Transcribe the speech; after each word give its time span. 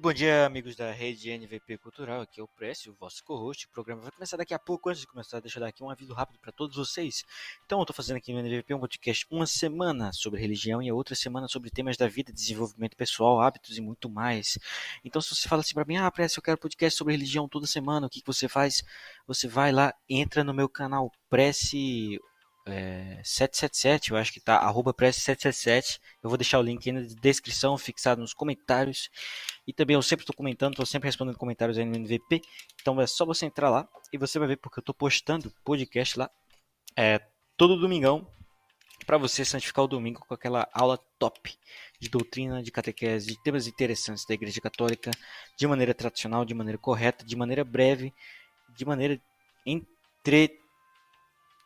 Muito 0.00 0.14
bom 0.14 0.14
dia, 0.14 0.46
amigos 0.46 0.74
da 0.74 0.90
rede 0.90 1.28
NVP 1.28 1.76
Cultural. 1.76 2.22
Aqui 2.22 2.40
é 2.40 2.42
o 2.42 2.48
Précio, 2.48 2.90
o 2.90 2.94
vosso 2.94 3.22
co-host. 3.22 3.66
O 3.66 3.68
programa 3.68 4.00
vai 4.00 4.10
começar 4.10 4.38
daqui 4.38 4.54
a 4.54 4.58
pouco. 4.58 4.88
Antes 4.88 5.02
de 5.02 5.06
começar, 5.06 5.40
deixa 5.40 5.58
eu 5.58 5.60
dar 5.60 5.66
aqui 5.66 5.84
um 5.84 5.90
aviso 5.90 6.14
rápido 6.14 6.38
para 6.40 6.50
todos 6.50 6.74
vocês. 6.74 7.22
Então, 7.66 7.78
eu 7.80 7.82
estou 7.82 7.94
fazendo 7.94 8.16
aqui 8.16 8.32
no 8.32 8.38
NVP 8.38 8.72
um 8.72 8.80
podcast 8.80 9.26
uma 9.30 9.46
semana 9.46 10.10
sobre 10.14 10.40
religião 10.40 10.80
e 10.80 10.88
a 10.88 10.94
outra 10.94 11.14
semana 11.14 11.48
sobre 11.48 11.68
temas 11.68 11.98
da 11.98 12.08
vida, 12.08 12.32
desenvolvimento 12.32 12.96
pessoal, 12.96 13.42
hábitos 13.42 13.76
e 13.76 13.82
muito 13.82 14.08
mais. 14.08 14.58
Então, 15.04 15.20
se 15.20 15.34
você 15.34 15.46
fala 15.46 15.60
assim 15.60 15.74
para 15.74 15.84
mim, 15.84 15.98
ah, 15.98 16.10
Précio, 16.10 16.38
eu 16.38 16.44
quero 16.44 16.56
podcast 16.56 16.96
sobre 16.96 17.12
religião 17.12 17.46
toda 17.46 17.66
semana, 17.66 18.06
o 18.06 18.08
que, 18.08 18.20
que 18.20 18.26
você 18.26 18.48
faz? 18.48 18.82
Você 19.26 19.46
vai 19.46 19.70
lá, 19.70 19.92
entra 20.08 20.42
no 20.42 20.54
meu 20.54 20.68
canal 20.70 21.12
Prece 21.28 22.18
é, 22.66 23.20
777, 23.24 24.10
eu 24.10 24.16
acho 24.16 24.32
que 24.32 24.40
tá, 24.40 24.56
arroba 24.56 24.92
press777. 24.92 26.00
Eu 26.22 26.28
vou 26.28 26.36
deixar 26.36 26.58
o 26.58 26.62
link 26.62 26.88
aí 26.88 26.92
na 26.92 27.00
descrição, 27.20 27.76
fixado 27.78 28.20
nos 28.20 28.34
comentários. 28.34 29.10
E 29.66 29.72
também 29.72 29.94
eu 29.94 30.02
sempre 30.02 30.24
estou 30.24 30.36
comentando, 30.36 30.72
estou 30.72 30.86
sempre 30.86 31.08
respondendo 31.08 31.36
comentários 31.36 31.78
aí 31.78 31.84
no 31.84 31.96
MVP. 31.96 32.42
Então 32.80 33.00
é 33.00 33.06
só 33.06 33.24
você 33.24 33.46
entrar 33.46 33.70
lá 33.70 33.88
e 34.12 34.18
você 34.18 34.38
vai 34.38 34.48
ver 34.48 34.56
porque 34.56 34.78
eu 34.78 34.82
estou 34.82 34.94
postando 34.94 35.52
podcast 35.64 36.18
lá 36.18 36.30
é, 36.96 37.20
todo 37.56 37.78
domingão 37.78 38.26
para 39.06 39.16
você 39.16 39.44
santificar 39.44 39.84
o 39.84 39.88
domingo 39.88 40.24
com 40.26 40.34
aquela 40.34 40.68
aula 40.72 40.98
top 41.18 41.56
de 41.98 42.08
doutrina, 42.08 42.62
de 42.62 42.70
catequese, 42.70 43.28
de 43.28 43.42
temas 43.42 43.66
interessantes 43.66 44.24
da 44.26 44.34
Igreja 44.34 44.60
Católica, 44.60 45.10
de 45.56 45.66
maneira 45.66 45.94
tradicional, 45.94 46.44
de 46.44 46.54
maneira 46.54 46.78
correta, 46.78 47.24
de 47.24 47.34
maneira 47.34 47.64
breve, 47.64 48.12
de 48.76 48.84
maneira 48.84 49.20
entre 49.66 50.59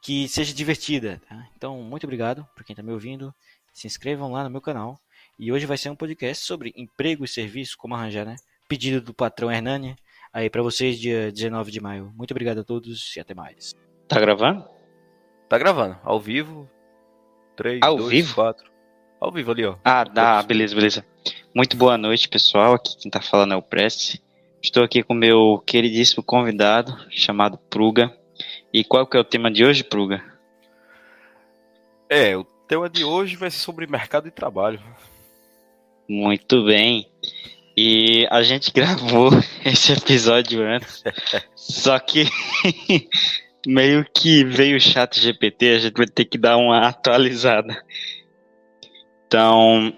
que 0.05 0.29
seja 0.29 0.55
divertida. 0.55 1.21
Tá? 1.27 1.49
Então, 1.57 1.83
muito 1.83 2.05
obrigado 2.05 2.47
por 2.55 2.63
quem 2.63 2.75
está 2.75 2.83
me 2.83 2.93
ouvindo. 2.93 3.35
Se 3.73 3.87
inscrevam 3.87 4.31
lá 4.31 4.45
no 4.45 4.51
meu 4.51 4.61
canal. 4.61 5.01
E 5.39 5.51
hoje 5.51 5.65
vai 5.65 5.79
ser 5.79 5.89
um 5.89 5.97
podcast 5.97 6.45
sobre 6.45 6.75
emprego 6.77 7.25
e 7.25 7.29
serviço, 7.29 7.77
como 7.79 7.95
arranjar, 7.95 8.27
né? 8.27 8.37
Pedido 8.69 9.01
do 9.01 9.15
patrão 9.15 9.51
Hernani. 9.51 9.97
Aí 10.33 10.51
para 10.51 10.63
vocês, 10.63 11.01
dia 11.01 11.33
19 11.33 11.73
de 11.73 11.81
maio. 11.81 12.13
Muito 12.15 12.33
obrigado 12.33 12.59
a 12.59 12.65
todos 12.65 13.17
e 13.17 13.21
até 13.21 13.35
mais. 13.35 13.75
Tá 14.07 14.21
gravando? 14.21 14.69
Tá 15.49 15.57
gravando, 15.57 15.99
ao 16.05 16.21
vivo. 16.21 16.71
3, 17.57 17.81
ao 17.83 17.97
2, 17.97 18.11
vivo? 18.11 18.35
4. 18.35 18.70
Ao 19.20 19.33
vivo 19.33 19.51
ali, 19.53 19.64
ó. 19.64 19.77
Ah, 19.83 20.05
dá, 20.05 20.43
beleza, 20.43 20.75
beleza. 20.75 21.07
Muito 21.55 21.77
boa 21.77 21.97
noite, 21.97 22.29
pessoal. 22.29 22.75
Aqui 22.75 22.97
quem 22.98 23.11
tá 23.11 23.23
falando 23.23 23.55
é 23.55 23.57
o 23.57 23.63
Prece. 23.63 24.23
Estou 24.63 24.85
aqui 24.85 25.03
com 25.03 25.14
meu 25.14 25.63
queridíssimo 25.67 26.23
convidado, 26.23 26.95
chamado 27.11 27.57
Pruga. 27.57 28.14
E 28.74 28.83
qual 28.83 29.07
que 29.07 29.17
é 29.17 29.20
o 29.20 29.24
tema 29.24 29.52
de 29.52 29.64
hoje, 29.64 29.85
Pruga? 29.85 30.20
É, 32.11 32.36
o 32.36 32.42
tema 32.42 32.90
de 32.90 33.05
hoje 33.05 33.36
vai 33.36 33.48
ser 33.48 33.61
sobre 33.61 33.86
mercado 33.86 34.24
de 34.24 34.33
trabalho. 34.33 34.83
Muito 36.08 36.64
bem. 36.64 37.08
E 37.77 38.27
a 38.33 38.42
gente 38.42 38.73
gravou 38.74 39.30
esse 39.64 39.92
episódio 39.92 40.61
antes, 40.61 41.05
só 41.55 42.01
que 42.01 42.24
meio 43.64 44.05
que 44.13 44.45
veio 44.45 44.77
o 44.77 44.80
chat 44.80 45.20
GPT, 45.20 45.68
a 45.68 45.79
gente 45.79 45.96
vai 45.96 46.08
ter 46.08 46.24
que 46.24 46.36
dar 46.36 46.57
uma 46.57 46.80
atualizada. 46.89 47.80
Então, 49.29 49.96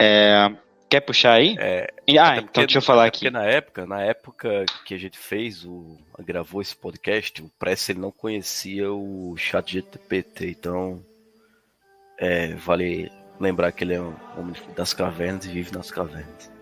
é, 0.00 0.50
Quer 0.92 1.00
puxar 1.00 1.32
aí? 1.32 1.56
É, 1.58 1.90
ah, 2.20 2.36
então 2.36 2.44
porque, 2.44 2.60
deixa 2.60 2.76
eu 2.76 2.82
falar 2.82 3.06
aqui. 3.06 3.30
Na 3.30 3.46
época, 3.46 3.86
na 3.86 4.02
época 4.02 4.66
que 4.84 4.92
a 4.92 4.98
gente 4.98 5.16
fez 5.16 5.64
o 5.64 5.98
gravou 6.18 6.60
esse 6.60 6.76
podcast, 6.76 7.40
o 7.40 7.50
Press 7.58 7.88
ele 7.88 7.98
não 7.98 8.10
conhecia 8.10 8.92
o 8.92 9.34
Chat 9.38 9.72
GPT, 9.72 10.50
então 10.50 11.02
é, 12.18 12.48
vale 12.56 13.10
lembrar 13.40 13.72
que 13.72 13.84
ele 13.84 13.94
é 13.94 14.02
um 14.02 14.14
homem 14.36 14.52
das 14.76 14.92
cavernas 14.92 15.46
e 15.46 15.48
vive 15.48 15.72
nas 15.72 15.90
cavernas. 15.90 16.52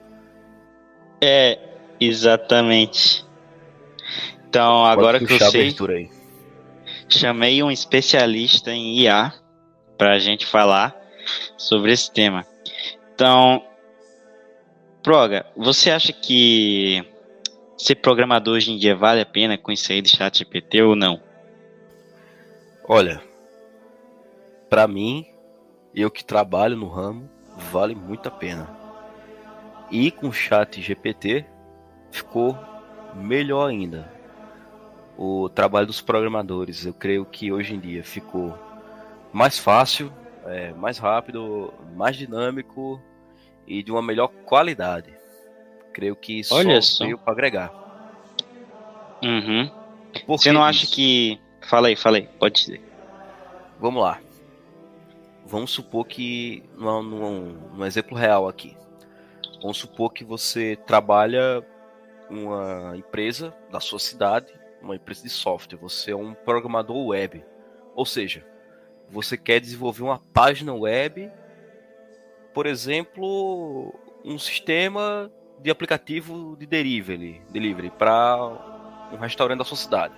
É, 1.20 1.58
exatamente. 1.98 3.26
Então, 4.48 4.84
Pode 4.84 4.92
agora 4.92 5.18
que 5.18 5.32
eu 5.32 5.50
sei, 5.50 5.74
chamei 7.08 7.64
um 7.64 7.70
especialista 7.72 8.70
em 8.70 9.00
IA 9.00 9.34
para 9.98 10.12
a 10.12 10.18
gente 10.20 10.46
falar 10.46 10.96
sobre 11.56 11.90
esse 11.90 12.12
tema. 12.12 12.46
Então, 13.12 13.64
Proga, 15.02 15.46
você 15.56 15.90
acha 15.90 16.12
que 16.12 17.02
ser 17.78 17.94
programador 17.94 18.56
hoje 18.56 18.72
em 18.72 18.76
dia 18.76 18.94
vale 18.94 19.22
a 19.22 19.26
pena 19.26 19.56
com 19.56 19.72
isso 19.72 19.90
aí 19.90 20.06
chat 20.06 20.40
GPT 20.40 20.82
ou 20.82 20.94
não? 20.94 21.18
Olha, 22.86 23.22
para 24.68 24.86
mim, 24.86 25.24
eu 25.94 26.10
que 26.10 26.22
trabalho 26.22 26.76
no 26.76 26.86
ramo, 26.86 27.30
vale 27.72 27.94
muito 27.94 28.28
a 28.28 28.30
pena. 28.30 28.68
E 29.90 30.10
com 30.10 30.28
o 30.28 30.32
chat 30.32 30.82
GPT 30.82 31.46
ficou 32.10 32.58
melhor 33.14 33.70
ainda. 33.70 34.12
O 35.16 35.48
trabalho 35.48 35.86
dos 35.86 36.02
programadores, 36.02 36.84
eu 36.84 36.92
creio 36.92 37.24
que 37.24 37.50
hoje 37.50 37.74
em 37.74 37.80
dia 37.80 38.04
ficou 38.04 38.54
mais 39.32 39.58
fácil, 39.58 40.12
é, 40.44 40.74
mais 40.74 40.98
rápido, 40.98 41.72
mais 41.96 42.16
dinâmico 42.18 43.00
e 43.70 43.84
de 43.84 43.92
uma 43.92 44.02
melhor 44.02 44.28
qualidade. 44.44 45.14
Creio 45.92 46.16
que 46.16 46.40
isso 46.40 46.52
Olha 46.52 46.82
só. 46.82 47.04
veio 47.04 47.16
para 47.16 47.32
agregar. 47.32 47.72
Uhum. 49.22 49.70
Você 50.26 50.50
não 50.50 50.64
acha 50.64 50.88
que. 50.88 51.38
Fala 51.62 51.86
aí, 51.86 51.94
fala 51.94 52.16
aí, 52.16 52.28
pode 52.38 52.56
dizer. 52.56 52.82
Vamos 53.78 54.02
lá. 54.02 54.20
Vamos 55.46 55.70
supor 55.70 56.04
que. 56.04 56.64
Num, 56.76 57.02
num, 57.02 57.40
num 57.74 57.84
exemplo 57.84 58.16
real 58.18 58.48
aqui. 58.48 58.76
Vamos 59.62 59.78
supor 59.78 60.12
que 60.12 60.24
você 60.24 60.76
trabalha 60.84 61.64
uma 62.28 62.96
empresa 62.96 63.54
da 63.70 63.78
sua 63.78 64.00
cidade, 64.00 64.52
uma 64.82 64.96
empresa 64.96 65.22
de 65.22 65.30
software. 65.30 65.78
Você 65.78 66.10
é 66.10 66.16
um 66.16 66.34
programador 66.34 67.06
web. 67.06 67.44
Ou 67.94 68.06
seja, 68.06 68.44
você 69.08 69.36
quer 69.36 69.60
desenvolver 69.60 70.02
uma 70.02 70.18
página 70.32 70.74
web 70.74 71.30
por 72.52 72.66
exemplo, 72.66 73.94
um 74.24 74.38
sistema 74.38 75.30
de 75.60 75.70
aplicativo 75.70 76.56
de 76.56 76.66
delivery, 76.66 77.42
delivery 77.50 77.90
para 77.90 78.36
um 79.12 79.16
restaurante 79.16 79.58
da 79.58 79.64
sua 79.64 79.76
cidade. 79.76 80.14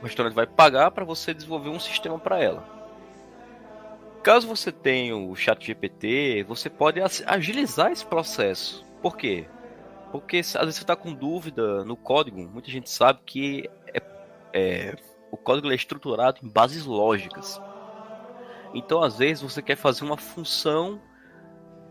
O 0.00 0.04
restaurante 0.04 0.34
vai 0.34 0.46
pagar 0.46 0.90
para 0.90 1.04
você 1.04 1.32
desenvolver 1.32 1.70
um 1.70 1.80
sistema 1.80 2.18
para 2.18 2.40
ela. 2.40 2.64
Caso 4.22 4.46
você 4.46 4.70
tenha 4.70 5.16
o 5.16 5.34
Chat 5.34 5.64
GPT, 5.66 6.44
você 6.46 6.70
pode 6.70 7.00
agilizar 7.26 7.90
esse 7.90 8.06
processo. 8.06 8.84
Por 9.00 9.16
quê? 9.16 9.48
Porque 10.12 10.38
às 10.38 10.52
vezes 10.52 10.76
você 10.76 10.82
está 10.82 10.94
com 10.94 11.12
dúvida 11.12 11.84
no 11.84 11.96
código. 11.96 12.40
Muita 12.48 12.70
gente 12.70 12.90
sabe 12.90 13.20
que 13.24 13.68
é, 13.92 14.02
é, 14.52 14.96
o 15.30 15.36
código 15.36 15.72
é 15.72 15.74
estruturado 15.74 16.40
em 16.42 16.48
bases 16.48 16.84
lógicas. 16.84 17.60
Então, 18.74 19.02
às 19.02 19.18
vezes, 19.18 19.42
você 19.42 19.60
quer 19.60 19.76
fazer 19.76 20.04
uma 20.04 20.16
função 20.16 21.00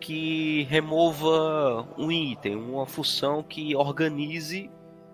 que 0.02 0.64
remova 0.64 1.88
um 1.98 2.12
item, 2.12 2.56
uma 2.56 2.88
função 2.88 3.44
que 3.44 3.76
organize 3.76 4.70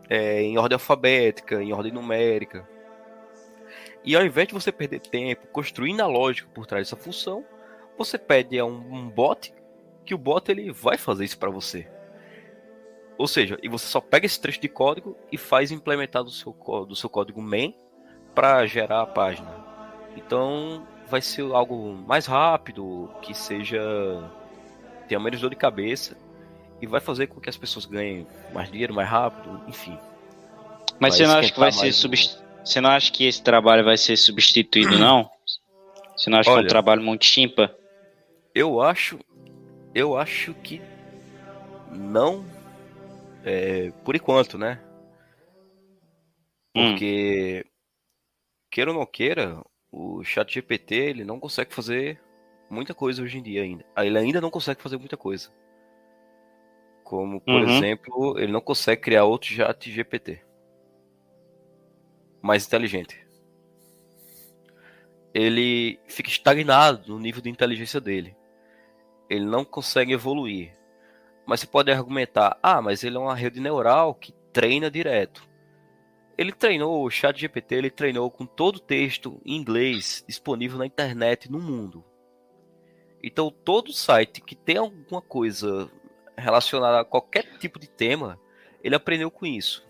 é, 0.09 0.41
em 0.41 0.57
ordem 0.57 0.75
alfabética, 0.75 1.61
em 1.61 1.73
ordem 1.73 1.91
numérica. 1.91 2.67
E 4.03 4.15
ao 4.15 4.25
invés 4.25 4.47
de 4.47 4.53
você 4.53 4.71
perder 4.71 5.01
tempo 5.01 5.45
construindo 5.47 5.99
a 5.99 6.07
lógica 6.07 6.49
por 6.53 6.65
trás 6.65 6.87
dessa 6.87 6.95
função, 6.95 7.45
você 7.97 8.17
pede 8.17 8.57
a 8.57 8.65
um, 8.65 8.77
um 8.93 9.09
bot 9.09 9.53
que 10.05 10.15
o 10.15 10.17
bot 10.17 10.49
ele 10.49 10.71
vai 10.71 10.97
fazer 10.97 11.25
isso 11.25 11.37
para 11.37 11.49
você. 11.49 11.87
Ou 13.17 13.27
seja, 13.27 13.57
e 13.61 13.67
você 13.67 13.87
só 13.87 13.99
pega 13.99 14.25
esse 14.25 14.39
trecho 14.39 14.61
de 14.61 14.69
código 14.69 15.17
e 15.31 15.37
faz 15.37 15.71
implementar 15.71 16.23
do 16.23 16.29
seu, 16.29 16.53
do 16.87 16.95
seu 16.95 17.09
código 17.09 17.41
main 17.41 17.75
para 18.33 18.65
gerar 18.65 19.01
a 19.01 19.07
página. 19.07 19.53
Então 20.15 20.87
vai 21.07 21.21
ser 21.21 21.41
algo 21.51 21.93
mais 21.93 22.25
rápido, 22.25 23.09
que 23.21 23.33
seja 23.33 23.79
tenha 25.07 25.19
menos 25.19 25.41
dor 25.41 25.49
de 25.49 25.55
cabeça 25.55 26.17
e 26.81 26.85
vai 26.85 26.99
fazer 26.99 27.27
com 27.27 27.39
que 27.39 27.49
as 27.49 27.57
pessoas 27.57 27.85
ganhem 27.85 28.27
mais 28.53 28.69
dinheiro 28.71 28.93
mais 28.93 29.09
rápido, 29.09 29.61
enfim. 29.67 29.97
Mas 30.99 31.15
você 31.15 31.25
não 31.25 31.35
acha 31.37 31.51
que 31.51 31.59
vai 31.59 31.71
ser 31.71 31.91
subst... 31.91 32.37
Você 32.63 32.81
não 32.81 32.89
acha 32.89 33.11
que 33.11 33.25
esse 33.25 33.41
trabalho 33.41 33.83
vai 33.83 33.97
ser 33.97 34.17
substituído, 34.17 34.97
não? 34.99 35.29
Você 36.15 36.29
não 36.29 36.39
acha 36.39 36.49
Olha, 36.49 36.59
que 36.59 36.65
é 36.65 36.67
um 36.67 36.69
trabalho 36.69 37.01
muito 37.01 37.25
chimpa? 37.25 37.75
Eu 38.53 38.81
acho. 38.81 39.19
Eu 39.93 40.17
acho 40.17 40.53
que 40.55 40.81
não. 41.91 42.45
É, 43.45 43.91
por 44.03 44.15
enquanto, 44.15 44.57
né? 44.57 44.79
Hum. 46.75 46.91
Porque. 46.91 47.63
Hum. 47.65 47.71
Queira 48.69 48.91
ou 48.91 48.97
não 48.97 49.05
queira, 49.05 49.63
o 49.91 50.23
chat 50.23 50.53
GPT 50.53 50.95
ele 50.95 51.23
não 51.23 51.39
consegue 51.39 51.73
fazer 51.73 52.19
muita 52.69 52.93
coisa 52.93 53.21
hoje 53.21 53.37
em 53.37 53.43
dia 53.43 53.63
ainda. 53.63 53.85
Ah, 53.95 54.05
ele 54.05 54.17
ainda 54.17 54.41
não 54.41 54.49
consegue 54.49 54.81
fazer 54.81 54.97
muita 54.97 55.17
coisa. 55.17 55.49
Como, 57.03 57.39
por 57.39 57.53
uhum. 57.53 57.69
exemplo, 57.69 58.39
ele 58.39 58.51
não 58.51 58.61
consegue 58.61 59.01
criar 59.01 59.23
outro 59.23 59.49
chat 59.49 59.91
GPT. 59.91 60.43
Mais 62.41 62.65
inteligente. 62.65 63.25
Ele 65.33 65.99
fica 66.07 66.29
estagnado 66.29 67.13
no 67.13 67.19
nível 67.19 67.41
de 67.41 67.49
inteligência 67.49 68.01
dele. 68.01 68.35
Ele 69.29 69.45
não 69.45 69.63
consegue 69.63 70.13
evoluir. 70.13 70.73
Mas 71.45 71.61
você 71.61 71.67
pode 71.67 71.91
argumentar, 71.91 72.59
ah, 72.61 72.81
mas 72.81 73.03
ele 73.03 73.15
é 73.15 73.19
uma 73.19 73.35
rede 73.35 73.61
neural 73.61 74.13
que 74.13 74.33
treina 74.51 74.91
direto. 74.91 75.47
Ele 76.37 76.51
treinou 76.51 77.03
o 77.03 77.09
chat 77.09 77.39
GPT, 77.39 77.75
ele 77.75 77.89
treinou 77.89 78.29
com 78.29 78.45
todo 78.45 78.75
o 78.75 78.81
texto 78.81 79.41
em 79.45 79.55
inglês 79.55 80.23
disponível 80.27 80.77
na 80.77 80.85
internet 80.85 81.49
no 81.49 81.59
mundo. 81.59 82.03
Então 83.27 83.51
todo 83.51 83.93
site 83.93 84.41
que 84.41 84.55
tem 84.55 84.77
alguma 84.77 85.21
coisa 85.21 85.89
relacionada 86.37 87.01
a 87.01 87.05
qualquer 87.05 87.57
tipo 87.59 87.79
de 87.79 87.87
tema, 87.87 88.39
ele 88.83 88.95
aprendeu 88.95 89.29
com 89.29 89.45
isso. 89.45 89.85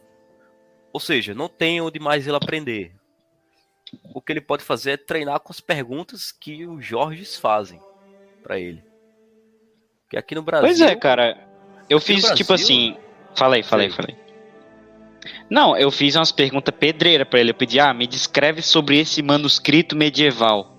Ou 0.92 1.00
seja, 1.00 1.34
não 1.34 1.48
tem 1.48 1.80
onde 1.82 2.00
mais 2.00 2.26
ele 2.26 2.36
aprender. 2.36 2.94
O 4.14 4.22
que 4.22 4.34
ele 4.34 4.42
pode 4.42 4.64
fazer 4.64 4.92
é 4.92 4.98
treinar 4.98 5.40
com 5.40 5.52
as 5.52 5.60
perguntas 5.60 6.32
que 6.32 6.66
os 6.66 6.86
Jorges 6.86 7.38
fazem 7.38 7.80
para 8.42 8.60
ele. 8.60 8.84
Que 10.10 10.18
aqui 10.18 10.36
no 10.36 10.42
Brasil. 10.42 10.68
Pois 10.68 10.82
é, 10.82 10.96
cara. 10.96 11.48
Eu 11.90 12.00
fiz 12.00 12.22
Brasil, 12.22 12.38
tipo 12.38 12.54
assim. 12.54 12.98
Falei, 13.36 13.64
falei, 13.64 13.90
falei. 13.90 14.18
Não, 15.50 15.78
eu 15.78 15.92
fiz 15.92 16.16
umas 16.16 16.32
perguntas 16.32 16.74
pedreiras 16.76 17.28
para 17.28 17.40
ele. 17.40 17.52
Eu 17.52 17.56
pedi, 17.56 17.80
ah, 17.80 17.94
me 17.94 18.08
descreve 18.08 18.62
sobre 18.62 19.00
esse 19.00 19.22
manuscrito 19.22 19.96
medieval. 19.96 20.76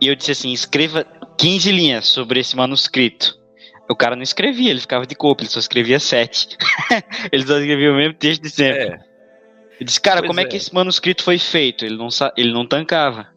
E 0.00 0.08
eu 0.08 0.14
disse 0.14 0.32
assim, 0.32 0.52
escreva 0.52 1.06
15 1.44 1.72
linhas 1.72 2.06
sobre 2.08 2.40
esse 2.40 2.56
manuscrito. 2.56 3.38
O 3.86 3.94
cara 3.94 4.16
não 4.16 4.22
escrevia, 4.22 4.70
ele 4.70 4.80
ficava 4.80 5.06
de 5.06 5.14
corpo, 5.14 5.42
ele 5.42 5.50
só 5.50 5.58
escrevia 5.58 6.00
7. 6.00 6.56
ele 7.30 7.46
só 7.46 7.58
escrevia 7.58 7.92
o 7.92 7.96
mesmo 7.96 8.14
texto 8.14 8.40
de 8.40 8.48
sempre. 8.48 8.80
É. 8.80 8.98
Eu 9.78 9.84
disse, 9.84 10.00
cara, 10.00 10.20
pois 10.20 10.28
como 10.28 10.40
é. 10.40 10.44
é. 10.44 10.46
que 10.46 10.56
esse 10.56 10.72
manuscrito 10.72 11.22
foi 11.22 11.38
feito? 11.38 11.84
Ele 11.84 11.98
não, 11.98 12.08
ele 12.34 12.50
não 12.50 12.66
tancava. 12.66 13.28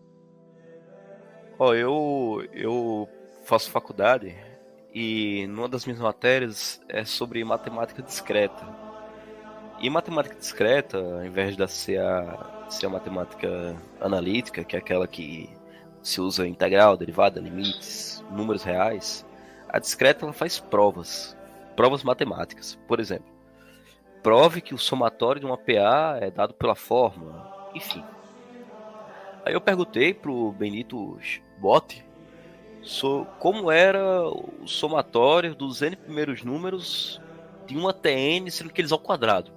Ó, 1.59 1.68
oh, 1.68 1.74
eu, 1.74 2.48
eu 2.54 3.09
faço 3.44 3.69
faculdade 3.69 4.33
e 4.95 5.45
numa 5.48 5.68
das 5.68 5.86
minhas 5.86 6.00
matérias 6.00 6.80
é 6.88 7.03
sobre 7.03 7.44
matemática 7.44 8.01
discreta. 8.01 8.65
E 9.81 9.89
matemática 9.89 10.33
discreta, 10.33 10.98
ao 10.98 11.25
invés 11.25 11.57
de 11.57 11.68
ser 11.68 12.00
a, 12.00 12.68
ser 12.69 12.86
a 12.86 12.89
matemática 12.89 13.75
analítica, 14.00 14.63
que 14.63 14.77
é 14.77 14.80
aquela 14.80 15.10
que 15.10 15.56
se 16.07 16.21
usa 16.21 16.48
integral, 16.48 16.95
derivada, 16.95 17.42
limites, 17.42 18.24
números 18.31 18.63
reais, 18.63 19.25
a 19.68 19.77
discreta 19.77 20.24
ela 20.24 20.31
faz 20.31 20.57
provas, 20.57 21.38
provas 21.75 22.01
matemáticas. 22.01 22.80
Por 22.88 23.01
exemplo, 23.01 23.27
prove 24.24 24.62
que 24.62 24.74
o 24.74 24.77
somatório 24.77 25.42
de 25.42 25.45
uma 25.45 25.57
PA 25.57 26.18
é 26.21 26.31
dado 26.31 26.54
pela 26.54 26.75
fórmula, 26.75 27.69
enfim. 27.75 28.01
Aí 29.45 29.54
eu 29.54 29.59
perguntei 29.59 30.13
pro 30.13 30.54
Benito 30.54 31.19
Botti 31.57 32.06
sobre 32.81 33.30
como 33.38 33.69
era 33.69 34.30
o 34.30 34.65
somatório 34.65 35.53
dos 35.53 35.81
n 35.81 35.98
primeiros 35.98 36.42
números 36.42 37.21
de 37.65 37.75
uma 37.75 37.92
TN, 37.92 38.50
sendo 38.50 38.71
que 38.71 38.80
eles 38.80 38.94
ao 38.94 39.00
quadrado. 39.00 39.51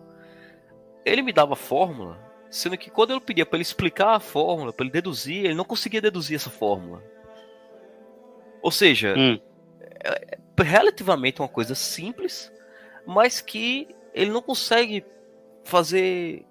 Ele 1.04 1.22
me 1.22 1.32
dava 1.32 1.52
a 1.52 1.56
fórmula, 1.56 2.18
sendo 2.50 2.76
que 2.76 2.90
quando 2.90 3.12
eu 3.12 3.20
pedia 3.20 3.46
para 3.46 3.56
ele 3.56 3.62
explicar 3.62 4.16
a 4.16 4.20
fórmula, 4.20 4.72
para 4.72 4.84
ele 4.84 4.92
deduzir, 4.92 5.44
ele 5.44 5.54
não 5.54 5.64
conseguia 5.64 6.00
deduzir 6.00 6.36
essa 6.36 6.50
fórmula. 6.50 7.02
Ou 8.60 8.70
seja, 8.70 9.14
hum. 9.16 9.38
é, 10.04 10.36
é 10.36 10.62
relativamente 10.62 11.40
uma 11.40 11.48
coisa 11.48 11.74
simples, 11.74 12.52
mas 13.06 13.40
que 13.40 13.88
ele 14.12 14.30
não 14.30 14.42
consegue 14.42 15.04
fazer 15.64 16.44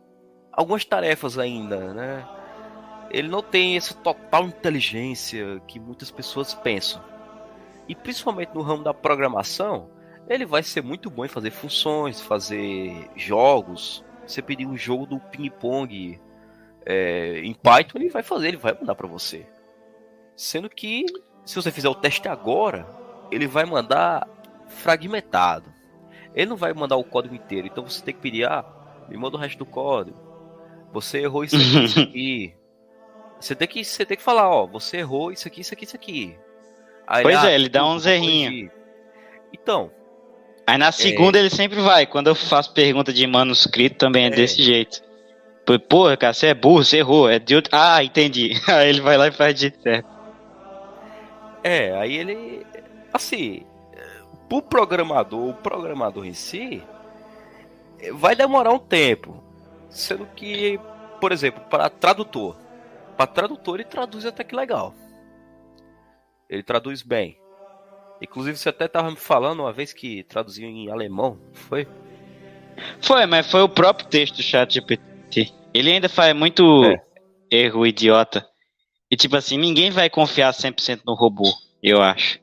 algumas 0.51 0.83
tarefas 0.85 1.37
ainda, 1.37 1.93
né? 1.93 2.27
Ele 3.11 3.27
não 3.27 3.41
tem 3.41 3.75
essa 3.75 3.93
total 3.93 4.45
inteligência 4.45 5.59
que 5.67 5.79
muitas 5.79 6.11
pessoas 6.11 6.53
pensam. 6.53 7.03
E 7.87 7.95
principalmente 7.95 8.53
no 8.53 8.61
ramo 8.61 8.83
da 8.83 8.93
programação, 8.93 9.89
ele 10.27 10.45
vai 10.45 10.61
ser 10.61 10.83
muito 10.83 11.09
bom 11.09 11.25
em 11.25 11.29
fazer 11.29 11.49
funções, 11.49 12.21
fazer 12.21 13.09
jogos. 13.15 14.05
Você 14.29 14.43
pedir 14.43 14.67
um 14.67 14.77
jogo 14.77 15.07
do 15.07 15.19
ping-pong 15.19 16.19
é, 16.85 17.39
em 17.39 17.51
Python, 17.55 17.97
ele 17.97 18.09
vai 18.09 18.21
fazer, 18.21 18.49
ele 18.49 18.57
vai 18.57 18.77
mandar 18.79 18.93
para 18.93 19.07
você. 19.07 19.43
Sendo 20.35 20.69
que, 20.69 21.03
se 21.43 21.55
você 21.55 21.71
fizer 21.71 21.89
o 21.89 21.95
teste 21.95 22.27
agora, 22.27 22.87
ele 23.31 23.47
vai 23.47 23.65
mandar 23.65 24.27
fragmentado. 24.67 25.73
Ele 26.35 26.45
não 26.45 26.55
vai 26.55 26.71
mandar 26.73 26.95
o 26.95 27.03
código 27.03 27.33
inteiro. 27.33 27.65
Então 27.65 27.83
você 27.83 28.03
tem 28.03 28.13
que 28.13 28.21
pedir, 28.21 28.45
ah, 28.45 28.63
me 29.09 29.17
manda 29.17 29.35
o 29.35 29.39
resto 29.39 29.57
do 29.57 29.65
código. 29.65 30.19
Você 30.93 31.21
errou 31.21 31.43
isso 31.43 31.55
aqui, 31.55 31.83
isso 31.83 31.99
aqui. 31.99 32.55
Você 33.39 33.55
tem 33.55 33.67
que, 33.67 33.83
você 33.83 34.05
tem 34.05 34.15
que 34.15 34.23
falar, 34.23 34.47
ó, 34.47 34.67
você 34.67 34.97
errou 34.97 35.31
isso 35.31 35.47
aqui, 35.47 35.61
isso 35.61 35.73
aqui, 35.73 35.85
isso 35.85 35.95
aqui. 35.95 36.37
Aí, 37.07 37.23
pois 37.23 37.35
ah, 37.35 37.49
é, 37.49 37.55
ele 37.55 37.67
dá 37.67 37.83
um 37.83 37.97
zerrinho. 37.97 38.69
Então. 39.51 39.91
Aí 40.69 40.77
na 40.77 40.91
segunda 40.91 41.39
é... 41.39 41.41
ele 41.41 41.49
sempre 41.49 41.81
vai. 41.81 42.05
Quando 42.05 42.27
eu 42.27 42.35
faço 42.35 42.71
pergunta 42.73 43.11
de 43.11 43.25
manuscrito 43.25 43.97
também 43.97 44.25
é, 44.25 44.27
é 44.27 44.29
desse 44.29 44.61
jeito. 44.61 45.01
Porra, 45.87 46.15
cara, 46.15 46.33
você 46.33 46.47
é 46.47 46.53
burro, 46.53 46.83
você 46.83 46.97
errou. 46.97 47.29
É 47.29 47.39
de 47.39 47.55
outro... 47.55 47.71
Ah, 47.75 48.03
entendi. 48.03 48.53
Aí 48.67 48.89
ele 48.89 49.01
vai 49.01 49.17
lá 49.17 49.27
e 49.27 49.31
faz 49.31 49.55
de 49.55 49.73
certo. 49.81 50.07
É, 51.63 51.93
aí 51.99 52.15
ele. 52.15 52.65
Assim, 53.13 53.65
pro 54.47 54.61
programador, 54.61 55.49
o 55.49 55.53
programador 55.53 56.25
em 56.25 56.33
si, 56.33 56.81
vai 58.13 58.35
demorar 58.35 58.71
um 58.71 58.79
tempo. 58.79 59.43
Sendo 59.89 60.25
que, 60.27 60.79
por 61.19 61.31
exemplo, 61.31 61.61
para 61.69 61.89
tradutor. 61.89 62.55
Para 63.17 63.27
tradutor 63.27 63.75
ele 63.75 63.83
traduz 63.83 64.25
até 64.25 64.43
que 64.43 64.55
legal. 64.55 64.93
Ele 66.49 66.63
traduz 66.63 67.01
bem. 67.01 67.38
Inclusive 68.21 68.57
você 68.57 68.69
até 68.69 68.85
estava 68.85 69.09
me 69.09 69.17
falando 69.17 69.61
uma 69.61 69.71
vez 69.71 69.93
que 69.93 70.23
traduziu 70.23 70.67
em 70.67 70.89
alemão, 70.91 71.39
foi? 71.53 71.87
Foi, 73.01 73.25
mas 73.25 73.49
foi 73.49 73.61
o 73.61 73.69
próprio 73.69 74.07
texto 74.07 74.37
do 74.37 74.43
chat 74.43 74.73
GPT. 74.73 75.51
Ele 75.73 75.91
ainda 75.91 76.09
faz 76.09 76.35
muito 76.35 76.83
é. 76.85 77.01
erro 77.51 77.85
idiota. 77.85 78.45
E 79.11 79.15
tipo 79.15 79.35
assim, 79.35 79.57
ninguém 79.57 79.89
vai 79.89 80.09
confiar 80.09 80.53
100% 80.53 81.01
no 81.05 81.15
robô, 81.15 81.51
eu 81.81 82.01
acho. 82.01 82.39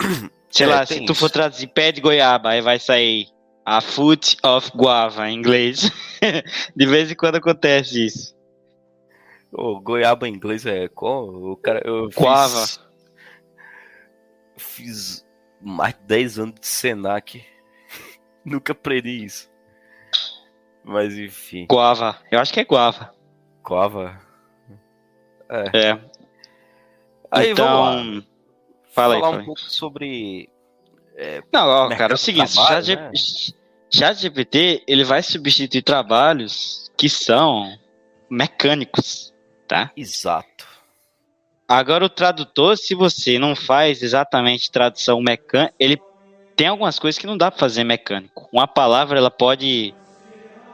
Sei 0.50 0.66
é, 0.66 0.68
lá, 0.68 0.86
se 0.86 1.00
tu 1.00 1.12
isso. 1.12 1.14
for 1.16 1.28
traduzir 1.28 1.66
pé 1.66 1.90
de 1.90 2.00
goiaba, 2.00 2.50
aí 2.50 2.60
vai 2.60 2.78
sair 2.78 3.26
a 3.66 3.80
foot 3.80 4.36
of 4.44 4.70
guava 4.76 5.28
em 5.28 5.36
inglês. 5.36 5.90
de 6.76 6.86
vez 6.86 7.10
em 7.10 7.16
quando 7.16 7.36
acontece 7.36 8.06
isso. 8.06 8.34
O 9.52 9.80
goiaba 9.80 10.28
em 10.28 10.34
inglês 10.34 10.64
é 10.64 10.86
qual? 10.88 11.28
O 11.28 11.56
cara, 11.56 11.82
eu 11.84 12.08
guava. 12.10 12.66
Fiz, 12.66 12.80
fiz 14.56 15.26
mais 15.60 15.94
de 15.94 16.02
10 16.02 16.38
anos 16.38 16.60
de 16.60 16.66
Senac. 16.66 17.44
Nunca 18.44 18.72
aprendi 18.72 19.24
isso. 19.24 19.50
Mas 20.84 21.16
enfim. 21.16 21.66
Guava. 21.66 22.18
Eu 22.30 22.38
acho 22.38 22.52
que 22.52 22.60
é 22.60 22.64
guava. 22.64 23.14
Guava. 23.62 24.20
É. 25.48 25.88
é. 25.88 26.00
Aí 27.30 27.50
então... 27.50 27.66
vamos 27.66 28.16
lá. 28.16 28.24
Fala 28.94 29.18
falar 29.18 29.36
aí, 29.36 29.42
um 29.42 29.44
pouco 29.44 29.60
sobre. 29.60 30.48
É, 31.16 31.42
não, 31.52 31.66
ó, 31.66 31.88
cara, 31.88 32.12
é 32.12 32.14
o 32.14 32.18
seguinte: 32.18 32.54
trabalho, 32.54 32.96
né? 32.96 33.12
chat 33.92 34.20
GPT 34.20 34.84
ele 34.86 35.04
vai 35.04 35.22
substituir 35.22 35.82
trabalhos 35.82 36.92
que 36.96 37.08
são 37.08 37.76
mecânicos, 38.30 39.34
tá? 39.66 39.90
Exato. 39.96 40.66
Agora 41.68 42.04
o 42.04 42.10
tradutor, 42.10 42.76
se 42.76 42.94
você 42.94 43.38
não 43.38 43.56
faz 43.56 44.02
exatamente 44.02 44.70
tradução 44.70 45.20
mecânica, 45.20 45.72
ele 45.78 45.98
tem 46.56 46.68
algumas 46.68 46.98
coisas 46.98 47.18
que 47.18 47.26
não 47.26 47.36
dá 47.36 47.50
para 47.50 47.60
fazer 47.60 47.84
mecânico. 47.84 48.48
Uma 48.52 48.66
palavra 48.66 49.18
ela 49.18 49.30
pode 49.30 49.94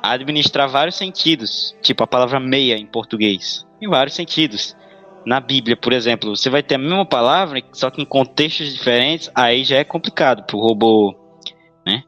administrar 0.02 0.68
vários 0.68 0.97
sentidos, 0.97 1.76
tipo 1.82 2.02
a 2.02 2.06
palavra 2.06 2.40
meia 2.40 2.76
em 2.76 2.87
português, 2.87 3.66
em 3.80 3.88
vários 3.88 4.14
sentidos 4.14 4.75
na 5.25 5.40
Bíblia, 5.40 5.76
por 5.76 5.92
exemplo, 5.92 6.35
você 6.35 6.49
vai 6.49 6.62
ter 6.62 6.76
a 6.76 6.78
mesma 6.78 7.04
palavra, 7.04 7.62
só 7.73 7.90
que 7.90 8.00
em 8.00 8.06
contextos 8.06 8.73
diferentes, 8.73 9.30
aí 9.35 9.64
já 9.64 9.76
é 9.76 9.85
complicado 9.85 10.44
para 10.44 10.56
o 10.56 10.61
robô, 10.61 11.14
né? 11.87 12.02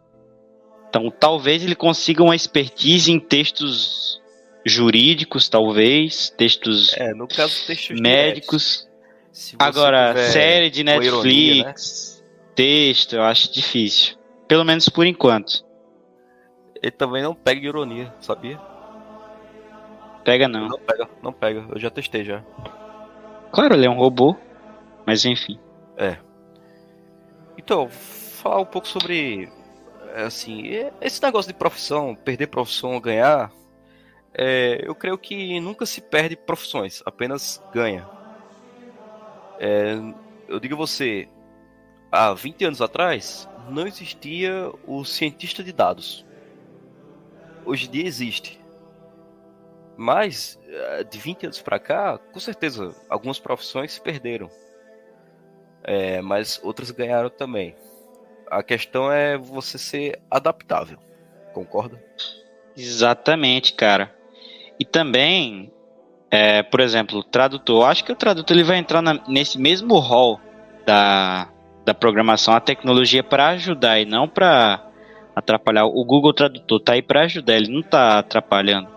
Então, 0.89 1.11
talvez 1.11 1.63
ele 1.63 1.75
consiga 1.75 2.23
uma 2.23 2.37
expertise 2.37 3.13
em 3.13 3.21
textos 3.21 4.22
jurídicos, 4.65 5.49
talvez, 5.49 6.31
textos 6.31 6.97
é, 6.97 7.13
no 7.15 7.27
caso, 7.27 7.67
textos 7.67 8.01
médicos. 8.01 8.89
Agora, 9.59 10.15
série 10.31 10.71
de 10.71 10.85
Netflix, 10.85 11.15
ironia, 11.15 11.65
né? 11.65 11.75
texto, 12.55 13.17
eu 13.17 13.23
acho 13.23 13.53
difícil. 13.53 14.17
Pelo 14.47 14.65
menos 14.65 14.89
por 14.89 15.07
enquanto. 15.07 15.65
Ele 16.83 16.93
também 16.93 17.23
não 17.23 17.35
pega 17.35 17.67
ironia, 17.67 18.13
sabia? 18.21 18.61
Pega 20.25 20.49
não. 20.49 20.69
Não 20.69 20.79
pega, 20.79 21.09
não 21.23 21.33
pega. 21.33 21.65
Eu 21.71 21.79
já 21.79 21.91
testei 21.91 22.25
já. 22.25 22.45
Claro, 23.51 23.75
ele 23.75 23.87
é 23.87 23.91
um 23.91 23.97
robô, 23.97 24.37
mas 25.07 25.25
enfim. 25.25 25.59
É. 25.97 26.17
Então, 27.57 27.89
falar 27.89 28.61
um 28.61 28.67
pouco 28.67 28.87
sobre 28.87 29.49
assim, 30.15 30.65
esse 31.01 31.23
negócio 31.23 31.53
de 31.53 31.59
profissão, 31.59 32.15
perder 32.15 32.49
profissão 32.49 32.93
ou 32.93 33.01
ganhar, 33.01 33.51
é, 34.35 34.81
eu 34.87 34.95
creio 34.95 35.19
que 35.19 35.61
nunca 35.61 35.87
se 35.87 36.01
perde 36.01 36.37
profissões, 36.37 37.03
apenas 37.05 37.63
ganha. 37.73 38.11
É, 39.59 39.95
eu 40.49 40.59
digo 40.61 40.75
a 40.75 40.79
você, 40.79 41.29
há 42.11 42.35
20 42.35 42.65
anos 42.65 42.81
atrás, 42.83 43.49
não 43.57 43.87
existia 43.87 44.71
o 44.85 45.05
cientista 45.05 45.63
de 45.63 45.73
dados. 45.73 46.27
Hoje 47.65 47.87
em 47.87 47.91
dia 47.91 48.07
existe. 48.07 48.61
Mas, 49.97 50.59
eh, 50.67 51.05
de 51.05 51.19
20 51.19 51.45
anos 51.47 51.61
para 51.63 51.79
cá, 51.79 52.19
com 52.19 52.41
certeza, 52.41 52.95
algumas 53.09 53.39
profissões 53.39 53.93
se 53.93 54.01
perderam. 54.01 54.51
É, 55.85 56.21
mas 56.23 56.61
outras 56.63 56.91
ganharam 56.91 57.31
também. 57.31 57.77
A 58.51 58.63
questão 58.63 59.11
é 59.13 59.37
você 59.37 59.79
ser 59.79 60.23
adaptável. 60.31 60.99
Concorda? 61.53 62.03
Exatamente, 62.77 63.75
cara. 63.75 64.15
E 64.83 64.85
também, 64.85 65.71
é, 66.29 66.61
por 66.61 66.81
exemplo, 66.81 67.21
o 67.21 67.23
tradutor. 67.23 67.89
Acho 67.89 68.03
que 68.03 68.11
o 68.11 68.17
tradutor 68.17 68.57
ele 68.57 68.65
vai 68.65 68.79
entrar 68.79 69.01
na, 69.01 69.21
nesse 69.29 69.61
mesmo 69.61 69.97
rol 70.01 70.41
da, 70.85 71.49
da 71.85 71.95
programação, 71.95 72.53
a 72.53 72.59
tecnologia 72.59 73.23
para 73.23 73.51
ajudar 73.51 74.01
e 74.01 74.05
não 74.05 74.27
para 74.27 74.85
atrapalhar. 75.37 75.85
O 75.85 76.05
Google 76.05 76.33
Tradutor 76.33 76.81
tá 76.81 76.95
aí 76.95 77.03
para 77.03 77.21
ajudar, 77.21 77.59
ele 77.59 77.73
não 77.73 77.81
tá 77.81 78.19
atrapalhando. 78.19 78.89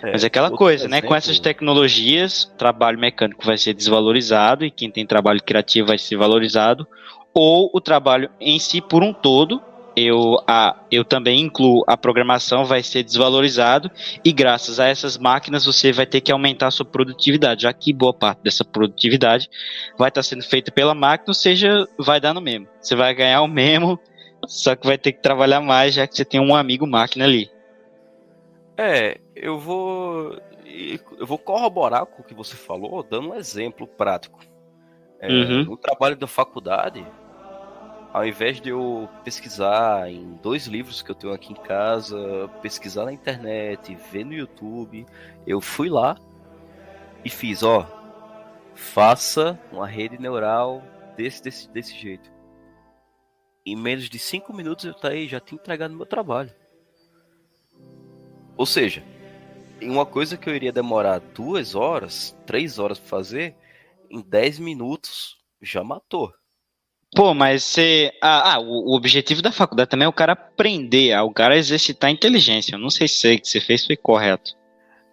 É, 0.00 0.12
Mas 0.12 0.22
é 0.22 0.28
aquela 0.28 0.48
coisa, 0.48 0.86
né? 0.86 1.02
Com 1.02 1.16
essas 1.16 1.40
tecnologias, 1.40 2.44
o 2.44 2.56
trabalho 2.56 3.00
mecânico 3.00 3.44
vai 3.44 3.58
ser 3.58 3.74
desvalorizado 3.74 4.64
e 4.64 4.70
quem 4.70 4.92
tem 4.92 5.04
trabalho 5.04 5.42
criativo 5.42 5.88
vai 5.88 5.98
ser 5.98 6.14
valorizado, 6.14 6.86
ou 7.34 7.68
o 7.74 7.80
trabalho 7.80 8.30
em 8.40 8.60
si 8.60 8.80
por 8.80 9.02
um 9.02 9.12
todo 9.12 9.60
eu, 9.96 10.38
a, 10.46 10.76
eu 10.90 11.04
também 11.04 11.40
incluo 11.40 11.82
a 11.86 11.96
programação, 11.96 12.66
vai 12.66 12.82
ser 12.82 13.02
desvalorizado 13.02 13.90
e 14.22 14.30
graças 14.30 14.78
a 14.78 14.86
essas 14.86 15.16
máquinas 15.16 15.64
você 15.64 15.90
vai 15.90 16.04
ter 16.04 16.20
que 16.20 16.30
aumentar 16.30 16.66
a 16.66 16.70
sua 16.70 16.84
produtividade, 16.84 17.62
já 17.62 17.72
que 17.72 17.94
boa 17.94 18.12
parte 18.12 18.42
dessa 18.42 18.62
produtividade 18.62 19.48
vai 19.98 20.08
estar 20.08 20.22
sendo 20.22 20.44
feita 20.44 20.70
pela 20.70 20.94
máquina, 20.94 21.30
ou 21.30 21.34
seja, 21.34 21.88
vai 21.98 22.20
dar 22.20 22.34
no 22.34 22.42
mesmo. 22.42 22.68
Você 22.78 22.94
vai 22.94 23.14
ganhar 23.14 23.40
o 23.40 23.48
mesmo, 23.48 23.98
só 24.46 24.76
que 24.76 24.86
vai 24.86 24.98
ter 24.98 25.12
que 25.12 25.22
trabalhar 25.22 25.62
mais, 25.62 25.94
já 25.94 26.06
que 26.06 26.14
você 26.14 26.24
tem 26.24 26.40
um 26.40 26.54
amigo 26.54 26.86
máquina 26.86 27.24
ali. 27.24 27.50
É, 28.76 29.18
eu 29.34 29.58
vou 29.58 30.36
eu 31.18 31.26
vou 31.26 31.38
corroborar 31.38 32.04
com 32.04 32.20
o 32.20 32.24
que 32.24 32.34
você 32.34 32.54
falou, 32.54 33.02
dando 33.02 33.30
um 33.30 33.34
exemplo 33.34 33.86
prático. 33.86 34.40
É, 35.18 35.32
uhum. 35.32 35.64
No 35.64 35.76
trabalho 35.78 36.16
da 36.16 36.26
faculdade, 36.26 37.06
ao 38.16 38.24
invés 38.24 38.62
de 38.62 38.70
eu 38.70 39.06
pesquisar 39.22 40.10
em 40.10 40.38
dois 40.42 40.66
livros 40.66 41.02
que 41.02 41.10
eu 41.10 41.14
tenho 41.14 41.34
aqui 41.34 41.52
em 41.52 41.56
casa, 41.56 42.48
pesquisar 42.62 43.04
na 43.04 43.12
internet, 43.12 43.94
ver 44.10 44.24
no 44.24 44.32
YouTube, 44.32 45.04
eu 45.46 45.60
fui 45.60 45.90
lá 45.90 46.16
e 47.22 47.28
fiz, 47.28 47.62
ó, 47.62 47.86
faça 48.74 49.60
uma 49.70 49.86
rede 49.86 50.18
neural 50.18 50.82
desse, 51.14 51.42
desse, 51.42 51.68
desse 51.68 51.94
jeito. 51.94 52.32
Em 53.66 53.76
menos 53.76 54.08
de 54.08 54.18
cinco 54.18 54.50
minutos 54.50 54.86
eu 54.86 54.94
tá 54.94 55.08
aí, 55.08 55.28
já 55.28 55.38
tinha 55.38 55.60
entregado 55.60 55.94
meu 55.94 56.06
trabalho. 56.06 56.54
Ou 58.56 58.64
seja, 58.64 59.04
em 59.78 59.90
uma 59.90 60.06
coisa 60.06 60.38
que 60.38 60.48
eu 60.48 60.56
iria 60.56 60.72
demorar 60.72 61.18
duas 61.18 61.74
horas, 61.74 62.34
três 62.46 62.78
horas 62.78 62.98
para 62.98 63.10
fazer, 63.10 63.54
em 64.08 64.22
dez 64.22 64.58
minutos 64.58 65.36
já 65.60 65.84
matou. 65.84 66.32
Pô, 67.14 67.32
mas 67.34 67.64
você. 67.64 68.12
Ah, 68.20 68.54
ah 68.54 68.58
o, 68.58 68.94
objetivo 68.94 69.40
da 69.40 69.52
faculdade 69.52 69.90
também 69.90 70.06
é 70.06 70.08
o 70.08 70.12
cara 70.12 70.32
aprender, 70.32 71.10
é 71.10 71.20
o 71.20 71.32
cara 71.32 71.56
exercitar 71.56 72.08
a 72.08 72.12
inteligência. 72.12 72.74
Eu 72.74 72.78
não 72.78 72.90
sei 72.90 73.08
se 73.08 73.34
o 73.34 73.40
que 73.40 73.48
você 73.48 73.60
fez 73.60 73.86
foi 73.86 73.96
correto. 73.96 74.54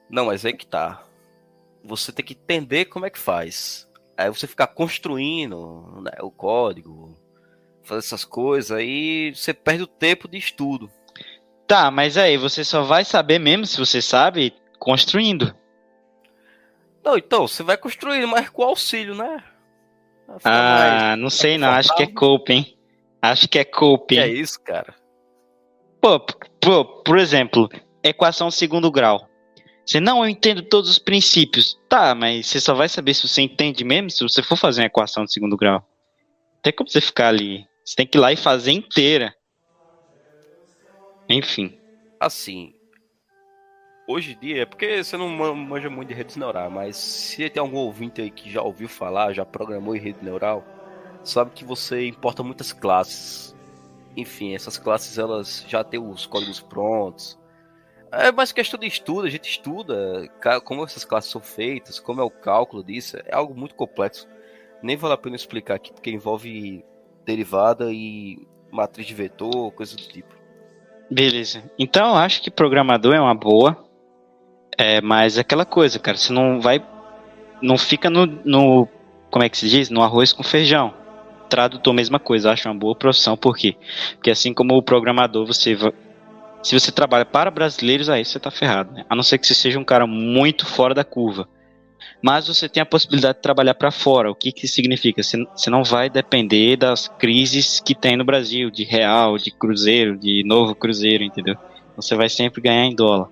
Não, 0.09 0.25
mas 0.25 0.45
aí 0.45 0.53
que 0.53 0.65
tá. 0.65 1.03
Você 1.83 2.11
tem 2.11 2.25
que 2.25 2.33
entender 2.33 2.85
como 2.85 3.05
é 3.05 3.09
que 3.09 3.19
faz. 3.19 3.87
Aí 4.17 4.29
você 4.29 4.47
ficar 4.47 4.67
construindo 4.67 6.01
né, 6.01 6.11
o 6.21 6.29
código, 6.29 7.17
fazer 7.83 7.99
essas 7.99 8.23
coisas, 8.23 8.71
aí 8.71 9.33
você 9.35 9.53
perde 9.53 9.83
o 9.83 9.87
tempo 9.87 10.27
de 10.27 10.37
estudo. 10.37 10.89
Tá, 11.67 11.89
mas 11.89 12.17
aí 12.17 12.37
você 12.37 12.63
só 12.63 12.83
vai 12.83 13.03
saber 13.05 13.39
mesmo 13.39 13.65
se 13.65 13.77
você 13.77 14.01
sabe 14.01 14.53
construindo. 14.77 15.55
Não, 17.03 17.17
então, 17.17 17.47
você 17.47 17.63
vai 17.63 17.75
construindo, 17.75 18.27
mas 18.27 18.49
com 18.49 18.63
auxílio, 18.63 19.15
né? 19.15 19.43
Ah, 20.43 21.15
não 21.17 21.29
sei 21.29 21.57
não, 21.57 21.69
acho 21.69 21.95
que 21.95 22.03
é 22.03 22.07
coping. 22.07 22.77
Acho 23.21 23.47
que 23.47 23.59
é 23.59 23.63
coping. 23.63 24.17
é 24.17 24.27
isso, 24.27 24.59
cara? 24.61 24.93
Pô, 26.01 26.19
pô, 26.59 26.85
por 27.03 27.17
exemplo, 27.17 27.69
equação 28.03 28.51
segundo 28.51 28.91
grau. 28.91 29.29
Você 29.85 29.99
não, 29.99 30.23
eu 30.23 30.29
entendo 30.29 30.61
todos 30.61 30.89
os 30.89 30.99
princípios. 30.99 31.77
Tá, 31.89 32.15
mas 32.15 32.47
você 32.47 32.59
só 32.59 32.73
vai 32.73 32.87
saber 32.87 33.13
se 33.13 33.27
você 33.27 33.41
entende 33.41 33.83
mesmo 33.83 34.09
se 34.09 34.23
você 34.23 34.41
for 34.41 34.57
fazer 34.57 34.81
uma 34.81 34.87
equação 34.87 35.25
de 35.25 35.33
segundo 35.33 35.57
grau. 35.57 35.85
Tem 36.61 36.73
como 36.73 36.89
você 36.89 37.01
ficar 37.01 37.29
ali. 37.29 37.65
Você 37.85 37.95
tem 37.95 38.07
que 38.07 38.17
ir 38.17 38.21
lá 38.21 38.31
e 38.31 38.37
fazer 38.37 38.71
inteira. 38.71 39.33
Enfim. 41.29 41.77
Assim, 42.19 42.73
hoje 44.07 44.33
em 44.33 44.39
dia, 44.39 44.63
é 44.63 44.65
porque 44.65 45.03
você 45.03 45.17
não 45.17 45.29
manja 45.29 45.89
muito 45.89 46.09
de 46.09 46.13
redes 46.13 46.35
neurais, 46.35 46.71
mas 46.71 46.97
se 46.97 47.49
tem 47.49 47.61
algum 47.61 47.77
ouvinte 47.77 48.21
aí 48.21 48.29
que 48.29 48.49
já 48.49 48.61
ouviu 48.61 48.87
falar, 48.87 49.33
já 49.33 49.45
programou 49.45 49.95
em 49.95 49.99
rede 49.99 50.23
neural, 50.23 50.63
sabe 51.23 51.51
que 51.51 51.63
você 51.63 52.07
importa 52.07 52.43
muitas 52.43 52.73
classes. 52.73 53.55
Enfim, 54.15 54.53
essas 54.53 54.77
classes 54.77 55.17
elas 55.17 55.65
já 55.67 55.83
têm 55.83 55.99
os 55.99 56.25
códigos 56.25 56.59
prontos. 56.59 57.39
É 58.11 58.31
mais 58.31 58.51
questão 58.51 58.79
de 58.79 58.85
estudo, 58.85 59.25
a 59.25 59.29
gente 59.29 59.49
estuda 59.49 60.29
como 60.63 60.83
essas 60.83 61.03
classes 61.03 61.31
são 61.31 61.41
feitas, 61.41 61.99
como 61.99 62.21
é 62.21 62.23
o 62.23 62.29
cálculo 62.29 62.83
disso, 62.83 63.17
é 63.25 63.33
algo 63.33 63.55
muito 63.55 63.73
complexo. 63.73 64.27
Nem 64.83 64.95
vale 64.95 65.15
a 65.15 65.17
pena 65.17 65.35
explicar 65.35 65.75
aqui, 65.75 65.91
porque 65.91 66.11
envolve 66.11 66.85
derivada 67.25 67.91
e 67.91 68.45
matriz 68.69 69.07
de 69.07 69.13
vetor, 69.15 69.71
coisa 69.71 69.95
do 69.95 70.03
tipo. 70.03 70.35
Beleza. 71.09 71.63
Então 71.79 72.15
acho 72.15 72.41
que 72.41 72.51
programador 72.51 73.15
é 73.15 73.19
uma 73.19 73.33
boa. 73.33 73.83
É, 74.77 75.01
mas 75.01 75.37
é 75.37 75.41
aquela 75.41 75.65
coisa, 75.65 75.99
cara, 75.99 76.17
você 76.17 76.31
não 76.31 76.59
vai. 76.59 76.83
Não 77.61 77.77
fica 77.77 78.09
no, 78.09 78.25
no. 78.25 78.87
Como 79.29 79.43
é 79.43 79.49
que 79.49 79.57
se 79.57 79.69
diz? 79.69 79.89
No 79.89 80.03
arroz 80.03 80.33
com 80.33 80.43
feijão. 80.43 80.93
Tradutor, 81.49 81.93
mesma 81.93 82.19
coisa, 82.19 82.51
acho 82.51 82.67
uma 82.67 82.75
boa 82.75 82.95
profissão, 82.95 83.37
por 83.37 83.55
quê? 83.55 83.75
Porque 84.15 84.31
assim 84.31 84.53
como 84.53 84.75
o 84.75 84.81
programador, 84.81 85.45
você 85.45 85.77
se 86.63 86.79
você 86.79 86.91
trabalha 86.91 87.25
para 87.25 87.51
brasileiros, 87.51 88.09
aí 88.09 88.23
você 88.23 88.39
tá 88.39 88.49
ferrado, 88.49 88.93
né? 88.93 89.05
A 89.09 89.15
não 89.15 89.21
ser 89.21 89.37
que 89.37 89.45
você 89.45 89.53
seja 89.53 89.77
um 89.77 89.83
cara 89.83 90.07
muito 90.07 90.65
fora 90.65 90.93
da 90.93 91.03
curva. 91.03 91.47
Mas 92.21 92.47
você 92.47 92.69
tem 92.69 92.81
a 92.81 92.85
possibilidade 92.85 93.37
de 93.37 93.41
trabalhar 93.41 93.73
para 93.75 93.91
fora. 93.91 94.31
O 94.31 94.35
que 94.35 94.51
que 94.51 94.67
significa? 94.67 95.21
Você, 95.21 95.45
você 95.53 95.69
não 95.69 95.83
vai 95.83 96.09
depender 96.09 96.77
das 96.77 97.07
crises 97.07 97.81
que 97.81 97.93
tem 97.93 98.15
no 98.15 98.23
Brasil, 98.23 98.71
de 98.71 98.85
real, 98.85 99.37
de 99.37 99.51
cruzeiro, 99.51 100.17
de 100.17 100.41
novo 100.45 100.73
cruzeiro, 100.73 101.23
entendeu? 101.23 101.55
Você 101.97 102.15
vai 102.15 102.29
sempre 102.29 102.61
ganhar 102.61 102.85
em 102.85 102.95
dólar 102.95 103.29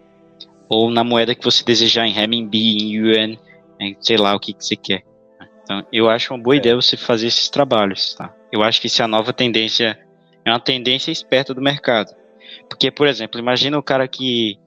ou 0.72 0.90
na 0.90 1.04
moeda 1.04 1.36
que 1.36 1.44
você 1.44 1.66
desejar, 1.66 2.08
em 2.08 2.14
renminbi, 2.14 2.78
em 2.78 2.96
yuan, 2.96 3.38
em 3.78 3.98
sei 4.00 4.16
lá 4.16 4.34
o 4.34 4.40
que, 4.40 4.54
que 4.54 4.64
você 4.64 4.78
quer. 4.78 5.04
Então, 5.64 5.86
eu 5.92 6.10
acho 6.10 6.34
uma 6.34 6.42
boa 6.42 6.56
é. 6.56 6.60
ideia 6.60 6.78
você 6.78 6.96
fazer 6.96 7.28
esses 7.28 7.50
trabalhos, 7.50 8.16
tá? 8.16 8.34
Eu 8.50 8.64
acho 8.64 8.80
que 8.80 8.88
isso 8.88 9.02
é 9.02 9.06
a 9.06 9.08
nova 9.08 9.34
tendência, 9.34 10.00
é 10.46 10.50
uma 10.50 10.62
tendência 10.62 11.12
esperta 11.12 11.54
do 11.54 11.62
mercado. 11.62 12.16
Porque, 12.70 12.90
por 12.90 13.06
exemplo, 13.06 13.38
imagina 13.38 13.78
o 13.78 13.84
cara 13.84 14.08
que, 14.08 14.58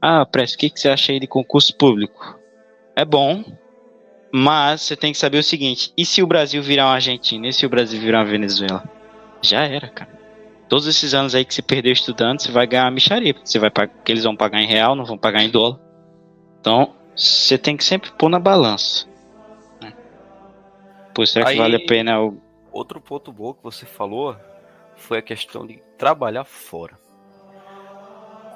ah, 0.00 0.24
Presto, 0.24 0.54
o 0.54 0.58
que, 0.58 0.70
que 0.70 0.80
você 0.80 0.88
acha 0.88 1.12
aí 1.12 1.20
de 1.20 1.26
concurso 1.26 1.76
público? 1.76 2.38
É 2.96 3.04
bom, 3.04 3.44
mas 4.32 4.80
você 4.80 4.96
tem 4.96 5.12
que 5.12 5.18
saber 5.18 5.38
o 5.38 5.44
seguinte, 5.44 5.92
e 5.94 6.06
se 6.06 6.22
o 6.22 6.26
Brasil 6.26 6.62
virar 6.62 6.86
uma 6.86 6.94
Argentina, 6.94 7.46
e 7.46 7.52
se 7.52 7.66
o 7.66 7.70
Brasil 7.70 8.00
virar 8.00 8.20
uma 8.20 8.30
Venezuela? 8.30 8.82
Já 9.42 9.64
era, 9.64 9.88
cara 9.88 10.19
todos 10.70 10.86
esses 10.86 11.12
anos 11.12 11.34
aí 11.34 11.44
que 11.44 11.52
você 11.52 11.60
perdeu 11.60 11.92
estudando, 11.92 12.40
você 12.40 12.52
vai 12.52 12.64
ganhar 12.64 12.84
uma 12.84 12.92
micharia, 12.92 13.34
você 13.44 13.58
vai 13.58 13.70
pagar, 13.70 13.92
porque 13.92 14.12
eles 14.12 14.22
vão 14.22 14.36
pagar 14.36 14.62
em 14.62 14.66
real, 14.66 14.94
não 14.94 15.04
vão 15.04 15.18
pagar 15.18 15.42
em 15.42 15.50
dólar. 15.50 15.80
Então, 16.60 16.94
você 17.14 17.58
tem 17.58 17.76
que 17.76 17.82
sempre 17.82 18.12
pôr 18.12 18.28
na 18.28 18.38
balança. 18.38 19.06
Né? 19.82 19.92
Pô, 21.12 21.26
será 21.26 21.48
aí, 21.48 21.56
que 21.56 21.60
vale 21.60 21.76
a 21.76 21.84
pena 21.84 22.22
o... 22.22 22.40
Outro 22.70 23.00
ponto 23.00 23.32
bom 23.32 23.52
que 23.52 23.64
você 23.64 23.84
falou 23.84 24.36
foi 24.94 25.18
a 25.18 25.22
questão 25.22 25.66
de 25.66 25.82
trabalhar 25.98 26.44
fora. 26.44 26.96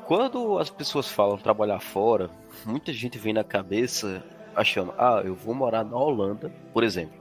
Quando 0.06 0.59
as 0.59 0.71
pessoas 0.71 1.11
falam 1.11 1.37
trabalhar 1.37 1.80
fora, 1.80 2.30
muita 2.64 2.92
gente 2.92 3.18
vem 3.18 3.33
na 3.33 3.42
cabeça 3.42 4.23
achando, 4.54 4.94
ah, 4.97 5.21
eu 5.25 5.35
vou 5.35 5.52
morar 5.52 5.83
na 5.83 5.97
Holanda, 5.97 6.49
por 6.73 6.85
exemplo. 6.85 7.18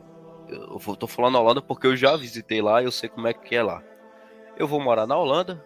Eu 0.48 0.96
tô 0.96 1.08
falando 1.08 1.34
na 1.34 1.40
Holanda 1.40 1.62
porque 1.64 1.88
eu 1.88 1.96
já 1.96 2.16
visitei 2.16 2.62
lá 2.62 2.80
e 2.80 2.86
eu 2.86 2.92
sei 2.92 3.10
como 3.10 3.28
é 3.28 3.34
que 3.34 3.56
é 3.56 3.64
lá 3.64 3.82
eu 4.58 4.68
vou 4.68 4.80
morar 4.80 5.08
na 5.08 5.18
Holanda, 5.18 5.64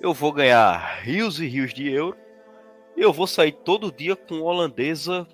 eu 0.00 0.12
vou 0.12 0.32
ganhar 0.32 1.00
rios 1.02 1.40
e 1.40 1.46
rios 1.46 1.72
de 1.72 1.90
euro, 1.90 2.16
e 2.96 3.00
eu 3.00 3.12
vou 3.12 3.26
sair 3.26 3.52
todo 3.52 3.92
dia 3.92 4.16
com 4.16 4.40
holandesa 4.40 5.26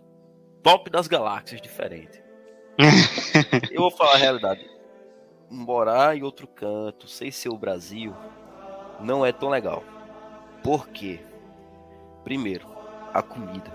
top 0.63 0.91
das 0.91 1.07
galáxias 1.07 1.61
diferente. 1.61 2.23
eu 3.71 3.81
vou 3.81 3.91
falar 3.91 4.15
a 4.15 4.19
realidade. 4.19 4.71
Morar 5.51 6.17
em 6.17 6.23
outro 6.23 6.47
canto, 6.47 7.07
sem 7.07 7.31
ser 7.31 7.51
o 7.51 7.59
Brasil, 7.59 8.15
não 9.01 9.25
é 9.25 9.33
tão 9.33 9.49
legal. 9.49 9.85
Por 10.63 10.89
quê? 10.89 11.21
Primeiro, 12.25 12.67
a 13.13 13.23
comida. 13.23 13.71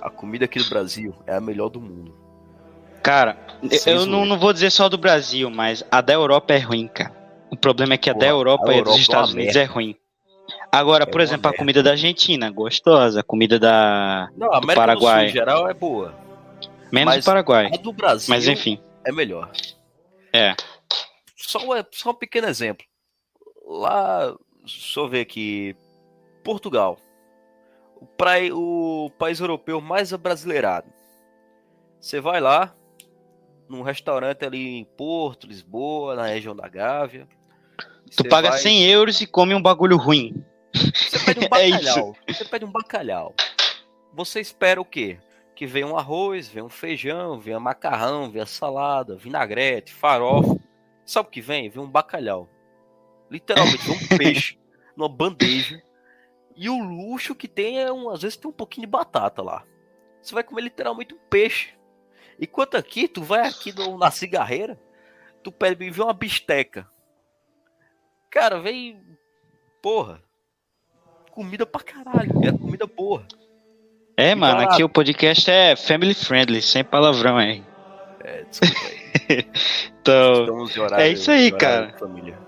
A 0.00 0.08
comida 0.08 0.44
aqui 0.44 0.58
do 0.58 0.68
Brasil 0.68 1.14
é 1.26 1.34
a 1.34 1.40
melhor 1.40 1.68
do 1.68 1.80
mundo. 1.80 2.14
Cara, 3.02 3.36
Sem 3.70 3.94
eu 3.94 4.06
não, 4.06 4.24
não 4.24 4.38
vou 4.38 4.52
dizer 4.52 4.70
só 4.70 4.88
do 4.88 4.98
Brasil, 4.98 5.50
mas 5.50 5.84
a 5.90 6.00
da 6.00 6.12
Europa 6.12 6.54
é 6.54 6.58
ruim, 6.58 6.86
cara. 6.86 7.17
O 7.50 7.56
problema 7.56 7.94
é 7.94 7.98
que 7.98 8.10
a 8.10 8.12
da 8.12 8.26
Europa 8.26 8.70
a 8.70 8.74
e 8.74 8.78
Europa 8.78 8.90
dos 8.90 8.98
é 8.98 9.02
Estados 9.02 9.32
Unidos 9.32 9.56
é 9.56 9.64
ruim. 9.64 9.96
Agora, 10.70 11.04
É 11.04 11.06
por 11.06 11.20
exemplo, 11.20 11.50
a 11.50 11.54
comida 11.56 11.82
da 11.82 11.90
Argentina, 11.92 12.50
gostosa. 12.50 13.20
A 13.20 13.22
comida 13.22 13.58
da. 13.58 14.28
Não, 14.36 14.48
a 14.48 14.58
do 14.60 14.64
América 14.64 14.66
do 14.66 14.72
Sul 14.72 14.76
Paraguai. 14.76 15.26
em 15.26 15.30
geral 15.30 15.68
é 15.68 15.74
boa. 15.74 16.14
Menos 16.92 17.14
Mas 17.16 17.24
o 17.24 17.26
Paraguai. 17.26 17.70
A 17.72 17.76
do 17.76 17.92
Brasil 17.92 18.34
Mas 18.34 18.48
enfim. 18.48 18.80
é 19.04 19.12
melhor. 19.12 19.50
É. 20.32 20.54
Só, 21.36 21.58
um- 21.58 21.84
só 21.92 22.10
um 22.10 22.14
pequeno 22.14 22.46
exemplo. 22.48 22.84
Lá, 23.66 24.34
deixa 24.60 25.00
eu 25.00 25.08
ver 25.08 25.20
aqui. 25.20 25.76
Portugal. 26.44 26.98
O, 28.00 28.06
prai- 28.06 28.52
o 28.52 29.10
país 29.18 29.40
europeu 29.40 29.80
mais 29.80 30.12
abrasileirado. 30.14 30.86
Você 32.00 32.20
vai 32.20 32.40
lá, 32.40 32.74
num 33.68 33.82
restaurante 33.82 34.44
ali 34.44 34.78
em 34.78 34.84
Porto, 34.84 35.46
Lisboa, 35.46 36.14
na 36.14 36.26
região 36.26 36.54
da 36.54 36.68
Gávea. 36.68 37.26
Tu 38.08 38.22
Você 38.22 38.28
paga 38.28 38.50
vai- 38.50 38.58
100 38.58 38.84
euros 38.86 39.20
e 39.20 39.26
come 39.26 39.54
um 39.54 39.62
bagulho 39.62 39.96
ruim. 39.96 40.44
Você 40.74 41.18
pede 41.24 41.40
um 41.40 41.44
É 41.44 41.48
bacalhau. 41.48 42.16
Você 42.28 42.44
pede 42.44 42.64
um 42.64 42.70
bacalhau. 42.70 43.34
Você 44.14 44.40
espera 44.40 44.80
o 44.80 44.84
quê? 44.84 45.18
Que 45.54 45.66
venha 45.66 45.86
um 45.86 45.96
arroz, 45.96 46.48
venha 46.48 46.64
um 46.64 46.68
feijão, 46.68 47.38
venha 47.38 47.58
macarrão, 47.60 48.30
venha 48.30 48.46
salada, 48.46 49.16
vinagrete, 49.16 49.92
farofa. 49.92 50.56
Sabe 51.04 51.28
o 51.28 51.30
que 51.30 51.40
vem? 51.40 51.68
Vem 51.68 51.82
um 51.82 51.90
bacalhau. 51.90 52.48
Literalmente, 53.30 53.90
um 53.90 54.08
peixe 54.16 54.58
numa 54.96 55.08
bandeja. 55.08 55.80
E 56.56 56.68
o 56.68 56.78
luxo 56.82 57.34
que 57.34 57.46
tem 57.48 57.80
é, 57.80 57.92
um, 57.92 58.10
às 58.10 58.22
vezes, 58.22 58.36
tem 58.36 58.50
um 58.50 58.54
pouquinho 58.54 58.86
de 58.86 58.90
batata 58.90 59.42
lá. 59.42 59.64
Você 60.20 60.34
vai 60.34 60.42
comer 60.42 60.62
literalmente 60.62 61.14
um 61.14 61.18
peixe. 61.30 61.70
Enquanto 62.40 62.76
aqui, 62.76 63.06
tu 63.08 63.22
vai 63.22 63.46
aqui 63.46 63.72
no- 63.72 63.96
na 63.98 64.10
cigarreira, 64.10 64.78
tu 65.42 65.50
pede 65.52 65.88
vem 65.90 66.04
uma 66.04 66.12
bisteca. 66.12 66.88
Cara, 68.30 68.60
vem. 68.60 69.00
Porra. 69.82 70.20
Comida 71.30 71.64
pra 71.64 71.80
caralho. 71.80 72.30
É 72.44 72.50
comida 72.52 72.86
boa. 72.86 73.24
É, 74.16 74.30
E 74.32 74.34
mano, 74.34 74.56
barato. 74.56 74.74
aqui 74.74 74.84
o 74.84 74.88
podcast 74.88 75.48
é 75.50 75.76
family 75.76 76.14
friendly, 76.14 76.60
sem 76.60 76.82
palavrão 76.82 77.36
aí. 77.36 77.62
É, 78.24 78.44
desculpa 78.44 78.74
aí. 78.86 78.98
Então, 80.00 80.46
horário, 80.82 81.04
É 81.04 81.08
isso 81.10 81.30
aí, 81.30 81.52
cara. 81.52 81.88
de 81.88 81.98
Família. 81.98 82.38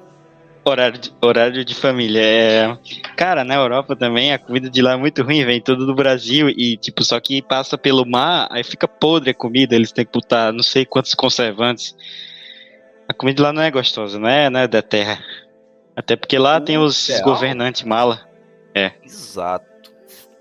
horário 0.64 0.98
de, 0.98 1.12
horário 1.20 1.64
de 1.64 1.74
família. 1.74 2.20
É... 2.22 2.78
Cara, 3.16 3.44
na 3.44 3.54
Europa 3.54 3.94
também 3.94 4.32
a 4.32 4.38
comida 4.38 4.70
de 4.70 4.80
lá 4.80 4.92
é 4.92 4.96
muito 4.96 5.22
ruim, 5.22 5.44
vem 5.44 5.60
tudo 5.60 5.84
do 5.84 5.94
Brasil 5.94 6.48
e, 6.48 6.78
tipo, 6.78 7.04
só 7.04 7.20
que 7.20 7.42
passa 7.42 7.76
pelo 7.76 8.06
mar, 8.06 8.48
aí 8.50 8.64
fica 8.64 8.88
podre 8.88 9.30
a 9.30 9.34
comida, 9.34 9.74
eles 9.74 9.92
têm 9.92 10.06
que 10.06 10.12
botar 10.12 10.52
não 10.52 10.62
sei 10.62 10.86
quantos 10.86 11.12
conservantes. 11.14 11.94
A 13.06 13.12
comida 13.12 13.36
de 13.36 13.42
lá 13.42 13.52
não 13.52 13.60
é 13.62 13.70
gostosa, 13.70 14.18
não 14.18 14.28
é, 14.28 14.48
não 14.48 14.60
é 14.60 14.66
da 14.68 14.80
terra. 14.80 15.22
Até 16.00 16.16
porque 16.16 16.38
lá 16.38 16.56
O 16.56 16.60
tem 16.62 16.78
os 16.78 17.08
ideal- 17.10 17.24
governantes 17.24 17.82
mala. 17.82 18.26
Exato. 19.04 19.92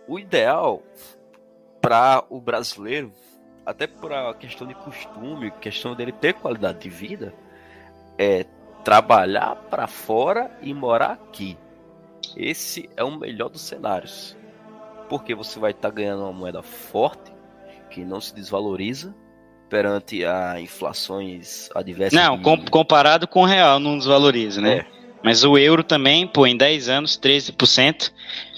O 0.07 0.17
ideal 0.17 0.81
para 1.81 2.23
o 2.29 2.39
brasileiro, 2.39 3.11
até 3.65 3.85
por 3.85 4.13
a 4.13 4.33
questão 4.33 4.65
de 4.65 4.73
costume, 4.73 5.51
questão 5.51 5.93
dele 5.95 6.13
ter 6.13 6.33
qualidade 6.33 6.79
de 6.79 6.89
vida, 6.89 7.33
é 8.17 8.45
trabalhar 8.85 9.55
para 9.69 9.85
fora 9.85 10.49
e 10.61 10.73
morar 10.73 11.11
aqui. 11.11 11.57
Esse 12.37 12.89
é 12.95 13.03
o 13.03 13.11
melhor 13.17 13.49
dos 13.49 13.61
cenários. 13.61 14.37
Porque 15.09 15.35
você 15.35 15.59
vai 15.59 15.71
estar 15.71 15.89
ganhando 15.91 16.23
uma 16.23 16.31
moeda 16.31 16.63
forte, 16.63 17.33
que 17.89 18.05
não 18.05 18.21
se 18.21 18.33
desvaloriza 18.33 19.13
perante 19.69 20.23
a 20.23 20.59
inflações 20.61 21.69
adversas. 21.75 22.17
Não, 22.17 22.37
de- 22.37 22.43
com- 22.43 22.65
comparado 22.65 23.27
com 23.27 23.41
o 23.41 23.45
real 23.45 23.77
não 23.79 23.97
desvaloriza, 23.97 24.61
né? 24.61 24.77
É. 24.77 24.98
Mas 25.23 25.43
o 25.43 25.57
euro 25.57 25.83
também, 25.83 26.25
pô, 26.27 26.47
em 26.47 26.55
10 26.55 26.89
anos, 26.89 27.17
13%, 27.17 28.11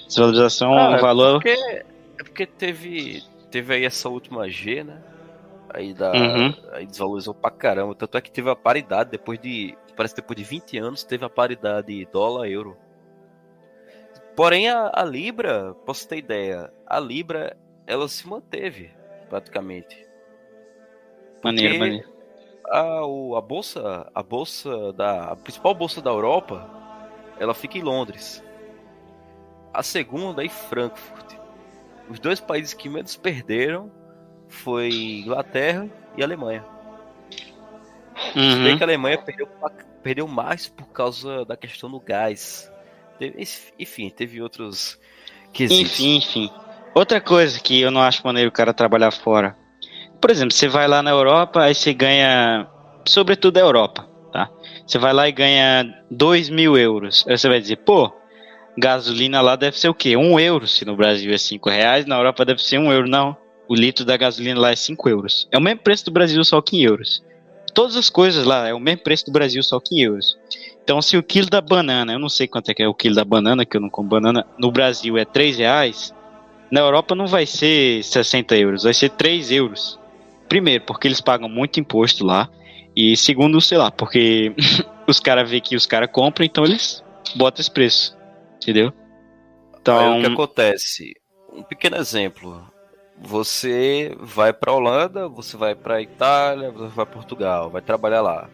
desvalorização, 0.08 0.74
Ah, 0.78 0.90
um 0.92 0.96
é 0.96 1.02
valor... 1.02 1.34
Porque, 1.42 1.50
é 1.50 1.84
porque 2.24 2.46
teve, 2.46 3.24
teve 3.50 3.74
aí 3.74 3.86
essa 3.86 4.10
última 4.10 4.50
G, 4.50 4.84
né? 4.84 5.02
Aí, 5.74 5.94
da, 5.94 6.12
Uhum. 6.12 6.54
aí 6.74 6.86
desvalorizou 6.86 7.34
pra 7.34 7.50
caramba. 7.50 7.96
Tanto 7.96 8.18
é 8.18 8.22
que 8.22 8.32
teve 8.32 8.50
a 8.50 8.56
paridade 8.56 9.10
depois 9.12 9.40
de. 9.40 9.78
Parece 9.96 10.14
que 10.16 10.22
depois 10.22 10.38
de 10.38 10.44
20 10.44 10.78
anos 10.78 11.04
teve 11.04 11.24
a 11.24 11.30
paridade 11.30 12.06
dólar-euro. 12.12 12.76
Porém, 14.36 14.70
a, 14.70 14.92
a 14.94 15.04
Libra, 15.04 15.74
posso 15.86 16.08
ter 16.08 16.18
ideia, 16.18 16.72
a 16.86 17.00
Libra 17.00 17.56
ela 17.88 18.08
se 18.08 18.28
manteve 18.28 18.92
praticamente. 19.30 20.06
Maneiro, 21.44 21.74
Porque 21.74 21.80
maneiro. 21.80 22.10
A, 22.72 23.06
o- 23.06 23.36
a 23.36 23.42
bolsa, 23.42 24.10
a 24.16 24.24
bolsa 24.24 24.94
da 24.94 25.32
a 25.32 25.36
principal 25.36 25.74
bolsa 25.76 26.02
da 26.02 26.10
Europa, 26.10 26.70
ela 27.40 27.54
fica 27.54 27.78
em 27.78 27.82
Londres. 27.82 28.42
A 29.74 29.84
segunda 29.84 30.42
é 30.42 30.46
em 30.46 30.50
Frankfurt. 30.50 31.34
Os 32.10 32.20
dois 32.20 32.40
países 32.40 32.74
que 32.74 32.90
menos 32.90 33.16
perderam 33.16 33.92
foi 34.48 34.90
Inglaterra 35.26 35.88
e 36.18 36.24
Alemanha. 36.24 36.64
Se 38.34 38.34
bem 38.36 38.72
Uhum. 38.74 38.78
que 38.78 38.84
a 38.84 38.88
Alemanha 38.88 39.18
perdeu, 39.22 39.48
perdeu 40.04 40.28
mais 40.28 40.68
por 40.68 40.88
causa 40.88 41.44
da 41.46 41.56
questão 41.58 41.90
do 41.90 42.00
gás. 42.00 42.72
Teve- 43.18 43.46
enfim, 43.80 44.10
teve 44.10 44.42
outros 44.42 45.00
quesitos. 45.54 45.94
Enfim, 46.00 46.18
enfim. 46.18 46.52
Outra 46.94 47.22
coisa 47.22 47.60
que 47.60 47.80
eu 47.82 47.92
não 47.92 48.02
acho 48.02 48.26
maneiro 48.26 48.50
o 48.50 48.54
cara 48.54 48.74
trabalhar 48.74 49.12
fora. 49.12 49.58
Por 50.22 50.30
exemplo, 50.30 50.54
você 50.54 50.68
vai 50.68 50.88
lá 50.88 51.02
na 51.02 51.10
Europa, 51.10 51.64
aí 51.64 51.74
você 51.74 51.94
ganha. 51.94 52.68
Sobretudo 53.06 53.58
a 53.58 53.62
Europa, 53.62 54.08
tá? 54.32 54.50
Você 54.86 55.00
vai 55.00 55.12
lá 55.12 55.28
e 55.28 55.32
ganha 55.32 56.04
2 56.12 56.50
mil 56.50 56.78
euros. 56.78 57.26
Aí 57.28 57.36
você 57.36 57.50
vai 57.50 57.60
dizer, 57.60 57.78
pô, 57.78 58.12
gasolina 58.78 59.42
lá 59.42 59.56
deve 59.56 59.80
ser 59.80 59.90
o 59.90 59.94
quê? 59.96 60.16
1 60.16 60.20
um 60.22 60.40
euro. 60.40 60.68
Se 60.68 60.86
no 60.86 60.96
Brasil 60.96 61.34
é 61.34 61.38
5 61.38 61.70
reais, 61.70 62.06
na 62.06 62.18
Europa 62.18 62.46
deve 62.46 62.62
ser 62.62 62.78
1 62.78 62.84
um 62.84 62.92
euro. 62.94 63.10
Não. 63.10 63.36
O 63.68 63.74
litro 63.74 64.06
da 64.06 64.16
gasolina 64.16 64.60
lá 64.60 64.72
é 64.72 64.76
5 64.76 65.10
euros. 65.10 65.48
É 65.52 65.58
o 65.58 65.62
mesmo 65.62 65.80
preço 65.80 66.06
do 66.06 66.12
Brasil, 66.12 66.44
só 66.44 66.62
que 66.62 66.78
em 66.78 66.84
euros. 66.84 67.24
Todas 67.74 67.96
as 67.96 68.10
coisas 68.10 68.46
lá 68.46 68.68
é 68.68 68.74
o 68.74 68.80
mesmo 68.80 69.02
preço 69.02 69.26
do 69.26 69.32
Brasil, 69.32 69.64
só 69.64 69.80
que 69.80 69.96
em 69.96 70.02
euros. 70.04 70.38
Então, 70.84 71.02
se 71.02 71.18
o 71.18 71.24
quilo 71.24 71.50
da 71.50 71.62
banana, 71.62 72.14
eu 72.14 72.20
não 72.20 72.30
sei 72.30 72.48
quanto 72.48 72.70
é 72.70 72.74
que 72.74 72.84
é 72.84 72.88
o 72.88 72.94
quilo 72.94 73.16
da 73.16 73.24
banana, 73.24 73.66
que 73.66 73.78
eu 73.78 73.82
não 73.82 73.90
como 73.90 74.10
banana, 74.10 74.46
no 74.60 74.72
Brasil 74.72 75.18
é 75.18 75.24
3 75.24 75.58
reais, 75.58 76.14
na 76.70 76.82
Europa 76.82 77.16
não 77.16 77.28
vai 77.28 77.46
ser 77.46 78.04
60 78.04 78.58
euros, 78.58 78.84
vai 78.84 78.94
ser 78.94 79.10
3 79.10 79.52
euros. 79.52 80.01
Primeiro, 80.52 80.84
porque 80.84 81.08
eles 81.08 81.22
pagam 81.22 81.48
muito 81.48 81.80
imposto 81.80 82.26
lá. 82.26 82.50
E 82.94 83.16
segundo, 83.16 83.62
sei 83.62 83.78
lá, 83.78 83.90
porque 83.90 84.54
os 85.08 85.18
caras 85.18 85.50
veem 85.50 85.62
que 85.62 85.78
os 85.78 85.86
caras 85.86 86.10
compram, 86.12 86.46
então 86.46 86.66
eles 86.66 87.02
botam 87.38 87.62
esse 87.62 87.72
preço. 87.72 88.18
Entendeu? 88.58 88.88
Aí 88.88 89.80
Então, 89.80 90.18
o 90.18 90.22
que 90.22 90.28
acontece? 90.28 91.14
Um 91.54 91.64
pequeno 91.64 91.96
exemplo. 91.96 92.70
Você 93.18 94.14
vai 94.20 94.52
para 94.52 94.74
Holanda, 94.74 95.30
você 95.30 95.56
vai 95.56 95.74
para 95.74 96.02
Itália, 96.02 96.70
você 96.70 96.94
vai 96.94 97.06
para 97.06 97.16
Portugal, 97.16 97.70
vai 97.70 97.82
trabalhar 97.82 98.20
lá. 98.20 98.50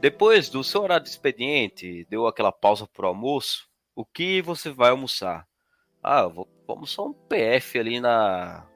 Depois 0.00 0.48
do 0.48 0.64
seu 0.64 0.82
horário 0.82 1.04
de 1.04 1.10
expediente, 1.10 2.04
deu 2.10 2.26
aquela 2.26 2.50
pausa 2.50 2.88
pro 2.92 3.06
almoço, 3.06 3.68
o 3.94 4.04
que 4.04 4.42
você 4.42 4.70
vai 4.70 4.90
almoçar? 4.90 5.46
Ah, 6.02 6.26
vou, 6.26 6.48
vou 6.66 6.74
almoçar 6.74 7.02
um 7.02 7.12
PF 7.12 7.78
ali 7.78 8.00
na 8.00 8.66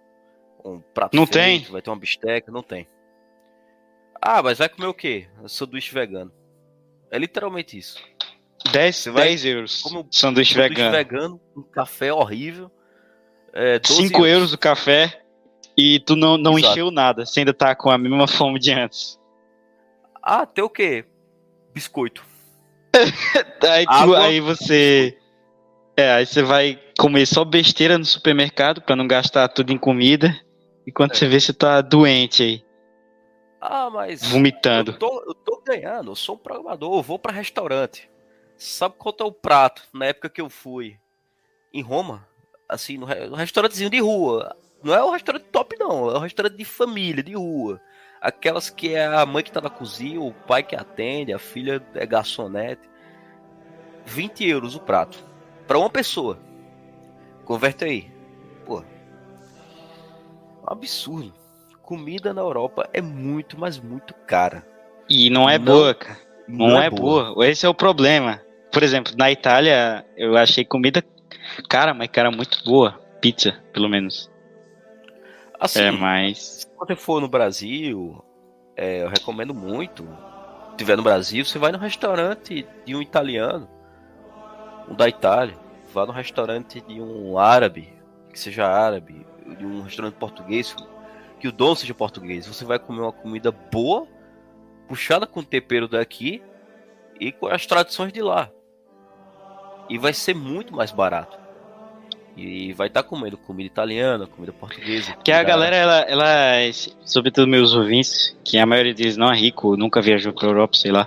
um 0.64 0.80
prato 0.80 1.14
Não 1.16 1.26
feito, 1.26 1.64
tem. 1.64 1.72
vai 1.72 1.82
ter 1.82 1.90
uma 1.90 1.98
bisteca, 1.98 2.50
não 2.50 2.62
tem. 2.62 2.86
Ah, 4.20 4.42
mas 4.42 4.58
vai 4.58 4.68
comer 4.68 4.86
o 4.88 4.94
quê? 4.94 5.26
Sanduíche 5.46 5.92
vegano. 5.92 6.32
É 7.10 7.18
literalmente 7.18 7.76
isso. 7.76 8.02
10, 8.72 8.96
Você 8.96 9.10
vai- 9.10 9.24
10 9.28 9.44
euros. 9.44 9.82
Como 9.82 10.06
Sanduíche 10.10 10.54
Sanduíche 10.54 10.54
vegano. 10.54 10.90
vegano, 10.92 11.40
um 11.56 11.62
café 11.62 12.12
horrível. 12.12 12.70
É, 13.52 13.78
12 13.78 14.08
5 14.08 14.26
euros 14.26 14.52
o 14.52 14.58
café 14.58 15.22
e 15.76 16.00
tu 16.00 16.16
não, 16.16 16.36
não 16.38 16.58
Exato. 16.58 16.72
encheu 16.72 16.90
nada. 16.90 17.26
Você 17.26 17.40
ainda 17.40 17.52
tá 17.54 17.74
com 17.74 17.90
a 17.90 17.98
mesma 17.98 18.26
fome 18.26 18.58
de 18.58 18.72
antes. 18.72 19.20
Ah, 20.22 20.46
tem 20.46 20.64
o 20.64 20.70
quê? 20.70 21.04
Biscoito. 21.74 22.24
Aí, 23.68 23.84
tu- 23.86 24.14
aí 24.14 24.40
você. 24.40 25.18
É, 25.96 26.12
aí 26.12 26.26
você 26.26 26.42
vai 26.42 26.80
comer 26.98 27.26
só 27.26 27.44
besteira 27.44 27.98
no 27.98 28.04
supermercado 28.04 28.80
pra 28.80 28.94
não 28.96 29.06
gastar 29.06 29.48
tudo 29.48 29.72
em 29.72 29.78
comida. 29.78 30.34
E 30.86 30.92
quando 30.92 31.12
É. 31.12 31.14
você 31.14 31.26
vê, 31.26 31.40
você 31.40 31.52
tá 31.52 31.80
doente 31.80 32.42
aí, 32.42 32.64
Ah, 33.60 33.88
mas. 33.90 34.22
vomitando. 34.26 34.92
Eu 34.92 34.98
tô, 34.98 35.24
eu 35.26 35.34
tô 35.34 35.62
ganhando, 35.64 36.10
eu 36.10 36.14
sou 36.16 36.34
um 36.34 36.38
programador, 36.38 36.96
eu 36.98 37.02
vou 37.02 37.18
pra 37.18 37.32
restaurante. 37.32 38.10
Sabe 38.56 38.94
quanto 38.98 39.22
é 39.24 39.26
o 39.26 39.32
prato 39.32 39.82
na 39.92 40.06
época 40.06 40.28
que 40.28 40.40
eu 40.40 40.48
fui 40.50 40.98
em 41.72 41.82
Roma? 41.82 42.26
Assim, 42.68 42.96
no, 42.98 43.06
no 43.06 43.36
restaurantezinho 43.36 43.90
de 43.90 43.98
rua. 44.00 44.54
Não 44.82 44.94
é 44.94 45.02
o 45.02 45.10
restaurante 45.10 45.44
top, 45.44 45.76
não. 45.78 46.10
É 46.10 46.16
o 46.16 46.20
restaurante 46.20 46.56
de 46.56 46.64
família, 46.64 47.22
de 47.22 47.34
rua. 47.34 47.80
Aquelas 48.20 48.68
que 48.70 48.94
é 48.94 49.06
a 49.06 49.24
mãe 49.26 49.42
que 49.42 49.50
tá 49.52 49.60
na 49.60 49.70
cozinha, 49.70 50.20
o 50.20 50.32
pai 50.32 50.62
que 50.62 50.76
atende, 50.76 51.32
a 51.32 51.38
filha 51.38 51.82
é 51.94 52.06
garçonete. 52.06 52.88
20 54.06 54.46
euros 54.46 54.74
o 54.74 54.80
prato. 54.80 55.18
Pra 55.66 55.78
uma 55.78 55.90
pessoa. 55.90 56.38
Converte 57.44 57.84
aí. 57.84 58.10
É 60.68 60.72
absurdo. 60.72 61.32
comida 61.82 62.32
na 62.32 62.40
Europa 62.40 62.88
é 62.94 63.00
muito, 63.02 63.58
mas 63.60 63.78
muito 63.78 64.14
cara. 64.26 64.66
E 65.08 65.28
não 65.28 65.48
é 65.50 65.58
Não- 65.58 65.64
boa, 65.66 65.94
cara. 65.94 66.18
Não, 66.48 66.80
é, 66.80 66.88
boa. 66.90 67.34
Esse 67.46 67.66
é 67.66 67.68
o 67.68 67.74
problema. 67.74 68.40
Por 68.72 68.82
exemplo, 68.82 69.12
na 69.16 69.30
Itália, 69.30 70.04
eu 70.16 70.36
achei 70.36 70.64
comida 70.64 71.02
cara, 71.68 71.92
mas 71.94 72.08
cara 72.08 72.30
muito 72.30 72.62
boa. 72.64 72.92
Pizza, 73.20 73.62
pelo 73.72 73.88
menos. 73.88 74.30
Assim, 75.60 75.80
É, 75.82 75.90
mas. 75.90 76.38
se 76.38 76.66
você 76.78 76.96
for 76.96 77.20
no 77.20 77.28
Brasil, 77.28 78.22
é, 78.76 79.02
eu 79.02 79.08
recomendo 79.08 79.54
muito. 79.54 80.02
Se 80.70 80.76
tiver 80.78 80.96
no 80.96 81.02
Brasil, 81.02 81.44
você 81.44 81.58
vai 81.58 81.70
no 81.70 81.78
restaurante 81.78 82.66
de 82.84 82.94
um 82.96 83.00
italiano, 83.02 83.68
um 84.88 84.94
da 84.94 85.08
Itália. 85.08 85.54
Vá 85.92 86.04
no 86.04 86.12
restaurante 86.12 86.80
de 86.80 87.00
um 87.00 87.38
árabe, 87.38 87.92
que 88.32 88.38
seja 88.40 88.66
árabe, 88.66 89.24
de 89.58 89.66
um 89.66 89.82
restaurante 89.82 90.14
português, 90.14 90.74
que 91.38 91.48
o 91.48 91.52
dono 91.52 91.76
seja 91.76 91.94
português. 91.94 92.46
Você 92.46 92.64
vai 92.64 92.78
comer 92.78 93.00
uma 93.00 93.12
comida 93.12 93.50
boa, 93.50 94.06
puxada 94.88 95.26
com 95.26 95.40
o 95.40 95.44
tempero 95.44 95.86
daqui 95.86 96.42
e 97.20 97.30
com 97.32 97.46
as 97.46 97.66
tradições 97.66 98.12
de 98.12 98.22
lá. 98.22 98.50
E 99.88 99.98
vai 99.98 100.12
ser 100.12 100.34
muito 100.34 100.74
mais 100.74 100.90
barato. 100.90 101.38
E 102.36 102.72
vai 102.72 102.88
estar 102.88 103.04
comendo 103.04 103.36
comida 103.36 103.66
italiana, 103.66 104.26
comida 104.26 104.52
portuguesa. 104.52 105.12
Que 105.22 105.30
a 105.30 105.42
galera, 105.42 105.76
ela, 105.76 106.00
ela, 106.00 106.72
sobretudo 107.04 107.46
meus 107.46 107.74
ouvintes, 107.74 108.36
que 108.42 108.58
a 108.58 108.66
maioria 108.66 108.94
deles 108.94 109.16
não 109.16 109.30
é 109.30 109.36
rico, 109.36 109.76
nunca 109.76 110.02
viajou 110.02 110.32
pra 110.32 110.48
Europa, 110.48 110.76
sei 110.76 110.90
lá, 110.90 111.06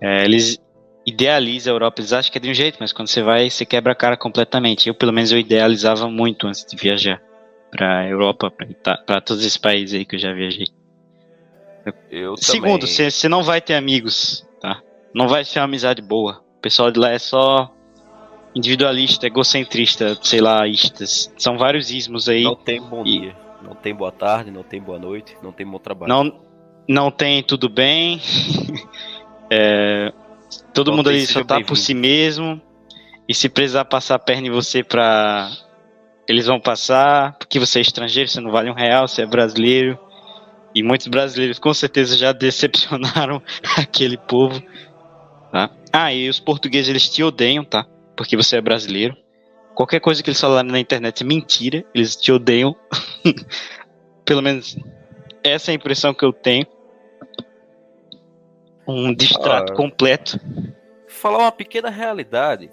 é, 0.00 0.24
eles 0.24 0.60
idealizam 1.06 1.72
a 1.72 1.76
Europa, 1.76 2.00
eles 2.00 2.12
acham 2.12 2.30
que 2.30 2.36
é 2.36 2.40
de 2.40 2.50
um 2.50 2.54
jeito, 2.54 2.76
mas 2.78 2.92
quando 2.92 3.08
você 3.08 3.22
vai, 3.22 3.48
você 3.48 3.64
quebra 3.64 3.92
a 3.92 3.94
cara 3.94 4.16
completamente. 4.18 4.88
Eu, 4.88 4.94
pelo 4.94 5.12
menos, 5.12 5.32
eu 5.32 5.38
idealizava 5.38 6.10
muito 6.10 6.46
antes 6.46 6.66
de 6.66 6.76
viajar 6.76 7.22
pra 7.76 8.08
Europa, 8.08 8.50
pra, 8.50 8.66
Ita- 8.66 9.02
pra 9.06 9.20
todos 9.20 9.42
esses 9.44 9.58
países 9.58 9.94
aí 9.98 10.04
que 10.04 10.16
eu 10.16 10.20
já 10.20 10.32
viajei. 10.32 10.66
Eu 12.10 12.36
Segundo, 12.36 12.86
você 12.86 13.28
não 13.28 13.42
vai 13.44 13.60
ter 13.60 13.74
amigos, 13.74 14.44
tá? 14.60 14.80
Não 15.14 15.28
vai 15.28 15.44
ser 15.44 15.60
uma 15.60 15.66
amizade 15.66 16.02
boa. 16.02 16.42
O 16.58 16.60
pessoal 16.60 16.90
de 16.90 16.98
lá 16.98 17.10
é 17.12 17.18
só 17.18 17.72
individualista, 18.56 19.26
egocentrista, 19.26 20.18
sei 20.20 20.40
lá, 20.40 20.66
istas. 20.66 21.32
São 21.38 21.56
vários 21.56 21.90
ismos 21.90 22.28
aí. 22.28 22.42
Não 22.42 22.56
tem 22.56 22.80
bom 22.82 23.02
e- 23.06 23.20
dia, 23.20 23.36
não 23.62 23.74
tem 23.74 23.94
boa 23.94 24.10
tarde, 24.10 24.50
não 24.50 24.62
tem 24.64 24.80
boa 24.80 24.98
noite, 24.98 25.36
não 25.42 25.52
tem 25.52 25.64
bom 25.66 25.78
trabalho. 25.78 26.08
Não, 26.08 26.40
não 26.88 27.10
tem 27.10 27.42
tudo 27.42 27.68
bem. 27.68 28.20
É, 29.48 30.12
todo 30.74 30.90
Não 30.90 30.96
mundo 30.96 31.08
ali 31.08 31.24
só 31.24 31.44
tá 31.44 31.60
por 31.60 31.76
si 31.76 31.94
mesmo. 31.94 32.60
E 33.28 33.32
se 33.32 33.48
precisar 33.48 33.84
passar 33.84 34.16
a 34.16 34.18
perna 34.18 34.48
em 34.48 34.50
você 34.50 34.82
pra. 34.82 35.48
Eles 36.28 36.46
vão 36.46 36.60
passar, 36.60 37.36
porque 37.38 37.58
você 37.58 37.78
é 37.78 37.82
estrangeiro, 37.82 38.28
você 38.28 38.40
não 38.40 38.50
vale 38.50 38.70
um 38.70 38.74
real, 38.74 39.06
você 39.06 39.22
é 39.22 39.26
brasileiro. 39.26 39.98
E 40.74 40.82
muitos 40.82 41.06
brasileiros 41.06 41.58
com 41.58 41.72
certeza 41.72 42.16
já 42.16 42.32
decepcionaram 42.32 43.42
aquele 43.78 44.16
povo. 44.18 44.62
Tá? 45.52 45.70
Ah, 45.92 46.12
e 46.12 46.28
os 46.28 46.40
portugueses 46.40 46.88
eles 46.88 47.08
te 47.08 47.22
odeiam, 47.22 47.64
tá? 47.64 47.86
Porque 48.16 48.36
você 48.36 48.56
é 48.56 48.60
brasileiro. 48.60 49.16
Qualquer 49.74 50.00
coisa 50.00 50.22
que 50.22 50.30
eles 50.30 50.40
falarem 50.40 50.70
na 50.70 50.80
internet 50.80 51.22
é 51.22 51.26
mentira, 51.26 51.84
eles 51.94 52.16
te 52.16 52.32
odeiam. 52.32 52.74
Pelo 54.24 54.42
menos 54.42 54.76
essa 55.44 55.70
é 55.70 55.72
a 55.72 55.74
impressão 55.74 56.12
que 56.12 56.24
eu 56.24 56.32
tenho. 56.32 56.66
Um 58.88 59.14
distrato 59.14 59.72
Ah. 59.72 59.76
completo. 59.76 60.40
Falar 61.08 61.38
uma 61.38 61.52
pequena 61.52 61.90
realidade 61.90 62.70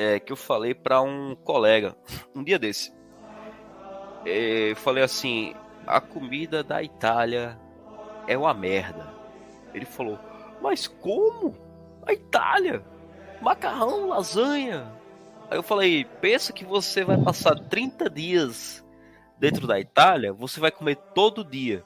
é, 0.00 0.18
que 0.18 0.32
eu 0.32 0.36
falei 0.36 0.72
pra 0.74 1.02
um 1.02 1.36
colega 1.36 1.94
um 2.34 2.42
dia 2.42 2.58
desse. 2.58 2.90
É, 4.24 4.70
eu 4.70 4.76
falei 4.76 5.04
assim: 5.04 5.54
a 5.86 6.00
comida 6.00 6.64
da 6.64 6.82
Itália 6.82 7.60
é 8.26 8.36
uma 8.36 8.54
merda. 8.54 9.12
Ele 9.74 9.84
falou: 9.84 10.18
Mas 10.62 10.86
como? 10.86 11.54
A 12.06 12.14
Itália? 12.14 12.82
Macarrão, 13.42 14.08
lasanha. 14.08 14.90
Aí 15.50 15.58
eu 15.58 15.62
falei: 15.62 16.06
Pensa 16.20 16.50
que 16.50 16.64
você 16.64 17.04
vai 17.04 17.18
passar 17.18 17.54
30 17.54 18.08
dias 18.08 18.82
dentro 19.38 19.66
da 19.66 19.78
Itália, 19.78 20.32
você 20.32 20.60
vai 20.60 20.70
comer 20.70 20.96
todo 21.14 21.44
dia. 21.44 21.84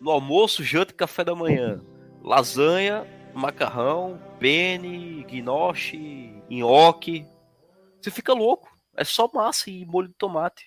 No 0.00 0.10
almoço, 0.10 0.64
janta 0.64 0.92
e 0.92 0.96
café 0.96 1.22
da 1.22 1.36
manhã. 1.36 1.80
Lasanha, 2.20 3.06
macarrão, 3.32 4.20
penne, 4.40 5.24
gnocchi, 5.28 6.37
nhoque. 6.50 7.26
Você 8.00 8.10
fica 8.10 8.32
louco. 8.32 8.68
É 8.96 9.04
só 9.04 9.30
massa 9.32 9.70
e 9.70 9.84
molho 9.84 10.08
de 10.08 10.14
tomate. 10.14 10.66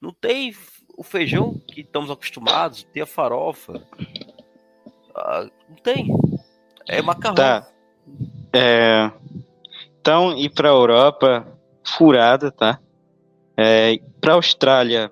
Não 0.00 0.12
tem 0.12 0.54
o 0.96 1.02
feijão 1.02 1.54
que 1.68 1.80
estamos 1.80 2.10
acostumados, 2.10 2.84
tem 2.92 3.02
a 3.02 3.06
farofa. 3.06 3.82
Ah, 5.14 5.48
não 5.68 5.76
tem. 5.76 6.08
É 6.88 7.02
macarrão. 7.02 7.34
Tá. 7.34 7.68
É, 8.52 9.10
então, 10.00 10.36
ir 10.36 10.50
pra 10.50 10.68
Europa, 10.68 11.46
furada, 11.84 12.52
tá? 12.52 12.78
É, 13.56 13.98
pra 14.20 14.34
Austrália, 14.34 15.10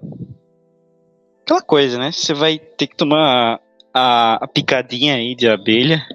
aquela 1.42 1.62
coisa, 1.62 1.98
né? 1.98 2.12
Você 2.12 2.32
vai 2.32 2.58
ter 2.58 2.86
que 2.86 2.96
tomar 2.96 3.60
a, 3.92 4.44
a 4.44 4.46
picadinha 4.46 5.16
aí 5.16 5.34
de 5.34 5.48
abelha. 5.48 6.06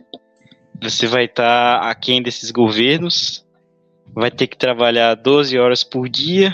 Você 0.81 1.07
vai 1.07 1.25
estar 1.25 1.81
aquém 1.89 2.21
desses 2.21 2.51
governos. 2.51 3.45
Vai 4.13 4.31
ter 4.31 4.47
que 4.47 4.57
trabalhar 4.57 5.15
12 5.15 5.57
horas 5.57 5.83
por 5.83 6.09
dia. 6.09 6.53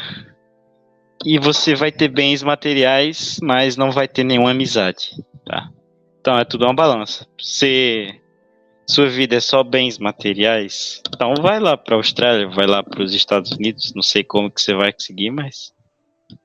E 1.24 1.40
você 1.40 1.74
vai 1.74 1.92
ter 1.92 2.08
bens 2.08 2.44
materiais, 2.44 3.40
mas 3.42 3.76
não 3.76 3.92
vai 3.92 4.08
ter 4.08 4.24
nenhuma 4.24 4.52
amizade, 4.52 5.12
tá? 5.46 5.70
Então 6.20 6.38
é 6.38 6.46
tudo 6.46 6.66
uma 6.66 6.74
balança. 6.74 7.26
Você 7.40 8.22
sua 8.88 9.08
vida 9.10 9.36
é 9.36 9.40
só 9.40 9.64
bens 9.64 9.98
materiais, 9.98 11.02
então 11.08 11.34
vai 11.42 11.60
lá 11.60 11.76
para 11.76 11.96
a 11.96 11.98
Austrália, 11.98 12.48
vai 12.48 12.68
lá 12.68 12.84
para 12.84 13.02
os 13.02 13.16
Estados 13.16 13.52
Unidos, 13.52 13.94
não 13.96 14.04
sei 14.04 14.24
como 14.24 14.52
que 14.52 14.62
você 14.62 14.76
vai 14.76 14.94
conseguir, 14.94 15.32
mas 15.32 15.74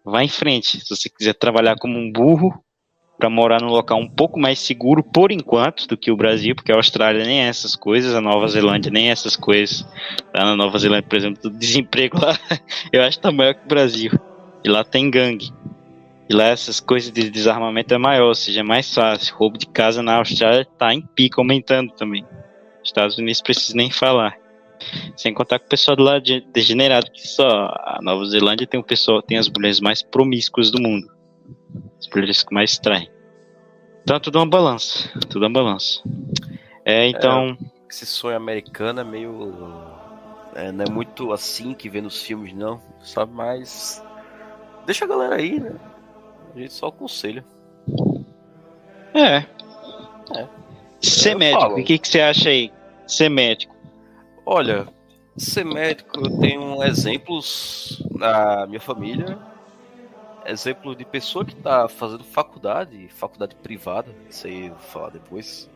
vai 0.02 0.24
em 0.24 0.28
frente. 0.28 0.80
Se 0.80 0.88
você 0.88 1.10
quiser 1.10 1.34
trabalhar 1.34 1.76
como 1.76 1.98
um 1.98 2.10
burro 2.10 2.58
para 3.20 3.28
morar 3.28 3.60
num 3.60 3.68
local 3.68 4.00
um 4.00 4.08
pouco 4.08 4.40
mais 4.40 4.58
seguro 4.58 5.04
por 5.04 5.30
enquanto 5.30 5.86
do 5.86 5.96
que 5.96 6.10
o 6.10 6.16
Brasil, 6.16 6.56
porque 6.56 6.72
a 6.72 6.76
Austrália 6.76 7.22
nem 7.24 7.42
é 7.42 7.48
essas 7.48 7.76
coisas, 7.76 8.14
a 8.14 8.20
Nova 8.20 8.48
Zelândia 8.48 8.90
nem 8.90 9.10
é 9.10 9.12
essas 9.12 9.36
coisas. 9.36 9.86
Lá 10.34 10.46
na 10.46 10.56
Nova 10.56 10.78
Zelândia, 10.78 11.06
por 11.06 11.16
exemplo, 11.16 11.40
o 11.44 11.50
desemprego 11.50 12.18
lá, 12.18 12.36
eu 12.90 13.02
acho 13.02 13.18
que 13.18 13.22
tá 13.22 13.30
maior 13.30 13.54
que 13.54 13.66
o 13.66 13.68
Brasil. 13.68 14.10
E 14.64 14.68
lá 14.68 14.82
tem 14.82 15.10
gangue. 15.10 15.50
E 16.28 16.34
lá 16.34 16.44
essas 16.44 16.80
coisas 16.80 17.12
de 17.12 17.28
desarmamento 17.28 17.92
é 17.92 17.98
maior, 17.98 18.28
ou 18.28 18.34
seja, 18.34 18.60
é 18.60 18.62
mais 18.62 18.92
fácil. 18.92 19.36
Roubo 19.36 19.58
de 19.58 19.66
casa 19.66 20.02
na 20.02 20.16
Austrália 20.16 20.64
tá 20.78 20.94
em 20.94 21.02
pico 21.02 21.40
aumentando 21.40 21.92
também. 21.92 22.24
Estados 22.82 23.18
Unidos 23.18 23.42
precisa 23.42 23.76
nem 23.76 23.90
falar. 23.90 24.34
Sem 25.14 25.34
contar 25.34 25.58
com 25.58 25.66
o 25.66 25.68
pessoal 25.68 25.96
de 25.96 26.02
lá 26.02 26.18
de- 26.18 26.40
degenerado, 26.52 27.10
que 27.12 27.28
só 27.28 27.66
a 27.76 27.98
Nova 28.00 28.24
Zelândia 28.24 28.66
tem 28.66 28.80
o 28.80 28.84
pessoal, 28.84 29.20
tem 29.20 29.36
as 29.36 29.48
mulheres 29.48 29.78
mais 29.78 30.02
promíscuas 30.02 30.70
do 30.70 30.80
mundo. 30.80 31.19
As 31.98 32.08
mulheres 32.08 32.42
que 32.42 32.54
mais 32.54 32.78
traem. 32.78 33.10
Então 34.02 34.16
é 34.16 34.20
tudo 34.20 34.38
uma 34.38 34.48
balança. 34.48 35.08
Tudo 35.28 35.46
uma 35.46 35.52
balança. 35.52 36.02
É, 36.84 37.06
então. 37.06 37.56
Esse 37.88 38.06
sonho 38.06 38.36
americano 38.36 39.00
é 39.00 39.04
meio. 39.04 39.54
é, 40.54 40.72
não 40.72 40.84
é 40.84 40.90
muito 40.90 41.32
assim 41.32 41.74
que 41.74 41.88
vê 41.88 42.00
nos 42.00 42.22
filmes, 42.22 42.54
não. 42.54 42.80
Sabe, 43.02 43.32
mas. 43.32 44.02
Deixa 44.86 45.04
a 45.04 45.08
galera 45.08 45.36
aí, 45.36 45.60
né? 45.60 45.74
A 46.54 46.58
gente 46.58 46.72
só 46.72 46.86
aconselha. 46.88 47.44
É. 49.14 49.36
É. 50.36 50.48
Ser 51.00 51.32
Eu 51.32 51.38
médico, 51.38 51.80
o 51.80 51.84
que, 51.84 51.98
que 51.98 52.08
você 52.08 52.20
acha 52.20 52.48
aí? 52.48 52.72
Ser 53.06 53.28
médico. 53.28 53.74
Olha, 54.44 54.86
ser 55.36 55.64
médico, 55.64 56.20
eu 56.20 56.38
tenho 56.38 56.82
exemplos 56.84 58.02
na 58.10 58.66
minha 58.66 58.80
família. 58.80 59.38
Exemplo 60.46 60.94
de 60.94 61.04
pessoa 61.04 61.44
que 61.44 61.54
tá 61.54 61.88
fazendo 61.88 62.24
faculdade, 62.24 63.08
faculdade 63.10 63.54
privada. 63.56 64.08
Isso 64.28 64.46
aí 64.46 64.66
eu 64.66 64.70
vou 64.70 64.78
falar 64.78 65.10
depois. 65.10 65.68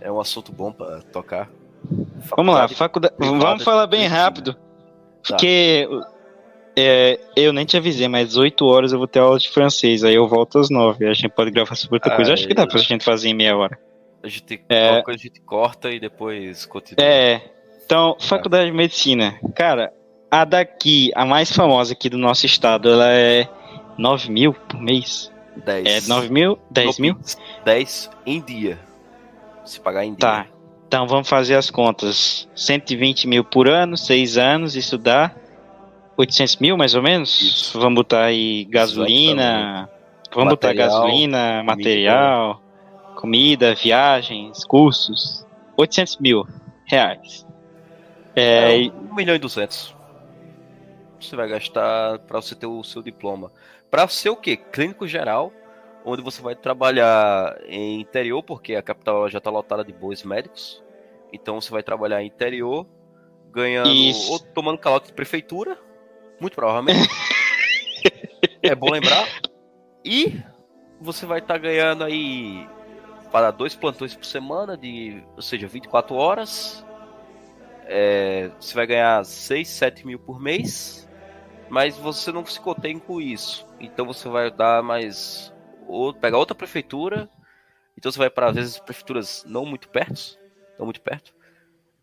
É 0.00 0.10
um 0.10 0.20
assunto 0.20 0.52
bom 0.52 0.72
pra 0.72 1.00
tocar. 1.02 1.48
Vamos 2.36 2.54
lá, 2.54 2.68
Faculdade 2.68 2.74
faculdade. 2.74 3.14
Vamos 3.18 3.64
falar 3.64 3.86
bem 3.86 4.06
rápido. 4.06 4.54
Tá. 4.54 4.60
Porque 5.28 5.88
é, 6.76 7.18
eu 7.36 7.52
nem 7.52 7.64
te 7.64 7.76
avisei, 7.76 8.08
mas 8.08 8.36
8 8.36 8.64
horas 8.64 8.92
eu 8.92 8.98
vou 8.98 9.06
ter 9.06 9.18
aula 9.18 9.38
de 9.38 9.50
francês, 9.50 10.04
aí 10.04 10.14
eu 10.14 10.28
volto 10.28 10.58
às 10.58 10.70
9. 10.70 11.06
A 11.06 11.12
gente 11.12 11.28
pode 11.28 11.50
gravar 11.50 11.74
sobre 11.74 11.96
outra 11.96 12.14
coisa. 12.16 12.32
Acho 12.32 12.46
que 12.46 12.54
dá 12.54 12.66
pra 12.66 12.78
gente 12.78 13.04
fazer 13.04 13.28
em 13.28 13.34
meia 13.34 13.56
hora. 13.56 13.78
A 14.22 14.28
gente, 14.28 14.64
É. 14.68 15.02
a 15.06 15.16
gente 15.16 15.40
corta 15.40 15.90
e 15.90 15.98
depois 15.98 16.64
continua. 16.66 17.04
É. 17.04 17.40
Então, 17.84 18.16
faculdade 18.20 18.70
de 18.70 18.76
medicina. 18.76 19.38
Cara, 19.54 19.92
a 20.30 20.44
daqui, 20.44 21.10
a 21.14 21.26
mais 21.26 21.52
famosa 21.52 21.92
aqui 21.92 22.08
do 22.08 22.16
nosso 22.16 22.46
estado, 22.46 22.88
ela 22.88 23.10
é 23.10 23.48
9 23.98 24.30
mil 24.30 24.52
por 24.54 24.80
mês. 24.80 25.30
10. 25.64 26.04
É 26.04 26.08
9 26.08 26.30
mil? 26.30 26.58
10 26.70 26.98
mil? 26.98 27.16
10 27.64 28.10
em 28.26 28.40
dia. 28.40 28.78
Se 29.64 29.80
pagar 29.80 30.04
em 30.04 30.10
dia. 30.10 30.18
Tá. 30.18 30.46
Então 30.88 31.06
vamos 31.06 31.28
fazer 31.28 31.54
as 31.56 31.70
contas. 31.70 32.48
120 32.54 33.26
mil 33.28 33.44
por 33.44 33.68
ano, 33.68 33.96
6 33.96 34.36
anos, 34.38 34.76
isso 34.76 34.98
dá 34.98 35.30
800 36.16 36.56
mil 36.56 36.76
mais 36.76 36.94
ou 36.94 37.02
menos? 37.02 37.40
Isso. 37.40 37.80
Vamos 37.80 37.94
botar 37.96 38.24
aí 38.24 38.64
gasolina, 38.64 39.88
Vamos 40.34 40.50
botar 40.54 40.68
Material, 40.68 40.88
gasolina, 40.88 41.62
material, 41.62 42.62
comida, 43.16 43.74
viagens, 43.74 44.64
cursos. 44.64 45.46
800 45.76 46.16
mil 46.18 46.46
reais. 46.86 47.46
É, 48.34 48.72
É, 48.72 48.78
e- 48.80 48.90
1 48.90 49.14
milhão 49.14 49.34
e 49.34 49.38
200. 49.38 49.94
Você 51.20 51.36
vai 51.36 51.48
gastar 51.48 52.18
para 52.20 52.40
você 52.40 52.54
ter 52.54 52.66
o 52.66 52.82
seu 52.82 53.02
diploma. 53.02 53.52
Para 53.92 54.08
ser 54.08 54.30
o 54.30 54.36
quê? 54.36 54.56
Clínico 54.56 55.06
geral, 55.06 55.52
onde 56.02 56.22
você 56.22 56.40
vai 56.40 56.56
trabalhar 56.56 57.60
em 57.66 58.00
interior, 58.00 58.42
porque 58.42 58.74
a 58.74 58.80
capital 58.80 59.28
já 59.28 59.36
está 59.36 59.50
lotada 59.50 59.84
de 59.84 59.92
bons 59.92 60.22
médicos. 60.22 60.82
Então 61.30 61.60
você 61.60 61.70
vai 61.70 61.82
trabalhar 61.82 62.22
em 62.22 62.26
interior, 62.26 62.86
ganhando 63.50 63.90
Isso. 63.90 64.32
ou 64.32 64.38
tomando 64.38 64.78
calote 64.78 65.08
de 65.08 65.12
prefeitura, 65.12 65.78
muito 66.40 66.54
provavelmente. 66.54 67.06
é 68.64 68.74
bom 68.74 68.90
lembrar. 68.90 69.28
E 70.02 70.40
você 70.98 71.26
vai 71.26 71.40
estar 71.40 71.58
ganhando 71.58 72.02
aí 72.02 72.66
para 73.30 73.50
dois 73.50 73.74
plantões 73.74 74.16
por 74.16 74.24
semana, 74.24 74.74
de, 74.74 75.22
ou 75.36 75.42
seja, 75.42 75.66
24 75.66 76.16
horas. 76.16 76.82
É, 77.84 78.50
você 78.58 78.74
vai 78.74 78.86
ganhar 78.86 79.22
6, 79.22 79.68
7 79.68 80.06
mil 80.06 80.18
por 80.18 80.40
mês, 80.40 81.01
mas 81.72 81.96
você 81.96 82.30
não 82.30 82.44
se 82.44 82.60
contém 82.60 82.98
com 82.98 83.18
isso. 83.18 83.66
Então 83.80 84.04
você 84.04 84.28
vai 84.28 84.50
dar 84.50 84.82
mais. 84.82 85.50
Ou 85.88 86.12
pegar 86.12 86.36
outra 86.36 86.54
prefeitura. 86.54 87.30
Então 87.96 88.12
você 88.12 88.18
vai 88.18 88.28
para, 88.28 88.48
às 88.48 88.54
vezes, 88.54 88.78
prefeituras 88.78 89.42
não 89.46 89.64
muito 89.64 89.88
perto. 89.88 90.38
Não 90.78 90.84
muito 90.84 91.00
perto. 91.00 91.32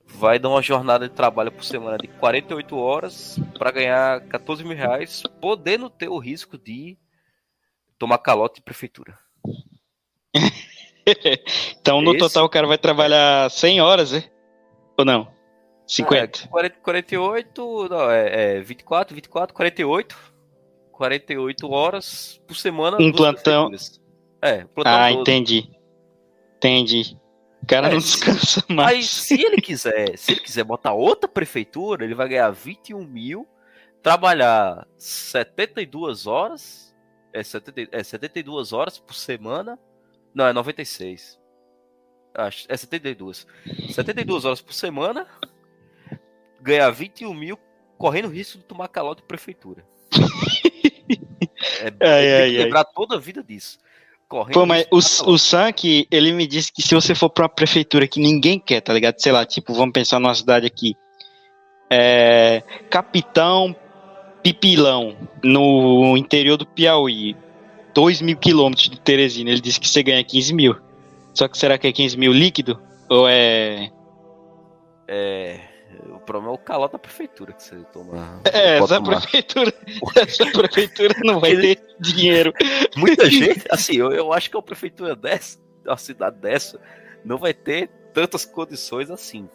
Vai 0.04 0.40
dar 0.40 0.50
uma 0.50 0.64
jornada 0.64 1.08
de 1.08 1.14
trabalho 1.14 1.52
por 1.52 1.64
semana 1.64 2.00
de 2.00 2.08
48 2.08 2.76
horas 2.76 3.40
para 3.60 3.70
ganhar 3.70 4.22
14 4.22 4.64
mil 4.64 4.76
reais, 4.76 5.22
podendo 5.40 5.88
ter 5.88 6.10
o 6.10 6.18
risco 6.18 6.58
de 6.58 6.98
tomar 8.00 8.18
calote 8.18 8.56
de 8.56 8.64
prefeitura. 8.64 9.20
então, 11.80 12.02
no 12.02 12.10
Esse- 12.14 12.20
total, 12.22 12.46
o 12.46 12.50
cara 12.50 12.66
vai 12.66 12.80
trabalhar 12.80 13.52
100 13.52 13.82
horas, 13.82 14.14
né? 14.14 14.24
Ou 14.98 15.06
não? 15.06 15.32
50. 15.90 16.44
É, 16.44 16.48
40, 16.48 16.76
48, 16.82 17.88
não, 17.90 18.12
é, 18.12 18.58
é 18.58 18.62
24, 18.62 19.16
24, 19.16 19.56
48. 19.56 20.30
48 20.92 21.72
horas 21.72 22.42
por 22.46 22.56
semana. 22.56 22.98
Um 23.00 23.12
plantão. 23.12 23.72
É, 24.42 24.66
plantão 24.66 24.94
ah, 24.94 25.10
todo. 25.10 25.22
entendi. 25.22 25.70
Entendi. 26.58 27.18
O 27.64 27.66
cara 27.66 27.88
É, 27.88 27.92
não 27.92 28.00
descansa 28.00 28.64
mais. 28.70 29.10
se 29.10 29.42
ele 29.42 29.62
quiser, 29.62 30.18
se 30.18 30.34
ele 30.34 30.42
quiser 30.42 30.64
botar 30.64 30.94
outra 30.94 31.28
prefeitura, 31.28 32.04
ele 32.04 32.14
vai 32.14 32.28
ganhar 32.28 32.52
21 32.52 33.04
mil, 33.06 33.48
trabalhar 34.04 34.86
72 34.98 36.28
horas, 36.28 36.94
é, 37.34 37.42
70, 37.44 37.90
é 37.92 38.04
72 38.04 38.74
horas 38.74 39.00
por 39.00 39.16
semana, 39.16 39.80
não, 40.36 40.46
é 40.46 40.54
96. 40.54 41.40
Acho, 42.34 42.66
é 42.70 42.78
72. 42.78 43.48
72 43.92 44.46
horas 44.46 44.62
por 44.62 44.74
semana, 44.74 45.26
ganhar 46.62 46.90
21 46.90 47.34
mil, 47.34 47.58
correndo 47.98 48.28
risco 48.28 48.58
de 48.58 48.64
tomar 48.64 48.88
calote 48.88 49.22
de 49.22 49.28
prefeitura. 49.28 49.84
É, 51.82 51.86
Ai, 51.86 51.92
tem 51.92 52.08
ai, 52.10 52.50
que 52.50 52.58
ai. 52.58 52.64
lembrar 52.64 52.84
toda 52.86 53.16
a 53.16 53.20
vida 53.20 53.44
disso. 53.44 53.78
Correndo 54.28 54.54
Pô, 54.54 54.66
mas 54.66 54.86
o, 54.92 54.98
o 55.32 55.38
Sank, 55.38 56.08
ele 56.10 56.32
me 56.32 56.48
disse 56.48 56.72
que 56.72 56.82
se 56.82 56.96
você 56.96 57.14
for 57.14 57.30
pra 57.30 57.44
uma 57.44 57.50
prefeitura 57.50 58.08
que 58.08 58.20
ninguém 58.20 58.60
quer, 58.60 58.82
tá 58.82 58.94
ligado? 58.94 59.20
Sei 59.20 59.32
lá, 59.32 59.46
tipo, 59.46 59.74
vamos 59.74 59.94
pensar 59.94 60.20
numa 60.20 60.34
cidade 60.36 60.66
aqui. 60.66 60.96
É, 61.90 62.64
Capitão 62.90 63.76
Pipilão, 64.44 65.18
no 65.44 66.16
interior 66.18 66.58
do 66.58 66.66
Piauí. 66.66 67.36
2 67.94 68.22
mil 68.22 68.38
quilômetros 68.38 68.90
de 68.90 69.00
Teresina. 69.00 69.50
Ele 69.50 69.62
disse 69.62 69.80
que 69.80 69.88
você 69.88 70.04
ganha 70.04 70.24
15 70.24 70.54
mil. 70.54 70.76
Só 71.34 71.48
que 71.48 71.58
será 71.58 71.78
que 71.78 71.88
é 71.88 71.92
15 71.92 72.18
mil 72.18 72.32
líquido? 72.32 72.80
Ou 73.10 73.28
é. 73.28 73.90
É, 75.08 75.60
o 76.16 76.20
problema 76.20 76.52
é 76.52 76.56
o 76.56 76.58
calote 76.58 76.94
da 76.94 77.00
prefeitura 77.00 77.54
que 77.54 77.64
você 77.64 77.76
toma. 77.94 78.42
É, 78.46 78.80
pode 78.80 78.94
essa 78.94 79.02
tomar. 79.04 79.22
prefeitura. 79.22 79.74
Essa 80.16 80.46
prefeitura 80.46 81.16
não 81.24 81.40
vai 81.40 81.56
ter 81.56 81.82
dinheiro. 82.00 82.54
Muita 82.96 83.28
gente, 83.32 83.64
assim, 83.70 83.96
eu, 83.98 84.12
eu 84.12 84.32
acho 84.34 84.50
que 84.50 84.56
uma 84.56 84.64
prefeitura 84.64 85.16
dessa, 85.16 85.60
uma 85.86 85.98
cidade 85.98 86.38
dessa, 86.38 86.80
não 87.26 87.38
vai 87.38 87.54
ter 87.54 87.90
tantas 88.14 88.46
condições 88.46 89.10
assim. 89.12 89.48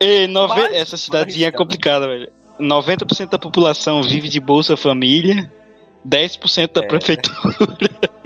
E 0.00 0.26
nove... 0.28 0.60
Mas- 0.60 0.72
Essa 0.74 0.96
cidadezinha 0.96 1.48
é 1.48 1.50
mas, 1.50 1.58
complicada, 1.58 2.06
velho. 2.06 2.32
90% 2.60 3.30
da 3.30 3.38
população 3.38 4.02
vive 4.02 4.28
de 4.28 4.38
Bolsa 4.40 4.76
Família, 4.76 5.50
10% 6.06 6.72
da 6.72 6.82
É. 6.84 6.86
prefeitura. 6.88 7.36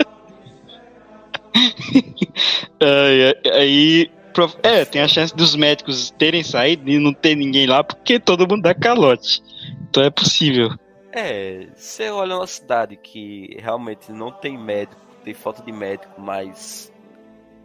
Ai, 2.79 3.51
aí. 3.53 4.11
É, 4.63 4.85
tem 4.85 5.01
a 5.01 5.07
chance 5.07 5.35
dos 5.35 5.55
médicos 5.55 6.11
terem 6.11 6.43
saído 6.43 6.89
e 6.89 6.99
não 6.99 7.13
ter 7.13 7.35
ninguém 7.35 7.65
lá 7.65 7.83
porque 7.83 8.19
todo 8.19 8.47
mundo 8.47 8.63
dá 8.63 8.73
calote. 8.73 9.41
Então 9.89 10.03
é 10.03 10.09
possível. 10.09 10.71
É, 11.11 11.67
você 11.75 12.09
olha 12.09 12.35
uma 12.35 12.47
cidade 12.47 12.95
que 12.95 13.57
realmente 13.59 14.11
não 14.11 14.31
tem 14.31 14.57
médico, 14.57 15.01
tem 15.23 15.33
falta 15.33 15.63
de 15.63 15.71
médico, 15.71 16.21
mas 16.21 16.91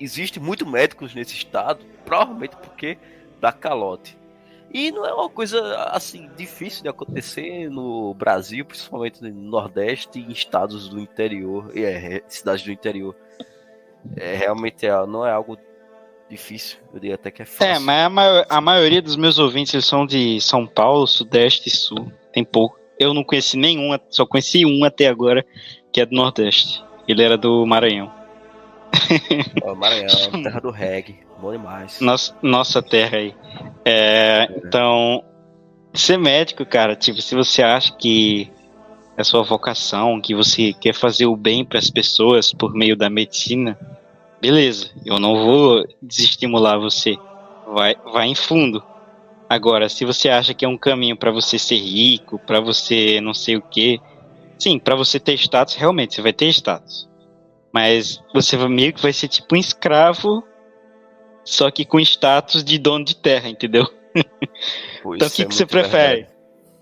existe 0.00 0.40
muito 0.40 0.66
médicos 0.66 1.14
nesse 1.14 1.34
estado, 1.34 1.84
provavelmente 2.04 2.56
porque 2.56 2.96
dá 3.40 3.52
calote. 3.52 4.16
E 4.72 4.90
não 4.90 5.04
é 5.04 5.12
uma 5.12 5.28
coisa 5.28 5.76
assim 5.90 6.30
difícil 6.34 6.82
de 6.82 6.88
acontecer 6.88 7.68
no 7.68 8.14
Brasil, 8.14 8.64
principalmente 8.64 9.22
no 9.22 9.30
Nordeste 9.30 10.18
e 10.18 10.22
em 10.22 10.32
estados 10.32 10.88
do 10.88 10.98
interior, 10.98 11.70
e 11.76 11.84
é, 11.84 12.22
cidades 12.26 12.64
do 12.64 12.72
interior. 12.72 13.14
É, 14.16 14.34
realmente 14.34 14.86
é, 14.86 15.06
não 15.06 15.26
é 15.26 15.30
algo 15.30 15.58
difícil, 16.32 16.78
eu 16.92 16.98
diria 16.98 17.14
até 17.14 17.30
que 17.30 17.42
é 17.42 17.44
fácil. 17.44 17.64
É, 17.74 17.78
mas 17.78 18.06
a, 18.06 18.08
maior- 18.08 18.46
a 18.48 18.60
maioria 18.60 19.00
dos 19.02 19.16
meus 19.16 19.38
ouvintes 19.38 19.72
eles 19.74 19.86
são 19.86 20.04
de 20.06 20.40
São 20.40 20.66
Paulo, 20.66 21.06
Sudeste 21.06 21.68
e 21.68 21.70
Sul. 21.70 22.10
Tem 22.32 22.42
pouco. 22.44 22.78
Eu 22.98 23.12
não 23.14 23.22
conheci 23.22 23.56
nenhum, 23.56 23.96
só 24.10 24.24
conheci 24.26 24.64
um 24.64 24.84
até 24.84 25.08
agora, 25.08 25.44
que 25.92 26.00
é 26.00 26.06
do 26.06 26.14
Nordeste. 26.14 26.82
Ele 27.06 27.22
era 27.22 27.36
do 27.36 27.64
Maranhão. 27.66 28.10
Maranhão, 29.76 30.30
terra 30.42 30.60
do 30.60 30.70
reggae, 30.70 31.18
bom 31.40 31.52
demais. 31.52 32.00
Nossa, 32.00 32.34
nossa 32.42 32.82
terra 32.82 33.18
aí. 33.18 33.34
É, 33.84 34.48
então, 34.56 35.24
ser 35.94 36.16
médico, 36.18 36.64
cara, 36.64 36.94
tipo, 36.94 37.20
se 37.20 37.34
você 37.34 37.62
acha 37.62 37.92
que 37.94 38.50
é 39.16 39.24
sua 39.24 39.42
vocação, 39.42 40.20
que 40.20 40.34
você 40.34 40.72
quer 40.72 40.94
fazer 40.94 41.26
o 41.26 41.36
bem 41.36 41.64
para 41.64 41.78
as 41.78 41.90
pessoas 41.90 42.52
por 42.52 42.72
meio 42.74 42.96
da 42.96 43.10
medicina, 43.10 43.78
beleza, 44.42 44.90
eu 45.06 45.20
não 45.20 45.36
vou 45.36 45.86
desestimular 46.02 46.76
você. 46.76 47.16
Vai, 47.64 47.94
vai 48.12 48.26
em 48.26 48.34
fundo. 48.34 48.82
Agora, 49.48 49.88
se 49.88 50.04
você 50.04 50.28
acha 50.28 50.52
que 50.52 50.64
é 50.64 50.68
um 50.68 50.76
caminho 50.76 51.16
para 51.16 51.30
você 51.30 51.58
ser 51.60 51.76
rico, 51.76 52.40
para 52.40 52.58
você 52.58 53.20
não 53.20 53.32
sei 53.32 53.56
o 53.56 53.62
quê, 53.62 54.00
sim, 54.58 54.80
para 54.80 54.96
você 54.96 55.20
ter 55.20 55.34
status, 55.34 55.76
realmente 55.76 56.16
você 56.16 56.22
vai 56.22 56.32
ter 56.32 56.48
status. 56.48 57.08
Mas 57.72 58.20
você 58.34 58.56
meio 58.66 58.92
que 58.92 59.00
vai 59.00 59.12
ser 59.12 59.28
tipo 59.28 59.54
um 59.54 59.58
escravo 59.58 60.42
só 61.44 61.70
que 61.70 61.84
com 61.84 62.00
status 62.00 62.64
de 62.64 62.78
dono 62.78 63.04
de 63.04 63.14
terra, 63.16 63.48
entendeu? 63.48 63.86
Pô, 65.04 65.14
Então 65.14 65.28
o 65.28 65.30
que, 65.30 65.42
é 65.42 65.44
que 65.44 65.54
você 65.54 65.66
prefere? 65.66 66.26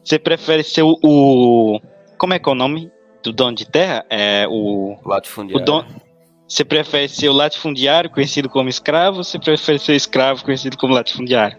Você 0.03 0.19
prefere 0.19 0.63
ser 0.63 0.83
o, 0.83 0.99
o- 1.03 1.81
Como 2.17 2.33
é 2.33 2.39
que 2.39 2.49
é 2.49 2.53
o 2.53 2.55
nome 2.55 2.91
do 3.23 3.33
dono 3.33 3.55
de 3.55 3.67
terra? 3.67 4.05
É 4.09 4.47
o. 4.49 4.95
O 5.05 5.09
Latifundiário. 5.09 5.65
dono. 5.65 6.10
Você 6.51 6.65
prefere 6.65 7.09
ser 7.09 7.29
o 7.29 7.33
latifundiário, 7.33 8.11
conhecido 8.11 8.49
como 8.49 8.69
escravo, 8.69 9.19
ou 9.19 9.25
você 9.25 9.39
prefere 9.39 9.79
ser 9.79 9.95
escravo, 9.95 10.43
conhecido 10.45 10.77
como 10.77 10.93
latifundiário? 10.93 11.57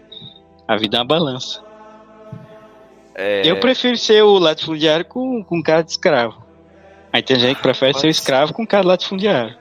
A 0.68 0.76
vida 0.76 0.98
é 0.98 1.00
uma 1.00 1.06
balança. 1.06 1.62
É, 3.14 3.42
Eu 3.44 3.58
prefiro 3.58 3.96
ser 3.96 4.22
o 4.22 4.38
latifundiário 4.38 5.06
com, 5.06 5.42
com 5.42 5.62
cara 5.62 5.82
de 5.82 5.92
escravo. 5.92 6.44
Aí 7.10 7.22
tem 7.22 7.38
gente 7.38 7.56
que 7.56 7.62
prefere 7.62 7.94
ser 7.94 8.06
o 8.06 8.08
Mas- 8.08 8.18
escravo 8.18 8.52
com 8.52 8.66
cara 8.66 8.82
de 8.82 8.88
latifundiário. 8.88 9.56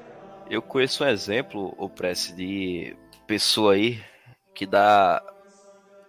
Eu 0.49 0.61
conheço 0.61 1.01
um 1.03 1.07
exemplo, 1.07 1.73
o 1.77 1.87
Prece, 1.87 2.35
de 2.35 2.93
pessoa 3.25 3.73
aí 3.73 4.01
que 4.53 4.65
dá. 4.65 5.21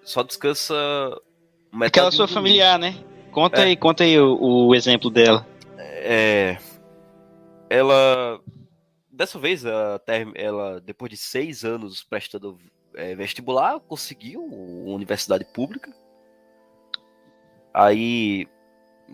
Só 0.05 0.25
descansa. 0.25 0.75
Aquela 1.81 2.11
sua 2.11 2.27
familiar, 2.27 2.77
né? 2.77 2.97
Conta 3.31 3.61
É. 3.61 3.65
aí, 3.67 3.77
conta 3.77 4.03
aí 4.03 4.19
o, 4.19 4.67
o 4.67 4.75
exemplo 4.75 5.09
dela. 5.11 5.47
É. 5.79 6.57
Ela. 7.71 8.41
Dessa 9.23 9.39
vez, 9.39 9.65
ela, 9.65 10.01
term- 10.01 10.33
ela, 10.35 10.81
depois 10.81 11.09
de 11.09 11.17
seis 11.17 11.65
anos 11.65 12.03
prestando 12.03 12.59
é, 12.93 13.15
vestibular, 13.15 13.79
conseguiu 13.79 14.45
uma 14.45 14.97
universidade 14.97 15.45
pública. 15.45 15.95
Aí, 17.73 18.49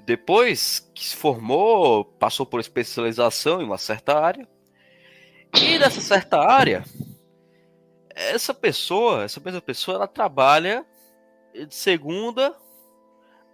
depois 0.07 0.91
que 0.95 1.05
se 1.05 1.15
formou, 1.15 2.07
passou 2.07 2.47
por 2.47 2.59
especialização 2.59 3.61
em 3.61 3.67
uma 3.67 3.77
certa 3.77 4.19
área. 4.19 4.49
E 5.55 5.79
nessa 5.79 6.01
certa 6.01 6.39
área, 6.39 6.83
essa 8.15 8.55
pessoa, 8.55 9.25
essa 9.25 9.41
mesma 9.41 9.61
pessoa, 9.61 9.97
ela 9.97 10.09
trabalha 10.09 10.87
de 11.53 11.75
segunda 11.75 12.57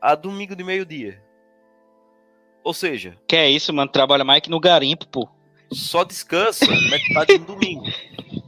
a 0.01 0.15
domingo 0.15 0.55
de 0.55 0.63
meio-dia. 0.63 1.21
Ou 2.63 2.73
seja, 2.73 3.19
Que 3.27 3.35
é 3.35 3.51
isso, 3.51 3.73
mano? 3.73 3.91
Trabalha 3.91 4.23
mais 4.23 4.41
que 4.41 4.51
no 4.51 4.61
garimpo, 4.61 5.09
pô. 5.09 5.29
Só 5.73 6.05
descansa 6.05 6.67
metade 6.91 7.39
do 7.39 7.55
domingo. 7.55 7.85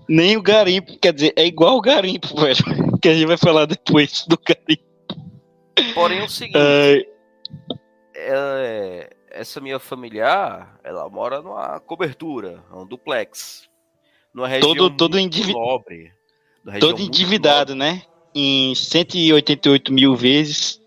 Nem 0.09 0.37
o 0.37 0.43
garimpo, 0.43 0.97
quer 0.99 1.13
dizer, 1.13 1.33
é 1.37 1.45
igual 1.47 1.77
o 1.77 1.81
garimpo, 1.81 2.29
velho. 2.41 2.57
Que 3.03 3.09
a 3.09 3.15
gente 3.15 3.27
vai 3.27 3.37
falar 3.37 3.67
depois 3.67 4.25
do 4.29 4.39
garimpo. 4.39 4.85
Porém, 5.95 6.21
é 6.21 6.25
o 6.25 6.29
seguinte, 6.29 6.57
Ai, 6.59 7.05
é- 8.15 9.11
essa 9.31 9.61
minha 9.61 9.79
familiar, 9.79 10.79
ela 10.83 11.09
mora 11.11 11.43
numa 11.43 11.79
cobertura, 11.81 12.63
um 12.73 12.87
duplex. 12.87 13.69
Numa 14.33 14.49
região 14.49 14.75
Todo- 14.75 14.97
todo 14.97 15.13
muito 15.15 15.27
endivi- 15.37 15.53
nobre. 15.53 16.13
todo 16.81 17.01
endividado, 17.03 17.75
né? 17.75 18.03
Em 18.35 18.75
188 18.75 19.93
mil 19.93 20.15
vezes. 20.15 20.81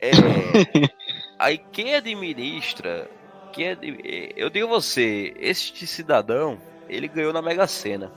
É. 0.00 0.10
Aí 1.38 1.58
quem 1.58 1.94
administra, 1.94 3.10
quem 3.56 3.70
ad- 3.70 4.00
é, 4.04 4.32
eu 4.36 4.50
digo 4.50 4.66
a 4.66 4.70
você, 4.70 5.34
este 5.38 5.86
cidadão, 5.86 6.58
ele 6.88 7.08
ganhou 7.08 7.32
na 7.32 7.40
Mega 7.42 7.66
Sena. 7.66 8.12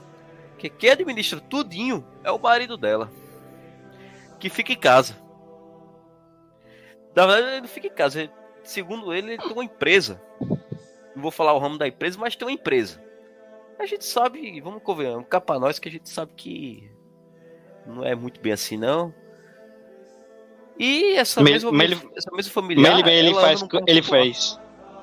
Que 0.58 0.68
quem 0.68 0.90
administra 0.90 1.40
tudinho 1.40 2.06
é 2.22 2.30
o 2.30 2.38
marido 2.38 2.76
dela. 2.76 3.10
Que 4.38 4.50
fica 4.50 4.72
em 4.72 4.76
casa. 4.78 5.16
Na 7.16 7.26
verdade, 7.26 7.52
ele 7.54 7.60
não 7.62 7.68
fica 7.68 7.86
em 7.86 7.90
casa. 7.90 8.20
ele- 8.22 8.30
segundo 8.62 9.12
ele, 9.14 9.32
ele 9.32 9.42
tem 9.42 9.52
uma 9.52 9.64
empresa. 9.64 10.20
Não 11.16 11.22
vou 11.22 11.30
falar 11.30 11.54
o 11.54 11.58
ramo 11.58 11.78
da 11.78 11.88
empresa, 11.88 12.18
mas 12.18 12.36
tem 12.36 12.46
uma 12.46 12.52
empresa. 12.52 13.02
A 13.78 13.86
gente 13.86 14.04
sabe, 14.04 14.60
vamos 14.60 14.82
convenhamos, 14.82 15.26
cá 15.28 15.40
pra 15.40 15.58
nós 15.58 15.78
que 15.78 15.88
a 15.88 15.92
gente 15.92 16.08
sabe 16.10 16.32
que 16.36 16.90
não 17.86 18.04
é 18.04 18.14
muito 18.14 18.38
bem 18.40 18.52
assim, 18.52 18.76
não. 18.76 19.12
E 20.78 21.14
essa, 21.14 21.40
Mas- 21.42 21.52
mesma, 21.52 21.72
mas 21.72 21.90
ele- 21.90 22.10
essa 22.16 22.30
mesma 22.32 22.52
familiar. 22.52 22.92
Mas 22.92 23.06
ele, 23.06 23.28
ele 23.28 23.34
faz, 23.34 23.62
ele 23.86 24.02
faz. 24.02 24.60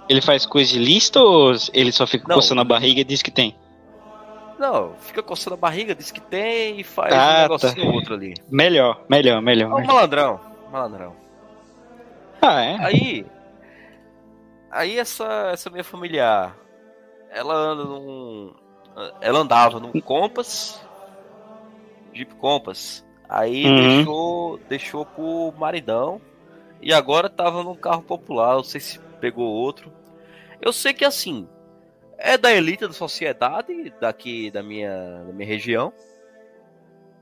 Ele 0.10 0.22
faz 0.22 0.46
coisa 0.46 0.76
ilícita 0.76 1.20
ou 1.22 1.52
ele 1.74 1.92
só 1.92 2.08
fica 2.08 2.28
Não. 2.28 2.36
coçando 2.36 2.62
a 2.62 2.64
barriga 2.64 3.02
e 3.02 3.04
diz 3.04 3.22
que 3.22 3.32
tem? 3.32 3.56
Não, 4.58 4.94
fica 5.00 5.22
coçando 5.22 5.54
a 5.54 5.58
barriga, 5.58 5.94
diz 5.94 6.10
que 6.12 6.20
tem 6.22 6.80
e 6.80 6.84
faz 6.84 7.14
Ah, 7.14 7.18
um 7.18 7.20
tá. 7.20 7.42
negocinho 7.68 7.88
ou 7.88 7.94
outro 7.94 8.16
ali. 8.16 8.34
Melhor, 8.50 9.02
melhor, 9.10 9.42
melhor. 9.42 9.72
É 9.72 9.76
um 9.76 9.86
malandrão, 9.86 10.40
malandrão. 10.72 11.16
Ah, 12.42 12.62
é? 12.64 12.78
Aí, 12.80 13.26
aí 14.72 14.98
essa, 14.98 15.50
essa 15.54 15.70
minha 15.70 15.84
familiar, 15.84 16.56
ela 17.30 17.54
anda 17.54 17.84
num, 17.84 18.54
ela 19.22 19.40
andava 19.40 19.80
num 19.80 19.92
Compass, 20.02 20.82
Jeep 22.14 22.34
Compass. 22.36 23.06
Aí 23.30 23.66
Uhum. 23.68 23.76
deixou, 23.76 24.58
deixou 24.70 25.06
pro 25.06 25.54
maridão 25.58 26.22
e 26.82 26.94
agora 26.94 27.30
tava 27.30 27.62
num 27.62 27.76
carro 27.76 28.02
popular. 28.02 28.56
Não 28.56 28.64
sei 28.64 28.80
se 28.82 29.00
pegou 29.18 29.46
outro. 29.46 29.92
Eu 30.62 30.74
sei 30.74 30.94
que 30.94 31.06
assim 31.06 31.48
é 32.18 32.38
da 32.38 32.52
elite 32.52 32.88
da 32.88 32.94
sociedade 32.94 33.94
daqui 34.02 34.50
da 34.50 34.64
minha, 34.64 35.24
da 35.26 35.34
minha 35.34 35.48
região. 35.48 35.94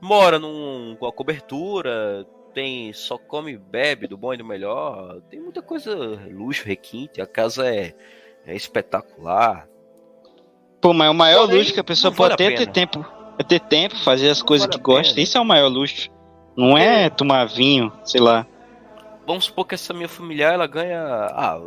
Mora 0.00 0.38
num, 0.38 0.96
com 0.98 1.06
a 1.06 1.12
cobertura, 1.12 2.26
tem 2.54 2.92
só 2.92 3.18
come 3.18 3.52
e 3.52 3.58
bebe 3.58 4.06
do 4.06 4.16
bom 4.16 4.32
e 4.32 4.38
do 4.38 4.44
melhor. 4.44 5.20
Tem 5.28 5.40
muita 5.40 5.60
coisa, 5.60 5.94
luxo, 6.30 6.64
requinte. 6.64 7.20
A 7.20 7.26
casa 7.26 7.68
é, 7.68 7.94
é 8.46 8.54
espetacular. 8.54 9.68
Pô, 10.80 10.92
mas 10.92 11.10
o 11.10 11.14
maior 11.14 11.46
Porém, 11.46 11.58
luxo 11.58 11.74
que 11.74 11.80
a 11.80 11.84
pessoa 11.84 12.10
não 12.10 12.16
vale 12.16 12.36
pode 12.36 12.48
ter 12.48 12.54
é 12.54 12.56
ter 12.56 12.72
tempo. 12.72 13.04
É 13.38 13.42
ter 13.42 13.60
tempo, 13.60 13.96
fazer 13.98 14.30
as 14.30 14.42
coisas 14.42 14.66
vale 14.66 14.78
que 14.78 14.82
gosta. 14.82 15.20
Isso 15.20 15.36
é 15.36 15.40
o 15.40 15.44
maior 15.44 15.68
luxo. 15.68 16.10
Não 16.56 16.76
é 16.76 17.10
tomar 17.10 17.44
vinho, 17.46 17.92
sei 18.04 18.20
lá. 18.20 18.46
Vamos 19.26 19.46
supor 19.46 19.66
que 19.66 19.74
essa 19.74 19.92
minha 19.92 20.08
familiar 20.08 20.54
ela 20.54 20.66
ganha. 20.66 21.02
Ah, 21.02 21.58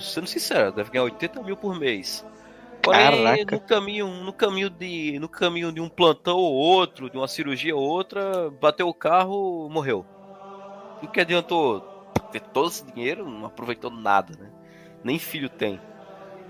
sendo 0.00 0.26
sincero, 0.26 0.72
deve 0.72 0.90
ganhar 0.90 1.04
80 1.04 1.42
mil 1.42 1.56
por 1.56 1.78
mês. 1.78 2.26
Porém, 2.82 3.24
Caraca. 3.24 3.54
no 3.56 3.60
caminho, 3.62 4.08
no 4.08 4.32
caminho 4.32 4.68
de, 4.68 5.18
no 5.18 5.28
caminho 5.28 5.72
de 5.72 5.80
um 5.80 5.88
plantão 5.88 6.36
ou 6.36 6.52
outro, 6.52 7.08
de 7.08 7.16
uma 7.16 7.28
cirurgia 7.28 7.74
ou 7.74 7.82
outra, 7.82 8.50
bateu 8.60 8.88
o 8.88 8.92
carro, 8.94 9.68
morreu. 9.70 10.04
O 11.02 11.06
que 11.08 11.20
adiantou 11.20 11.80
ter 12.32 12.40
todo 12.40 12.68
esse 12.68 12.84
dinheiro, 12.92 13.28
não 13.28 13.46
aproveitou 13.46 13.90
nada, 13.90 14.36
né? 14.38 14.50
Nem 15.02 15.18
filho 15.18 15.48
tem. 15.48 15.80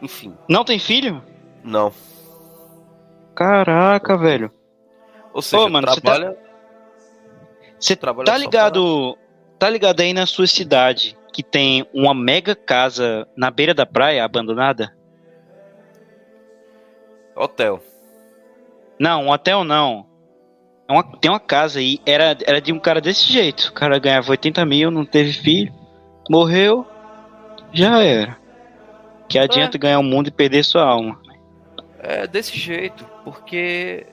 Enfim, 0.02 0.36
Não 0.48 0.64
tem 0.64 0.78
filho? 0.78 1.22
não. 1.62 1.92
Caraca, 3.34 4.16
velho. 4.16 4.50
Ou 5.32 5.42
seja, 5.42 5.68
mano, 5.68 5.88
você 5.88 6.00
tá- 6.00 6.12
trabalha, 6.12 6.38
Você 7.78 7.96
trabalha 7.96 8.26
tá 8.26 8.38
ligado? 8.38 9.18
Tá 9.64 9.70
ligado 9.70 10.00
aí 10.00 10.12
na 10.12 10.26
sua 10.26 10.46
cidade 10.46 11.16
que 11.32 11.42
tem 11.42 11.86
uma 11.94 12.12
mega 12.12 12.54
casa 12.54 13.26
na 13.34 13.50
beira 13.50 13.72
da 13.72 13.86
praia 13.86 14.22
abandonada? 14.22 14.94
hotel. 17.34 17.80
Não, 19.00 19.22
um 19.22 19.30
hotel 19.30 19.64
não. 19.64 20.04
É 20.86 20.92
uma- 20.92 21.02
tem 21.18 21.30
uma 21.30 21.40
casa 21.40 21.78
aí, 21.78 21.98
era, 22.04 22.36
era 22.46 22.60
de 22.60 22.74
um 22.74 22.78
cara 22.78 23.00
desse 23.00 23.24
jeito. 23.32 23.68
O 23.68 23.72
cara 23.72 23.98
ganhava 23.98 24.32
80 24.32 24.66
mil, 24.66 24.90
não 24.90 25.06
teve 25.06 25.32
filho, 25.32 25.72
morreu, 26.28 26.86
já 27.72 28.02
era. 28.02 28.36
Que 29.30 29.38
adianta 29.38 29.78
ganhar 29.78 29.98
o 29.98 30.02
mundo 30.02 30.28
e 30.28 30.30
perder 30.30 30.62
sua 30.62 30.82
alma. 30.82 31.18
É 32.00 32.26
desse 32.26 32.58
jeito, 32.58 33.02
porque 33.24 34.08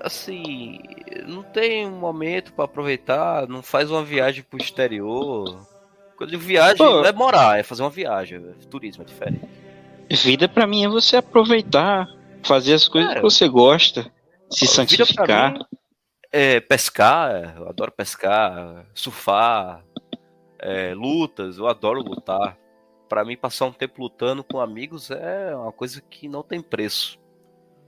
assim, 0.00 0.78
não 1.26 1.42
tem 1.42 1.86
um 1.86 1.98
momento 1.98 2.52
pra 2.52 2.64
aproveitar, 2.64 3.46
não 3.48 3.62
faz 3.62 3.90
uma 3.90 4.04
viagem 4.04 4.42
pro 4.42 4.58
exterior. 4.60 5.66
Quando 6.16 6.32
eu 6.32 6.38
viagem, 6.38 6.78
Pô. 6.78 6.84
não 6.84 7.04
é 7.04 7.12
morar, 7.12 7.58
é 7.58 7.62
fazer 7.62 7.82
uma 7.82 7.90
viagem, 7.90 8.38
é 8.38 8.66
turismo, 8.68 9.02
é 9.02 9.06
diferente. 9.06 9.40
Vida 10.10 10.48
pra 10.48 10.66
mim 10.66 10.84
é 10.84 10.88
você 10.88 11.16
aproveitar, 11.16 12.06
fazer 12.42 12.74
as 12.74 12.88
coisas 12.88 13.12
É. 13.12 13.14
que 13.16 13.20
você 13.22 13.48
gosta, 13.48 14.10
se 14.50 14.66
santificar. 14.66 15.52
mim 15.52 15.64
É 16.32 16.60
pescar, 16.60 17.56
eu 17.56 17.68
adoro 17.68 17.92
pescar, 17.92 18.86
surfar, 18.94 19.82
é, 20.58 20.92
lutas, 20.94 21.58
eu 21.58 21.66
adoro 21.66 22.00
lutar. 22.02 22.56
Pra 23.08 23.24
mim, 23.24 23.36
passar 23.36 23.66
um 23.66 23.72
tempo 23.72 24.02
lutando 24.02 24.42
com 24.42 24.60
amigos 24.60 25.10
é 25.12 25.54
uma 25.54 25.70
coisa 25.70 26.00
que 26.10 26.28
não 26.28 26.42
tem 26.42 26.60
preço. 26.60 27.16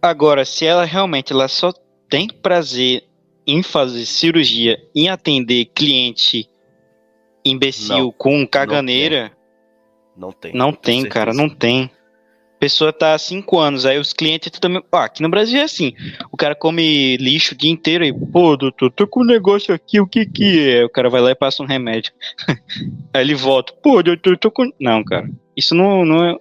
Agora, 0.00 0.44
se 0.44 0.64
ela 0.64 0.84
realmente 0.84 1.32
ela 1.32 1.48
só 1.48 1.72
tem 2.08 2.28
prazer 2.28 3.04
em 3.46 3.62
fazer 3.62 4.04
cirurgia, 4.04 4.78
em 4.94 5.08
atender 5.08 5.66
cliente 5.66 6.48
imbecil 7.44 7.96
Não, 7.96 8.12
com 8.12 8.46
caganeira, 8.46 9.32
Não 10.16 10.32
tem. 10.32 10.52
não 10.52 10.72
com 10.72 10.80
tem, 10.80 11.08
cara, 11.08 11.32
não 11.32 11.48
tem. 11.48 11.90
Pessoa 12.60 12.92
tá 12.92 13.14
há 13.14 13.18
cinco 13.18 13.58
anos, 13.58 13.86
aí 13.86 13.98
os 13.98 14.12
clientes 14.12 14.50
também. 14.58 14.82
Ah, 14.90 15.04
aqui 15.04 15.22
no 15.22 15.28
Brasil 15.28 15.60
é 15.60 15.62
assim. 15.62 15.94
O 16.32 16.36
cara 16.36 16.56
come 16.56 17.16
lixo 17.16 17.54
o 17.54 17.56
dia 17.56 17.70
inteiro 17.70 18.04
e, 18.04 18.12
pô, 18.12 18.56
doutor, 18.56 18.90
tô 18.90 19.06
com 19.06 19.20
um 19.20 19.26
negócio 19.26 19.72
aqui, 19.72 20.00
o 20.00 20.08
que 20.08 20.26
que 20.26 20.68
é? 20.68 20.84
O 20.84 20.90
cara 20.90 21.08
vai 21.08 21.20
lá 21.20 21.30
e 21.30 21.36
passa 21.36 21.62
um 21.62 21.66
remédio. 21.66 22.12
aí 23.14 23.22
ele 23.22 23.36
volta, 23.36 23.72
pô, 23.80 24.02
doutor, 24.02 24.36
tô 24.36 24.50
com. 24.50 24.72
Não, 24.80 25.04
cara. 25.04 25.30
Isso 25.56 25.72
não, 25.72 26.04
não 26.04 26.24
é. 26.24 26.36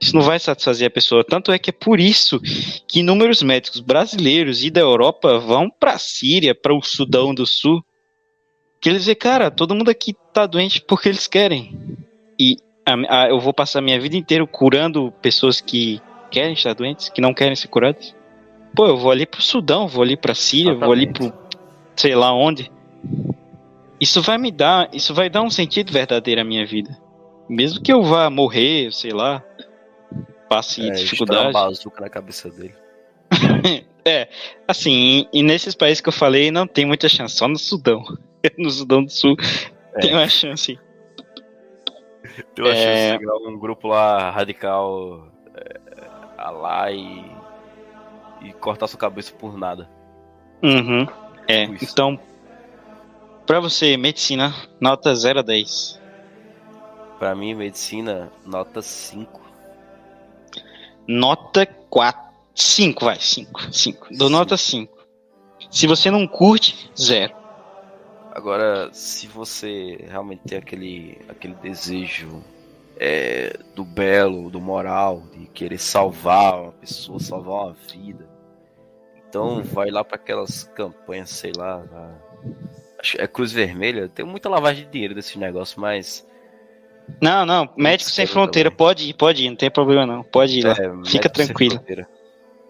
Isso 0.00 0.16
não 0.16 0.22
vai 0.22 0.38
satisfazer 0.38 0.86
a 0.88 0.90
pessoa. 0.90 1.22
Tanto 1.22 1.52
é 1.52 1.58
que 1.58 1.68
é 1.70 1.72
por 1.72 2.00
isso 2.00 2.40
que 2.88 3.00
inúmeros 3.00 3.42
médicos 3.42 3.80
brasileiros 3.80 4.64
e 4.64 4.70
da 4.70 4.80
Europa 4.80 5.38
vão 5.38 5.68
pra 5.68 5.98
Síria, 5.98 6.54
para 6.54 6.74
o 6.74 6.82
Sudão 6.82 7.34
do 7.34 7.44
Sul. 7.46 7.84
Que 8.80 8.88
eles 8.88 9.02
dizem, 9.02 9.14
cara, 9.14 9.50
todo 9.50 9.74
mundo 9.74 9.90
aqui 9.90 10.14
tá 10.32 10.46
doente 10.46 10.80
porque 10.80 11.08
eles 11.10 11.26
querem. 11.26 11.78
E 12.38 12.56
a- 12.86 13.24
a- 13.24 13.28
eu 13.28 13.38
vou 13.38 13.52
passar 13.52 13.82
minha 13.82 14.00
vida 14.00 14.16
inteira 14.16 14.46
curando 14.46 15.12
pessoas 15.20 15.60
que 15.60 16.00
querem 16.30 16.54
estar 16.54 16.72
doentes, 16.72 17.10
que 17.10 17.20
não 17.20 17.34
querem 17.34 17.54
ser 17.54 17.68
curadas. 17.68 18.14
Pô, 18.74 18.86
eu 18.86 18.96
vou 18.96 19.10
ali 19.10 19.26
pro 19.26 19.42
Sudão, 19.42 19.86
vou 19.86 20.02
ali 20.02 20.16
pra 20.16 20.34
Síria, 20.34 20.74
vou 20.74 20.92
ali 20.92 21.12
pro 21.12 21.30
sei 21.94 22.14
lá 22.14 22.32
onde. 22.32 22.70
Isso 24.00 24.22
vai 24.22 24.38
me 24.38 24.50
dar, 24.50 24.88
isso 24.94 25.12
vai 25.12 25.28
dar 25.28 25.42
um 25.42 25.50
sentido 25.50 25.92
verdadeiro 25.92 26.40
à 26.40 26.44
minha 26.44 26.64
vida. 26.64 26.96
Mesmo 27.48 27.82
que 27.82 27.92
eu 27.92 28.02
vá 28.02 28.30
morrer, 28.30 28.90
sei 28.92 29.10
lá, 29.10 29.44
passe 30.50 30.86
É, 30.88 30.90
dificuldade. 30.90 31.46
uma 31.46 31.52
bazuca 31.52 32.00
na 32.02 32.10
cabeça 32.10 32.50
dele. 32.50 32.74
É, 34.02 34.28
assim, 34.66 35.28
e, 35.30 35.40
e 35.40 35.42
nesses 35.42 35.74
países 35.74 36.00
que 36.00 36.08
eu 36.08 36.12
falei 36.12 36.50
não 36.50 36.66
tem 36.66 36.86
muita 36.86 37.06
chance, 37.06 37.36
só 37.36 37.46
no 37.46 37.58
Sudão. 37.58 38.02
No 38.56 38.70
Sudão 38.70 39.04
do 39.04 39.10
Sul 39.12 39.36
É. 39.94 40.00
tem 40.00 40.14
uma 40.14 40.26
chance. 40.26 40.78
Tem 42.54 42.64
uma 42.64 42.70
É. 42.74 42.74
chance 42.74 43.12
de 43.12 43.18
criar 43.18 43.34
um 43.50 43.58
grupo 43.58 43.88
lá 43.88 44.30
radical 44.30 45.28
é, 45.54 45.80
a 46.38 46.50
lá 46.50 46.90
e, 46.90 47.22
e 48.42 48.52
cortar 48.54 48.86
sua 48.86 48.98
cabeça 48.98 49.34
por 49.34 49.58
nada. 49.58 49.86
Uhum. 50.62 51.06
É, 51.46 51.66
Tipo 51.66 51.84
então, 51.84 52.18
pra 53.46 53.60
você, 53.60 53.98
medicina, 53.98 54.54
nota 54.80 55.14
0 55.14 55.40
a 55.40 55.42
10. 55.42 56.00
Pra 57.18 57.34
mim, 57.34 57.52
medicina, 57.54 58.32
nota 58.46 58.80
5. 58.80 59.39
Nota 61.06 61.66
4. 61.66 62.30
5, 62.54 63.04
vai, 63.04 63.18
5. 63.18 63.72
5. 63.72 64.08
Dou 64.16 64.28
nota 64.28 64.56
5. 64.56 64.96
Se 65.70 65.86
você 65.86 66.10
não 66.10 66.26
curte, 66.26 66.90
0. 66.98 67.34
Agora, 68.32 68.90
se 68.92 69.26
você 69.26 70.04
realmente 70.08 70.42
tem 70.46 70.58
aquele, 70.58 71.18
aquele 71.28 71.54
desejo 71.54 72.42
é, 72.96 73.58
do 73.74 73.84
belo, 73.84 74.50
do 74.50 74.60
moral, 74.60 75.22
de 75.32 75.46
querer 75.46 75.78
salvar 75.78 76.60
uma 76.60 76.72
pessoa, 76.72 77.18
salvar 77.18 77.64
uma 77.66 77.76
vida. 77.92 78.28
Então 79.28 79.62
vai 79.62 79.90
lá 79.90 80.04
para 80.04 80.16
aquelas 80.16 80.64
campanhas, 80.64 81.30
sei 81.30 81.52
lá, 81.56 81.84
lá, 81.90 82.18
é 83.16 83.26
Cruz 83.26 83.52
Vermelha, 83.52 84.08
tem 84.08 84.24
muita 84.24 84.48
lavagem 84.48 84.84
de 84.84 84.90
dinheiro 84.90 85.14
desse 85.14 85.38
negócio, 85.38 85.80
mas 85.80 86.26
não, 87.20 87.46
não, 87.46 87.68
Médico 87.76 88.10
Sem 88.10 88.26
Fronteira, 88.26 88.70
pode 88.70 89.08
ir, 89.08 89.14
pode 89.14 89.44
ir, 89.44 89.50
não 89.50 89.56
tem 89.56 89.70
problema 89.70 90.06
não, 90.06 90.22
pode 90.22 90.58
ir 90.58 90.64
lá, 90.64 90.72
é, 90.72 91.08
fica 91.08 91.28
tranquilo. 91.28 91.80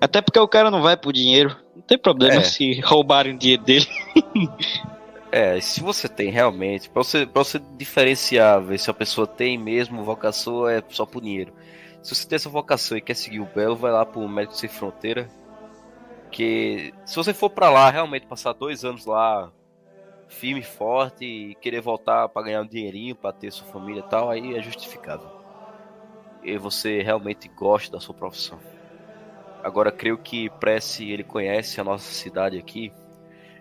Até 0.00 0.22
porque 0.22 0.38
o 0.38 0.48
cara 0.48 0.70
não 0.70 0.82
vai 0.82 0.96
por 0.96 1.12
dinheiro, 1.12 1.56
não 1.74 1.82
tem 1.82 1.98
problema 1.98 2.36
é. 2.36 2.42
se 2.42 2.80
roubarem 2.80 3.34
o 3.34 3.38
dinheiro 3.38 3.62
dele. 3.62 3.86
É, 5.32 5.60
se 5.60 5.80
você 5.80 6.08
tem 6.08 6.30
realmente, 6.30 6.90
pra 6.90 7.04
você, 7.04 7.24
pra 7.24 7.44
você 7.44 7.60
diferenciar, 7.78 8.60
ver 8.60 8.78
se 8.78 8.90
a 8.90 8.94
pessoa 8.94 9.28
tem 9.28 9.56
mesmo 9.56 10.02
vocação 10.02 10.68
é 10.68 10.82
só 10.88 11.06
por 11.06 11.22
dinheiro. 11.22 11.52
Se 12.02 12.14
você 12.14 12.26
tem 12.26 12.36
essa 12.36 12.48
vocação 12.48 12.96
e 12.96 13.00
quer 13.00 13.14
seguir 13.14 13.38
o 13.38 13.46
Belo, 13.46 13.76
vai 13.76 13.92
lá 13.92 14.04
pro 14.04 14.26
Médico 14.28 14.56
Sem 14.56 14.68
Fronteira. 14.68 15.28
Que 16.32 16.92
se 17.04 17.14
você 17.14 17.32
for 17.32 17.50
para 17.50 17.70
lá, 17.70 17.90
realmente 17.90 18.26
passar 18.26 18.52
dois 18.54 18.84
anos 18.84 19.06
lá, 19.06 19.52
firme, 20.30 20.62
forte, 20.62 21.24
e 21.24 21.56
querer 21.56 21.82
voltar 21.82 22.28
para 22.30 22.44
ganhar 22.44 22.62
um 22.62 22.68
dinheirinho, 22.68 23.16
para 23.16 23.32
ter 23.34 23.52
sua 23.52 23.66
família 23.66 24.00
e 24.00 24.04
tal, 24.04 24.30
aí 24.30 24.54
é 24.54 24.62
justificável. 24.62 25.32
E 26.42 26.58
você 26.58 27.02
realmente 27.02 27.48
gosta 27.48 27.92
da 27.92 28.00
sua 28.00 28.14
profissão. 28.14 28.62
Agora, 29.62 29.92
creio 29.92 30.18
que 30.18 30.50
Prece, 30.50 31.10
ele 31.10 31.24
conhece 31.24 31.80
a 31.80 31.84
nossa 31.84 32.12
cidade 32.12 32.58
aqui 32.58 32.92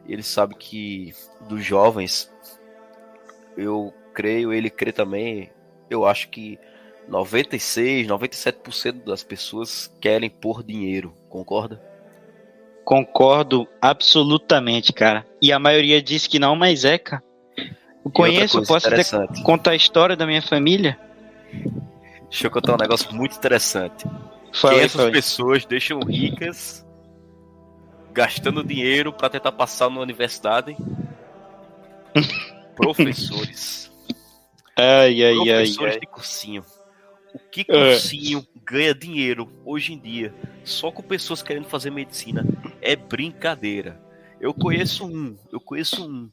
ele 0.05 0.23
sabe 0.23 0.55
que 0.55 1.13
dos 1.39 1.63
jovens, 1.63 2.31
eu 3.57 3.93
creio, 4.13 4.53
ele 4.53 4.69
crê 4.69 4.91
também, 4.91 5.51
eu 5.89 6.05
acho 6.05 6.29
que 6.29 6.59
96, 7.07 8.07
97% 8.07 9.03
das 9.03 9.23
pessoas 9.23 9.87
querem 10.01 10.29
pôr 10.29 10.63
dinheiro, 10.63 11.15
concorda? 11.29 11.81
Concordo 12.89 13.67
absolutamente, 13.79 14.91
cara. 14.91 15.23
E 15.39 15.53
a 15.53 15.59
maioria 15.59 16.01
diz 16.01 16.25
que 16.25 16.39
não, 16.39 16.55
mas 16.55 16.83
é, 16.83 16.97
cara. 16.97 17.21
Eu 18.03 18.09
conheço, 18.09 18.63
posso 18.63 18.87
até 18.87 19.03
contar 19.43 19.71
a 19.71 19.75
história 19.75 20.15
da 20.15 20.25
minha 20.25 20.41
família. 20.41 20.99
Deixa 22.31 22.47
eu 22.47 22.49
contar 22.49 22.73
um 22.73 22.77
negócio 22.77 23.13
muito 23.13 23.37
interessante. 23.37 24.07
Fala, 24.51 24.73
que 24.73 24.79
essas 24.79 25.11
pessoas 25.11 25.65
deixam 25.65 25.99
ricas 25.99 26.83
gastando 28.11 28.63
dinheiro 28.63 29.13
para 29.13 29.29
tentar 29.29 29.51
passar 29.51 29.91
na 29.91 29.99
universidade. 29.99 30.75
Professores. 32.75 33.91
Ai, 34.75 35.23
ai, 35.23 35.35
Professores 35.35 35.93
ai, 35.93 35.99
de 35.99 36.07
cursinho. 36.07 36.65
O 37.35 37.39
que 37.51 37.61
é. 37.61 37.65
cursinho 37.65 38.43
ganha 38.65 38.95
dinheiro 38.95 39.47
hoje 39.63 39.93
em 39.93 39.99
dia 39.99 40.33
só 40.63 40.91
com 40.91 41.03
pessoas 41.03 41.43
querendo 41.43 41.65
fazer 41.65 41.91
medicina 41.91 42.43
é 42.81 42.95
brincadeira. 42.95 44.01
Eu 44.39 44.53
conheço 44.53 45.05
um, 45.05 45.37
eu 45.51 45.59
conheço 45.59 46.05
um 46.07 46.29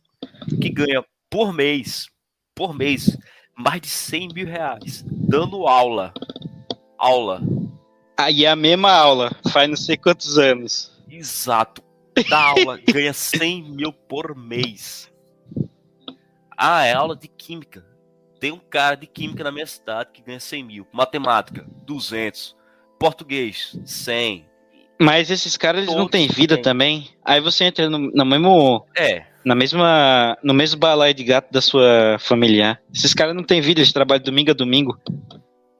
que 0.60 0.68
ganha 0.68 1.04
por 1.28 1.52
mês, 1.52 2.08
por 2.54 2.74
mês, 2.74 3.16
mais 3.56 3.80
de 3.80 3.88
100 3.88 4.28
mil 4.34 4.46
reais, 4.46 5.04
dando 5.06 5.66
aula. 5.66 6.12
Aula. 6.98 7.42
Aí 8.16 8.44
é 8.44 8.50
a 8.50 8.56
mesma 8.56 8.92
aula, 8.92 9.30
faz 9.52 9.68
não 9.68 9.76
sei 9.76 9.96
quantos 9.96 10.38
anos. 10.38 10.92
Exato. 11.08 11.82
Da 12.30 12.40
aula, 12.40 12.78
ganha 12.90 13.12
100 13.12 13.62
mil 13.62 13.92
por 13.92 14.34
mês. 14.36 15.12
Ah, 16.56 16.84
é 16.84 16.94
aula 16.94 17.14
de 17.14 17.28
química. 17.28 17.84
Tem 18.40 18.52
um 18.52 18.58
cara 18.58 18.96
de 18.96 19.06
química 19.06 19.44
na 19.44 19.52
minha 19.52 19.66
cidade 19.66 20.10
que 20.12 20.22
ganha 20.22 20.40
100 20.40 20.64
mil. 20.64 20.86
Matemática, 20.92 21.66
200. 21.84 22.56
Português, 22.98 23.78
100. 23.84 24.46
Mas 24.98 25.30
esses 25.30 25.56
caras 25.56 25.82
eles 25.82 25.94
não 25.94 26.08
têm 26.08 26.26
vida 26.26 26.60
também. 26.60 27.08
Aí 27.24 27.40
você 27.40 27.64
entra 27.64 27.88
no, 27.90 27.98
no 27.98 28.24
mesmo. 28.24 28.86
É. 28.96 29.24
Na 29.44 29.54
mesma. 29.54 30.36
No 30.42 30.54
mesmo 30.54 30.80
balaio 30.80 31.14
de 31.14 31.24
gato 31.24 31.52
da 31.52 31.60
sua 31.60 32.16
familiar. 32.18 32.80
Esses 32.92 33.12
caras 33.12 33.34
não 33.34 33.44
têm 33.44 33.60
vida, 33.60 33.80
eles 33.80 33.92
trabalham 33.92 34.24
domingo 34.24 34.50
a 34.50 34.54
domingo. 34.54 34.98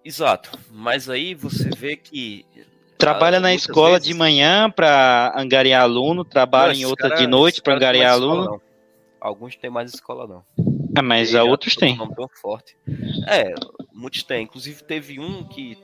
Exato. 0.05 0.57
Mas 0.71 1.09
aí 1.09 1.35
você 1.35 1.71
vê 1.71 1.97
que 1.97 2.45
Trabalha 2.99 3.39
na 3.39 3.53
escola 3.53 3.99
vezes... 3.99 4.07
de 4.09 4.15
manhã 4.15 4.71
para 4.71 5.35
angariar 5.37 5.83
aluno, 5.83 6.25
trabalha 6.25 6.73
em 6.73 6.87
outra 6.87 7.11
cara, 7.11 7.21
de 7.21 7.27
noite 7.27 7.61
para 7.61 7.75
angariar 7.75 8.13
aluno. 8.13 8.43
Escola, 8.43 8.61
Alguns 9.21 9.57
têm 9.57 9.71
mais 9.71 9.93
escola 9.93 10.27
não. 10.27 10.45
Ah, 10.97 11.03
mas 11.03 11.35
a 11.35 11.45
outros 11.45 11.75
têm. 11.77 12.01
Um 12.01 12.09
tão 12.09 12.29
forte. 12.41 12.77
É, 13.29 13.53
muitos 13.93 14.23
têm. 14.23 14.45
Inclusive 14.45 14.83
teve 14.85 15.21
um 15.21 15.45
que 15.45 15.77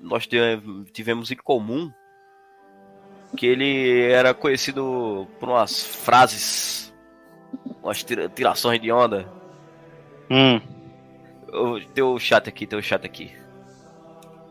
nós 0.00 0.28
tivemos 0.92 1.30
em 1.30 1.36
comum, 1.36 1.90
que 3.36 3.46
ele 3.46 4.10
era 4.10 4.34
conhecido 4.34 5.26
por 5.38 5.48
umas 5.48 5.82
frases, 5.82 6.92
umas 7.82 8.04
tirações 8.34 8.80
de 8.80 8.90
onda. 8.90 9.28
Hum. 10.30 10.60
Teu 11.94 12.18
chat 12.18 12.48
aqui, 12.48 12.66
teu 12.66 12.82
chat 12.82 13.04
aqui. 13.04 13.32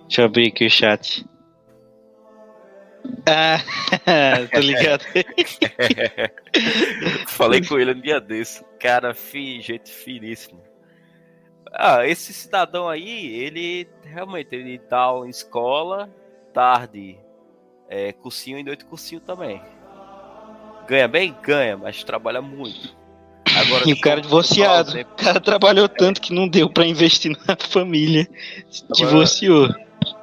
Deixa 0.03 0.21
eu 0.21 0.25
abrir 0.25 0.47
aqui 0.47 0.65
o 0.65 0.69
chat. 0.69 1.25
Ah, 3.25 3.57
tô 4.51 4.59
ligado. 4.59 5.03
Falei 7.27 7.65
com 7.65 7.79
ele 7.79 7.93
um 7.93 8.01
dia 8.01 8.19
desse. 8.19 8.65
Cara, 8.79 9.13
fi, 9.13 9.61
gente 9.61 9.91
finíssimo. 9.91 10.61
Ah, 11.71 12.07
esse 12.07 12.33
cidadão 12.33 12.89
aí, 12.89 13.35
ele 13.35 13.87
realmente 14.03 14.55
ele 14.55 14.81
dá 14.89 15.11
em 15.23 15.29
escola, 15.29 16.09
tarde, 16.53 17.19
é, 17.89 18.13
cursinho 18.13 18.59
e 18.59 18.63
noite 18.63 18.85
cursinho 18.85 19.19
também. 19.19 19.61
Ganha 20.87 21.07
bem? 21.07 21.35
Ganha, 21.41 21.75
mas 21.75 22.03
trabalha 22.03 22.41
muito. 22.41 22.95
Agora, 23.57 23.89
e 23.89 23.93
o 23.93 23.99
cara 23.99 24.21
divorciado. 24.21 24.99
O 24.99 25.05
cara 25.15 25.39
trabalhou 25.39 25.89
tanto 25.89 26.21
que 26.21 26.33
não 26.33 26.47
deu 26.47 26.69
para 26.69 26.85
investir 26.85 27.35
na 27.47 27.55
família. 27.67 28.27
Agora, 28.83 28.95
divorciou. 28.95 29.67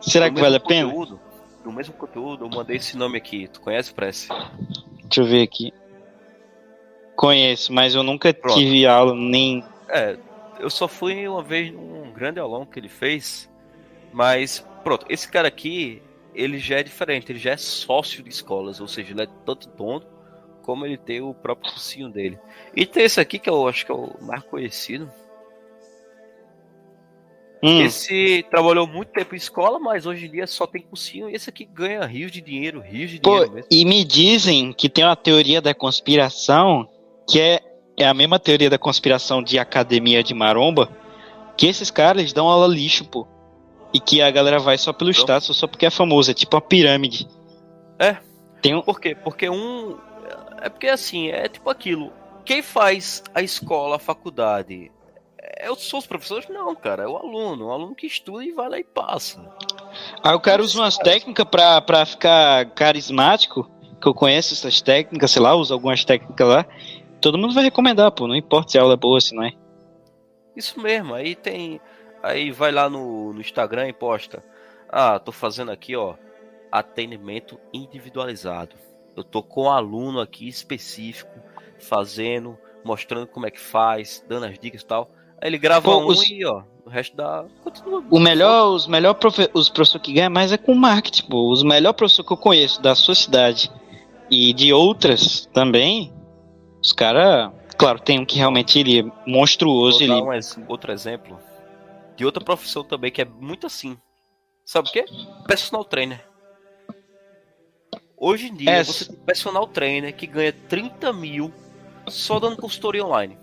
Será 0.01 0.31
que 0.31 0.41
vale 0.41 0.57
a 0.57 0.61
pena? 0.61 0.89
Conteúdo, 0.89 1.21
no 1.65 1.73
mesmo 1.73 1.95
conteúdo, 1.95 2.45
eu 2.45 2.49
mandei 2.49 2.77
esse 2.77 2.97
nome 2.97 3.19
aqui. 3.19 3.49
Tu 3.49 3.61
conhece 3.61 3.91
o 3.91 3.95
Prece? 3.95 4.29
Deixa 5.03 5.21
eu 5.21 5.27
ver 5.27 5.43
aqui. 5.43 5.73
Conheço, 7.17 7.73
mas 7.73 7.95
eu 7.95 8.03
nunca 8.03 8.33
Pronto. 8.33 8.57
tive 8.57 8.87
aula 8.87 9.15
nem. 9.15 9.65
É, 9.89 10.17
eu 10.61 10.71
só 10.71 10.87
fui 10.87 11.27
uma 11.27 11.43
vez 11.43 11.73
num 11.73 12.13
grande 12.13 12.39
aulão 12.39 12.65
que 12.65 12.79
ele 12.79 12.89
fez. 12.89 13.51
Mas, 14.13 14.67
pronto, 14.85 15.05
esse 15.09 15.29
cara 15.29 15.49
aqui, 15.49 16.03
ele 16.37 16.59
já 16.59 16.79
é 16.79 16.83
diferente, 16.83 17.33
ele 17.33 17.39
já 17.39 17.53
é 17.53 17.57
sócio 17.57 18.23
de 18.23 18.29
escolas, 18.29 18.81
ou 18.81 18.87
seja, 18.87 19.13
ele 19.13 19.23
é 19.23 19.29
tanto 19.45 19.69
dono 19.71 20.07
como 20.63 20.85
ele 20.85 20.99
tem 20.99 21.21
o 21.21 21.33
próprio 21.33 21.73
cursinho 21.73 22.09
dele. 22.09 22.39
E 22.75 22.85
tem 22.85 23.05
esse 23.05 23.21
aqui 23.21 23.39
que 23.39 23.49
eu 23.49 23.67
acho 23.69 23.87
que 23.87 23.93
é 23.93 23.95
o 23.95 24.17
mais 24.21 24.43
conhecido, 24.43 25.11
Hum. 27.63 27.81
Esse 27.81 28.45
trabalhou 28.51 28.87
muito 28.87 29.11
tempo 29.13 29.35
em 29.35 29.39
escola, 29.39 29.79
mas 29.79 30.07
hoje 30.07 30.27
em 30.27 30.31
dia 30.31 30.47
só 30.47 30.67
tem 30.67 30.83
cursinho. 30.83 31.29
E 31.29 31.35
esse 31.35 31.49
aqui 31.49 31.65
ganha 31.65 32.05
rios 32.05 32.31
de 32.31 32.41
dinheiro, 32.41 32.81
rios 32.81 33.11
de 33.11 33.21
Pô, 33.21 33.31
dinheiro 33.31 33.53
mesmo. 33.55 33.69
E 33.71 33.85
me 33.85 34.05
dizem 34.05 34.73
que 34.73 34.89
tem 34.89 35.05
uma 35.05 35.17
teoria 35.17 35.61
da 35.61 35.75
conspiração 35.75 36.89
que 37.29 37.41
é, 37.41 37.61
é 37.99 38.07
a 38.07 38.15
mesma 38.15 38.39
teoria 38.39 38.71
da 38.71 38.79
conspiração 38.79 39.43
de 39.43 39.59
academia 39.59 40.23
de 40.23 40.35
maromba. 40.35 40.89
Que 41.57 41.67
esses 41.67 41.91
caras 41.91 42.33
dão 42.33 42.49
aula 42.49 42.67
lixo, 42.67 43.05
pô. 43.07 43.27
E 43.97 44.01
que 44.01 44.21
a 44.21 44.31
galera 44.31 44.59
vai 44.59 44.77
só 44.77 44.93
pelo 44.93 45.11
então, 45.11 45.23
status, 45.23 45.57
só 45.57 45.67
porque 45.67 45.87
é 45.87 45.91
famoso. 45.91 46.31
É 46.31 46.35
tipo 46.35 46.55
uma 46.55 46.61
pirâmide. 46.61 47.27
É. 47.99 48.19
Tem 48.61 48.75
um... 48.75 48.83
Por 48.83 49.01
quê? 49.01 49.15
Porque 49.15 49.49
um. 49.49 49.97
É 50.61 50.69
porque 50.69 50.87
assim, 50.87 51.29
é 51.29 51.49
tipo 51.49 51.71
aquilo. 51.71 52.13
Quem 52.45 52.61
faz 52.61 53.25
a 53.35 53.41
escola, 53.41 53.97
a 53.97 53.99
faculdade, 53.99 54.93
eu 55.63 55.75
sou 55.77 55.99
os 55.99 56.07
professores? 56.07 56.47
Não, 56.51 56.75
cara, 56.75 57.05
é 57.05 57.09
o 57.09 57.17
aluno. 57.17 57.69
O 57.69 57.73
aluno 57.73 57.95
que 57.95 58.07
estuda 58.07 58.45
e 58.45 58.53
vai 58.53 58.69
lá 58.69 58.79
e 58.79 58.85
passa. 58.85 59.41
Aí 60.23 60.35
o 60.35 60.41
cara 60.41 60.63
usa 60.63 60.79
umas 60.79 60.99
técnicas 60.99 61.47
pra, 61.47 61.81
pra 61.81 62.05
ficar 62.05 62.67
carismático, 62.73 63.71
que 63.99 64.07
eu 64.07 64.13
conheço 64.13 64.53
essas 64.53 64.83
técnicas, 64.83 65.31
sei 65.31 65.41
lá, 65.41 65.55
usa 65.55 65.73
algumas 65.73 66.05
técnicas 66.05 66.47
lá. 66.47 66.67
Todo 67.19 67.39
mundo 67.39 67.55
vai 67.55 67.65
recomendar, 67.65 68.13
pô, 68.13 68.27
não 68.27 68.37
importa 68.37 68.73
se 68.73 68.79
a 68.79 68.83
aula 68.83 68.93
é 68.93 68.99
boa, 68.99 69.21
se 69.21 69.35
não 69.35 69.43
é. 69.43 69.53
Isso 70.55 70.79
mesmo, 70.81 71.15
aí 71.15 71.35
tem. 71.35 71.81
Aí 72.27 72.51
vai 72.51 72.73
lá 72.73 72.91
no, 72.91 73.33
no 73.33 73.41
Instagram 73.41 73.87
e 73.87 73.93
posta. 73.93 74.43
Ah, 74.89 75.17
tô 75.17 75.31
fazendo 75.31 75.71
aqui, 75.71 75.95
ó, 75.95 76.15
atendimento 76.73 77.57
individualizado. 77.73 78.75
Eu 79.17 79.23
tô 79.23 79.45
com 79.45 79.65
um 79.65 79.71
aluno 79.71 80.21
aqui 80.21 80.49
específico, 80.49 81.39
fazendo, 81.79 82.59
mostrando 82.85 83.29
como 83.29 83.47
é 83.47 83.51
que 83.51 83.61
faz, 83.61 84.25
dando 84.29 84.47
as 84.47 84.59
dicas 84.59 84.83
e 84.83 84.87
tal. 84.87 85.09
Aí 85.41 85.49
ele 85.49 85.57
grava 85.57 85.89
Pô, 85.89 85.99
um 85.99 86.07
os... 86.07 86.29
e, 86.29 86.45
ó, 86.45 86.65
o 86.85 86.91
resto 86.91 87.17
da. 87.17 87.45
Continua. 87.63 88.03
O 88.11 88.19
melhor, 88.19 88.75
os 88.75 88.89
melhor 88.89 89.15
profe... 89.15 89.49
os 89.55 89.69
professores 89.69 90.05
que 90.05 90.13
ganham 90.13 90.31
mais 90.31 90.51
é 90.51 90.59
com 90.59 90.75
marketing, 90.75 91.29
pô. 91.29 91.49
Os 91.49 91.63
melhores 91.63 91.97
professores 91.97 92.27
que 92.27 92.33
eu 92.33 92.39
conheço 92.39 92.83
da 92.83 92.97
sua 92.97 93.15
cidade 93.15 93.71
e 94.29 94.53
de 94.53 94.73
outras 94.73 95.47
também, 95.53 96.13
os 96.83 96.93
caras. 96.93 97.53
Claro, 97.79 98.01
tem 98.01 98.19
um 98.19 98.25
que 98.25 98.39
realmente 98.39 98.81
ele 98.81 99.01
é 99.01 99.31
monstruoso. 99.31 99.99
Vou 100.01 100.09
dar 100.09 100.37
ele... 100.37 100.45
um 100.59 100.65
outro 100.67 100.91
exemplo. 100.91 101.39
De 102.17 102.25
outra 102.25 102.43
profissão 102.43 102.83
também 102.83 103.11
que 103.11 103.23
é 103.23 103.25
muito 103.25 103.67
assim. 103.67 103.97
Sabe 104.65 104.89
o 104.89 104.93
quê? 104.93 105.05
Personal 105.47 105.85
trainer. 105.85 106.25
Hoje 108.17 108.47
em 108.49 108.55
dia, 108.55 108.71
É, 108.71 108.83
você 108.85 109.05
tem 109.05 109.17
personal 109.17 109.67
trainer 109.67 110.15
que 110.15 110.27
ganha 110.27 110.53
30 110.53 111.13
mil 111.13 111.53
só 112.09 112.41
dando 112.41 112.57
consultoria 112.57 113.05
online. 113.05 113.39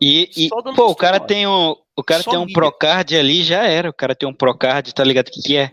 E, 0.00 0.28
e 0.36 0.48
Só 0.48 0.60
dando 0.60 0.76
pô, 0.76 0.88
o 0.88 0.94
cara 0.94 1.18
custo 1.18 1.28
tem 1.28 1.46
um, 1.46 1.74
o 1.96 2.02
cara 2.04 2.22
Só 2.22 2.30
tem 2.30 2.38
um 2.38 2.42
mídia. 2.44 2.54
Procard 2.54 3.16
ali, 3.16 3.42
já 3.42 3.64
era. 3.66 3.88
O 3.88 3.94
cara 3.94 4.14
tem 4.14 4.28
um 4.28 4.34
Procard, 4.34 4.92
tá 4.92 5.02
ligado 5.04 5.28
o 5.28 5.30
que, 5.30 5.40
que 5.40 5.56
é? 5.56 5.72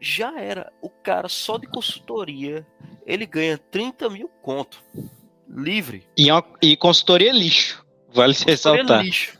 Já 0.00 0.38
era. 0.40 0.72
O 0.80 0.88
cara 0.88 1.28
só 1.28 1.58
de 1.58 1.66
consultoria, 1.66 2.66
ele 3.06 3.26
ganha 3.26 3.58
30 3.58 4.08
mil 4.08 4.28
conto. 4.42 4.82
Livre. 5.48 6.06
E, 6.16 6.30
é 6.30 6.42
e 6.62 6.76
consultoria 6.76 7.30
é 7.30 7.32
lixo. 7.32 7.84
Vale 8.12 8.32
se 8.34 8.44
Consultoria 8.44 8.82
ressaltar. 8.82 9.04
lixo. 9.04 9.35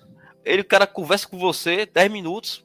Ele, 0.47 0.63
o 0.63 0.65
cara 0.65 0.87
conversa 0.87 1.29
com 1.29 1.37
você 1.37 1.85
10 1.85 2.11
minutos, 2.11 2.65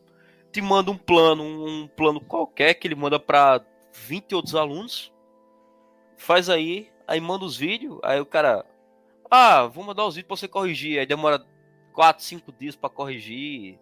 te 0.51 0.61
manda 0.61 0.91
um 0.91 0.97
plano, 0.97 1.43
um 1.43 1.87
plano 1.87 2.21
qualquer 2.21 2.75
que 2.75 2.87
ele 2.87 2.93
manda 2.93 3.19
pra 3.19 3.65
20 3.91 4.35
outros 4.35 4.53
alunos. 4.53 5.11
Faz 6.15 6.47
aí, 6.47 6.91
aí 7.07 7.19
manda 7.19 7.43
os 7.43 7.57
vídeos, 7.57 7.99
aí 8.03 8.19
o 8.19 8.25
cara, 8.25 8.63
ah, 9.31 9.65
vou 9.65 9.83
mandar 9.83 10.05
os 10.05 10.13
vídeos 10.13 10.27
pra 10.27 10.37
você 10.37 10.47
corrigir, 10.47 10.99
aí 10.99 11.07
demora 11.07 11.43
4, 11.93 12.23
5 12.23 12.51
dias 12.51 12.75
pra 12.75 12.87
corrigir. 12.87 13.79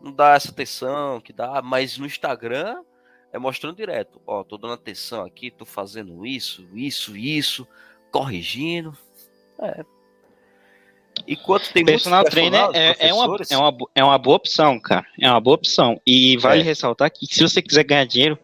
Não 0.00 0.12
dá 0.12 0.34
essa 0.34 0.52
atenção 0.52 1.20
que 1.20 1.32
dá, 1.32 1.60
mas 1.60 1.98
no 1.98 2.06
Instagram 2.06 2.84
é 3.32 3.38
mostrando 3.38 3.76
direto, 3.76 4.22
ó, 4.24 4.44
tô 4.44 4.56
dando 4.56 4.74
atenção 4.74 5.24
aqui, 5.24 5.50
tô 5.50 5.64
fazendo 5.64 6.24
isso, 6.24 6.68
isso, 6.72 7.16
isso, 7.16 7.66
corrigindo. 8.12 8.96
É. 9.58 9.84
Enquanto 11.26 11.72
tem 11.72 11.84
Personal 11.84 12.24
trainer 12.24 12.68
é, 12.74 13.08
é, 13.08 13.14
uma, 13.14 13.36
é, 13.50 13.56
uma, 13.56 13.76
é 13.94 14.04
uma 14.04 14.18
boa 14.18 14.36
opção, 14.36 14.78
cara. 14.80 15.06
É 15.20 15.30
uma 15.30 15.40
boa 15.40 15.54
opção. 15.54 16.00
E 16.06 16.36
vale 16.38 16.60
É. 16.60 16.64
ressaltar 16.64 17.10
que 17.10 17.26
se 17.26 17.42
você 17.42 17.62
quiser 17.62 17.84
ganhar 17.84 18.04
dinheiro, 18.04 18.38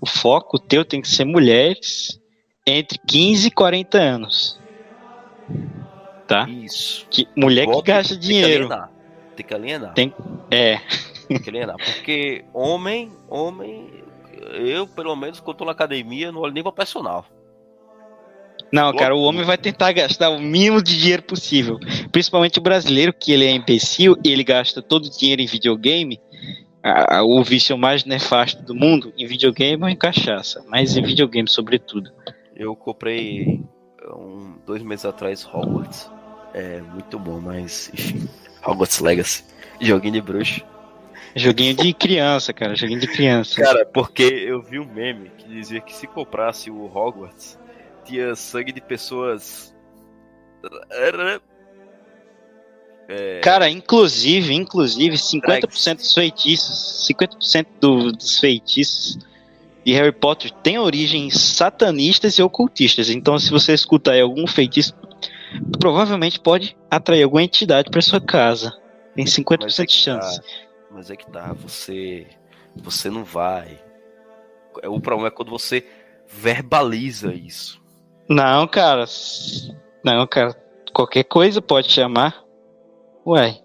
o 0.00 0.06
foco 0.06 0.58
teu 0.58 0.84
tem 0.84 1.00
que 1.00 1.08
ser 1.08 1.24
mulheres 1.24 2.20
entre 2.66 2.98
15 3.06 3.48
e 3.48 3.50
40 3.50 3.98
anos. 3.98 4.60
Tá? 6.26 6.48
Isso. 6.48 7.06
Que, 7.10 7.26
mulher 7.36 7.66
que 7.66 7.82
gasta 7.82 8.14
tem 8.14 8.20
que 8.20 8.26
dinheiro. 8.26 8.64
alienar. 8.66 8.90
Tem 9.36 9.46
que 9.46 9.54
alienar. 9.54 9.94
Tem- 9.94 10.14
É. 10.50 10.80
Tem 11.26 11.38
que 11.40 11.50
alienar. 11.50 11.76
Porque 11.76 12.44
homem, 12.54 13.10
homem, 13.28 13.90
eu 14.52 14.86
pelo 14.86 15.16
menos 15.16 15.40
quando 15.40 15.56
tô 15.56 15.64
na 15.64 15.72
academia 15.72 16.30
não 16.30 16.40
olho 16.42 16.52
nem 16.52 16.62
pra 16.62 16.70
personal. 16.72 17.26
Não, 18.72 18.94
cara, 18.94 19.14
o 19.16 19.22
homem 19.22 19.44
vai 19.44 19.58
tentar 19.58 19.92
gastar 19.92 20.30
o 20.30 20.40
mínimo 20.40 20.82
de 20.82 20.96
dinheiro 20.98 21.22
possível. 21.22 21.78
Principalmente 22.12 22.58
o 22.58 22.62
brasileiro, 22.62 23.12
que 23.12 23.32
ele 23.32 23.44
é 23.44 23.50
imbecil 23.50 24.16
e 24.24 24.30
ele 24.30 24.44
gasta 24.44 24.80
todo 24.80 25.06
o 25.06 25.10
dinheiro 25.10 25.42
em 25.42 25.46
videogame. 25.46 26.20
Ah, 26.82 27.22
o 27.22 27.42
vício 27.42 27.76
mais 27.76 28.04
nefasto 28.04 28.62
do 28.62 28.74
mundo 28.74 29.12
em 29.18 29.26
videogame 29.26 29.82
ou 29.82 29.88
em 29.88 29.96
cachaça. 29.96 30.64
Mas 30.68 30.96
em 30.96 31.02
videogame, 31.02 31.48
sobretudo. 31.48 32.10
Eu 32.54 32.76
comprei 32.76 33.60
um, 34.14 34.56
dois 34.66 34.82
meses 34.82 35.04
atrás 35.04 35.44
Hogwarts. 35.44 36.10
É 36.54 36.80
muito 36.80 37.18
bom, 37.18 37.40
mas 37.40 37.90
enfim. 37.92 38.28
Hogwarts 38.64 39.00
Legacy. 39.00 39.44
Joguinho 39.80 40.14
de 40.14 40.20
bruxo. 40.20 40.64
Joguinho 41.34 41.74
de 41.74 41.92
criança, 41.92 42.52
cara. 42.52 42.74
Joguinho 42.74 43.00
de 43.00 43.06
criança. 43.06 43.60
Cara, 43.60 43.86
porque 43.86 44.22
eu 44.22 44.62
vi 44.62 44.78
um 44.78 44.84
meme 44.84 45.30
que 45.38 45.48
dizia 45.48 45.80
que 45.80 45.94
se 45.94 46.06
comprasse 46.06 46.70
o 46.70 46.84
Hogwarts, 46.84 47.58
tinha 48.04 48.34
sangue 48.34 48.72
de 48.72 48.80
pessoas. 48.80 49.74
É, 53.08 53.40
Cara, 53.40 53.68
inclusive, 53.68 54.54
inclusive, 54.54 55.16
50% 55.16 55.96
dos 55.96 56.14
feitiços, 56.14 57.06
50% 57.06 57.66
do- 57.80 58.12
dos 58.12 58.38
feitiços 58.38 59.18
de 59.84 59.92
Harry 59.94 60.12
Potter 60.12 60.52
tem 60.62 60.78
origens 60.78 61.34
satanistas 61.40 62.34
e 62.38 62.42
ocultistas. 62.42 63.10
Então, 63.10 63.38
se 63.38 63.50
você 63.50 63.72
escutar 63.72 64.12
aí 64.12 64.20
algum 64.20 64.46
feitiço, 64.46 64.94
provavelmente 65.80 66.38
pode 66.38 66.76
atrair 66.90 67.24
alguma 67.24 67.42
entidade 67.42 67.90
para 67.90 68.00
sua 68.02 68.20
casa. 68.20 68.72
Tem 69.16 69.26
50% 69.26 69.64
Mas 69.66 69.78
é 69.80 69.86
de 69.86 69.92
chance. 69.92 70.40
Mas 70.90 71.10
é 71.10 71.16
que 71.16 71.28
tá, 71.30 71.52
você. 71.52 72.26
Você 72.76 73.10
não 73.10 73.24
vai. 73.24 73.82
O 74.86 75.00
problema 75.00 75.28
é 75.28 75.30
quando 75.32 75.50
você 75.50 75.84
verbaliza 76.28 77.34
isso. 77.34 77.79
Não, 78.30 78.68
cara. 78.68 79.06
Não, 80.04 80.24
cara. 80.24 80.54
Qualquer 80.94 81.24
coisa 81.24 81.60
pode 81.60 81.90
chamar. 81.90 82.44
Ué. 83.26 83.60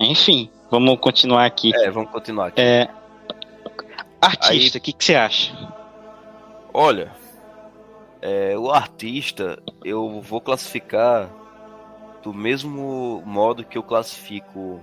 Enfim, 0.00 0.50
vamos 0.70 0.98
continuar 0.98 1.44
aqui. 1.44 1.76
É, 1.76 1.90
vamos 1.90 2.10
continuar 2.10 2.46
aqui. 2.48 2.60
É. 2.62 2.88
Artista, 4.18 4.78
o 4.78 4.80
que, 4.80 4.94
que 4.94 5.04
você 5.04 5.14
acha? 5.14 5.52
Olha, 6.72 7.12
é, 8.22 8.56
o 8.56 8.70
artista 8.70 9.62
eu 9.84 10.22
vou 10.22 10.40
classificar 10.40 11.30
do 12.22 12.32
mesmo 12.32 13.22
modo 13.26 13.62
que 13.62 13.76
eu 13.76 13.82
classifico 13.82 14.80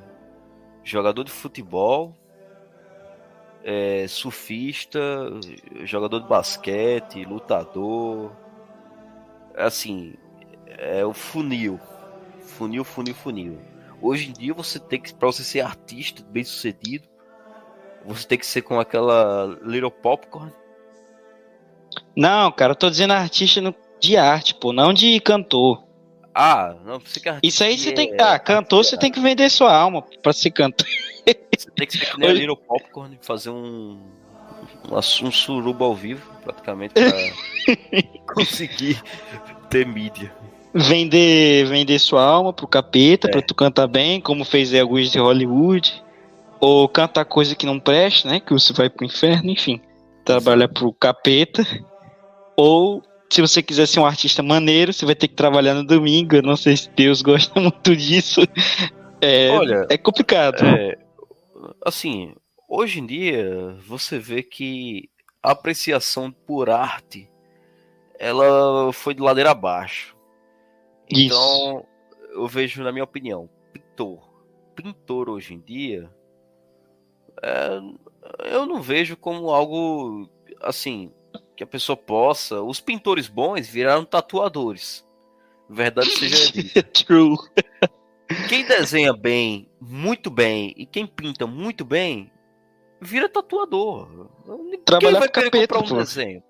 jogador 0.83 1.23
de 1.23 1.31
futebol, 1.31 2.13
é, 3.63 4.05
surfista, 4.07 4.99
jogador 5.83 6.19
de 6.19 6.27
basquete, 6.27 7.25
lutador. 7.25 8.31
Assim, 9.59 10.13
é 10.67 11.05
o 11.05 11.13
funil. 11.13 11.79
Funil, 12.41 12.83
funil, 12.83 13.13
funil. 13.15 13.59
Hoje 14.01 14.29
em 14.29 14.33
dia 14.33 14.53
você 14.53 14.79
tem 14.79 14.99
que, 14.99 15.13
pra 15.13 15.27
você 15.27 15.43
ser 15.43 15.61
artista 15.61 16.23
bem 16.29 16.43
sucedido, 16.43 17.07
você 18.05 18.25
tem 18.27 18.37
que 18.37 18.45
ser 18.45 18.61
com 18.61 18.79
aquela 18.79 19.59
little 19.63 19.91
popcorn. 19.91 20.51
Não, 22.15 22.51
cara, 22.51 22.71
eu 22.71 22.75
tô 22.75 22.89
dizendo 22.89 23.13
artista 23.13 23.61
no- 23.61 23.75
de 23.99 24.15
arte, 24.17 24.55
pô, 24.55 24.71
não 24.71 24.93
de 24.93 25.19
cantor. 25.19 25.83
Ah, 26.33 26.75
não, 26.85 26.99
você 26.99 27.19
que 27.19 27.29
Isso 27.43 27.63
aí 27.63 27.77
você 27.77 27.89
é- 27.89 27.93
tem 27.93 28.15
que. 28.15 28.21
Ah, 28.21 28.39
cantor 28.39 28.85
você 28.85 28.97
tem 28.97 29.11
que 29.11 29.19
vender 29.19 29.49
sua 29.49 29.75
alma 29.75 30.01
pra 30.23 30.31
ser 30.31 30.51
cantor. 30.51 30.87
Você 31.57 31.69
tem 31.71 31.85
que 31.87 31.97
ser 31.97 32.05
que 32.11 32.17
nem 32.19 32.29
Hoje- 32.29 32.39
Little 32.39 32.55
Popcorn, 32.55 33.17
fazer 33.21 33.49
um, 33.49 33.99
um, 34.89 35.31
suruba 35.31 35.85
ao 35.85 35.95
vivo, 35.95 36.21
praticamente, 36.43 36.93
pra 36.93 37.11
conseguir 38.33 39.01
ter 39.69 39.85
mídia. 39.85 40.31
Vender, 40.73 41.65
vender 41.65 41.97
sua 41.99 42.23
alma 42.23 42.53
pro 42.53 42.67
capeta, 42.67 43.27
É. 43.27 43.31
pra 43.31 43.41
tu 43.41 43.55
cantar 43.55 43.87
bem, 43.87 44.21
como 44.21 44.45
fez 44.45 44.73
Augusto 44.73 45.13
de 45.13 45.19
Hollywood. 45.19 46.03
Ou 46.59 46.87
cantar 46.89 47.25
coisa 47.25 47.55
que 47.55 47.65
não 47.65 47.79
presta, 47.79 48.29
né? 48.29 48.39
Que 48.39 48.51
você 48.53 48.73
vai 48.73 48.89
pro 48.89 49.05
inferno, 49.05 49.49
enfim. 49.49 49.81
Trabalhar 50.25 50.67
pro 50.67 50.91
capeta. 50.93 51.65
Ou, 52.57 53.01
se 53.29 53.39
você 53.41 53.63
quiser 53.63 53.87
ser 53.87 53.99
um 54.01 54.05
artista 54.05 54.43
maneiro, 54.43 54.91
você 54.91 55.05
vai 55.05 55.15
ter 55.15 55.29
que 55.29 55.35
trabalhar 55.35 55.73
no 55.73 55.85
domingo. 55.85 56.35
Eu 56.35 56.41
não 56.43 56.57
sei 56.57 56.75
se 56.75 56.89
Deus 56.89 57.21
gosta 57.21 57.57
muito 57.61 57.95
disso. 57.95 58.41
É, 59.21 59.49
Olha, 59.51 59.87
é 59.89 59.97
complicado. 59.97 60.63
É, 60.65 60.97
assim, 61.85 62.33
hoje 62.69 62.99
em 62.99 63.05
dia, 63.05 63.75
você 63.85 64.19
vê 64.19 64.43
que 64.43 65.09
a 65.41 65.51
apreciação 65.51 66.31
por 66.31 66.69
arte, 66.69 67.29
ela 68.17 68.93
foi 68.93 69.13
de 69.13 69.21
ladeira 69.21 69.51
abaixo. 69.51 70.15
Isso. 71.09 71.25
Então, 71.25 71.85
eu 72.31 72.47
vejo, 72.47 72.83
na 72.83 72.91
minha 72.91 73.03
opinião, 73.03 73.49
pintor. 73.73 74.29
Pintor 74.75 75.29
hoje 75.29 75.55
em 75.55 75.59
dia, 75.59 76.09
é, 77.41 77.79
eu 78.45 78.65
não 78.65 78.81
vejo 78.81 79.17
como 79.17 79.49
algo 79.49 80.29
assim 80.61 81.11
que 81.55 81.63
a 81.63 81.67
pessoa 81.67 81.97
possa. 81.97 82.61
Os 82.61 82.79
pintores 82.79 83.27
bons 83.27 83.67
viraram 83.67 84.05
tatuadores. 84.05 85.05
Verdade 85.69 86.09
seja 86.11 86.51
dita. 86.51 86.83
True. 86.83 87.37
Quem 88.47 88.65
desenha 88.65 89.11
bem, 89.11 89.67
muito 89.81 90.29
bem, 90.29 90.73
e 90.77 90.85
quem 90.85 91.07
pinta 91.07 91.47
muito 91.47 91.83
bem, 91.83 92.31
vira 92.99 93.29
tatuador. 93.29 94.29
Quem 94.45 94.79
Trabalhar 94.81 95.19
vai 95.19 95.29
pro 95.29 95.33
querer 95.33 95.51
capeta, 95.51 95.73
comprar 95.75 95.85
um 95.85 95.97
pô. 95.97 96.03
desenho? 96.03 96.43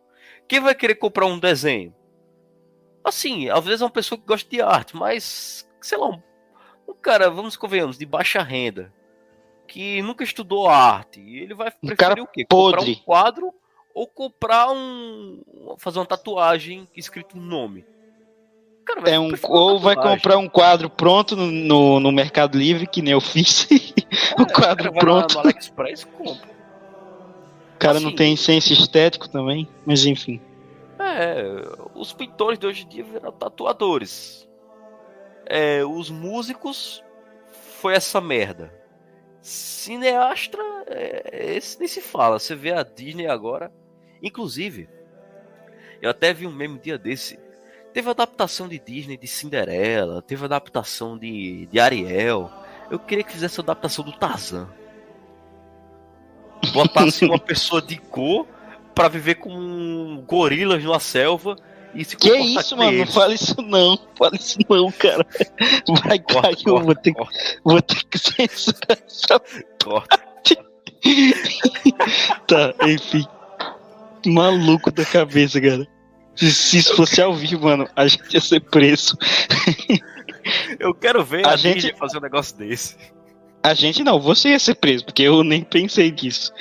Quem 0.47 0.59
vai 0.59 0.75
querer 0.75 0.95
comprar 0.95 1.25
um 1.25 1.39
desenho? 1.39 1.93
Assim, 3.03 3.49
às 3.49 3.63
vezes 3.63 3.81
é 3.81 3.85
uma 3.85 3.91
pessoa 3.91 4.19
que 4.19 4.25
gosta 4.25 4.49
de 4.49 4.61
arte, 4.61 4.95
mas, 4.95 5.67
sei 5.81 5.97
lá, 5.97 6.07
um, 6.07 6.21
um 6.87 6.93
cara, 6.93 7.29
vamos 7.29 7.55
convenhamos, 7.55 7.97
de 7.97 8.05
baixa 8.05 8.41
renda, 8.41 8.93
que 9.67 10.01
nunca 10.01 10.23
estudou 10.23 10.67
arte, 10.67 11.21
ele 11.21 11.53
vai 11.53 11.71
Um 11.83 11.87
preferir 11.87 12.23
o 12.23 12.27
quê? 12.27 12.45
Comprar 12.49 12.77
podre. 12.77 12.91
um 12.91 13.03
quadro 13.03 13.53
ou 13.93 14.07
comprar 14.07 14.71
um. 14.71 15.43
fazer 15.77 15.99
uma 15.99 16.05
tatuagem 16.05 16.87
escrito 16.95 17.37
um 17.37 17.41
nome. 17.41 17.85
Cara 18.95 19.09
É 19.09 19.19
um, 19.19 19.31
ou 19.43 19.79
vai 19.79 19.95
comprar 19.95 20.37
um 20.37 20.49
quadro 20.49 20.89
pronto 20.89 21.35
no, 21.35 21.45
no, 21.47 21.99
no 21.99 22.11
Mercado 22.11 22.57
Livre, 22.57 22.87
que 22.87 23.01
nem 23.01 23.13
eu 23.13 23.21
fiz. 23.21 23.67
o 24.37 24.41
É, 24.43 24.45
quadro 24.45 24.53
cara 24.55 24.75
vai 24.75 24.93
lá 24.93 24.99
pronto. 24.99 25.33
No 25.35 25.39
AliExpress 25.41 26.03
compra. 26.05 26.49
O 27.75 27.77
cara 27.79 27.99
não 27.99 28.07
assim- 28.09 28.15
tem 28.17 28.35
senso 28.35 28.73
estético 28.73 29.29
também, 29.29 29.67
mas 29.85 30.05
enfim. 30.05 30.41
É, 30.99 31.43
os 31.95 32.11
pintores 32.11 32.59
de 32.59 32.67
hoje 32.67 32.83
em 32.83 32.89
dia 32.89 33.03
viraram 33.03 33.31
tatuadores. 33.31 34.47
É, 35.45 35.83
os 35.85 36.09
músicos 36.09 37.03
foi 37.79 37.93
essa 37.95 38.19
merda. 38.19 38.73
Cineastra, 39.41 40.61
é, 40.87 41.55
esse 41.55 41.79
nem 41.79 41.87
se 41.87 42.01
fala. 42.01 42.37
Você 42.37 42.53
vê 42.55 42.71
a 42.73 42.83
Disney 42.83 43.27
agora. 43.27 43.71
Inclusive, 44.21 44.89
eu 46.01 46.09
até 46.09 46.33
vi 46.33 46.45
um 46.45 46.51
meme 46.51 46.77
dia 46.79 46.97
desse. 46.97 47.39
Teve 47.93 48.09
adaptação 48.09 48.67
de 48.67 48.79
Disney 48.79 49.17
de 49.17 49.27
Cinderela, 49.27 50.21
teve 50.21 50.45
adaptação 50.45 51.17
de, 51.17 51.65
de 51.67 51.79
Ariel. 51.79 52.51
Eu 52.89 52.99
queria 52.99 53.23
que 53.23 53.33
fizesse 53.33 53.59
a 53.59 53.63
adaptação 53.63 54.05
do 54.05 54.11
Tarzan. 54.11 54.67
Botasse 56.73 57.25
uma 57.25 57.39
pessoa 57.39 57.81
de 57.81 57.97
cor 57.97 58.45
para 58.93 59.07
viver 59.07 59.35
com 59.35 60.23
gorilas 60.27 60.83
numa 60.83 60.99
selva 60.99 61.55
e 61.93 62.05
se 62.05 62.15
Que 62.15 62.35
isso, 62.37 62.77
mano? 62.77 62.91
Eles. 62.91 63.07
Não 63.07 63.13
fala 63.13 63.33
isso 63.33 63.61
não. 63.61 63.99
Fala 64.15 64.35
isso 64.35 64.59
não, 64.69 64.91
cara. 64.91 65.25
Vai 66.05 66.19
cair, 66.19 66.57
eu 66.65 66.79
vou 66.79 66.95
ter, 66.95 67.13
corta. 67.13 67.33
vou 67.63 67.81
ter 67.81 68.03
que 68.05 68.17
censurar 68.17 68.97
essa. 69.07 69.41
Corta. 69.83 70.19
tá, 72.47 72.73
enfim. 72.87 73.25
Maluco 74.25 74.91
da 74.91 75.05
cabeça, 75.05 75.59
cara. 75.59 75.87
Se, 76.47 76.77
isso 76.77 76.95
fosse 76.95 77.21
ao 77.21 77.33
vivo, 77.33 77.65
mano, 77.65 77.87
a 77.95 78.07
gente 78.07 78.33
ia 78.33 78.39
ser 78.39 78.61
preso. 78.61 79.17
Eu 80.79 80.93
quero 80.95 81.23
ver 81.23 81.45
a, 81.45 81.51
a 81.51 81.55
gente 81.57 81.93
fazer 81.95 82.17
um 82.17 82.21
negócio 82.21 82.57
desse. 82.57 82.95
A 83.61 83.73
gente 83.73 84.03
não, 84.03 84.19
você 84.19 84.49
ia 84.49 84.59
ser 84.59 84.75
preso, 84.75 85.05
porque 85.05 85.23
eu 85.23 85.43
nem 85.43 85.61
pensei 85.63 86.11
nisso. 86.11 86.51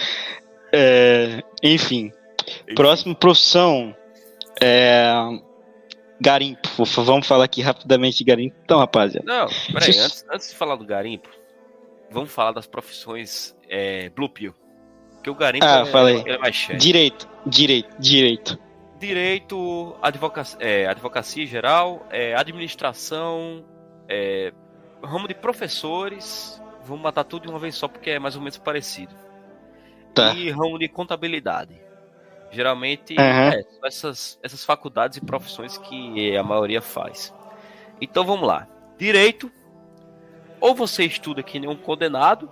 É, 0.73 1.43
enfim. 1.63 2.11
enfim. 2.67 2.75
Próxima 2.75 3.15
profissão. 3.15 3.95
É, 4.61 5.13
garimpo. 6.21 6.69
Vamos 7.05 7.27
falar 7.27 7.45
aqui 7.45 7.63
rapidamente 7.63 8.19
de 8.19 8.25
garimpo. 8.25 8.57
Então, 8.65 8.81
rapaziada. 8.81 9.25
Não, 9.25 9.47
peraí, 9.73 9.97
antes, 9.97 10.25
antes 10.31 10.51
de 10.51 10.57
falar 10.57 10.75
do 10.75 10.85
garimpo, 10.85 11.29
vamos 12.11 12.33
falar 12.33 12.51
das 12.51 12.67
profissões 12.67 13.57
é, 13.69 14.11
Blue 14.11 14.29
Pill. 14.29 14.55
Porque 15.15 15.31
o 15.31 15.35
garimpo 15.35 15.65
ah, 15.65 15.85
é, 15.87 15.87
falei. 15.87 16.23
é 16.27 16.37
mais 16.37 16.55
cheio. 16.55 16.79
Direito, 16.79 17.29
direito, 17.47 17.97
direito. 17.99 18.59
Direito, 18.99 19.97
advocacia, 20.03 20.59
é, 20.61 20.87
advocacia 20.87 21.47
geral, 21.47 22.05
é, 22.11 22.35
administração, 22.35 23.65
é, 24.09 24.53
ramo 25.03 25.29
de 25.29 25.35
professores. 25.35 26.61
Vamos 26.85 27.03
matar 27.03 27.25
tudo 27.25 27.43
de 27.43 27.49
uma 27.49 27.59
vez 27.59 27.77
só 27.77 27.87
porque 27.87 28.11
é 28.11 28.19
mais 28.19 28.35
ou 28.35 28.41
menos 28.41 28.59
parecido. 28.59 29.15
Tá. 30.15 30.35
E 30.35 30.51
ramo 30.51 30.79
de 30.79 30.89
contabilidade. 30.89 31.81
Geralmente, 32.51 33.15
uhum. 33.15 33.87
essas, 33.87 34.39
essas 34.43 34.65
faculdades 34.65 35.19
e 35.19 35.21
profissões 35.21 35.79
que 35.79 36.37
a 36.37 36.43
maioria 36.43 36.81
faz. 36.81 37.33
Então 38.01 38.25
vamos 38.25 38.49
lá. 38.49 38.67
Direito, 38.97 39.53
ou 40.61 40.75
você 40.75 41.05
estuda 41.05 41.43
que 41.43 41.61
nem 41.61 41.69
um 41.69 41.77
condenado 41.77 42.51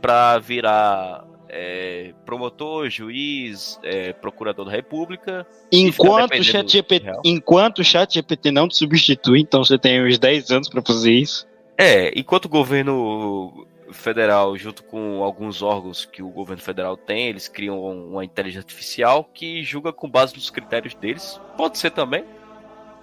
para 0.00 0.38
virar 0.38 1.27
é, 1.48 2.12
promotor, 2.24 2.88
juiz, 2.90 3.78
é, 3.82 4.12
procurador 4.12 4.66
da 4.66 4.72
República. 4.72 5.46
Enquanto 5.72 6.38
o, 6.38 6.44
chat 6.44 6.70
GPT, 6.70 7.06
enquanto 7.24 7.78
o 7.80 7.84
chat 7.84 8.14
GPT 8.14 8.50
não 8.50 8.68
te 8.68 8.76
substitui, 8.76 9.40
então 9.40 9.64
você 9.64 9.78
tem 9.78 10.04
uns 10.04 10.18
10 10.18 10.50
anos 10.50 10.68
para 10.68 10.82
fazer 10.82 11.12
isso. 11.12 11.46
É, 11.76 12.12
enquanto 12.18 12.46
o 12.46 12.48
governo 12.48 13.66
federal, 13.92 14.56
junto 14.56 14.82
com 14.84 15.22
alguns 15.22 15.62
órgãos 15.62 16.04
que 16.04 16.22
o 16.22 16.28
governo 16.28 16.62
federal 16.62 16.96
tem, 16.96 17.28
eles 17.28 17.48
criam 17.48 17.80
uma 17.80 18.24
inteligência 18.24 18.60
artificial 18.60 19.24
que 19.24 19.62
julga 19.62 19.92
com 19.92 20.08
base 20.08 20.34
nos 20.34 20.50
critérios 20.50 20.94
deles. 20.94 21.40
Pode 21.56 21.78
ser 21.78 21.90
também. 21.90 22.24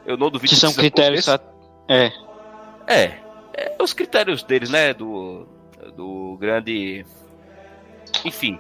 Eu 0.06 0.18
não 0.18 0.30
duvido 0.30 0.54
que, 0.54 0.60
são 0.60 0.74
critérios. 0.74 1.28
É. 1.88 2.12
é. 2.88 3.26
É. 3.58 3.76
Os 3.82 3.94
critérios 3.94 4.44
deles, 4.44 4.70
né? 4.70 4.94
Do, 4.94 5.48
do 5.96 6.38
grande. 6.40 7.06
Enfim. 8.24 8.60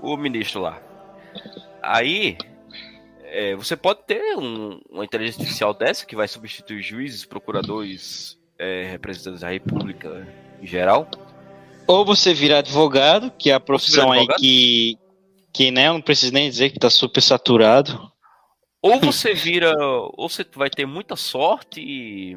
O 0.00 0.16
ministro 0.16 0.60
lá. 0.60 0.80
Aí. 1.82 2.36
É, 3.30 3.54
você 3.56 3.76
pode 3.76 4.04
ter 4.06 4.38
um, 4.38 4.80
uma 4.88 5.04
inteligência 5.04 5.40
artificial 5.42 5.74
dessa 5.74 6.06
que 6.06 6.16
vai 6.16 6.26
substituir 6.26 6.80
juízes, 6.80 7.26
procuradores, 7.26 8.38
é, 8.58 8.88
representantes 8.90 9.42
da 9.42 9.50
República 9.50 10.26
em 10.62 10.66
geral. 10.66 11.06
Ou 11.86 12.04
você 12.04 12.34
vira 12.34 12.58
advogado, 12.58 13.30
que 13.30 13.50
é 13.50 13.54
a 13.54 13.60
profissão 13.60 14.12
aí 14.12 14.26
que, 14.38 14.98
que 15.52 15.70
né, 15.70 15.88
não 15.88 16.02
precisa 16.02 16.32
nem 16.32 16.50
dizer 16.50 16.70
que 16.70 16.78
tá 16.78 16.90
super 16.90 17.22
saturado. 17.22 18.12
Ou 18.82 19.00
você 19.00 19.32
vira, 19.32 19.74
ou 19.78 20.28
você 20.28 20.44
vai 20.54 20.68
ter 20.68 20.86
muita 20.86 21.16
sorte, 21.16 21.80
e, 21.80 22.36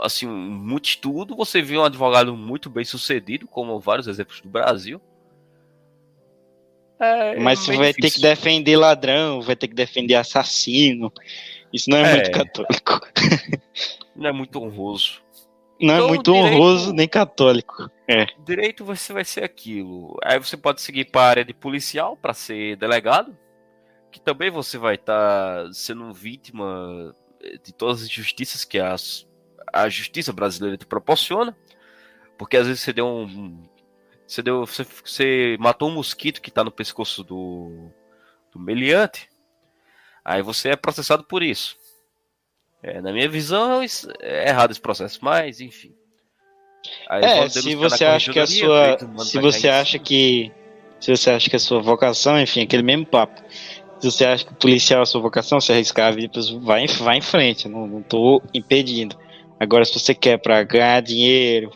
assim, 0.00 0.26
muito 0.26 0.86
estudo, 0.86 1.36
você 1.36 1.62
vira 1.62 1.80
um 1.80 1.84
advogado 1.84 2.36
muito 2.36 2.68
bem 2.68 2.84
sucedido, 2.84 3.46
como 3.46 3.78
vários 3.78 4.08
exemplos 4.08 4.40
do 4.40 4.48
Brasil. 4.48 5.00
É, 7.02 7.36
Mas 7.40 7.58
você 7.58 7.76
vai 7.76 7.92
difícil. 7.92 8.00
ter 8.00 8.10
que 8.10 8.20
defender 8.20 8.76
ladrão, 8.76 9.42
vai 9.42 9.56
ter 9.56 9.66
que 9.66 9.74
defender 9.74 10.14
assassino. 10.14 11.12
Isso 11.72 11.90
não 11.90 11.98
é, 11.98 12.02
é. 12.02 12.14
muito 12.14 12.30
católico. 12.30 13.00
Não 14.14 14.28
é 14.28 14.32
muito 14.32 14.62
honroso. 14.62 15.22
Não 15.80 15.94
é 15.94 15.96
então, 15.96 16.04
é 16.04 16.08
muito 16.08 16.32
direito, 16.32 16.54
honroso 16.54 16.92
nem 16.92 17.08
católico. 17.08 17.90
É. 18.06 18.26
Direito 18.44 18.84
você 18.84 19.10
vai 19.10 19.24
ser 19.24 19.42
aquilo. 19.42 20.18
Aí 20.22 20.38
você 20.38 20.54
pode 20.54 20.82
seguir 20.82 21.06
para 21.06 21.22
a 21.22 21.28
área 21.30 21.44
de 21.46 21.54
policial 21.54 22.14
para 22.14 22.34
ser 22.34 22.76
delegado, 22.76 23.34
que 24.10 24.20
também 24.20 24.50
você 24.50 24.76
vai 24.76 24.96
estar 24.96 25.64
tá 25.64 25.72
sendo 25.72 26.12
vítima 26.12 27.14
de 27.64 27.72
todas 27.72 28.02
as 28.02 28.06
injustiças 28.06 28.66
que 28.66 28.78
a, 28.78 28.94
a 29.72 29.88
justiça 29.88 30.30
brasileira 30.30 30.76
te 30.76 30.84
proporciona. 30.84 31.56
Porque 32.36 32.58
às 32.58 32.66
vezes 32.66 32.82
você 32.82 32.92
deu 32.92 33.06
um. 33.06 33.62
Você, 34.32 34.42
deu, 34.42 34.64
você, 34.64 34.86
você 35.04 35.56
matou 35.60 35.90
um 35.90 35.94
mosquito 35.94 36.40
que 36.40 36.48
está 36.48 36.64
no 36.64 36.70
pescoço 36.70 37.22
do, 37.22 37.90
do 38.50 38.58
meliante. 38.58 39.28
Aí 40.24 40.40
você 40.40 40.70
é 40.70 40.76
processado 40.76 41.22
por 41.24 41.42
isso. 41.42 41.76
É, 42.82 43.02
na 43.02 43.12
minha 43.12 43.28
visão, 43.28 43.82
é 44.20 44.48
errado 44.48 44.70
esse 44.70 44.80
processo, 44.80 45.18
mas 45.20 45.60
enfim. 45.60 45.94
Aí, 47.10 47.22
é, 47.22 47.48
se 47.50 47.74
você 47.74 48.06
acha 48.06 48.32
que 48.32 48.40
a 48.40 48.46
sua. 48.46 48.98
Se 49.18 49.38
você 49.38 49.68
acha 49.68 49.98
que. 49.98 50.50
Se 50.98 51.14
você 51.14 51.30
acha 51.30 51.50
que 51.50 51.56
a 51.56 51.60
sua 51.60 51.82
vocação, 51.82 52.40
enfim, 52.40 52.62
aquele 52.62 52.82
mesmo 52.82 53.04
papo. 53.04 53.38
Se 54.00 54.10
você 54.10 54.24
acha 54.24 54.46
que 54.46 54.52
o 54.52 54.56
policial 54.56 55.00
é 55.00 55.02
a 55.02 55.06
sua 55.06 55.20
vocação, 55.20 55.60
se 55.60 55.72
arriscar 55.72 56.08
a 56.08 56.10
vida, 56.10 56.40
vai, 56.62 56.86
vai 56.86 57.18
em 57.18 57.22
frente, 57.22 57.68
não, 57.68 57.86
não 57.86 58.02
tô 58.02 58.42
impedindo. 58.54 59.14
Agora, 59.60 59.84
se 59.84 59.92
você 59.92 60.14
quer 60.14 60.38
para 60.38 60.62
ganhar 60.64 61.02
dinheiro, 61.02 61.70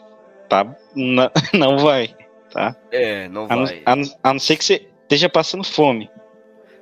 tá, 0.48 0.64
não, 0.94 1.30
não 1.52 1.78
vai, 1.78 2.16
tá? 2.57 2.74
É, 2.90 3.28
não 3.28 3.44
a 3.44 3.57
vai. 3.57 3.82
a, 3.84 3.92
a 4.22 4.32
não 4.32 4.40
ser 4.40 4.57
que 4.57 4.64
você 4.64 4.88
esteja 5.02 5.28
passando 5.28 5.62
fome. 5.62 6.11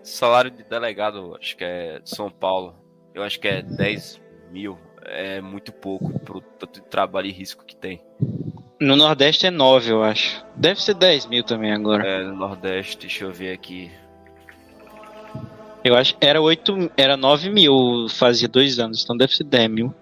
Salário 0.05 0.51
de 0.51 0.63
delegado, 0.63 1.37
acho 1.41 1.57
que 1.57 1.65
é 1.65 1.99
de 1.99 2.09
São 2.09 2.31
Paulo, 2.31 2.77
eu 3.13 3.23
acho 3.23 3.41
que 3.41 3.49
é 3.49 3.61
10 3.61 4.21
mil. 4.53 4.79
É 5.07 5.41
muito 5.41 5.73
pouco 5.73 6.19
pro 6.21 6.41
tanto 6.41 6.81
de 6.81 6.87
trabalho 6.87 7.27
e 7.27 7.33
risco 7.33 7.65
que 7.65 7.77
tem. 7.77 8.03
No 8.81 8.97
Nordeste 8.97 9.47
é 9.47 9.51
9, 9.51 9.93
eu 9.93 10.03
acho. 10.03 10.45
Deve 10.55 10.81
ser 10.81 10.95
10 10.95 11.27
mil 11.27 11.43
também 11.43 11.73
agora. 11.73 12.07
É, 12.07 12.23
no 12.23 12.37
Nordeste, 12.37 12.99
deixa 12.99 13.25
eu 13.25 13.33
ver 13.33 13.53
aqui. 13.53 13.91
Eu 15.83 15.95
acho 15.97 16.17
que 16.17 16.27
era 16.27 16.41
8, 16.41 16.93
era 16.97 17.17
9 17.17 17.51
mil 17.51 18.09
fazia 18.09 18.49
dois 18.49 18.79
anos, 18.79 19.03
então 19.03 19.17
deve 19.17 19.35
ser 19.35 19.45
10 19.45 19.71
mil. 19.71 19.95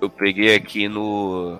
Eu 0.00 0.10
peguei 0.10 0.54
aqui 0.54 0.86
no. 0.88 1.58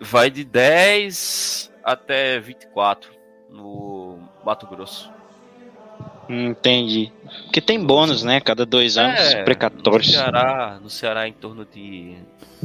Vai 0.00 0.30
de 0.30 0.44
10 0.44 1.72
até 1.82 2.38
24 2.38 3.10
no 3.50 4.18
Mato 4.44 4.66
Grosso. 4.66 5.10
Entendi. 6.28 7.10
Porque 7.44 7.60
tem 7.60 7.82
bônus, 7.82 8.22
né? 8.22 8.40
Cada 8.40 8.66
dois 8.66 8.98
anos, 8.98 9.18
é, 9.18 9.42
precatórios. 9.42 10.08
No 10.08 10.12
Ceará, 10.12 10.78
no 10.82 10.90
Ceará, 10.90 11.28
em 11.28 11.32
torno 11.32 11.64
de. 11.64 12.18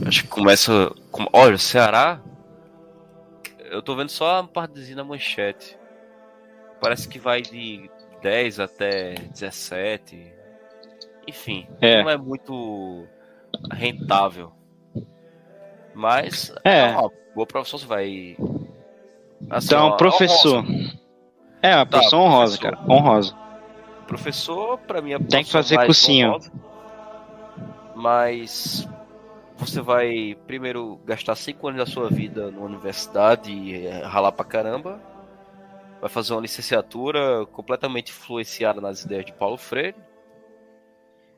Acho 0.05 0.23
que 0.23 0.29
começa. 0.29 0.91
Com... 1.11 1.25
Olha, 1.31 1.57
Ceará. 1.57 2.19
Eu 3.71 3.81
tô 3.81 3.95
vendo 3.95 4.09
só 4.09 4.39
a 4.39 4.43
partezinha 4.43 4.97
da 4.97 5.03
manchete. 5.03 5.77
Parece 6.81 7.07
que 7.07 7.17
vai 7.17 7.41
de 7.41 7.89
10 8.21 8.59
até 8.59 9.15
17. 9.15 10.33
Enfim, 11.27 11.65
é. 11.79 12.03
não 12.03 12.09
é 12.09 12.17
muito 12.17 13.07
rentável. 13.71 14.51
Mas 15.95 16.53
é, 16.63 16.79
é 16.79 16.95
profissão, 17.47 17.79
você 17.79 17.85
vai. 17.85 18.37
Assim, 19.49 19.67
então, 19.67 19.87
ó, 19.87 19.97
professor. 19.97 20.59
Honrosa. 20.59 20.99
É, 21.61 21.71
tá, 21.71 21.85
profissão 21.85 22.19
honrosa, 22.21 22.57
cara. 22.57 22.79
Honrosa. 22.89 23.35
Professor, 24.07 24.77
para 24.79 25.01
mim, 25.01 25.13
é 25.13 25.19
Tem 25.19 25.43
que 25.43 25.51
fazer 25.51 25.83
cursinho. 25.85 26.39
mas 27.95 28.87
você 29.57 29.81
vai 29.81 30.37
primeiro 30.45 30.99
gastar 31.05 31.35
5 31.35 31.67
anos 31.67 31.79
da 31.79 31.85
sua 31.85 32.09
vida 32.09 32.51
na 32.51 32.61
universidade 32.61 33.51
e 33.51 33.85
eh, 33.85 34.03
ralar 34.05 34.31
pra 34.31 34.45
caramba. 34.45 34.99
Vai 36.01 36.09
fazer 36.09 36.33
uma 36.33 36.41
licenciatura 36.41 37.45
completamente 37.45 38.11
influenciada 38.11 38.81
nas 38.81 39.03
ideias 39.03 39.25
de 39.25 39.33
Paulo 39.33 39.57
Freire. 39.57 39.95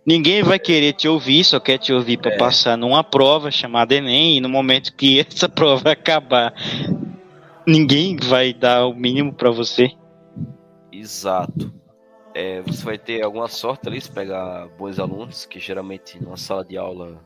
Ninguém 0.05 0.43
vai 0.43 0.59
querer 0.59 0.93
te 0.93 1.07
ouvir, 1.07 1.43
só 1.43 1.59
quer 1.59 1.79
te 1.79 1.91
ouvir 1.91 2.17
para 2.17 2.33
É. 2.33 2.37
passar 2.37 2.77
numa 2.77 3.03
prova 3.03 3.49
chamada 3.49 3.95
Enem, 3.95 4.37
e 4.37 4.41
no 4.41 4.47
momento 4.47 4.95
que 4.95 5.19
essa 5.27 5.49
prova 5.49 5.91
acabar, 5.91 6.53
ninguém 7.65 8.15
vai 8.15 8.53
dar 8.53 8.85
o 8.85 8.93
mínimo 8.93 9.33
para 9.33 9.49
você. 9.49 9.91
Exato. 10.91 11.73
É, 12.35 12.61
você 12.61 12.83
vai 12.83 12.97
ter 12.97 13.23
alguma 13.23 13.47
sorte 13.47 13.87
ali 13.87 13.99
se 13.99 14.11
pegar 14.11 14.67
bons 14.77 14.99
alunos, 14.99 15.45
que 15.45 15.59
geralmente 15.59 16.21
numa 16.21 16.37
sala 16.37 16.63
de 16.63 16.77
aula, 16.77 17.19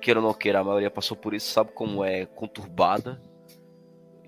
queira 0.00 0.20
ou 0.20 0.26
não 0.26 0.34
queira, 0.34 0.60
a 0.60 0.64
maioria 0.64 0.90
passou 0.90 1.16
por 1.16 1.32
isso, 1.32 1.50
sabe 1.50 1.70
como 1.72 2.04
é 2.04 2.26
conturbada. 2.26 3.22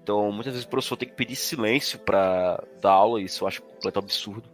Então, 0.01 0.31
muitas 0.31 0.53
vezes 0.53 0.67
o 0.67 0.71
professor 0.71 0.97
tem 0.97 1.09
que 1.09 1.15
pedir 1.15 1.35
silêncio 1.35 1.99
para 1.99 2.63
dar 2.81 2.93
aula, 2.93 3.21
e 3.21 3.25
isso 3.25 3.43
eu 3.45 3.49
acho 3.49 3.63
completo 3.63 3.99
absurdo. 3.99 4.54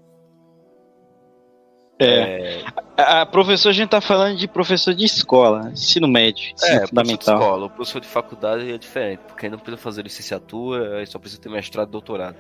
É. 2.02 2.64
A, 2.96 3.20
a 3.22 3.26
professor, 3.26 3.68
a 3.68 3.72
gente 3.72 3.90
tá 3.90 4.00
falando 4.00 4.36
de 4.36 4.48
professor 4.48 4.94
de 4.94 5.04
escola, 5.04 5.70
ensino 5.70 6.08
médio, 6.08 6.52
ensino 6.52 6.54
É, 6.54 6.56
professor 6.78 6.82
de 6.82 6.88
fundamental. 6.88 7.38
escola. 7.38 7.66
O 7.66 7.70
professor 7.70 8.00
de 8.00 8.06
faculdade 8.06 8.72
é 8.72 8.78
diferente, 8.78 9.20
porque 9.26 9.46
aí 9.46 9.50
não 9.52 9.58
precisa 9.58 9.76
fazer 9.82 10.02
licenciatura, 10.02 10.98
aí 10.98 11.06
só 11.06 11.18
precisa 11.18 11.40
ter 11.40 11.48
mestrado 11.50 11.88
e 11.88 11.92
doutorado. 11.92 12.36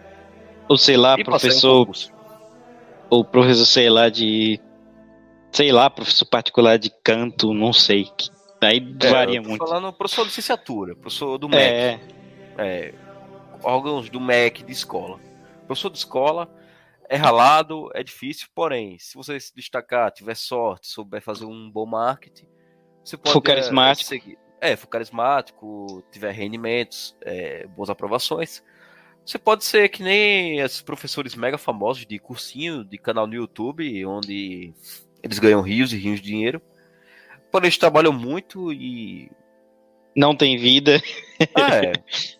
Ou 0.68 0.78
sei 0.78 0.96
lá, 0.96 1.16
E 1.18 1.24
professor, 1.24 1.88
ou 3.08 3.24
professor, 3.24 3.66
sei 3.66 3.90
lá, 3.90 4.08
de. 4.08 4.60
Sei 5.52 5.72
lá, 5.72 5.90
professor 5.90 6.24
particular 6.26 6.78
de 6.78 6.90
canto, 7.02 7.52
não 7.52 7.72
sei. 7.72 8.04
que- 8.16 8.30
Aí 8.62 8.94
É, 9.00 9.10
varia 9.10 9.38
eu 9.38 9.42
tô 9.42 9.48
muito. 9.48 9.66
falando 9.66 9.92
professor 9.92 10.22
de 10.22 10.28
licenciatura, 10.28 10.94
professor 10.94 11.38
do 11.38 11.48
MEC. 11.48 11.60
É, 11.60 12.00
é, 12.58 12.94
órgãos 13.62 14.08
do 14.10 14.20
MEC 14.20 14.62
de 14.62 14.70
escola. 14.72 15.18
Professor 15.66 15.90
de 15.90 15.98
escola 15.98 16.48
é 17.10 17.16
ralado, 17.16 17.90
é 17.92 18.04
for 18.04 18.48
porém, 18.54 18.96
se 19.00 19.16
você 19.16 19.38
se 19.40 19.52
destacar, 19.52 20.12
tiver 20.12 20.36
sorte, 20.36 20.86
souber 20.86 21.20
fazer 21.20 21.44
um 21.44 21.68
bom 21.68 21.84
marketing, 21.84 22.46
você 23.04 23.16
pode. 23.16 23.32
For 23.32 23.42
carismático. 23.42 24.14
É, 24.14 24.18
seguir. 24.18 24.38
é 24.60 24.76
for 24.76 24.86
carismático, 24.86 26.04
tiver 26.12 26.30
rendimentos, 26.30 27.16
é, 27.22 27.66
boas 27.66 27.90
aprovações. 27.90 28.62
Você 29.26 29.38
pode 29.38 29.64
ser 29.64 29.88
que 29.88 30.04
nem 30.04 30.60
esses 30.60 30.82
professores 30.82 31.34
mega 31.34 31.58
famosos 31.58 32.06
de 32.06 32.16
cursinho, 32.20 32.84
de 32.84 32.96
canal 32.96 33.26
no 33.26 33.34
YouTube, 33.34 34.06
onde 34.06 34.72
eles 35.20 35.40
ganham 35.40 35.62
rios 35.62 35.92
e 35.92 35.96
rios 35.96 36.20
de 36.20 36.26
dinheiro. 36.26 36.62
Porém, 37.50 37.66
eles 37.66 37.78
trabalham 37.78 38.12
muito 38.12 38.72
e. 38.72 39.28
não 40.14 40.36
tem 40.36 40.56
vida. 40.56 41.02
É. 41.40 41.92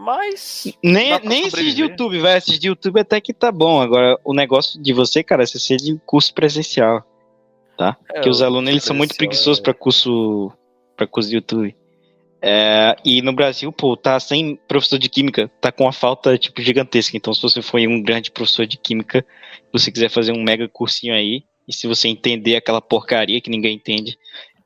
Mas. 0.00 0.66
Nem, 0.82 1.18
pra 1.18 1.28
nem 1.28 1.46
esses 1.46 1.74
de. 1.74 1.82
YouTube, 1.82 2.18
vai. 2.20 2.38
Esses 2.38 2.58
de 2.58 2.68
YouTube 2.68 3.00
até 3.00 3.20
que 3.20 3.34
tá 3.34 3.52
bom. 3.52 3.82
Agora, 3.82 4.18
o 4.24 4.32
negócio 4.32 4.80
de 4.82 4.94
você, 4.94 5.22
cara, 5.22 5.42
é 5.42 5.46
você 5.46 5.58
ser 5.58 5.76
de 5.76 6.00
curso 6.06 6.32
presencial. 6.32 7.04
Tá? 7.76 7.96
É, 8.08 8.14
Porque 8.14 8.30
os 8.30 8.40
alunos, 8.40 8.70
eles 8.70 8.84
são 8.84 8.96
muito 8.96 9.14
preguiçosos 9.14 9.58
é- 9.60 9.62
pra 9.62 9.74
curso, 9.74 10.50
pra 10.96 11.06
curso 11.06 11.28
de 11.28 11.36
YouTube. 11.36 11.76
É, 12.42 12.96
e 13.04 13.20
no 13.20 13.34
Brasil, 13.34 13.70
pô, 13.70 13.94
tá 13.94 14.18
sem 14.18 14.56
professor 14.66 14.98
de 14.98 15.10
química, 15.10 15.50
tá 15.60 15.70
com 15.70 15.84
uma 15.84 15.92
falta, 15.92 16.38
tipo, 16.38 16.62
gigantesca. 16.62 17.14
Então, 17.14 17.34
se 17.34 17.42
você 17.42 17.60
for 17.60 17.78
um 17.80 18.02
grande 18.02 18.30
professor 18.30 18.66
de 18.66 18.78
química, 18.78 19.24
você 19.70 19.92
quiser 19.92 20.08
fazer 20.08 20.32
um 20.32 20.42
mega 20.42 20.66
cursinho 20.66 21.14
aí, 21.14 21.44
e 21.68 21.74
se 21.74 21.86
você 21.86 22.08
entender 22.08 22.56
aquela 22.56 22.80
porcaria 22.80 23.40
que 23.42 23.50
ninguém 23.50 23.76
entende, 23.76 24.16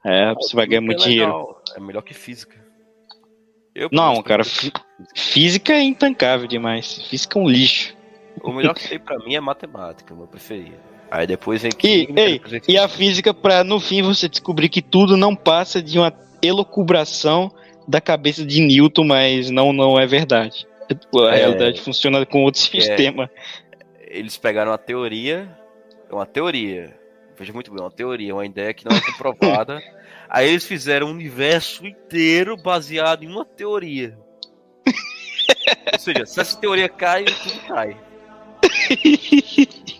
é, 0.06 0.32
você 0.34 0.54
vai 0.54 0.66
ganhar 0.66 0.80
Química 0.80 0.96
muito 0.96 1.04
é 1.04 1.10
dinheiro. 1.10 1.56
É 1.76 1.80
melhor 1.80 2.02
que 2.02 2.14
física. 2.14 2.63
Eu, 3.74 3.88
Não, 3.92 4.22
cara, 4.22 4.42
física. 5.14 5.72
É 5.72 5.82
intancável 5.82 6.46
demais. 6.46 7.02
Física 7.08 7.38
é 7.38 7.42
um 7.42 7.48
lixo. 7.48 7.94
O 8.42 8.52
melhor 8.52 8.74
que 8.74 8.88
tem 8.88 8.98
pra 8.98 9.18
mim 9.18 9.34
é 9.34 9.40
matemática, 9.40 10.14
meu 10.14 10.26
preferido. 10.26 10.76
Aí 11.10 11.26
depois 11.26 11.62
vem 11.62 11.70
E, 11.82 11.86
ei, 12.16 12.32
depois 12.38 12.50
vem 12.52 12.60
e 12.68 12.78
a 12.78 12.88
física. 12.88 13.32
pra 13.34 13.62
no 13.64 13.78
fim 13.80 14.02
você 14.02 14.28
descobrir 14.28 14.68
que 14.68 14.82
tudo 14.82 15.16
não 15.16 15.34
passa 15.34 15.80
de 15.82 15.98
uma 15.98 16.12
elucubração 16.42 17.52
da 17.86 18.00
cabeça 18.00 18.44
de 18.44 18.60
Newton, 18.60 19.04
mas 19.04 19.50
não, 19.50 19.72
não 19.72 19.98
é 19.98 20.06
verdade. 20.06 20.66
A 21.30 21.34
É. 21.34 21.36
realidade 21.36 21.80
funciona 21.80 22.24
com 22.26 22.42
outro 22.44 22.60
sistema. 22.60 23.30
Eles 24.06 24.36
pegaram 24.36 24.70
uma 24.70 24.78
teoria. 24.78 25.48
É 26.10 26.14
uma 26.14 26.26
teoria. 26.26 26.96
Veja 27.38 27.52
muito 27.52 27.72
bem, 27.72 27.80
uma 27.82 27.90
teoria, 27.90 28.34
uma 28.34 28.46
ideia 28.46 28.72
que 28.72 28.84
não 28.88 28.96
é 28.96 29.00
comprovada. 29.00 29.82
Aí 30.34 30.48
eles 30.48 30.64
fizeram 30.64 31.06
um 31.06 31.10
universo 31.10 31.86
inteiro 31.86 32.56
baseado 32.56 33.22
em 33.22 33.28
uma 33.28 33.44
teoria. 33.44 34.18
Ou 35.92 35.98
seja, 36.00 36.26
se 36.26 36.40
essa 36.40 36.56
teoria 36.58 36.88
cai, 36.88 37.24
tudo 37.24 37.60
cai. 37.68 37.96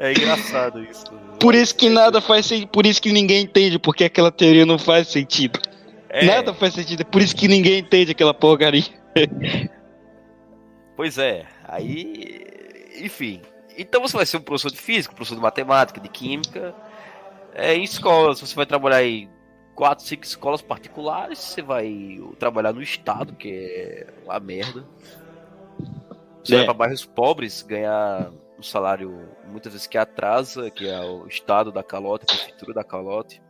É 0.00 0.12
engraçado 0.12 0.80
isso. 0.84 1.06
Por 1.40 1.56
isso 1.56 1.74
que 1.74 1.88
nada 1.88 2.20
faz 2.20 2.46
sentido, 2.46 2.68
por 2.68 2.86
isso 2.86 3.02
que 3.02 3.10
ninguém 3.10 3.42
entende 3.42 3.80
porque 3.80 4.04
aquela 4.04 4.30
teoria 4.30 4.64
não 4.64 4.78
faz 4.78 5.08
sentido. 5.08 5.58
É, 6.08 6.24
Nada 6.24 6.54
faz 6.54 6.74
sentido, 6.74 7.00
é 7.00 7.04
por 7.04 7.20
isso 7.20 7.34
que 7.34 7.48
ninguém 7.48 7.80
entende 7.80 8.12
aquela 8.12 8.32
porcaria. 8.32 8.84
Pois 10.94 11.18
é, 11.18 11.46
aí. 11.64 12.44
Enfim. 13.00 13.42
Então 13.76 14.00
você 14.00 14.16
vai 14.16 14.24
ser 14.24 14.36
um 14.36 14.40
professor 14.40 14.70
de 14.70 14.78
física, 14.78 15.12
professor 15.12 15.34
de 15.34 15.42
matemática, 15.42 16.00
de 16.00 16.08
química. 16.08 16.72
É, 17.52 17.74
em 17.74 17.82
escolas, 17.82 18.40
você 18.40 18.54
vai 18.54 18.66
trabalhar 18.66 19.02
em 19.02 19.28
quatro, 19.78 20.04
cinco 20.04 20.24
escolas 20.24 20.60
particulares, 20.60 21.38
você 21.38 21.62
vai 21.62 22.18
trabalhar 22.36 22.72
no 22.72 22.82
estado, 22.82 23.32
que 23.36 23.48
é 23.48 24.06
uma 24.24 24.40
merda. 24.40 24.84
Você 26.42 26.54
É. 26.54 26.56
vai 26.58 26.64
para 26.64 26.74
bairros 26.74 27.06
pobres 27.06 27.62
ganhar 27.62 28.28
um 28.58 28.62
salário 28.62 29.28
muitas 29.46 29.72
vezes 29.72 29.86
que 29.86 29.96
atrasa, 29.96 30.68
que 30.68 30.88
é 30.88 30.98
o 31.00 31.28
estado 31.28 31.70
da 31.70 31.84
calote, 31.84 32.24
a 32.24 32.34
prefeitura 32.34 32.74
da 32.74 32.82
calote. 32.82 33.40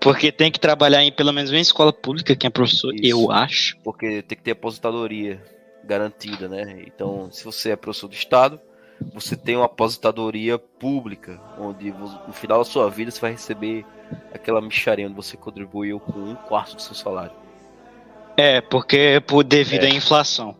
Porque 0.00 0.30
tem 0.30 0.52
que 0.52 0.60
trabalhar 0.60 1.02
em 1.02 1.10
pelo 1.10 1.32
menos 1.32 1.50
uma 1.50 1.58
escola 1.58 1.92
pública, 1.92 2.36
quem 2.36 2.46
é 2.46 2.50
professor, 2.50 2.94
Isso. 2.94 3.04
eu 3.04 3.32
acho. 3.32 3.76
porque 3.82 4.22
tem 4.22 4.38
que 4.38 4.44
ter 4.44 4.52
aposentadoria 4.52 5.42
garantida, 5.82 6.48
né? 6.48 6.84
Então, 6.86 7.32
se 7.32 7.44
você 7.44 7.70
é 7.70 7.76
professor 7.76 8.06
do 8.06 8.14
estado, 8.14 8.60
você 9.14 9.36
tem 9.36 9.56
uma 9.56 9.66
aposentadoria 9.66 10.58
pública, 10.58 11.40
onde 11.58 11.90
no 11.92 12.32
final 12.32 12.58
da 12.58 12.64
sua 12.64 12.90
vida 12.90 13.10
você 13.10 13.20
vai 13.20 13.32
receber 13.32 13.84
aquela 14.34 14.60
micharia 14.60 15.06
onde 15.06 15.14
você 15.14 15.36
contribuiu 15.36 16.00
com 16.00 16.18
um 16.18 16.34
quarto 16.34 16.76
do 16.76 16.82
seu 16.82 16.94
salário. 16.94 17.32
É, 18.36 18.60
porque 18.60 19.22
por 19.26 19.42
devido 19.44 19.84
É. 19.84 19.86
à 19.86 19.90
inflação. 19.90 20.56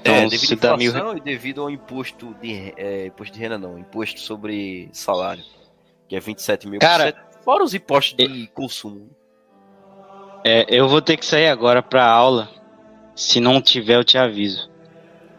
Então, 0.00 0.14
é, 0.14 0.26
devido 0.28 0.64
à 0.64 0.70
dá 0.70 0.76
mil 0.76 0.90
inflação 0.90 1.16
e 1.16 1.20
devido 1.20 1.60
ao 1.62 1.70
imposto 1.70 2.34
de 2.40 2.72
é, 2.76 3.06
imposto 3.06 3.34
de 3.34 3.40
renda 3.40 3.58
não, 3.58 3.78
imposto 3.78 4.20
sobre 4.20 4.88
salário, 4.92 5.44
que 6.08 6.16
é 6.16 6.20
27 6.20 6.68
mil 6.68 6.80
Cara, 6.80 7.14
fora 7.44 7.62
os 7.62 7.74
impostos 7.74 8.16
de 8.16 8.46
consumo. 8.48 9.10
É, 10.44 10.64
eu 10.68 10.88
vou 10.88 11.02
ter 11.02 11.16
que 11.16 11.26
sair 11.26 11.48
agora 11.48 11.82
pra 11.82 12.06
aula. 12.06 12.48
Se 13.14 13.40
não 13.40 13.60
tiver, 13.60 13.96
eu 13.96 14.04
te 14.04 14.16
aviso. 14.16 14.69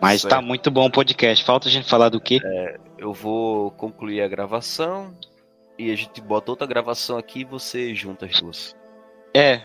Mas 0.01 0.23
tá 0.23 0.41
muito 0.41 0.71
bom 0.71 0.87
o 0.87 0.91
podcast. 0.91 1.45
Falta 1.45 1.67
a 1.67 1.71
gente 1.71 1.87
falar 1.87 2.09
do 2.09 2.19
quê? 2.19 2.39
Eu 2.97 3.13
vou 3.13 3.71
concluir 3.71 4.21
a 4.21 4.27
gravação 4.27 5.15
e 5.77 5.91
a 5.91 5.95
gente 5.95 6.19
bota 6.21 6.51
outra 6.51 6.67
gravação 6.67 7.17
aqui 7.17 7.41
e 7.41 7.45
você 7.45 7.93
junta 7.93 8.25
as 8.25 8.39
duas. 8.41 8.75
É. 9.33 9.61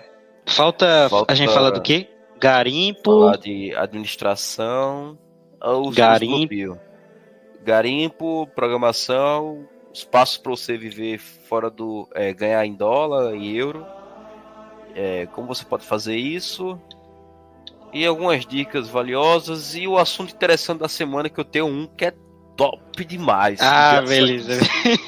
Falta, 0.46 1.08
Falta- 1.08 1.32
a 1.32 1.36
gente 1.36 1.52
falar 1.52 1.70
do 1.70 1.82
quê? 1.82 2.08
Garimpo. 2.38 3.02
falar 3.22 3.38
de 3.38 3.74
administração 3.74 5.18
ou 5.60 5.90
Garimpo. 5.90 6.78
Garimpo, 7.64 8.46
programação, 8.54 9.66
espaço 9.92 10.40
para 10.40 10.50
você 10.52 10.76
viver 10.76 11.18
fora 11.18 11.68
do. 11.68 12.08
é, 12.14 12.32
ganhar 12.32 12.64
em 12.64 12.74
dólar 12.74 13.34
e 13.34 13.56
euro. 13.56 13.84
É, 14.94 15.26
como 15.26 15.48
você 15.48 15.64
pode 15.64 15.84
fazer 15.84 16.16
isso. 16.16 16.80
E 17.96 18.04
algumas 18.04 18.44
dicas 18.44 18.88
valiosas. 18.88 19.74
E 19.74 19.88
o 19.88 19.96
assunto 19.96 20.34
interessante 20.34 20.80
da 20.80 20.88
semana 20.88 21.30
que 21.30 21.40
eu 21.40 21.44
tenho 21.44 21.66
um 21.66 21.86
que 21.86 22.04
é 22.04 22.12
top 22.56 23.04
demais. 23.04 23.58
Ah, 23.62 24.02
beleza. 24.02 24.52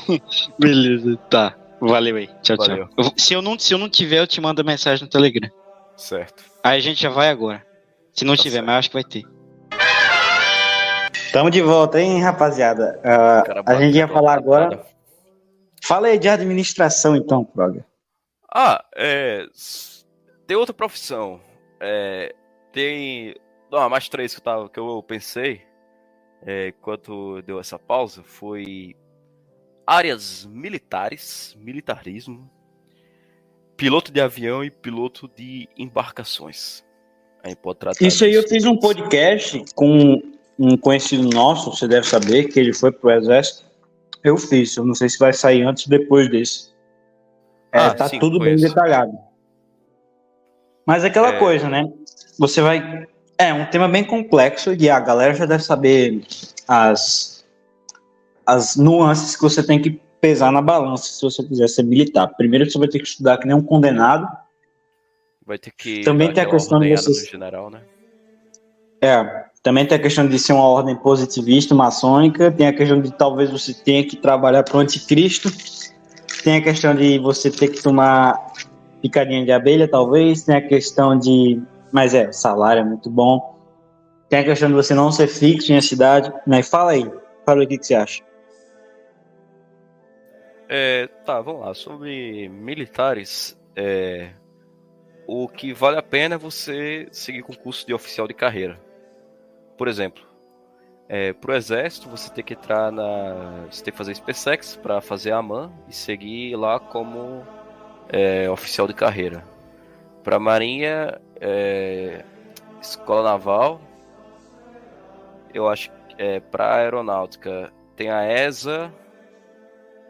beleza, 0.59 1.17
tá. 1.29 1.55
Valeu 1.81 2.17
aí. 2.17 2.29
Tchau, 2.43 2.57
Valeu. 2.57 2.89
tchau. 2.89 2.95
Eu 2.97 3.13
se, 3.17 3.35
eu 3.35 3.43
não, 3.43 3.59
se 3.59 3.75
eu 3.75 3.79
não 3.79 3.89
tiver, 3.91 4.21
eu 4.21 4.27
te 4.27 4.41
mando 4.41 4.65
mensagem 4.65 5.05
no 5.05 5.11
Telegram. 5.11 5.51
Certo. 5.97 6.43
Aí 6.65 6.79
a 6.79 6.81
gente 6.81 7.01
já 7.03 7.11
vai 7.11 7.29
agora. 7.29 7.65
Se 8.13 8.25
não 8.25 8.35
Tá 8.37 8.43
tiver, 8.43 8.55
certo. 8.57 8.67
mas 8.67 8.75
eu 8.75 8.79
acho 8.79 8.89
que 8.89 8.95
vai 8.95 9.05
ter. 9.05 9.25
Tamo 11.33 11.51
de 11.51 11.61
volta, 11.61 12.01
hein, 12.01 12.23
rapaziada? 12.23 12.99
Cara, 13.03 13.63
a 13.67 13.75
gente 13.75 13.97
ia 13.97 14.09
falar 14.09 14.35
agora. 14.35 14.83
Fala 15.85 16.09
aí 16.09 16.19
de 16.19 16.29
administração, 16.29 17.15
então, 17.15 17.45
Proga. 17.45 17.85
Ah, 18.53 18.83
é. 18.97 19.45
Tem 20.47 20.57
outra 20.57 20.73
profissão. 20.75 21.39
É, 21.81 22.35
tem. 22.73 23.35
Não, 23.71 23.89
mais 23.89 24.09
três 24.09 24.35
que 24.35 24.41
eu, 24.41 24.45
tava, 24.45 24.69
que 24.69 24.79
eu 24.79 25.03
pensei 25.03 25.63
é, 26.47 26.69
enquanto 26.69 27.43
deu 27.43 27.59
essa 27.59 27.79
pausa 27.79 28.23
foi 28.23 28.95
áreas 29.87 30.47
militares, 30.47 31.57
militarismo, 31.61 32.51
piloto 33.77 34.13
de 34.13 34.21
avião 34.21 34.63
e 34.63 34.71
piloto 34.71 35.29
de 35.35 35.69
embarcações. 35.77 36.85
Aí 37.43 37.55
pode 37.57 37.79
tratar 37.79 38.05
Isso 38.05 38.25
aí 38.25 38.35
eu 38.35 38.47
fiz 38.47 38.65
um 38.65 38.77
podcast 38.77 39.63
com 39.75 40.21
um 40.59 40.77
conhecido 40.77 41.29
nosso, 41.31 41.71
você 41.71 41.87
deve 41.87 42.07
saber, 42.07 42.49
que 42.49 42.59
ele 42.59 42.75
foi 42.75 42.91
pro 42.91 43.11
exército. 43.11 43.69
Eu 44.25 44.37
fiz, 44.37 44.77
eu 44.77 44.85
não 44.85 44.95
sei 44.95 45.09
se 45.09 45.19
vai 45.19 45.33
sair 45.33 45.63
antes 45.63 45.87
ou 45.87 45.91
depois 45.91 46.29
desse. 46.29 46.73
É, 47.71 47.79
Ah, 47.79 47.95
tá 47.95 48.09
sim, 48.09 48.19
tudo 48.19 48.39
bem 48.39 48.57
conheço. 48.57 48.75
detalhado. 48.75 49.17
Mas 50.89 51.05
é 51.05 51.09
aquela 51.09 51.35
É. 51.35 51.39
coisa, 51.39 51.69
né? 51.69 51.85
Você 52.39 52.63
vai. 52.63 53.07
É 53.37 53.53
um 53.53 53.67
tema 53.67 53.87
bem 53.87 54.03
complexo 54.03 54.73
e 54.73 54.89
a 54.89 54.99
galera 54.99 55.35
já 55.35 55.45
deve 55.45 55.63
saber 55.63 56.25
as, 56.67 57.45
as 58.47 58.75
nuances 58.75 59.37
que 59.37 59.43
você 59.43 59.63
tem 59.63 59.83
que 59.83 60.01
pesar 60.19 60.51
na 60.51 60.63
balança 60.63 61.13
se 61.13 61.21
você 61.21 61.45
quiser 61.45 61.69
ser 61.69 61.83
militar. 61.83 62.27
Primeiro 62.39 62.69
você 62.69 62.79
vai 62.79 62.89
ter 62.89 63.01
que 63.01 63.07
estudar 63.07 63.37
que 63.37 63.47
nem 63.47 63.55
um 63.55 63.63
condenado. 63.63 64.27
Vai 65.47 65.59
ter 65.59 65.73
que. 65.77 66.01
Também 66.01 66.33
tem 66.33 66.43
a 66.43 66.49
questão 66.49 66.81
de 66.81 66.91
no 66.91 67.13
general, 67.13 67.69
né? 67.69 67.83
É, 69.03 69.45
também 69.63 69.85
tem 69.85 69.99
a 69.99 70.01
questão 70.01 70.27
de 70.27 70.39
ser 70.39 70.55
uma 70.55 70.67
ordem 70.67 70.97
positivista, 70.97 71.75
maçônica, 71.75 72.51
tem 72.51 72.67
a 72.67 72.73
questão 72.73 72.99
de 72.99 73.13
talvez 73.13 73.51
você 73.51 73.75
tenha 73.75 74.05
que 74.07 74.17
trabalhar 74.17 74.63
para 74.63 74.79
o 74.79 74.81
anticristo, 74.81 75.53
tem 76.43 76.57
a 76.57 76.63
questão 76.63 76.95
de 76.95 77.19
você 77.19 77.51
ter 77.51 77.69
que 77.69 77.83
tomar 77.83 78.35
picadinha 79.01 79.45
de 79.45 79.53
abelha, 79.53 79.89
talvez, 79.89 80.45
tem 80.45 80.57
a 80.57 80.67
questão 80.67 81.19
de. 81.19 81.61
Mas 81.93 82.15
é, 82.15 82.29
o 82.29 82.33
salário 82.33 82.81
é 82.81 82.85
muito 82.85 83.11
bom. 83.11 83.59
Tem 84.29 84.41
a 84.41 84.45
questão 84.45 84.69
de 84.69 84.75
você 84.75 84.95
não 84.95 85.11
ser 85.11 85.27
fixo 85.27 85.73
em 85.73 85.77
a 85.77 85.83
cidade. 85.83 86.33
Mas 86.47 86.69
fala 86.69 86.93
aí, 86.93 87.11
fala 87.47 87.65
o 87.65 87.67
que, 87.67 87.79
que 87.79 87.87
você 87.87 87.95
acha. 87.95 88.23
É, 90.69 91.07
tá, 91.25 91.41
vamos 91.41 91.63
lá. 91.63 91.73
Sobre 91.73 92.49
militares, 92.49 93.59
é, 93.75 94.31
o 95.27 95.49
que 95.49 95.73
vale 95.73 95.97
a 95.97 96.03
pena 96.03 96.35
é 96.35 96.39
você 96.39 97.09
seguir 97.11 97.43
concurso 97.43 97.87
de 97.87 97.95
oficial 97.95 98.29
de 98.29 98.35
carreira. 98.35 98.79
Por 99.79 99.89
exemplo, 99.89 100.29
é, 101.09 101.33
pro 101.33 101.55
exército 101.55 102.09
você 102.09 102.31
tem 102.31 102.45
que 102.45 102.53
entrar 102.53 102.93
na, 102.93 103.67
você 103.71 103.83
tem 103.83 103.93
que 103.93 103.99
fazer 103.99 104.15
SpaceX 104.15 104.77
para 104.77 105.01
fazer 105.01 105.33
a 105.33 105.39
AMAN 105.39 105.73
e 105.89 105.95
seguir 105.95 106.55
lá 106.55 106.79
como 106.79 107.47
é, 108.09 108.49
oficial 108.51 108.87
de 108.87 108.95
carreira. 108.95 109.45
Para 110.23 110.39
marinha, 110.39 111.21
é, 111.41 112.25
escola 112.81 113.31
naval, 113.31 113.81
eu 115.53 115.69
acho 115.69 115.91
que 115.91 116.23
é, 116.23 116.41
para 116.41 116.77
aeronáutica 116.77 117.73
tem 117.97 118.11
a 118.11 118.25
ESA 118.25 118.93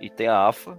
e 0.00 0.08
tem 0.08 0.28
a 0.28 0.46
AFA. 0.46 0.78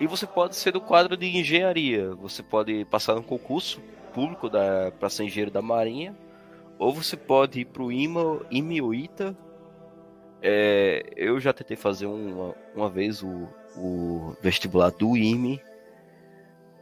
E 0.00 0.06
você 0.06 0.26
pode 0.26 0.56
ser 0.56 0.72
do 0.72 0.80
quadro 0.80 1.16
de 1.16 1.26
engenharia. 1.26 2.14
Você 2.16 2.42
pode 2.42 2.84
passar 2.86 3.14
no 3.14 3.22
concurso 3.22 3.80
público 4.12 4.50
para 4.98 5.08
ser 5.08 5.24
engenheiro 5.24 5.50
da 5.50 5.62
Marinha. 5.62 6.16
Ou 6.78 6.92
você 6.92 7.16
pode 7.16 7.60
ir 7.60 7.64
para 7.66 7.82
o 7.82 7.92
IMA, 7.92 8.40
ou 8.82 8.94
ITA. 8.94 9.36
É, 10.42 11.02
eu 11.16 11.38
já 11.40 11.52
tentei 11.52 11.76
fazer 11.76 12.06
uma, 12.06 12.54
uma 12.74 12.90
vez 12.90 13.22
o, 13.22 13.48
o 13.76 14.36
vestibular 14.40 14.90
do 14.90 15.16
IME. 15.16 15.60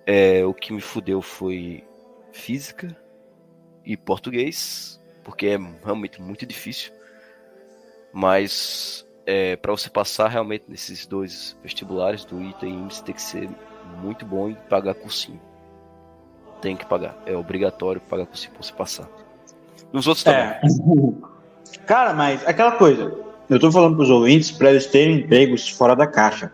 É, 0.07 0.45
o 0.45 0.53
que 0.53 0.73
me 0.73 0.81
fudeu 0.81 1.23
foi 1.23 1.85
física 2.33 2.97
e 3.85 3.97
português, 3.97 5.01
porque 5.23 5.47
é 5.47 5.59
realmente 5.85 6.21
muito 6.21 6.45
difícil. 6.45 6.93
Mas 8.13 9.07
é, 9.25 9.57
para 9.57 9.73
você 9.73 9.89
passar 9.89 10.29
realmente 10.29 10.65
nesses 10.69 11.07
dois 11.07 11.57
vestibulares 11.63 12.25
do 12.25 12.43
ITA 12.43 12.67
e 12.67 12.71
IME, 12.71 12.91
você 12.91 13.03
tem 13.03 13.15
que 13.15 13.23
ser 13.23 13.49
muito 14.01 14.27
bom 14.27 14.51
e 14.51 14.55
pagar 14.55 14.95
cursinho. 14.95 15.41
Tem 16.61 16.77
que 16.77 16.87
pagar, 16.87 17.17
é 17.27 17.37
obrigatório 17.37 18.01
pagar 18.01 18.27
cursinho 18.27 18.53
para 18.53 18.63
você 18.63 18.73
passar. 18.73 19.09
Nos 19.93 20.07
outros 20.07 20.25
também. 20.25 20.43
É. 20.43 20.61
Cara, 21.87 22.13
mas 22.13 22.47
aquela 22.47 22.73
coisa, 22.73 23.17
eu 23.49 23.59
tô 23.59 23.71
falando 23.71 23.97
pros 23.97 24.11
ouvintes 24.11 24.51
para 24.51 24.71
eles 24.71 24.87
terem 24.87 25.19
empregos 25.19 25.69
fora 25.69 25.95
da 25.95 26.07
caixa. 26.07 26.53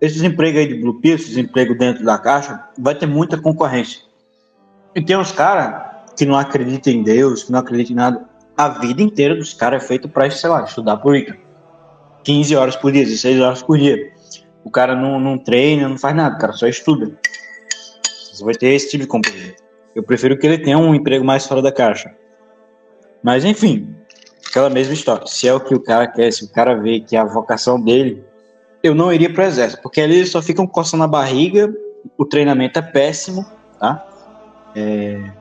Esses 0.00 0.22
empregos 0.22 0.60
aí 0.60 0.68
de 0.68 0.74
Blue 0.74 1.00
Pill, 1.00 1.14
esses 1.14 1.36
empregos 1.36 1.78
dentro 1.78 2.04
da 2.04 2.18
caixa, 2.18 2.68
vai 2.78 2.94
ter 2.94 3.06
muita 3.06 3.38
concorrência. 3.40 4.00
E 4.94 5.02
tem 5.02 5.16
uns 5.16 5.32
caras 5.32 5.94
que 6.16 6.24
não 6.24 6.36
acreditam 6.36 6.92
em 6.92 7.02
Deus, 7.02 7.44
que 7.44 7.52
não 7.52 7.60
acreditam 7.60 7.92
em 7.92 7.96
nada. 7.96 8.28
A 8.56 8.68
vida 8.68 9.02
inteira 9.02 9.34
dos 9.34 9.52
caras 9.52 9.82
é 9.82 9.86
feito 9.86 10.08
pra, 10.08 10.30
sei 10.30 10.48
lá, 10.48 10.64
estudar 10.64 10.98
por 10.98 11.16
ICA. 11.16 11.36
15 12.22 12.56
horas 12.56 12.76
por 12.76 12.92
dia, 12.92 13.04
16 13.04 13.40
horas 13.40 13.62
por 13.62 13.78
dia. 13.78 14.12
O 14.64 14.70
cara 14.70 14.94
não, 14.94 15.20
não 15.20 15.38
treina, 15.38 15.88
não 15.88 15.98
faz 15.98 16.14
nada, 16.14 16.36
o 16.36 16.38
cara 16.38 16.52
só 16.52 16.66
estuda. 16.66 17.18
Você 18.32 18.44
vai 18.44 18.54
ter 18.54 18.68
esse 18.68 18.90
tipo 18.90 19.02
de 19.02 19.08
companhia. 19.08 19.54
Eu 19.94 20.02
prefiro 20.02 20.36
que 20.38 20.46
ele 20.46 20.58
tenha 20.58 20.78
um 20.78 20.94
emprego 20.94 21.24
mais 21.24 21.46
fora 21.46 21.60
da 21.60 21.70
caixa. 21.70 22.14
Mas 23.22 23.44
enfim, 23.44 23.94
aquela 24.48 24.70
mesma 24.70 24.94
história. 24.94 25.26
Se 25.26 25.46
é 25.46 25.54
o 25.54 25.60
que 25.60 25.74
o 25.74 25.80
cara 25.80 26.06
quer, 26.06 26.32
se 26.32 26.44
o 26.44 26.48
cara 26.48 26.74
vê 26.74 27.00
que 27.00 27.16
é 27.16 27.20
a 27.20 27.24
vocação 27.24 27.80
dele, 27.80 28.24
eu 28.84 28.94
não 28.94 29.10
iria 29.10 29.32
pro 29.32 29.42
exército, 29.42 29.80
porque 29.82 29.98
eles 29.98 30.30
só 30.30 30.42
ficam 30.42 30.66
coçando 30.66 31.04
a 31.04 31.08
barriga, 31.08 31.74
o 32.18 32.24
treinamento 32.26 32.78
é 32.78 32.82
péssimo, 32.82 33.46
tá? 33.80 34.06
É, 34.76 35.32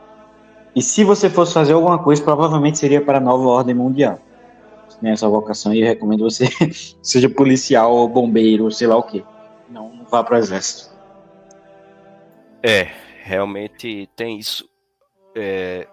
E 0.73 0.81
se 0.81 1.03
você 1.03 1.29
fosse 1.29 1.53
fazer 1.53 1.73
alguma 1.73 2.01
coisa, 2.01 2.23
provavelmente 2.23 2.77
seria 2.77 3.01
para 3.01 3.17
a 3.17 3.21
nova 3.21 3.43
ordem 3.43 3.75
mundial. 3.75 4.17
Se 4.87 4.97
tem 4.97 5.11
essa 5.11 5.27
vocação 5.27 5.73
aí, 5.73 5.81
eu 5.81 5.87
recomendo 5.87 6.23
você 6.23 6.47
seja 7.03 7.29
policial 7.29 7.93
ou 7.93 8.07
bombeiro, 8.07 8.71
sei 8.71 8.87
lá 8.87 8.95
o 8.95 9.03
que. 9.03 9.25
Não, 9.69 9.93
não 9.93 10.05
vá 10.05 10.23
pro 10.23 10.37
exército. 10.37 10.95
É, 12.63 12.87
realmente 13.23 14.09
tem 14.15 14.39
isso. 14.39 14.69
É, 15.35 15.85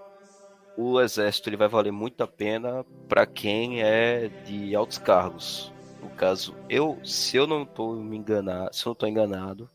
o 0.78 1.00
exército 1.00 1.48
ele 1.48 1.56
vai 1.56 1.66
valer 1.66 1.90
muito 1.90 2.22
a 2.22 2.28
pena 2.28 2.84
para 3.08 3.26
quem 3.26 3.82
é 3.82 4.30
de 4.44 4.72
altos 4.76 4.98
cargos. 4.98 5.72
No 6.02 6.10
caso, 6.10 6.56
eu, 6.68 6.98
se 7.04 7.36
eu 7.36 7.46
não 7.46 7.62
estou 7.62 7.94
me 7.96 8.16
enganado, 8.16 8.74
se 8.74 8.84
eu 8.86 8.90
não 8.90 8.92
estou 8.92 9.08
enganado, 9.08 9.70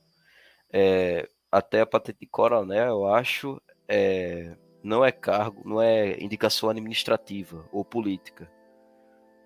é, 0.72 1.28
até 1.52 1.82
a 1.82 1.86
patente 1.86 2.20
de 2.20 2.28
coronel, 2.28 2.88
eu 2.88 3.08
acho, 3.08 3.62
é, 3.88 4.56
não 4.84 5.06
é 5.06 5.12
cargo, 5.12 5.62
não 5.66 5.82
é 5.82 6.22
indicação 6.22 6.70
administrativa 6.70 7.68
ou 7.72 7.86
política. 7.86 8.52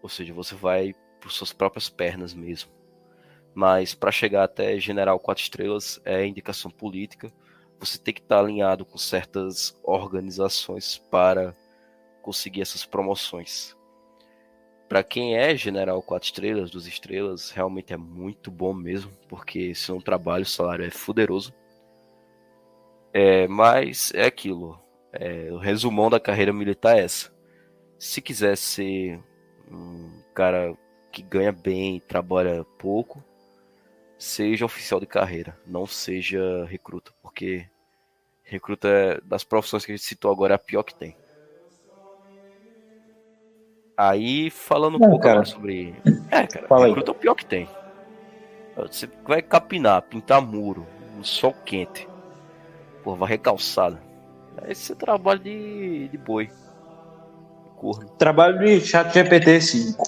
Ou 0.01 0.09
seja, 0.09 0.33
você 0.33 0.55
vai 0.55 0.95
por 1.19 1.31
suas 1.31 1.53
próprias 1.53 1.89
pernas 1.89 2.33
mesmo. 2.33 2.71
Mas 3.53 3.93
para 3.93 4.11
chegar 4.11 4.43
até 4.43 4.79
general 4.79 5.19
quatro 5.19 5.43
estrelas 5.43 5.99
é 6.05 6.25
indicação 6.25 6.71
política. 6.71 7.31
Você 7.79 7.97
tem 7.97 8.13
que 8.13 8.21
estar 8.21 8.39
alinhado 8.39 8.85
com 8.85 8.97
certas 8.97 9.77
organizações 9.83 10.97
para 10.97 11.55
conseguir 12.21 12.61
essas 12.61 12.85
promoções. 12.85 13.75
Para 14.89 15.03
quem 15.03 15.37
é 15.37 15.55
general 15.55 16.01
quatro 16.01 16.25
estrelas, 16.25 16.71
duas 16.71 16.87
estrelas, 16.87 17.51
realmente 17.51 17.93
é 17.93 17.97
muito 17.97 18.49
bom 18.49 18.73
mesmo, 18.73 19.11
porque 19.27 19.75
se 19.75 19.91
não 19.91 20.01
trabalha, 20.01 20.41
o 20.41 20.47
salário 20.47 20.83
é 20.83 20.89
fuderoso. 20.89 21.53
É, 23.13 23.47
mas 23.47 24.11
é 24.15 24.25
aquilo. 24.25 24.79
É, 25.13 25.49
o 25.51 25.57
resumão 25.57 26.09
da 26.09 26.19
carreira 26.19 26.51
militar 26.51 26.97
é 26.97 27.03
essa. 27.03 27.31
Se 27.99 28.19
quiser 28.19 28.57
ser 28.57 29.19
um 29.71 30.23
cara 30.33 30.75
que 31.11 31.21
ganha 31.21 31.51
bem, 31.51 31.99
trabalha 31.99 32.65
pouco, 32.79 33.23
seja 34.17 34.65
oficial 34.65 34.99
de 34.99 35.05
carreira, 35.05 35.55
não 35.67 35.85
seja 35.85 36.65
recruta, 36.65 37.11
porque 37.21 37.67
recruta 38.43 38.87
é, 38.87 39.21
das 39.21 39.43
profissões 39.43 39.85
que 39.85 39.91
a 39.91 39.95
gente 39.95 40.05
citou 40.05 40.31
agora 40.31 40.53
é 40.53 40.55
a 40.55 40.59
pior 40.59 40.81
que 40.81 40.95
tem. 40.95 41.15
Aí, 44.01 44.49
falando 44.49 44.95
um 44.95 44.99
Não, 44.99 45.09
pouco 45.09 45.25
cara. 45.25 45.43
sobre. 45.43 45.93
É, 46.31 46.47
cara, 46.47 46.67
Fala 46.69 46.85
aí. 46.85 46.91
recruta 46.91 47.11
é 47.11 47.13
o 47.13 47.15
pior 47.15 47.35
que 47.35 47.45
tem. 47.45 47.67
Você 48.77 49.09
vai 49.27 49.41
capinar, 49.41 50.01
pintar 50.03 50.41
muro, 50.41 50.87
no 51.17 51.25
sol 51.25 51.53
quente, 51.65 52.07
pô, 53.03 53.13
vai 53.17 53.27
recalçada. 53.27 54.01
Aí 54.61 54.73
você 54.73 54.95
trabalha 54.95 55.39
de, 55.39 56.07
de 56.07 56.17
boi. 56.17 56.49
Corno. 57.75 58.07
Trabalho 58.11 58.59
de 58.59 58.79
chat 58.79 59.13
GPT 59.13 59.59
5. 59.59 60.03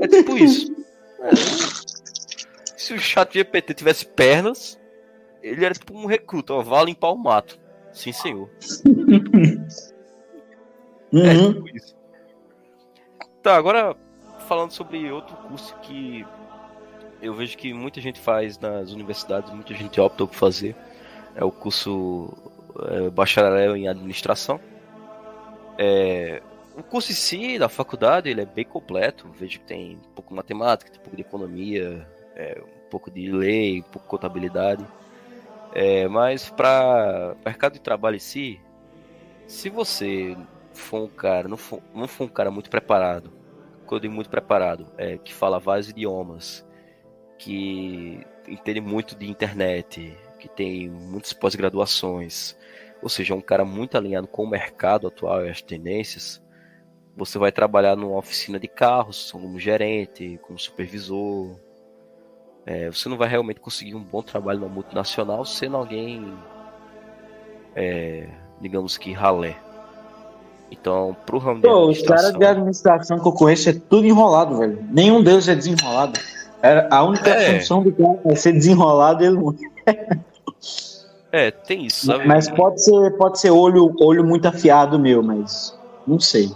É 0.00 0.08
tipo 0.08 0.36
isso. 0.36 0.74
É. 1.20 1.30
Se 2.76 2.92
o 2.92 2.98
chat 2.98 3.34
GPT 3.34 3.72
tivesse 3.74 4.04
pernas, 4.04 4.80
ele 5.40 5.64
era 5.64 5.74
tipo 5.74 5.96
um 5.96 6.06
recruta, 6.06 6.54
ó, 6.54 6.60
vá 6.60 6.82
limpar 6.82 7.12
o 7.12 7.16
mato. 7.16 7.56
Sim, 7.92 8.12
senhor. 8.12 8.50
É 11.12 11.16
Uhum. 11.16 11.52
tipo 11.54 11.76
isso. 11.76 11.94
Tá, 13.42 13.56
agora 13.56 13.96
falando 14.46 14.70
sobre 14.70 15.10
outro 15.10 15.36
curso 15.36 15.74
que 15.82 16.24
eu 17.20 17.34
vejo 17.34 17.56
que 17.56 17.72
muita 17.72 18.00
gente 18.00 18.18
faz 18.20 18.58
nas 18.58 18.90
universidades, 18.90 19.52
muita 19.52 19.74
gente 19.74 20.00
opta 20.00 20.26
por 20.26 20.34
fazer, 20.34 20.74
é 21.34 21.44
o 21.44 21.50
curso 21.50 22.32
é, 22.88 23.10
bacharel 23.10 23.76
em 23.76 23.88
administração. 23.88 24.60
É, 25.78 26.42
o 26.76 26.82
curso 26.82 27.12
em 27.12 27.14
si 27.14 27.58
da 27.58 27.68
faculdade 27.68 28.28
ele 28.28 28.40
é 28.40 28.46
bem 28.46 28.64
completo, 28.64 29.28
vejo 29.38 29.60
que 29.60 29.66
tem 29.66 29.96
um 29.96 30.14
pouco 30.14 30.30
de 30.30 30.36
matemática, 30.36 30.90
tem 30.90 31.00
um 31.00 31.02
pouco 31.02 31.16
de 31.16 31.22
economia, 31.22 32.06
é, 32.34 32.60
um 32.60 32.90
pouco 32.90 33.10
de 33.10 33.30
lei, 33.30 33.80
um 33.80 33.82
pouco 33.84 34.00
de 34.06 34.10
contabilidade. 34.10 34.84
É, 35.74 36.06
mas 36.08 36.50
para 36.50 37.34
mercado 37.44 37.74
de 37.74 37.80
trabalho 37.80 38.16
em 38.16 38.20
si, 38.20 38.60
se 39.46 39.70
você 39.70 40.36
for 40.74 41.02
um 41.02 41.08
cara, 41.08 41.48
não 41.48 41.56
for, 41.56 41.82
não 41.94 42.08
for 42.08 42.24
um 42.24 42.28
cara 42.28 42.50
muito 42.50 42.70
preparado 42.70 43.42
que 43.92 43.96
eu 43.96 44.00
digo 44.00 44.14
muito 44.14 44.30
preparado, 44.30 44.86
é 44.96 45.18
que 45.18 45.34
fala 45.34 45.58
vários 45.58 45.90
idiomas, 45.90 46.66
que 47.38 48.24
entende 48.48 48.80
muito 48.80 49.14
de 49.14 49.28
internet, 49.28 50.16
que 50.38 50.48
tem 50.48 50.88
muitas 50.88 51.34
pós-graduações, 51.34 52.56
ou 53.02 53.08
seja, 53.08 53.34
um 53.34 53.40
cara 53.40 53.64
muito 53.64 53.96
alinhado 53.96 54.26
com 54.26 54.44
o 54.44 54.48
mercado 54.48 55.06
atual 55.06 55.44
e 55.44 55.50
as 55.50 55.60
tendências, 55.60 56.42
você 57.14 57.38
vai 57.38 57.52
trabalhar 57.52 57.94
numa 57.94 58.16
oficina 58.16 58.58
de 58.58 58.66
carros, 58.66 59.30
como 59.30 59.58
gerente, 59.58 60.40
como 60.42 60.58
supervisor. 60.58 61.60
É, 62.64 62.90
você 62.90 63.06
não 63.10 63.18
vai 63.18 63.28
realmente 63.28 63.60
conseguir 63.60 63.94
um 63.94 64.02
bom 64.02 64.22
trabalho 64.22 64.60
numa 64.60 64.72
multinacional 64.72 65.44
sendo 65.44 65.76
alguém, 65.76 66.32
é, 67.76 68.30
digamos 68.62 68.96
que 68.96 69.12
ralé. 69.12 69.71
Então, 70.72 71.14
pro 71.26 71.36
ramo 71.38 71.60
de 71.60 71.68
Pô, 71.68 71.88
os 71.88 72.00
caras 72.02 72.32
de 72.32 72.44
administração 72.44 73.18
que 73.20 73.28
eu 73.28 73.32
conheço 73.32 73.68
é 73.68 73.74
tudo 73.74 74.06
enrolado, 74.06 74.56
velho. 74.56 74.82
Nenhum 74.90 75.22
deles 75.22 75.46
é 75.46 75.54
desenrolado. 75.54 76.18
É, 76.62 76.88
a 76.90 77.04
única 77.04 77.28
É. 77.28 77.60
função 77.60 77.82
do 77.82 77.92
cara 77.92 78.18
é 78.24 78.34
ser 78.34 78.52
desenrolado 78.52 79.22
e 79.22 79.26
ele 79.26 79.36
não 79.36 79.54
É, 81.30 81.50
tem 81.50 81.86
isso, 81.86 82.06
sabe? 82.06 82.26
Mas 82.26 82.48
pode 82.50 82.82
ser, 82.82 83.10
pode 83.16 83.38
ser 83.40 83.50
olho, 83.50 83.94
olho 84.00 84.24
muito 84.24 84.46
afiado 84.46 84.98
meu, 84.98 85.22
mas 85.22 85.78
não 86.06 86.20
sei. 86.20 86.50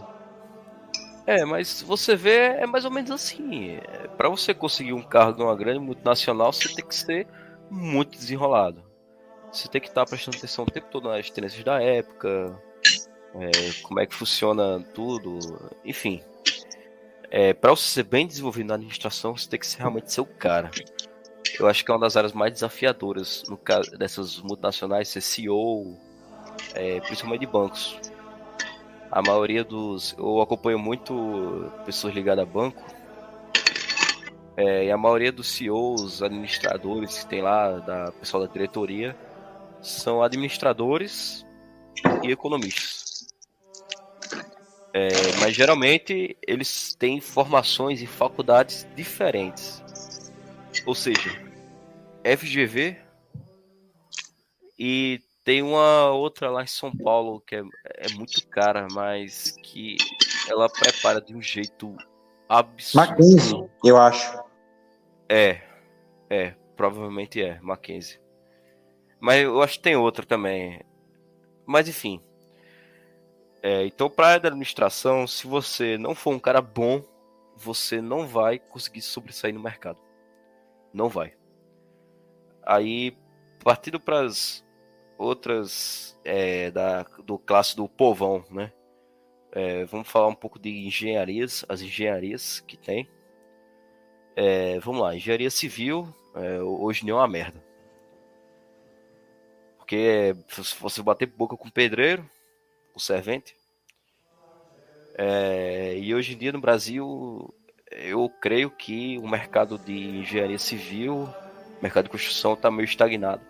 É, 1.26 1.44
mas 1.44 1.82
você 1.82 2.14
vê, 2.14 2.56
é 2.58 2.66
mais 2.66 2.84
ou 2.84 2.90
menos 2.90 3.10
assim. 3.10 3.70
É, 3.72 4.06
para 4.16 4.28
você 4.28 4.52
conseguir 4.54 4.92
um 4.92 5.02
cargo 5.02 5.38
numa 5.42 5.56
grande 5.56 5.78
multinacional, 5.80 6.52
você 6.52 6.68
tem 6.74 6.84
que 6.84 6.94
ser 6.94 7.26
muito 7.70 8.16
desenrolado. 8.18 8.82
Você 9.50 9.66
tem 9.66 9.80
que 9.80 9.88
estar 9.88 10.04
prestando 10.04 10.36
atenção 10.36 10.64
o 10.64 10.70
tempo 10.70 10.86
todo 10.90 11.08
nas 11.08 11.30
tendências 11.30 11.64
da 11.64 11.82
época, 11.82 12.54
é, 13.40 13.50
como 13.82 14.00
é 14.00 14.06
que 14.06 14.14
funciona 14.14 14.80
tudo, 14.94 15.38
enfim. 15.84 16.22
É, 17.30 17.52
para 17.52 17.70
você 17.70 17.88
ser 17.88 18.04
bem 18.04 18.26
desenvolvido 18.26 18.68
na 18.68 18.74
administração, 18.74 19.36
você 19.36 19.48
tem 19.48 19.58
que 19.58 19.66
ser, 19.66 19.78
realmente 19.78 20.12
ser 20.12 20.20
o 20.20 20.26
cara. 20.26 20.70
Eu 21.58 21.68
acho 21.68 21.84
que 21.84 21.90
é 21.90 21.94
uma 21.94 22.00
das 22.00 22.16
áreas 22.16 22.32
mais 22.32 22.52
desafiadoras 22.52 23.42
no 23.48 23.56
caso 23.56 23.90
dessas 23.92 24.38
multinacionais, 24.38 25.08
ser 25.08 25.20
CEO, 25.20 25.96
é, 26.74 27.00
principalmente 27.00 27.40
de 27.40 27.46
bancos. 27.46 27.98
A 29.10 29.22
maioria 29.22 29.64
dos. 29.64 30.14
Eu 30.18 30.40
acompanho 30.40 30.78
muito 30.78 31.70
pessoas 31.84 32.14
ligadas 32.14 32.42
a 32.42 32.46
banco. 32.46 32.84
É, 34.56 34.86
e 34.86 34.90
a 34.90 34.96
maioria 34.96 35.30
dos 35.30 35.48
CEOs, 35.48 36.22
administradores 36.22 37.18
que 37.18 37.26
tem 37.26 37.42
lá, 37.42 37.78
da 37.78 38.12
pessoal 38.12 38.46
da 38.46 38.52
diretoria, 38.52 39.14
são 39.82 40.22
administradores 40.22 41.46
e 42.22 42.30
economistas. 42.30 42.95
É, 44.96 45.10
mas 45.40 45.54
geralmente 45.54 46.38
eles 46.48 46.96
têm 46.98 47.20
formações 47.20 48.00
em 48.00 48.06
faculdades 48.06 48.86
diferentes. 48.96 49.82
Ou 50.86 50.94
seja, 50.94 51.38
FGV 52.24 52.96
e 54.78 55.20
tem 55.44 55.62
uma 55.62 56.10
outra 56.12 56.50
lá 56.50 56.62
em 56.62 56.66
São 56.66 56.90
Paulo 56.96 57.42
que 57.42 57.56
é, 57.56 57.62
é 57.84 58.08
muito 58.14 58.48
cara, 58.48 58.88
mas 58.90 59.54
que 59.62 59.98
ela 60.48 60.66
prepara 60.66 61.20
de 61.20 61.36
um 61.36 61.42
jeito 61.42 61.94
absurdo. 62.48 63.06
Mackenzie, 63.10 63.70
eu 63.84 63.98
acho. 63.98 64.42
É, 65.28 65.60
é, 66.30 66.54
provavelmente 66.74 67.42
é, 67.42 67.60
Mackenzie. 67.60 68.18
Mas 69.20 69.42
eu 69.42 69.60
acho 69.60 69.74
que 69.74 69.82
tem 69.82 69.94
outra 69.94 70.24
também. 70.24 70.80
Mas 71.66 71.86
enfim. 71.86 72.22
É, 73.68 73.84
então, 73.84 74.08
para 74.08 74.26
a 74.26 74.28
área 74.28 74.42
da 74.42 74.48
administração, 74.50 75.26
se 75.26 75.44
você 75.44 75.98
não 75.98 76.14
for 76.14 76.32
um 76.32 76.38
cara 76.38 76.62
bom, 76.62 77.02
você 77.56 78.00
não 78.00 78.24
vai 78.24 78.60
conseguir 78.60 79.02
sobressair 79.02 79.52
no 79.52 79.58
mercado. 79.58 79.98
Não 80.94 81.08
vai. 81.08 81.34
Aí, 82.62 83.18
partindo 83.64 83.98
para 83.98 84.20
as 84.20 84.64
outras 85.18 86.16
é, 86.24 86.70
da, 86.70 87.02
do 87.24 87.36
classe 87.40 87.74
do 87.74 87.88
povão, 87.88 88.44
né? 88.52 88.72
É, 89.50 89.84
vamos 89.86 90.06
falar 90.06 90.28
um 90.28 90.34
pouco 90.36 90.60
de 90.60 90.86
engenharias, 90.86 91.64
as 91.68 91.80
engenharias 91.82 92.60
que 92.60 92.76
tem. 92.76 93.10
É, 94.36 94.78
vamos 94.78 95.02
lá, 95.02 95.12
engenharia 95.12 95.50
civil, 95.50 96.14
é, 96.36 96.62
hoje 96.62 97.04
nem 97.04 97.10
é 97.10 97.16
uma 97.16 97.26
merda. 97.26 97.60
Porque 99.76 100.36
se 100.50 100.76
você 100.78 101.02
bater 101.02 101.26
boca 101.26 101.56
com 101.56 101.68
pedreiro, 101.68 102.24
com 102.92 103.00
servente. 103.00 103.55
É, 105.18 105.96
e 105.98 106.14
hoje 106.14 106.34
em 106.34 106.38
dia 106.38 106.52
no 106.52 106.60
Brasil, 106.60 107.52
eu 107.90 108.28
creio 108.40 108.70
que 108.70 109.18
o 109.18 109.26
mercado 109.28 109.78
de 109.78 110.18
engenharia 110.18 110.58
civil, 110.58 111.28
mercado 111.82 112.04
de 112.04 112.10
construção, 112.10 112.52
está 112.52 112.70
meio 112.70 112.84
estagnado. 112.84 113.40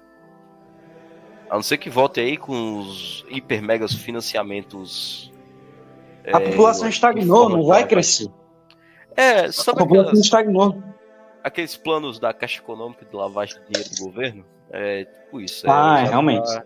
A 1.50 1.54
não 1.54 1.62
ser 1.62 1.78
que 1.78 1.88
volte 1.90 2.20
aí 2.20 2.36
com 2.36 2.78
os 2.80 3.24
hiper 3.28 3.62
megas 3.62 3.92
financiamentos. 3.92 5.32
A 6.32 6.40
população 6.40 6.88
estagnou, 6.88 7.48
não 7.48 7.64
vai 7.64 7.86
crescer. 7.86 8.28
É, 9.16 9.46
A 9.46 9.52
sabe 9.52 9.78
população 9.78 10.08
aquelas, 10.10 10.18
estagnou. 10.24 10.82
aqueles 11.42 11.76
planos 11.76 12.18
da 12.18 12.32
Caixa 12.34 12.58
Econômica 12.60 13.04
de 13.04 13.14
lavagem 13.16 13.58
de 13.60 13.66
dinheiro 13.72 13.90
do 13.96 14.04
governo? 14.04 14.44
É 14.70 15.04
tipo 15.04 15.40
isso. 15.40 15.66
É 15.66 15.70
Ah, 15.70 15.94
usado 15.94 16.08
realmente. 16.10 16.52
pra- 16.52 16.64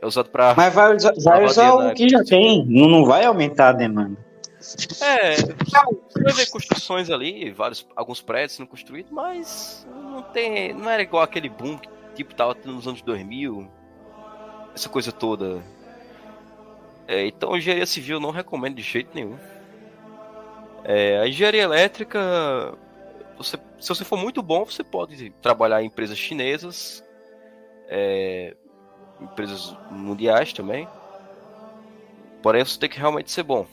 é 0.00 0.06
usado 0.06 0.30
para. 0.30 0.54
Mas 0.54 0.74
vai 0.74 0.96
usar, 0.96 1.12
vai 1.22 1.44
usar 1.44 1.74
o 1.74 1.94
que 1.94 2.08
já 2.08 2.24
tem, 2.24 2.64
não, 2.66 3.04
vai 3.04 3.24
aumentar 3.24 3.68
a 3.68 3.72
demanda. 3.72 4.16
É, 5.00 5.36
você 5.36 6.22
vai 6.22 6.32
ver 6.34 6.50
construções 6.50 7.10
ali, 7.10 7.50
vários, 7.50 7.86
alguns 7.96 8.20
prédios 8.20 8.52
sendo 8.52 8.66
construídos, 8.66 9.10
mas 9.10 9.86
não 9.94 10.22
tem, 10.22 10.74
não 10.74 10.88
era 10.88 11.02
igual 11.02 11.22
aquele 11.22 11.48
boom 11.48 11.78
que 11.78 11.88
tipo 12.14 12.34
tava 12.34 12.54
tendo 12.54 12.74
nos 12.74 12.86
anos 12.86 13.00
2000, 13.02 13.70
essa 14.74 14.88
coisa 14.88 15.12
toda. 15.12 15.62
É, 17.08 17.26
então, 17.26 17.56
engenharia 17.56 17.86
civil 17.86 18.16
eu 18.16 18.20
não 18.20 18.30
recomendo 18.30 18.76
de 18.76 18.82
jeito 18.82 19.10
nenhum. 19.14 19.38
É, 20.84 21.18
a 21.18 21.26
engenharia 21.26 21.62
elétrica, 21.62 22.74
você, 23.36 23.58
se 23.78 23.88
você 23.88 24.04
for 24.04 24.18
muito 24.18 24.42
bom, 24.42 24.64
você 24.64 24.84
pode 24.84 25.30
trabalhar 25.42 25.82
em 25.82 25.86
empresas 25.86 26.16
chinesas, 26.16 27.04
é, 27.88 28.54
empresas 29.20 29.76
mundiais 29.90 30.52
também. 30.52 30.88
Porém, 32.42 32.64
você 32.64 32.78
tem 32.78 32.88
que 32.88 32.98
realmente 32.98 33.30
ser 33.30 33.42
bom. 33.42 33.66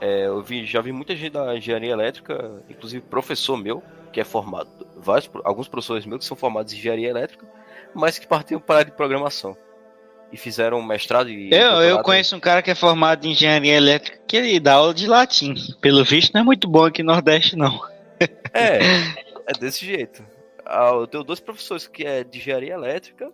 É, 0.00 0.26
eu 0.26 0.42
vi, 0.42 0.66
já 0.66 0.80
vi 0.80 0.90
muita 0.90 1.14
gente 1.14 1.32
da 1.32 1.56
engenharia 1.56 1.92
elétrica, 1.92 2.60
inclusive 2.68 3.04
professor 3.04 3.56
meu, 3.56 3.82
que 4.12 4.20
é 4.20 4.24
formado, 4.24 4.68
vários, 4.96 5.30
alguns 5.44 5.68
professores 5.68 6.04
meus 6.04 6.18
que 6.20 6.24
são 6.24 6.36
formados 6.36 6.72
em 6.72 6.76
engenharia 6.76 7.08
elétrica, 7.08 7.46
mas 7.94 8.18
que 8.18 8.26
partiram 8.26 8.60
para 8.60 8.74
a 8.74 8.78
área 8.78 8.90
de 8.90 8.96
programação. 8.96 9.56
E 10.32 10.36
fizeram 10.36 10.78
um 10.78 10.82
mestrado 10.82 11.28
e. 11.28 11.54
Eu, 11.54 11.82
eu 11.82 12.02
conheço 12.02 12.34
um 12.34 12.40
cara 12.40 12.62
que 12.62 12.70
é 12.70 12.74
formado 12.74 13.26
em 13.26 13.32
engenharia 13.32 13.76
elétrica 13.76 14.18
que 14.26 14.36
ele 14.36 14.58
dá 14.58 14.74
aula 14.74 14.94
de 14.94 15.06
latim. 15.06 15.54
Pelo 15.80 16.02
visto, 16.04 16.32
não 16.32 16.40
é 16.40 16.44
muito 16.44 16.66
bom 16.66 16.86
aqui 16.86 17.02
no 17.02 17.12
Nordeste, 17.12 17.54
não. 17.54 17.78
É, 18.52 18.78
é 19.46 19.52
desse 19.60 19.84
jeito. 19.84 20.24
Ah, 20.64 20.90
eu 20.94 21.06
tenho 21.06 21.22
dois 21.22 21.38
professores 21.38 21.86
que 21.86 22.04
é 22.04 22.24
de 22.24 22.38
engenharia 22.38 22.72
elétrica 22.72 23.30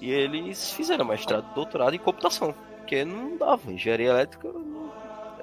e 0.00 0.10
eles 0.10 0.72
fizeram 0.72 1.04
mestrado, 1.04 1.54
doutorado 1.54 1.94
em 1.94 1.98
computação, 1.98 2.54
porque 2.78 3.04
não 3.04 3.36
dava. 3.36 3.72
Engenharia 3.72 4.10
elétrica 4.10 4.48
não, 4.48 4.92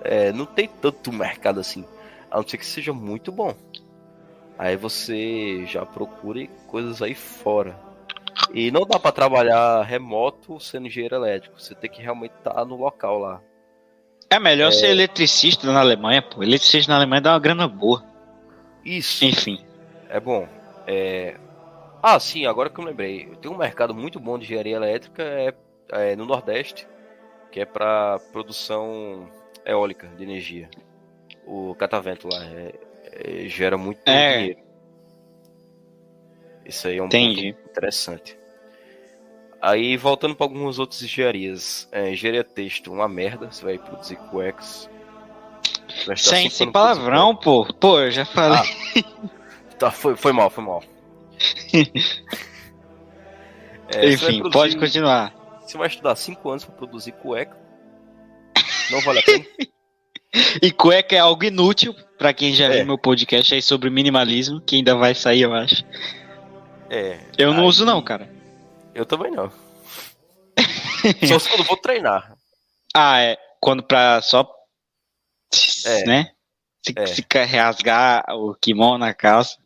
é, 0.03 0.31
não 0.31 0.45
tem 0.45 0.67
tanto 0.67 1.11
mercado 1.11 1.59
assim, 1.59 1.85
a 2.29 2.37
não 2.37 2.47
ser 2.47 2.57
que 2.57 2.65
seja 2.65 2.93
muito 2.93 3.31
bom. 3.31 3.55
Aí 4.57 4.77
você 4.77 5.65
já 5.65 5.85
procure 5.85 6.49
coisas 6.67 7.01
aí 7.01 7.15
fora. 7.15 7.77
E 8.53 8.71
não 8.71 8.85
dá 8.85 8.99
pra 8.99 9.11
trabalhar 9.11 9.83
remoto 9.83 10.59
sendo 10.59 10.87
engenheiro 10.87 11.15
elétrico, 11.15 11.59
você 11.59 11.73
tem 11.73 11.89
que 11.89 12.01
realmente 12.01 12.33
estar 12.37 12.63
no 12.65 12.75
local 12.75 13.19
lá. 13.19 13.41
É 14.29 14.39
melhor 14.39 14.71
ser 14.71 14.87
eletricista 14.87 15.71
na 15.71 15.79
Alemanha, 15.79 16.21
pô. 16.21 16.41
Eletricista 16.41 16.91
na 16.91 16.97
Alemanha 16.97 17.21
dá 17.21 17.33
uma 17.33 17.39
grana 17.39 17.67
boa. 17.67 18.03
Isso. 18.83 19.23
Enfim. 19.25 19.63
É 20.09 20.19
bom. 20.19 20.47
É... 20.87 21.35
Ah, 22.05 22.19
sim, 22.19 22.45
agora 22.45 22.69
que 22.69 22.77
eu 22.77 22.83
lembrei. 22.83 23.27
Tem 23.41 23.49
um 23.49 23.57
mercado 23.57 23.95
muito 23.95 24.19
bom 24.19 24.37
de 24.37 24.43
engenharia 24.43 24.75
elétrica 24.75 25.23
é, 25.23 25.53
é 25.89 26.15
no 26.17 26.25
Nordeste, 26.25 26.85
que 27.49 27.61
é 27.61 27.65
para 27.65 28.19
produção 28.33 29.29
eólica 29.65 30.07
de 30.17 30.21
energia. 30.23 30.69
O 31.47 31.73
catavento 31.75 32.27
lá 32.27 32.43
é- 32.43 32.73
é- 33.05 33.47
gera 33.47 33.77
muito 33.77 34.01
É. 34.05 34.37
dinheiro. 34.37 34.59
Isso 36.65 36.89
aí 36.89 36.97
é 36.97 37.01
um 37.01 37.05
Entendi. 37.05 37.53
ponto 37.53 37.69
interessante. 37.69 38.37
Aí, 39.61 39.95
voltando 39.95 40.35
para 40.35 40.45
algumas 40.45 40.79
outras 40.79 41.01
engenharias. 41.01 41.87
É, 41.89 42.11
engenharia 42.11 42.43
texto, 42.43 42.91
uma 42.91 43.07
merda. 43.07 43.49
Você 43.49 43.63
vai 43.63 43.77
produzir 43.77 44.17
cuecas. 44.29 44.89
Sem, 46.17 46.49
sem 46.49 46.69
palavrão, 46.69 47.33
pô. 47.33 47.65
Pô, 47.75 48.01
eu 48.01 48.11
já 48.11 48.25
falei. 48.25 48.59
Tá, 49.79 49.89
foi, 49.89 50.17
foi 50.17 50.33
mal, 50.33 50.49
foi 50.49 50.63
mal. 50.65 50.83
É, 53.95 54.09
Enfim, 54.11 54.39
produzir- 54.39 54.51
pode 54.53 54.77
continuar. 54.77 55.33
Você 55.61 55.77
vai 55.77 55.87
estudar 55.87 56.15
5 56.15 56.49
anos 56.49 56.65
pra 56.65 56.73
produzir 56.75 57.11
cueca. 57.13 57.55
Não 58.91 59.01
vale 59.01 59.19
a 59.19 59.23
pena. 59.23 59.45
E 60.63 60.71
cueca 60.71 61.15
é 61.15 61.19
algo 61.19 61.43
inútil, 61.43 61.93
pra 62.17 62.33
quem 62.33 62.55
já 62.55 62.65
É. 62.65 62.77
viu 62.77 62.85
meu 62.87 62.97
podcast 62.97 63.53
aí 63.53 63.61
sobre 63.61 63.91
minimalismo, 63.91 64.59
que 64.59 64.77
ainda 64.77 64.95
vai 64.95 65.13
sair, 65.13 65.41
eu 65.43 65.53
acho. 65.53 65.85
É. 66.89 67.19
Eu 67.37 67.53
não 67.53 67.61
Aí- 67.61 67.67
uso 67.67 67.85
não, 67.85 68.01
cara. 68.01 68.27
Eu 68.95 69.05
também 69.05 69.31
não. 69.31 69.51
Só 71.27 71.37
se 71.37 71.47
quando 71.49 71.63
vou 71.65 71.77
treinar. 71.77 72.33
Ah, 72.95 73.19
é. 73.21 73.37
Quando 73.61 73.83
pra 73.83 74.23
só. 74.23 74.49
É. 75.85 76.03
Né? 76.05 76.31
Se, 76.83 76.93
É. 76.97 77.05
se 77.05 77.23
rasgar 77.55 78.25
o 78.29 78.55
kimono 78.55 78.97
na 78.97 79.13
calça. 79.13 79.57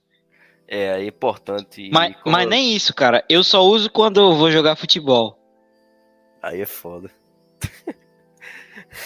É, 0.67 1.01
é 1.01 1.05
importante. 1.05 1.89
Mas, 1.91 2.15
mas 2.25 2.47
nem 2.47 2.75
isso, 2.75 2.93
cara. 2.93 3.23
Eu 3.29 3.43
só 3.43 3.63
uso 3.63 3.89
quando 3.89 4.19
eu 4.19 4.35
vou 4.35 4.51
jogar 4.51 4.75
futebol. 4.75 5.39
Aí 6.41 6.61
é 6.61 6.65
foda. 6.65 7.09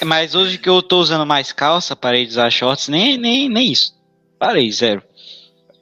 Mas 0.04 0.36
hoje 0.36 0.58
que 0.58 0.70
eu 0.70 0.82
tô 0.82 1.00
usando 1.00 1.26
mais 1.26 1.52
calça, 1.52 1.96
parei 1.96 2.26
de 2.26 2.32
usar 2.32 2.50
shorts, 2.50 2.88
nem, 2.88 3.18
nem, 3.18 3.50
nem 3.50 3.72
isso. 3.72 4.00
Parei, 4.40 4.72
zero. 4.72 5.04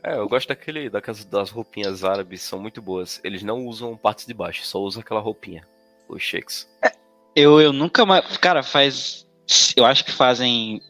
É, 0.04 0.16
eu 0.16 0.28
gosto 0.28 0.48
daquele, 0.48 0.90
daquelas 0.90 1.24
das 1.26 1.50
roupinhas 1.50 2.04
árabes, 2.04 2.42
são 2.42 2.60
muito 2.60 2.82
boas. 2.82 3.20
Eles 3.24 3.44
não 3.44 3.66
usam 3.66 3.96
partes 3.98 4.26
de 4.26 4.34
baixo, 4.34 4.66
só 4.66 4.80
usam 4.80 5.02
aquela 5.02 5.20
roupinha. 5.20 5.68
Os 6.08 6.22
sheiks. 6.24 6.68
Eu, 7.36 7.62
eu 7.62 7.72
nunca 7.72 8.06
mais. 8.06 8.38
Cara, 8.38 8.64
faz. 8.64 9.28
Eu 9.76 9.86
acho 9.86 10.04
que 10.04 10.12
fazem. 10.12 10.82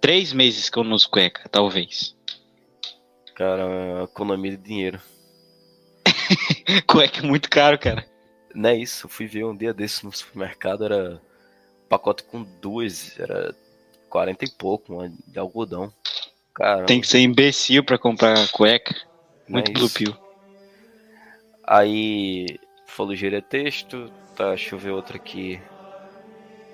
Três 0.00 0.32
meses 0.32 0.68
que 0.68 0.78
eu 0.78 0.84
não 0.84 0.92
uso 0.92 1.08
cueca, 1.08 1.48
talvez. 1.48 2.14
Cara, 3.34 3.62
é 3.62 4.04
economia 4.04 4.52
de 4.52 4.56
dinheiro. 4.58 5.00
Cueca 6.86 7.20
é 7.20 7.26
muito 7.26 7.50
caro, 7.50 7.78
cara. 7.78 8.06
Não 8.54 8.70
é 8.70 8.76
isso, 8.76 9.06
eu 9.06 9.10
fui 9.10 9.26
ver 9.26 9.44
um 9.44 9.56
dia 9.56 9.74
desse 9.74 10.04
no 10.04 10.12
supermercado, 10.12 10.84
era 10.84 11.20
pacote 11.88 12.22
com 12.22 12.44
duas, 12.60 13.18
era 13.18 13.54
40 14.08 14.44
e 14.44 14.50
pouco, 14.50 14.94
uma 14.94 15.08
de 15.26 15.38
algodão. 15.38 15.92
Cara, 16.54 16.86
Tem 16.86 17.00
que 17.00 17.08
ser 17.08 17.18
imbecil 17.18 17.84
pra 17.84 17.98
comprar 17.98 18.48
cueca. 18.52 18.94
é 18.94 19.50
Muito 19.50 19.72
blue 19.72 19.90
pill. 19.90 20.16
Aí 21.66 22.46
falou 22.86 23.12
engenharia 23.12 23.42
texto, 23.42 24.12
tá, 24.36 24.50
deixa 24.50 24.74
eu 24.74 24.78
ver 24.78 24.90
outra 24.90 25.16
aqui. 25.16 25.60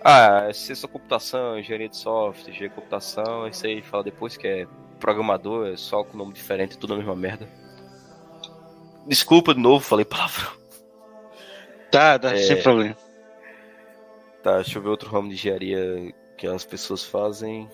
Ah, 0.05 0.47
é 0.49 0.53
ciência 0.53 0.87
da 0.87 0.93
computação, 0.93 1.59
engenharia 1.59 1.89
de 1.89 1.97
software, 1.97 2.51
engenharia 2.51 2.69
de 2.69 2.75
computação, 2.75 3.49
isso 3.49 3.67
aí 3.67 3.81
fala 3.81 4.05
depois 4.05 4.37
que 4.37 4.47
é 4.47 4.67
programador, 5.01 5.67
é 5.69 5.77
só 5.77 6.05
com 6.05 6.17
nome 6.17 6.33
diferente, 6.33 6.79
tudo 6.79 6.95
a 6.95 6.97
mesma 6.97 7.17
merda. 7.17 7.49
Desculpa 9.07 9.55
de 9.55 9.61
novo, 9.61 9.85
falei 9.85 10.05
palavrão. 10.05 10.53
Tá, 11.91 12.19
tá, 12.19 12.33
É. 12.35 12.37
sem 12.43 12.63
problema. 12.63 12.97
Tá, 14.43 14.57
deixa 14.57 14.79
eu 14.79 14.83
ver 14.83 14.89
outro 14.91 15.11
ramo 15.11 15.29
de 15.29 15.35
engenharia 15.35 16.15
que 16.39 16.47
as 16.47 16.65
pessoas 16.65 17.05
fazem. 17.05 17.69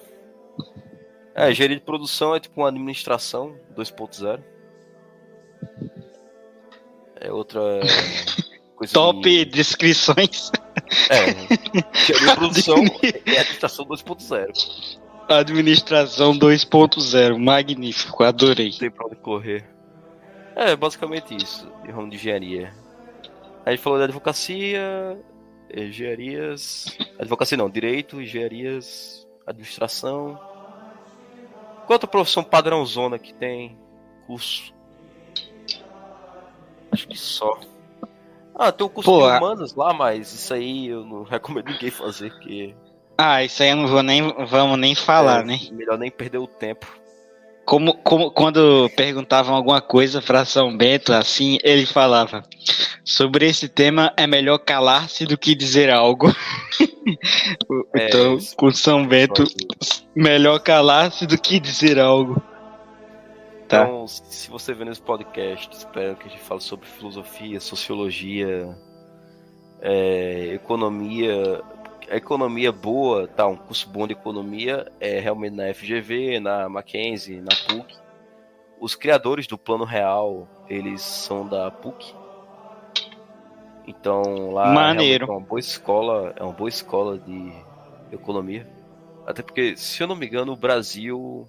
É, 1.35 1.51
engenharia 1.51 1.77
de 1.77 1.83
produção 1.83 2.35
é 2.35 2.41
tipo 2.41 2.61
uma 2.61 2.69
administração 2.69 3.55
2.0. 3.77 4.43
É 7.21 7.31
outra 7.31 7.61
coisa 8.77 8.93
Top 8.93 9.21
de... 9.21 9.45
descrições. 9.45 10.51
É, 11.11 11.31
engenharia 11.31 12.31
de 12.31 12.35
produção 12.37 12.77
é 13.27 13.39
administração 13.41 13.85
2.0. 13.85 14.99
Administração 15.29 16.39
2.0. 16.39 17.39
Magnífico, 17.39 18.23
adorei. 18.23 18.71
Tem 18.71 18.91
pra 18.91 19.07
onde 19.07 19.17
correr. 19.17 19.69
É, 20.55 20.75
basicamente 20.75 21.37
isso, 21.37 21.71
de 21.85 21.91
ramo 21.91 22.09
de 22.09 22.17
engenharia. 22.17 22.73
A 23.65 23.71
gente 23.71 23.83
falou 23.83 23.99
de 23.99 24.05
advocacia, 24.05 25.19
engenharias. 25.75 26.97
Advocacia 27.19 27.59
não, 27.59 27.69
direito, 27.69 28.23
engenharias, 28.23 29.27
administração. 29.47 30.39
Qual 31.87 31.95
outra 31.95 32.09
profissão 32.09 32.43
padrãozona 32.43 33.19
que 33.19 33.35
tem 33.35 33.79
curso? 34.27 34.73
Acho 36.91 37.09
que 37.09 37.19
só. 37.19 37.59
Ah, 38.55 38.73
tem 38.73 38.87
o 38.87 38.91
curso 38.91 39.11
Pô, 39.11 39.31
de 39.31 39.37
humanas 39.37 39.75
lá, 39.75 39.93
mas 39.93 40.33
isso 40.33 40.55
aí 40.55 40.87
eu 40.87 41.05
não 41.05 41.23
recomendo 41.29 41.67
ninguém 41.67 41.91
fazer, 41.91 42.31
porque. 42.31 42.75
Ah, 43.19 43.43
isso 43.43 43.63
aí 43.63 43.71
eu 43.71 43.77
não 43.77 43.87
vou 43.87 44.03
nem, 44.03 44.23
vamos 44.47 44.79
nem 44.79 44.95
falar, 44.95 45.41
é 45.41 45.45
né? 45.45 45.61
Melhor 45.73 45.99
nem 45.99 46.11
perder 46.11 46.39
o 46.39 46.47
tempo. 46.47 46.87
Como, 47.65 47.95
como 47.95 48.31
quando 48.31 48.89
perguntavam 48.95 49.57
alguma 49.57 49.81
coisa 49.81 50.23
pra 50.23 50.45
São 50.45 50.77
Bento, 50.77 51.13
assim, 51.13 51.59
ele 51.65 51.85
falava: 51.85 52.45
sobre 53.05 53.47
esse 53.49 53.69
tema 53.69 54.13
é 54.17 54.27
melhor 54.27 54.59
calar-se 54.59 55.27
do 55.27 55.37
que 55.37 55.55
dizer 55.55 55.91
algo. 55.91 56.29
É, 57.95 58.09
então, 58.09 58.37
com 58.57 58.73
São 58.73 59.07
Bento, 59.07 59.45
melhor 60.13 60.59
calar-se 60.59 61.25
do 61.25 61.41
que 61.41 61.61
dizer 61.61 62.01
algo. 62.01 62.43
Tá. 63.69 63.83
Então, 63.83 64.07
se 64.09 64.51
você 64.51 64.75
vê 64.75 64.85
nesse 64.85 65.01
podcast, 65.01 65.71
espero 65.73 66.17
que 66.17 66.27
a 66.27 66.31
gente 66.31 66.43
fale 66.43 66.61
sobre 66.61 66.87
filosofia, 66.89 67.61
sociologia, 67.61 68.77
é, 69.81 70.55
economia. 70.55 71.63
A 72.11 72.17
economia 72.17 72.71
boa, 72.71 73.27
tá? 73.27 73.47
Um 73.47 73.57
curso 73.57 73.89
bom 73.89 74.07
de 74.07 74.13
economia 74.13 74.91
é 75.01 75.19
realmente 75.19 75.55
na 75.55 75.73
FGV, 75.73 76.41
na 76.41 76.69
Mackenzie, 76.69 77.41
na 77.41 77.55
PUC. 77.67 77.97
Os 78.81 78.95
criadores 78.95 79.47
do 79.47 79.59
Plano 79.59 79.85
Real, 79.85 80.49
eles 80.69 81.03
são 81.03 81.47
da 81.47 81.71
PUC. 81.71 82.15
Então 83.87 84.51
lá 84.51 84.73
Maneiro. 84.73 85.27
realmente 85.27 85.31
é 85.31 85.41
uma 85.41 85.49
boa 85.49 85.61
escola, 85.61 86.35
é 86.37 86.43
uma 86.43 86.53
boa 86.53 86.69
escola 86.69 87.19
de 87.19 87.53
economia. 88.13 88.67
Até 89.27 89.43
porque, 89.43 89.77
se 89.77 90.03
eu 90.03 90.07
não 90.07 90.15
me 90.15 90.27
engano, 90.27 90.53
o 90.53 90.57
Brasil 90.57 91.49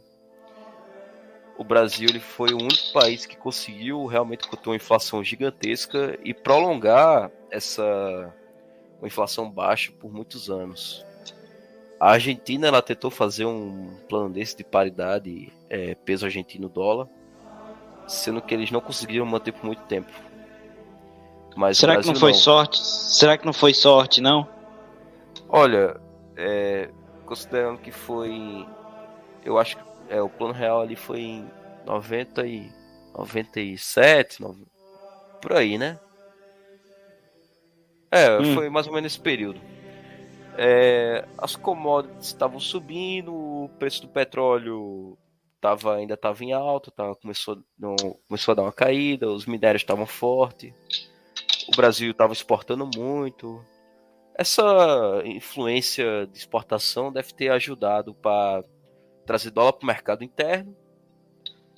o 1.58 1.64
Brasil 1.64 2.08
ele 2.08 2.20
foi 2.20 2.54
o 2.54 2.58
único 2.58 2.94
país 2.94 3.26
que 3.26 3.36
conseguiu 3.36 4.06
realmente 4.06 4.48
conter 4.48 4.70
uma 4.70 4.76
inflação 4.76 5.24
gigantesca 5.24 6.18
e 6.24 6.34
prolongar 6.34 7.32
essa 7.50 8.34
uma 9.00 9.08
inflação 9.08 9.50
baixa 9.50 9.92
por 9.92 10.12
muitos 10.12 10.50
anos. 10.50 11.06
A 12.00 12.12
Argentina 12.12 12.68
ela 12.68 12.82
tentou 12.82 13.10
fazer 13.10 13.46
um 13.46 13.96
plano 14.08 14.30
desse 14.30 14.56
de 14.56 14.64
paridade 14.64 15.52
é, 15.70 15.96
peso 15.96 16.26
argentino 16.26 16.70
dólar, 16.70 17.08
sendo 18.08 18.42
que 18.42 18.54
eles 18.54 18.72
não 18.72 18.80
conseguiram 18.82 19.26
manter 19.26 19.52
por 19.52 19.66
muito 19.66 19.82
tempo. 19.84 20.12
Mas 21.56 21.78
Será 21.80 21.98
que 21.98 22.06
não 22.08 22.14
foi 22.16 22.34
sorte? 22.36 22.78
Será 22.80 23.38
que 23.38 23.46
não 23.46 23.54
foi 23.54 23.74
sorte, 23.74 24.22
não? 24.22 24.48
Olha, 25.50 26.00
é, 26.36 26.90
considerando 27.26 27.80
que 27.80 27.92
foi. 27.92 28.66
Eu 29.44 29.58
acho 29.58 29.78
que 29.78 29.84
é, 30.10 30.22
o 30.22 30.30
plano 30.30 30.54
real 30.54 30.82
ali 30.82 30.96
foi 30.96 31.20
em 31.22 31.52
90 31.86 32.46
e 32.46 32.72
97, 33.18 34.40
nove- 34.42 34.66
por 35.42 35.54
aí, 35.54 35.78
né? 35.80 36.00
É, 38.12 38.40
Hum. 38.40 38.54
foi 38.54 38.70
mais 38.70 38.88
ou 38.88 38.94
menos 38.94 39.14
esse 39.14 39.22
período. 39.22 39.60
É, 40.58 41.28
as 41.38 41.56
commodities 41.56 42.28
estavam 42.28 42.60
subindo, 42.60 43.34
o 43.34 43.70
preço 43.78 44.02
do 44.02 44.08
petróleo 44.08 45.18
tava, 45.62 45.96
ainda 45.96 46.16
estava 46.16 46.44
em 46.44 46.52
alta, 46.54 46.90
tava, 46.90 47.16
começou, 47.16 47.62
não, 47.78 47.96
começou 48.28 48.52
a 48.52 48.56
dar 48.56 48.64
uma 48.64 48.72
caída, 48.72 49.30
os 49.30 49.46
minérios 49.46 49.82
estavam 49.84 50.06
fortes, 50.06 50.74
o 51.68 51.76
Brasil 51.76 52.12
estava 52.12 52.34
exportando 52.34 52.90
muito. 52.96 53.64
Essa 54.36 55.22
influência 55.26 56.28
de 56.32 56.38
exportação 56.38 57.12
deve 57.12 57.34
ter 57.34 57.50
ajudado 57.50 58.14
para 58.16 58.64
trazer 59.26 59.52
dólar 59.52 59.74
para 59.74 59.84
o 59.84 59.88
mercado 59.88 60.24
interno 60.24 60.76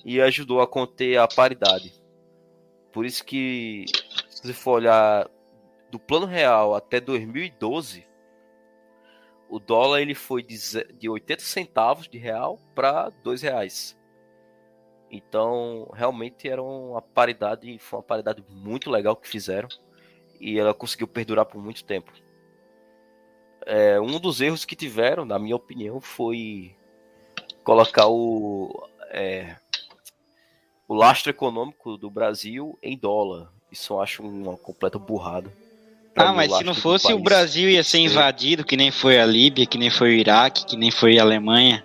e 0.04 0.20
ajudou 0.20 0.60
a 0.60 0.66
conter 0.66 1.18
a 1.18 1.26
paridade. 1.26 1.92
Por 2.92 3.04
isso 3.04 3.24
que, 3.24 3.84
se 4.28 4.42
você 4.42 4.52
for 4.52 4.72
olhar 4.72 5.28
do 5.90 5.98
plano 5.98 6.26
real 6.26 6.74
até 6.74 7.00
2012, 7.00 8.06
o 9.48 9.58
dólar 9.58 10.00
ele 10.00 10.14
foi 10.14 10.42
de, 10.42 10.56
de 10.94 11.08
80 11.08 11.42
centavos 11.42 12.08
de 12.08 12.18
real 12.18 12.58
para 12.74 13.10
2 13.22 13.42
reais. 13.42 13.98
Então, 15.10 15.90
realmente 15.92 16.48
era 16.48 16.62
uma 16.62 17.02
paridade, 17.02 17.76
foi 17.80 17.98
uma 17.98 18.04
paridade 18.04 18.44
muito 18.48 18.88
legal 18.88 19.16
que 19.16 19.28
fizeram 19.28 19.68
e 20.40 20.58
ela 20.58 20.72
conseguiu 20.72 21.08
perdurar 21.08 21.44
por 21.46 21.60
muito 21.60 21.84
tempo. 21.84 22.12
É, 23.66 24.00
um 24.00 24.20
dos 24.20 24.40
erros 24.40 24.64
que 24.64 24.76
tiveram, 24.76 25.24
na 25.24 25.38
minha 25.38 25.56
opinião, 25.56 26.00
foi 26.00 26.76
colocar 27.64 28.06
o, 28.06 28.88
é, 29.10 29.56
o 30.86 30.94
lastro 30.94 31.30
econômico 31.30 31.96
do 31.96 32.08
Brasil 32.08 32.78
em 32.80 32.96
dólar. 32.96 33.52
Isso 33.70 33.92
eu 33.92 34.00
acho 34.00 34.22
uma 34.22 34.56
completa 34.56 34.98
burrada. 34.98 35.52
Ah, 36.16 36.32
mas 36.32 36.52
se 36.52 36.64
não 36.64 36.74
fosse 36.74 37.12
o 37.12 37.18
Brasil 37.18 37.70
ia 37.70 37.84
ser 37.84 37.98
invadido, 37.98 38.64
que 38.64 38.76
nem 38.76 38.90
foi 38.90 39.20
a 39.20 39.24
Líbia, 39.24 39.66
que 39.66 39.78
nem 39.78 39.90
foi 39.90 40.10
o 40.10 40.18
Iraque, 40.18 40.66
que 40.66 40.76
nem 40.76 40.90
foi 40.90 41.18
a 41.18 41.22
Alemanha. 41.22 41.84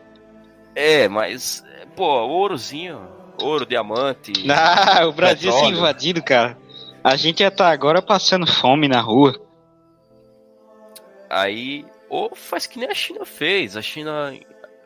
É, 0.75 1.07
mas, 1.07 1.63
pô, 1.95 2.05
ourozinho, 2.05 3.07
ouro, 3.41 3.65
diamante. 3.65 4.33
Ah, 4.49 5.05
o 5.07 5.13
Brasil 5.13 5.51
ia 5.51 5.59
ser 5.59 5.65
invadido, 5.67 6.23
cara. 6.23 6.57
A 7.03 7.15
gente 7.15 7.41
ia 7.41 7.47
estar 7.47 7.69
agora 7.69 8.01
passando 8.01 8.47
fome 8.47 8.87
na 8.87 8.99
rua. 8.99 9.39
Aí 11.29 11.85
ou 12.09 12.35
faz 12.35 12.65
que 12.65 12.79
nem 12.79 12.89
a 12.89 12.93
China 12.93 13.25
fez. 13.25 13.75
A 13.75 13.81
China 13.81 14.33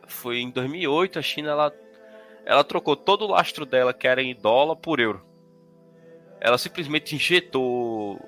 foi 0.06 0.40
em 0.40 0.50
2008, 0.50 1.18
a 1.18 1.22
China 1.22 1.50
ela, 1.50 1.72
ela 2.44 2.64
trocou 2.64 2.96
todo 2.96 3.24
o 3.24 3.30
lastro 3.30 3.64
dela, 3.64 3.94
que 3.94 4.06
era 4.06 4.22
em 4.22 4.34
dólar, 4.34 4.76
por 4.76 5.00
euro. 5.00 5.24
Ela 6.40 6.58
simplesmente 6.58 7.14
injetou 7.14 8.18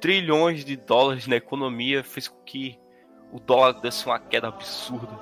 trilhões 0.00 0.64
de 0.64 0.76
dólares 0.76 1.26
na 1.26 1.36
economia, 1.36 2.02
fez 2.04 2.28
com 2.28 2.42
que 2.44 2.78
o 3.32 3.40
dólar 3.40 3.72
desse 3.80 4.06
uma 4.06 4.18
queda 4.18 4.48
absurda. 4.48 5.18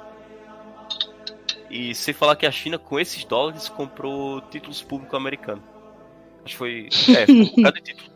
E 1.70 1.94
sem 1.94 2.14
falar 2.14 2.36
que 2.36 2.46
a 2.46 2.52
China, 2.52 2.78
com 2.78 3.00
esses 3.00 3.24
dólares, 3.24 3.68
comprou 3.68 4.40
títulos 4.42 4.82
públicos 4.82 5.14
americanos. 5.14 5.64
Acho 6.44 6.52
que 6.52 6.56
foi. 6.56 6.88
É, 7.16 7.26
foi 7.26 7.34
um 7.34 7.46
bocado 7.56 7.74
de 7.76 7.82
título. 7.82 8.14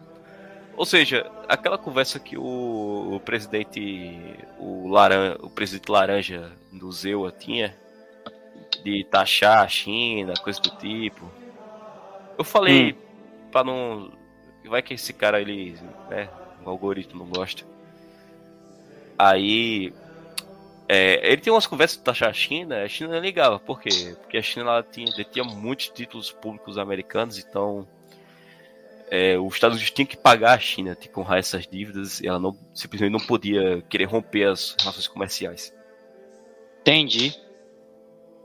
Ou 0.77 0.85
seja, 0.85 1.29
aquela 1.49 1.77
conversa 1.77 2.21
que 2.21 2.37
o, 2.37 3.15
o 3.15 3.21
presidente. 3.21 4.15
O, 4.59 4.87
Laran, 4.89 5.37
o 5.41 5.51
presidente 5.51 5.91
Laranja 5.91 6.53
do 6.73 6.93
Zewa 6.93 7.33
tinha 7.33 7.77
de 8.85 9.05
taxar 9.11 9.65
a 9.65 9.69
China, 9.69 10.35
coisa 10.35 10.61
do 10.61 10.71
tipo. 10.77 11.29
Eu 12.39 12.45
falei 12.45 12.93
hum. 12.93 13.49
para 13.51 13.65
não. 13.65 14.13
Vai 14.67 14.83
que 14.83 14.95
esse 14.95 15.13
cara 15.13 15.41
ele. 15.41 15.77
Né, 16.09 16.29
o 16.69 16.73
algoritmo 16.73 17.21
não 17.21 17.27
gosta. 17.27 17.65
Aí 19.19 19.93
é, 20.89 21.33
ele 21.33 21.43
tem 21.43 21.53
umas 21.53 21.67
conversas 21.67 21.99
de 21.99 22.05
taxar 22.05 22.31
a 22.31 22.33
China, 22.33 22.83
a 22.83 22.89
China 22.89 23.15
não 23.15 23.21
ligava, 23.21 23.59
por 23.59 23.81
quê? 23.81 24.17
Porque 24.21 24.39
a 24.39 24.43
China 24.43 24.71
ela 24.71 24.83
tinha, 24.83 25.45
muitos 25.45 25.89
títulos 25.89 26.33
públicos 26.33 26.79
americanos, 26.79 27.39
então 27.39 27.87
é, 29.11 29.39
os 29.39 29.53
Estados 29.53 29.77
Unidos 29.77 29.91
tinham 29.91 30.07
que 30.07 30.17
pagar 30.17 30.55
a 30.55 30.59
China, 30.59 30.95
tinha 30.95 31.13
que 31.13 31.21
honrar 31.21 31.39
essas 31.39 31.67
dívidas, 31.67 32.21
e 32.21 32.27
ela 32.27 32.39
não, 32.39 32.57
simplesmente 32.73 33.13
não 33.13 33.21
podia 33.21 33.83
querer 33.83 34.05
romper 34.05 34.45
as 34.45 34.75
relações 34.81 35.09
comerciais. 35.09 35.75
Entendi. 36.81 37.35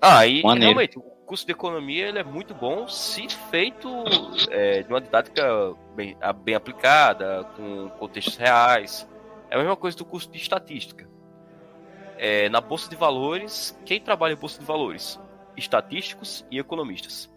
Ah, 0.02 0.28
e 0.28 0.44
Maneiro. 0.44 0.76
realmente, 0.76 1.00
curso 1.34 1.48
de 1.48 1.52
economia 1.52 2.10
ele 2.10 2.20
é 2.20 2.24
muito 2.24 2.54
bom 2.54 2.88
se 2.88 3.28
feito 3.50 3.90
é, 4.52 4.84
de 4.84 4.90
uma 4.90 5.02
didática 5.02 5.74
bem, 5.96 6.16
bem 6.44 6.54
aplicada, 6.54 7.44
com 7.56 7.90
contextos 7.98 8.36
reais. 8.38 9.10
É 9.50 9.56
a 9.56 9.58
mesma 9.58 9.76
coisa 9.76 9.98
do 9.98 10.06
curso 10.06 10.30
de 10.30 10.38
estatística 10.38 11.10
é, 12.20 12.50
na 12.50 12.62
Bolsa 12.62 12.88
de 12.88 12.96
Valores, 12.96 13.76
quem 13.84 14.00
trabalha 14.00 14.34
em 14.34 14.36
Bolsa 14.36 14.60
de 14.60 14.66
Valores? 14.66 15.20
Estatísticos 15.58 16.46
e 16.52 16.60
economistas. 16.60 17.28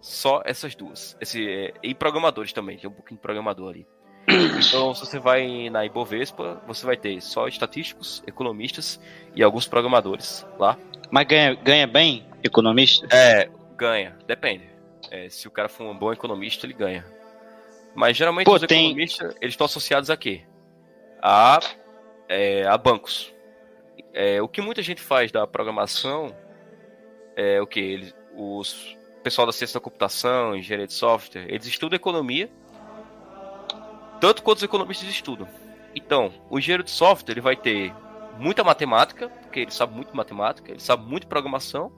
Só 0.00 0.42
essas 0.44 0.74
duas. 0.74 1.16
Esse, 1.20 1.48
é, 1.48 1.74
e 1.80 1.94
programadores 1.94 2.52
também, 2.52 2.76
tem 2.76 2.90
um 2.90 2.92
pouquinho 2.92 3.18
de 3.18 3.22
programador 3.22 3.70
ali. 3.70 3.86
Então, 4.66 4.92
se 4.94 5.06
você 5.06 5.20
vai 5.20 5.70
na 5.70 5.86
Ibovespa, 5.86 6.60
você 6.66 6.84
vai 6.84 6.96
ter 6.96 7.20
só 7.20 7.46
estatísticos, 7.46 8.20
economistas 8.26 9.00
e 9.32 9.44
alguns 9.44 9.68
programadores 9.68 10.44
lá. 10.58 10.76
Mas 11.08 11.24
ganha, 11.28 11.54
ganha 11.54 11.86
bem 11.86 12.33
economista? 12.44 13.06
É, 13.10 13.48
ganha. 13.76 14.16
Depende. 14.26 14.68
É, 15.10 15.28
se 15.28 15.48
o 15.48 15.50
cara 15.50 15.68
for 15.68 15.84
um 15.84 15.96
bom 15.96 16.12
economista, 16.12 16.66
ele 16.66 16.74
ganha. 16.74 17.04
Mas 17.94 18.16
geralmente 18.16 18.46
Pô, 18.46 18.54
os 18.54 18.62
tem... 18.62 18.86
economistas, 18.86 19.34
eles 19.40 19.52
estão 19.52 19.64
associados 19.64 20.10
a 20.10 20.16
quê? 20.16 20.42
A, 21.22 21.60
é, 22.28 22.66
a 22.66 22.76
bancos. 22.76 23.32
É, 24.12 24.40
o 24.42 24.48
que 24.48 24.60
muita 24.60 24.82
gente 24.82 25.00
faz 25.00 25.32
da 25.32 25.46
programação 25.46 26.34
é 27.36 27.60
o 27.60 27.66
que? 27.66 27.80
Eles, 27.80 28.14
os 28.36 28.96
pessoal 29.22 29.46
da 29.46 29.52
ciência 29.52 29.80
da 29.80 29.82
computação, 29.82 30.54
engenharia 30.54 30.86
de 30.86 30.92
software, 30.92 31.46
eles 31.48 31.66
estudam 31.66 31.96
economia, 31.96 32.50
tanto 34.20 34.42
quanto 34.42 34.58
os 34.58 34.62
economistas 34.62 35.08
estudam. 35.08 35.48
Então, 35.94 36.32
o 36.50 36.58
engenheiro 36.58 36.82
de 36.82 36.90
software 36.90 37.32
ele 37.32 37.40
vai 37.40 37.56
ter 37.56 37.92
muita 38.38 38.62
matemática, 38.62 39.28
porque 39.28 39.60
ele 39.60 39.70
sabe 39.70 39.94
muito 39.94 40.14
matemática, 40.14 40.70
ele 40.70 40.80
sabe 40.80 41.08
muito 41.08 41.26
programação, 41.26 41.90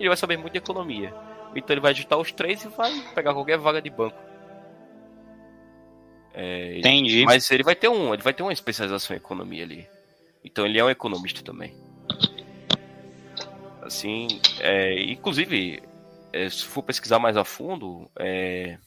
ele 0.00 0.08
vai 0.08 0.16
saber 0.16 0.36
muito 0.36 0.52
de 0.52 0.58
economia. 0.58 1.14
Então 1.54 1.74
ele 1.74 1.80
vai 1.80 1.92
digitar 1.92 2.18
os 2.18 2.32
três 2.32 2.64
e 2.64 2.68
vai 2.68 2.90
pegar 3.14 3.34
qualquer 3.34 3.58
vaga 3.58 3.80
de 3.80 3.90
banco. 3.90 4.18
É, 6.32 6.78
Entendi. 6.78 7.24
Mas 7.24 7.50
ele 7.50 7.62
vai 7.62 7.74
ter 7.74 7.88
um, 7.88 8.14
ele 8.14 8.22
vai 8.22 8.32
ter 8.32 8.42
uma 8.42 8.52
especialização 8.52 9.14
em 9.14 9.18
economia 9.18 9.64
ali. 9.64 9.88
Então 10.44 10.64
ele 10.64 10.78
é 10.78 10.84
um 10.84 10.90
economista 10.90 11.42
também. 11.42 11.74
Assim, 13.82 14.40
é, 14.60 15.02
inclusive, 15.02 15.82
é, 16.32 16.48
se 16.48 16.64
for 16.64 16.82
pesquisar 16.82 17.18
mais 17.18 17.36
a 17.36 17.44
fundo, 17.44 18.08
é, 18.18 18.78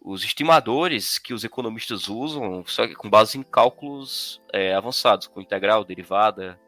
os 0.00 0.24
estimadores 0.24 1.18
que 1.18 1.34
os 1.34 1.44
economistas 1.44 2.08
usam, 2.08 2.64
só 2.66 2.86
que 2.86 2.94
com 2.94 3.10
base 3.10 3.36
em 3.38 3.42
cálculos 3.42 4.40
é, 4.52 4.74
avançados, 4.74 5.26
com 5.26 5.40
integral, 5.40 5.84
derivada, 5.84 6.58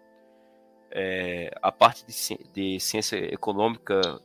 é, 0.94 1.50
a 1.62 1.72
parte 1.72 2.04
de, 2.06 2.38
de 2.52 2.80
ciência 2.80 3.16
econômica 3.32 4.20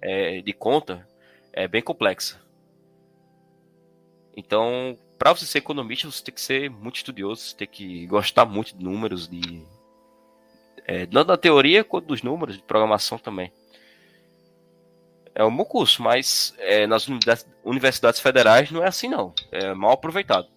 é, 0.00 0.40
de 0.40 0.52
conta 0.52 1.06
é 1.52 1.68
bem 1.68 1.82
complexa. 1.82 2.40
Então, 4.34 4.98
para 5.18 5.34
você 5.34 5.44
ser 5.44 5.58
economista, 5.58 6.10
você 6.10 6.24
tem 6.24 6.34
que 6.34 6.40
ser 6.40 6.70
muito 6.70 6.96
estudioso, 6.96 7.42
você 7.42 7.56
tem 7.56 7.68
que 7.68 8.06
gostar 8.06 8.46
muito 8.46 8.76
de 8.76 8.82
números, 8.82 9.28
de 9.28 9.62
é, 10.86 11.04
tanto 11.04 11.26
da 11.26 11.36
teoria 11.36 11.84
quanto 11.84 12.06
dos 12.06 12.22
números, 12.22 12.56
de 12.56 12.62
programação 12.62 13.18
também. 13.18 13.52
É 15.34 15.44
um 15.44 15.54
bom 15.54 15.64
curso, 15.64 16.02
mas 16.02 16.54
é, 16.58 16.86
nas 16.86 17.06
universidades 17.62 18.20
federais 18.20 18.70
não 18.70 18.82
é 18.82 18.88
assim 18.88 19.08
não. 19.08 19.34
É 19.52 19.74
mal 19.74 19.92
aproveitado. 19.92 20.48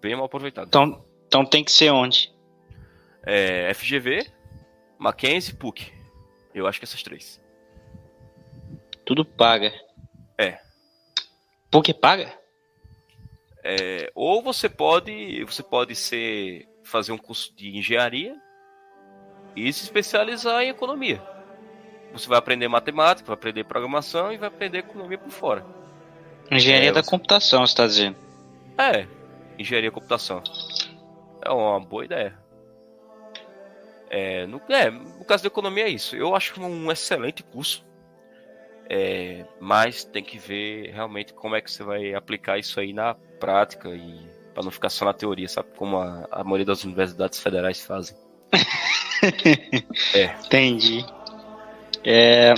Bem 0.00 0.16
mal 0.16 0.24
aproveitado. 0.24 0.68
Então, 0.68 1.04
então 1.26 1.44
tem 1.44 1.62
que 1.62 1.70
ser 1.70 1.90
onde? 1.90 2.33
É, 3.26 3.72
FGV, 3.74 4.30
Mackenzie, 4.98 5.54
PUC. 5.54 5.92
Eu 6.54 6.66
acho 6.66 6.78
que 6.78 6.84
essas 6.84 7.02
três. 7.02 7.40
Tudo 9.04 9.24
paga. 9.24 9.72
É. 10.38 10.58
PUC 11.70 11.92
paga? 11.94 12.32
É, 13.62 14.10
ou 14.14 14.42
você 14.42 14.68
pode, 14.68 15.42
você 15.44 15.62
pode 15.62 15.94
ser 15.94 16.68
fazer 16.84 17.12
um 17.12 17.18
curso 17.18 17.54
de 17.56 17.76
engenharia 17.76 18.36
e 19.56 19.72
se 19.72 19.84
especializar 19.84 20.62
em 20.62 20.68
economia. 20.68 21.22
Você 22.12 22.28
vai 22.28 22.38
aprender 22.38 22.68
matemática, 22.68 23.26
vai 23.26 23.34
aprender 23.34 23.64
programação 23.64 24.32
e 24.32 24.36
vai 24.36 24.48
aprender 24.48 24.78
economia 24.78 25.18
por 25.18 25.30
fora. 25.30 25.66
Engenharia 26.50 26.90
é, 26.90 26.92
da 26.92 27.02
você... 27.02 27.10
computação, 27.10 27.66
você 27.66 27.72
está 27.72 27.86
dizendo? 27.86 28.16
É, 28.78 29.06
engenharia 29.58 29.90
da 29.90 29.94
computação. 29.94 30.42
É 31.42 31.50
uma 31.50 31.80
boa 31.80 32.04
ideia. 32.04 32.38
É, 34.16 34.46
no, 34.46 34.62
é, 34.68 34.92
no 34.92 35.24
caso 35.24 35.42
da 35.42 35.48
economia 35.48 35.86
é 35.86 35.88
isso. 35.88 36.14
Eu 36.14 36.36
acho 36.36 36.60
um 36.62 36.92
excelente 36.92 37.42
curso. 37.42 37.84
É, 38.88 39.44
mas 39.58 40.04
tem 40.04 40.22
que 40.22 40.38
ver 40.38 40.92
realmente 40.92 41.34
como 41.34 41.56
é 41.56 41.60
que 41.60 41.68
você 41.68 41.82
vai 41.82 42.14
aplicar 42.14 42.56
isso 42.56 42.78
aí 42.78 42.92
na 42.92 43.14
prática 43.40 43.88
e 43.88 44.20
para 44.54 44.62
não 44.62 44.70
ficar 44.70 44.88
só 44.88 45.04
na 45.04 45.12
teoria, 45.12 45.48
sabe? 45.48 45.70
Como 45.76 45.96
a, 45.96 46.28
a 46.30 46.44
maioria 46.44 46.66
das 46.66 46.84
universidades 46.84 47.40
federais 47.40 47.84
fazem. 47.84 48.16
é. 50.14 50.24
Entendi. 50.44 51.04
É, 52.04 52.54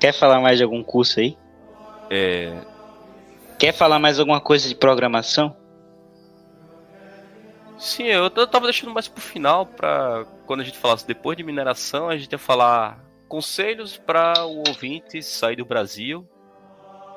quer 0.00 0.12
falar 0.12 0.40
mais 0.40 0.58
de 0.58 0.64
algum 0.64 0.82
curso 0.82 1.20
aí? 1.20 1.38
É... 2.10 2.60
Quer 3.56 3.72
falar 3.72 4.00
mais 4.00 4.18
alguma 4.18 4.40
coisa 4.40 4.68
de 4.68 4.74
programação? 4.74 5.56
Sim, 7.78 8.04
eu, 8.04 8.24
eu 8.24 8.46
tava 8.46 8.66
deixando 8.66 8.92
mais 8.92 9.06
pro 9.06 9.22
final, 9.22 9.64
para 9.64 10.26
quando 10.46 10.60
a 10.60 10.64
gente 10.64 10.78
falasse 10.78 11.06
depois 11.06 11.36
de 11.36 11.44
mineração, 11.44 12.08
a 12.08 12.16
gente 12.16 12.32
ia 12.32 12.38
falar 12.38 12.98
conselhos 13.28 13.96
para 13.96 14.44
o 14.44 14.64
ouvinte 14.66 15.22
sair 15.22 15.56
do 15.56 15.64
Brasil 15.64 16.26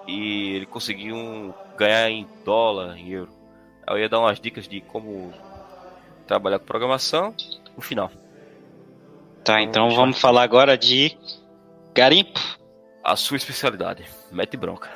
e 0.08 0.56
ele 0.56 0.66
conseguir 0.66 1.14
um, 1.14 1.54
ganhar 1.78 2.10
em 2.10 2.28
dólar, 2.46 2.98
em 2.98 3.10
euro. 3.10 3.32
Eu 3.88 3.98
ia 3.98 4.08
dar 4.08 4.20
umas 4.20 4.40
dicas 4.40 4.68
de 4.68 4.82
como 4.82 5.34
trabalhar 6.28 6.60
com 6.60 6.66
programação 6.66 7.34
no 7.76 7.82
final. 7.82 8.12
Tá, 9.44 9.62
então, 9.62 9.88
então 9.88 9.96
vamos 9.96 10.20
falar 10.20 10.44
agora 10.44 10.78
de 10.78 11.18
garimpo. 11.94 12.40
A 13.04 13.16
sua 13.16 13.36
especialidade, 13.36 14.06
mete 14.32 14.56
bronca. 14.56 14.92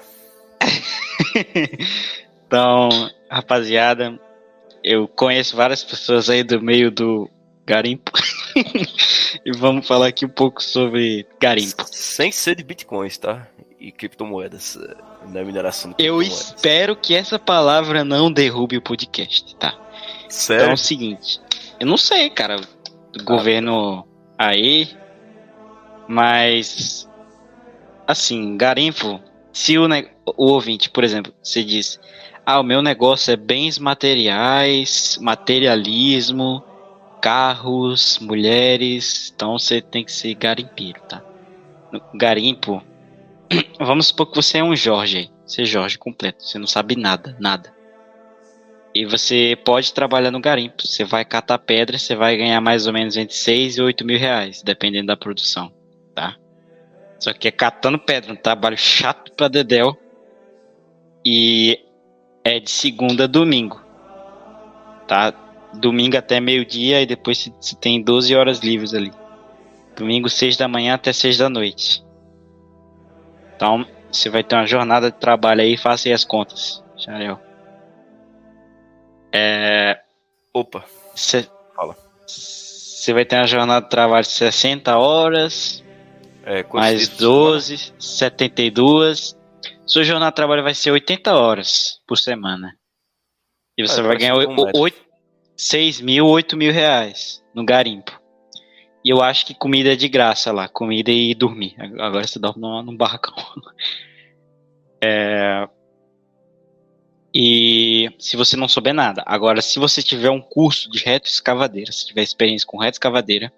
então, 2.45 2.89
rapaziada, 3.27 4.19
eu 4.85 5.07
conheço 5.07 5.55
várias 5.55 5.83
pessoas 5.83 6.29
aí 6.29 6.43
do 6.43 6.61
meio 6.61 6.91
do 6.91 7.27
garimpo. 7.65 8.11
e 9.43 9.51
vamos 9.51 9.87
falar 9.87 10.07
aqui 10.07 10.27
um 10.27 10.29
pouco 10.29 10.61
sobre 10.61 11.25
garimpo. 11.41 11.83
Sem 11.91 12.31
ser 12.31 12.55
de 12.55 12.63
bitcoins, 12.63 13.17
tá? 13.17 13.47
E 13.79 13.91
criptomoedas 13.91 14.77
eh, 14.77 14.95
na 15.27 15.43
mineração. 15.43 15.95
Eu 15.97 16.21
espero 16.21 16.95
que 16.95 17.15
essa 17.15 17.39
palavra 17.39 18.03
não 18.03 18.31
derrube 18.31 18.77
o 18.77 18.81
podcast, 18.81 19.55
tá? 19.55 19.75
Sério? 20.29 20.61
Então 20.61 20.71
é 20.71 20.73
o 20.75 20.77
seguinte, 20.77 21.41
eu 21.79 21.87
não 21.87 21.97
sei, 21.97 22.29
cara, 22.29 22.61
do 23.11 23.23
governo 23.23 24.07
aí, 24.37 24.95
mas 26.07 27.09
assim, 28.05 28.55
garimpo, 28.55 29.19
se 29.51 29.77
o, 29.79 29.87
o 30.37 30.51
ouvinte, 30.51 30.91
por 30.91 31.03
exemplo, 31.03 31.33
você 31.41 31.63
diz, 31.63 31.99
Ah, 32.45 32.59
o 32.59 32.63
meu 32.63 32.81
negócio 32.81 33.31
é 33.33 33.35
bens 33.35 33.79
materiais, 33.79 35.17
materialismo, 35.19 36.63
carros, 37.19 38.19
mulheres. 38.19 39.31
Então 39.33 39.57
você 39.57 39.81
tem 39.81 40.05
que 40.05 40.11
ser 40.11 40.35
garimpeiro, 40.35 41.01
tá? 41.01 41.23
Garimpo. 42.13 42.83
Vamos 43.79 44.07
supor 44.07 44.27
que 44.27 44.35
você 44.35 44.59
é 44.59 44.63
um 44.63 44.75
Jorge 44.75 45.17
aí. 45.17 45.29
Você 45.43 45.63
é 45.63 45.65
Jorge 45.65 45.97
completo. 45.97 46.43
Você 46.43 46.59
não 46.59 46.67
sabe 46.67 46.95
nada, 46.95 47.35
nada. 47.39 47.73
E 48.93 49.05
você 49.05 49.57
pode 49.65 49.91
trabalhar 49.91 50.29
no 50.29 50.39
garimpo. 50.39 50.85
Você 50.85 51.03
vai 51.03 51.25
catar 51.25 51.57
pedra, 51.57 51.97
você 51.97 52.15
vai 52.15 52.37
ganhar 52.37 52.61
mais 52.61 52.85
ou 52.85 52.93
menos 52.93 53.17
entre 53.17 53.35
6 53.35 53.77
e 53.77 53.81
8 53.81 54.05
mil 54.05 54.19
reais, 54.19 54.61
dependendo 54.61 55.07
da 55.07 55.17
produção, 55.17 55.73
tá? 56.13 56.37
Só 57.19 57.33
que 57.33 57.47
é 57.47 57.51
catando 57.51 57.97
pedra, 57.97 58.31
um 58.31 58.35
trabalho 58.35 58.77
chato 58.77 59.31
pra 59.33 59.47
Dedel. 59.47 59.97
E 61.25 61.79
é 62.45 62.59
de 62.59 62.69
segunda 62.69 63.23
a 63.23 63.27
domingo. 63.27 63.81
Tá? 65.07 65.33
Domingo 65.73 66.15
até 66.15 66.39
meio-dia 66.39 67.01
e 67.01 67.05
depois 67.05 67.51
você 67.59 67.75
tem 67.75 68.01
12 68.01 68.35
horas 68.35 68.59
livres 68.59 68.93
ali. 68.93 69.11
Domingo, 69.97 70.29
6 70.29 70.55
da 70.55 70.67
manhã 70.67 70.93
até 70.93 71.11
6 71.11 71.39
da 71.39 71.49
noite. 71.49 72.05
Então, 73.55 73.85
você 74.11 74.29
vai 74.29 74.43
ter 74.43 74.55
uma 74.55 74.67
jornada 74.67 75.11
de 75.11 75.17
trabalho 75.17 75.61
aí, 75.61 75.75
faça 75.75 76.07
aí 76.07 76.13
as 76.13 76.23
contas, 76.23 76.83
Xarel. 76.97 77.39
É. 79.33 79.99
Opa. 80.53 80.85
Cê, 81.15 81.47
Fala. 81.75 81.97
Você 82.25 83.13
vai 83.13 83.25
ter 83.25 83.37
uma 83.37 83.47
jornada 83.47 83.83
de 83.83 83.89
trabalho 83.89 84.23
de 84.23 84.31
60 84.31 84.97
horas, 84.97 85.83
É, 86.45 86.63
mais 86.73 86.99
dias 86.99 87.09
por 87.09 87.17
12, 87.17 87.93
72. 87.97 89.35
Sua 89.85 90.03
jornada 90.03 90.31
de 90.31 90.35
trabalho 90.35 90.63
vai 90.63 90.73
ser 90.73 90.91
80 90.91 91.33
horas 91.33 92.01
por 92.07 92.17
semana. 92.17 92.75
E 93.77 93.85
você 93.85 93.99
É, 93.99 94.03
vai 94.03 94.17
ganhar 94.17 94.35
um 94.35 94.55
médico. 94.55 94.79
8, 94.79 94.97
6 95.57 96.01
mil, 96.01 96.25
8 96.25 96.57
mil 96.57 96.71
reais 96.71 97.43
no 97.53 97.63
garimpo. 97.63 98.19
E 99.03 99.09
eu 99.09 99.21
acho 99.21 99.45
que 99.45 99.53
comida 99.53 99.93
é 99.93 99.95
de 99.95 100.07
graça 100.07 100.51
lá, 100.51 100.67
comida 100.67 101.11
e 101.11 101.35
dormir. 101.35 101.75
Agora 101.99 102.25
você 102.25 102.39
dorme 102.39 102.61
num, 102.61 102.81
num 102.81 102.97
barracão. 102.97 103.35
É, 105.03 105.67
E 107.37 108.09
se 108.17 108.37
você 108.37 108.55
não 108.55 108.67
souber 108.67 108.93
nada. 108.93 109.21
Agora, 109.25 109.61
se 109.61 109.77
você 109.77 110.01
tiver 110.01 110.29
um 110.29 110.41
curso 110.41 110.89
de 110.89 111.03
reto 111.03 111.27
escavadeira, 111.27 111.91
se 111.91 112.07
tiver 112.07 112.23
experiência 112.23 112.65
com 112.65 112.79
reto 112.79 112.95
escavadeira, 112.95 113.53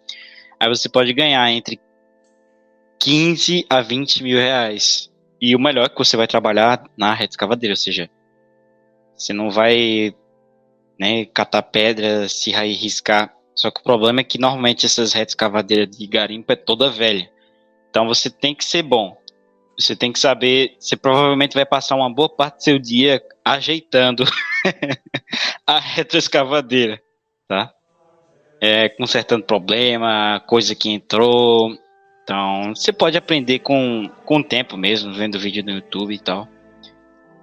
aí 0.60 0.68
você 0.68 0.90
pode 0.90 1.14
ganhar 1.14 1.50
entre 1.52 1.80
15 3.00 3.66
a 3.70 3.80
20 3.80 4.24
mil 4.24 4.38
reais. 4.38 5.10
E 5.40 5.56
o 5.56 5.60
melhor 5.60 5.86
é 5.86 5.90
que 5.90 5.98
você 5.98 6.18
vai 6.18 6.28
trabalhar 6.28 6.84
na 6.98 7.14
reta 7.14 7.34
escavadeira, 7.34 7.74
ou 7.74 7.78
seja, 7.78 8.10
você 9.16 9.34
não 9.34 9.50
vai 9.50 10.16
né, 11.00 11.26
catar 11.26 11.62
pedra, 11.64 12.28
se 12.28 12.52
riscar. 12.52 13.34
Só 13.56 13.72
que 13.72 13.80
o 13.80 13.84
problema 13.84 14.22
é 14.22 14.24
que 14.24 14.40
normalmente 14.40 14.86
essas 14.86 15.14
retas 15.14 15.32
escavadeiras 15.32 15.90
de 15.96 16.06
garimpo 16.08 16.52
é 16.52 16.56
toda 16.56 16.90
velha. 16.90 17.30
Então 17.90 18.08
você 18.08 18.30
tem 18.30 18.54
que 18.54 18.64
ser 18.64 18.84
bom. 18.84 19.18
Você 19.80 19.96
tem 19.96 20.12
que 20.12 20.20
saber, 20.20 20.76
você 20.80 20.96
provavelmente 20.96 21.54
vai 21.54 21.66
passar 21.66 21.96
uma 21.96 22.12
boa 22.12 22.30
parte 22.30 22.58
do 22.58 22.64
seu 22.64 22.80
dia 22.80 23.22
ajeitando 23.46 24.24
a 25.66 25.80
retroescavadeira, 25.80 27.00
tá? 27.48 27.72
É, 28.60 28.90
consertando 28.90 29.46
problema, 29.46 30.44
coisa 30.48 30.74
que 30.74 30.90
entrou. 30.90 31.78
Então, 32.28 32.76
você 32.76 32.92
pode 32.92 33.18
aprender 33.18 33.60
com, 33.60 34.12
com 34.26 34.40
o 34.40 34.44
tempo 34.44 34.76
mesmo, 34.76 35.14
vendo 35.14 35.40
vídeo 35.40 35.64
no 35.64 35.72
YouTube 35.72 36.14
e 36.14 36.20
tal. 36.20 36.46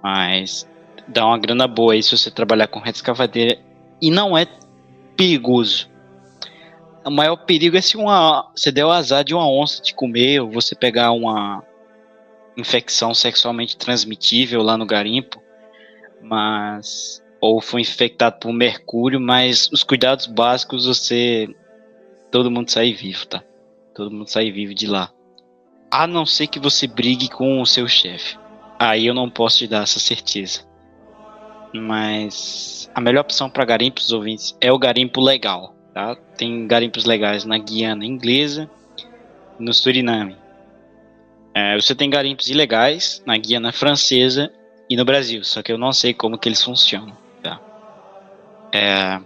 Mas 0.03 0.69
dá 1.07 1.25
uma 1.25 1.39
grana 1.39 1.67
boa 1.67 1.93
aí 1.93 2.03
se 2.03 2.15
você 2.15 2.29
trabalhar 2.29 2.67
com 2.67 2.77
retroescavadeira. 2.77 3.57
E 3.99 4.11
não 4.11 4.37
é 4.37 4.45
perigoso. 5.17 5.89
O 7.03 7.09
maior 7.09 7.35
perigo 7.35 7.75
é 7.75 7.81
se 7.81 7.97
uma, 7.97 8.51
você 8.55 8.71
der 8.71 8.85
o 8.85 8.91
azar 8.91 9.23
de 9.23 9.33
uma 9.33 9.49
onça 9.49 9.81
te 9.81 9.91
comer, 9.91 10.41
ou 10.41 10.51
você 10.51 10.75
pegar 10.75 11.11
uma 11.13 11.63
infecção 12.55 13.11
sexualmente 13.11 13.75
transmitível 13.75 14.61
lá 14.61 14.77
no 14.77 14.85
garimpo, 14.85 15.41
mas 16.21 17.23
ou 17.41 17.59
foi 17.59 17.81
infectado 17.81 18.37
por 18.39 18.53
mercúrio, 18.53 19.19
mas 19.19 19.67
os 19.71 19.83
cuidados 19.83 20.27
básicos 20.27 20.85
você 20.85 21.47
todo 22.29 22.51
mundo 22.51 22.69
sai 22.69 22.93
vivo, 22.93 23.25
tá? 23.25 23.43
Todo 23.95 24.11
mundo 24.11 24.27
sai 24.27 24.51
vivo 24.51 24.73
de 24.73 24.87
lá. 24.87 25.09
A 25.89 26.05
não 26.05 26.25
ser 26.25 26.47
que 26.47 26.59
você 26.59 26.85
brigue 26.85 27.29
com 27.29 27.61
o 27.61 27.65
seu 27.65 27.87
chefe. 27.87 28.37
Aí 28.77 29.07
eu 29.07 29.13
não 29.13 29.29
posso 29.29 29.59
te 29.59 29.67
dar 29.67 29.83
essa 29.83 29.99
certeza. 29.99 30.67
Mas 31.73 32.91
a 32.93 32.99
melhor 32.99 33.21
opção 33.21 33.49
para 33.49 33.63
garimpos 33.63 34.11
ouvintes 34.11 34.55
é 34.59 34.69
o 34.69 34.77
garimpo 34.77 35.21
legal, 35.21 35.73
tá? 35.93 36.13
Tem 36.37 36.67
garimpos 36.67 37.05
legais 37.05 37.45
na 37.45 37.57
Guiana 37.57 38.05
inglesa, 38.05 38.69
no 39.57 39.73
Suriname. 39.73 40.35
É, 41.53 41.79
você 41.79 41.95
tem 41.95 42.09
garimpos 42.09 42.49
ilegais 42.49 43.23
na 43.25 43.37
Guiana 43.37 43.71
francesa 43.71 44.51
e 44.89 44.97
no 44.97 45.05
Brasil, 45.05 45.41
só 45.45 45.63
que 45.63 45.71
eu 45.71 45.77
não 45.77 45.93
sei 45.93 46.13
como 46.13 46.37
que 46.37 46.49
eles 46.49 46.61
funcionam, 46.61 47.17
tá? 47.41 47.61
É, 48.73 49.21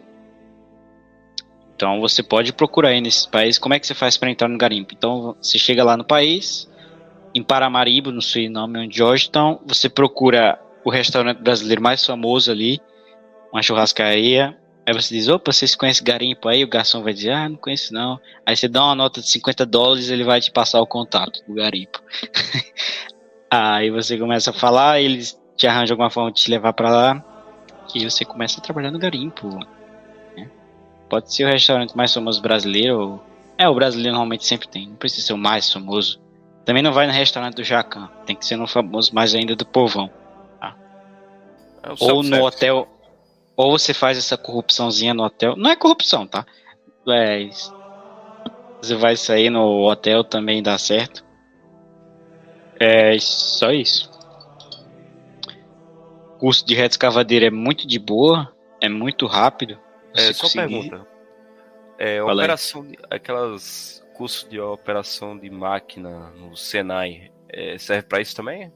então 1.80 2.02
você 2.02 2.22
pode 2.22 2.52
procurar 2.52 2.90
aí 2.90 3.00
nesses 3.00 3.26
países 3.26 3.58
como 3.58 3.74
é 3.74 3.80
que 3.80 3.88
você 3.88 3.94
faz 3.94 4.18
para 4.18 4.30
entrar 4.30 4.50
no 4.50 4.58
garimpo. 4.58 4.94
Então 4.94 5.34
você 5.42 5.58
chega 5.58 5.82
lá 5.82 5.96
no 5.96 6.04
país, 6.04 6.70
em 7.34 7.42
Paramaribo, 7.42 8.12
no 8.12 8.22
Suriname, 8.22 8.86
em 8.86 8.92
Georgetown, 8.92 9.62
você 9.66 9.88
procura 9.88 10.60
o 10.84 10.90
restaurante 10.90 11.38
brasileiro 11.38 11.82
mais 11.82 12.06
famoso 12.06 12.52
ali, 12.52 12.82
uma 13.54 13.64
churrascaria. 13.64 14.58
Aí 14.86 14.94
você 14.94 15.16
diz, 15.16 15.30
opa, 15.30 15.54
vocês 15.54 15.74
conhecem 15.74 16.04
garimpo 16.04 16.50
aí? 16.50 16.66
O 16.66 16.68
garçom 16.68 17.02
vai 17.02 17.14
dizer, 17.14 17.32
ah, 17.32 17.48
não 17.48 17.56
conheço 17.56 17.94
não. 17.94 18.20
Aí 18.46 18.58
você 18.58 18.68
dá 18.68 18.84
uma 18.84 18.96
nota 18.96 19.22
de 19.22 19.30
50 19.30 19.66
dólares 19.66 20.10
ele 20.10 20.26
vai 20.26 20.42
te 20.42 20.52
passar 20.52 20.82
o 20.82 20.88
contato 20.88 21.42
do 21.48 21.54
garimpo. 21.54 22.04
aí 23.50 23.90
você 23.90 24.18
começa 24.18 24.50
a 24.50 24.54
falar, 24.54 25.00
eles 25.00 25.40
te 25.56 25.66
arranjam 25.66 25.94
alguma 25.94 26.10
forma 26.10 26.30
de 26.30 26.42
te 26.42 26.52
levar 26.52 26.74
para 26.74 26.90
lá, 26.90 27.26
e 27.96 28.04
você 28.04 28.26
começa 28.26 28.60
a 28.60 28.64
trabalhar 28.64 28.92
no 28.92 29.00
garimpo. 29.00 29.66
Pode 31.10 31.34
ser 31.34 31.46
o 31.46 31.48
restaurante 31.48 31.96
mais 31.98 32.14
famoso 32.14 32.42
brasileiro. 32.42 33.20
É, 33.58 33.68
o 33.68 33.74
brasileiro 33.74 34.12
normalmente 34.12 34.46
sempre 34.46 34.68
tem, 34.68 34.88
não 34.88 34.96
precisa 34.96 35.28
ser 35.28 35.34
o 35.34 35.38
mais 35.38 35.72
famoso. 35.72 36.22
Também 36.64 36.84
não 36.84 36.94
vai 36.94 37.08
no 37.08 37.14
restaurante 37.14 37.56
do 37.56 37.64
Jacan, 37.64 38.10
tem 38.26 38.36
que 38.36 38.46
ser 38.46 38.56
no 38.56 38.68
famoso 38.68 39.14
mais 39.14 39.34
ainda 39.34 39.56
do 39.56 39.66
povão. 39.66 40.10
É 41.84 41.92
o 41.92 41.96
Ou 42.00 42.24
no 42.24 42.44
hotel. 42.44 42.88
Ou 43.56 43.78
você 43.78 43.94
faz 43.94 44.18
essa 44.18 44.38
corrupçãozinha 44.38 45.14
no 45.14 45.24
hotel. 45.24 45.56
Não 45.56 45.70
é 45.70 45.76
corrupção, 45.76 46.26
tá? 46.26 46.46
É 47.08 47.40
isso. 47.40 47.76
Você 48.82 48.96
vai 48.96 49.18
sair 49.18 49.50
no 49.50 49.86
hotel 49.86 50.24
também 50.24 50.64
dá 50.64 50.78
certo. 50.78 51.26
É 52.80 53.18
só 53.20 53.72
isso. 53.72 54.10
O 56.36 56.40
curso 56.40 56.66
de 56.66 56.74
reta 56.74 56.94
escavadeira 56.94 57.48
é 57.48 57.52
muito 57.52 57.86
de 57.86 58.00
boa, 58.00 58.54
é 58.80 58.88
muito 58.88 59.28
rápido. 59.28 59.78
É, 60.16 60.34
só 60.34 60.44
conseguir- 60.44 60.68
pergunta. 60.90 61.08
É, 61.98 62.24
operação 62.24 62.86
de, 62.86 62.98
aquelas 63.10 64.04
cursos 64.16 64.50
de 64.50 64.60
operação 64.60 65.38
de 65.38 65.50
máquina 65.50 66.30
no 66.32 66.56
Senai 66.56 67.30
é, 67.50 67.78
serve 67.78 68.04
pra 68.08 68.22
isso 68.22 68.36
também? 68.36 68.72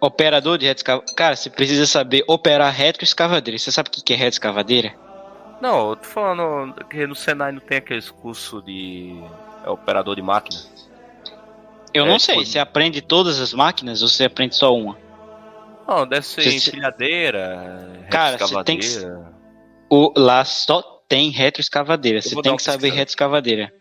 Operador 0.00 0.58
de 0.58 0.66
reta 0.66 0.78
escavadeira. 0.80 1.14
Cara, 1.14 1.36
você 1.36 1.48
precisa 1.48 1.86
saber 1.86 2.24
operar 2.26 2.72
retroescavadeira. 2.72 3.56
Você 3.58 3.70
sabe 3.70 3.88
o 3.88 3.92
que 3.92 4.12
é 4.12 4.16
retroescavadeira? 4.16 4.94
Não, 5.60 5.90
eu 5.90 5.96
tô 5.96 6.04
falando 6.08 6.84
que 6.86 7.06
no 7.06 7.14
Senai 7.14 7.52
não 7.52 7.60
tem 7.60 7.78
aqueles 7.78 8.10
cursos 8.10 8.64
de 8.64 9.14
é, 9.64 9.70
operador 9.70 10.16
de 10.16 10.22
máquina. 10.22 10.60
Eu 11.94 12.04
É, 12.04 12.08
não 12.08 12.18
sei. 12.18 12.44
Você 12.44 12.58
aprende 12.58 13.00
todas 13.00 13.38
as 13.38 13.52
máquinas 13.52 14.02
ou 14.02 14.08
você 14.08 14.24
aprende 14.24 14.56
só 14.56 14.74
uma? 14.74 14.98
Não, 15.86 16.06
deve 16.06 16.26
ser 16.26 16.42
Você- 16.42 16.70
empilhadeira, 16.70 18.06
Cara, 18.10 18.38
você 18.38 18.64
tem 18.64 18.78
que-. 18.78 18.86
O, 19.90 20.12
lá 20.16 20.44
só 20.44 20.80
tem 21.08 21.30
retroescavadeira. 21.30 22.22
Você 22.22 22.40
tem 22.40 22.56
que 22.56 22.62
saber 22.62 22.90
retroescavadeira. 22.90 23.72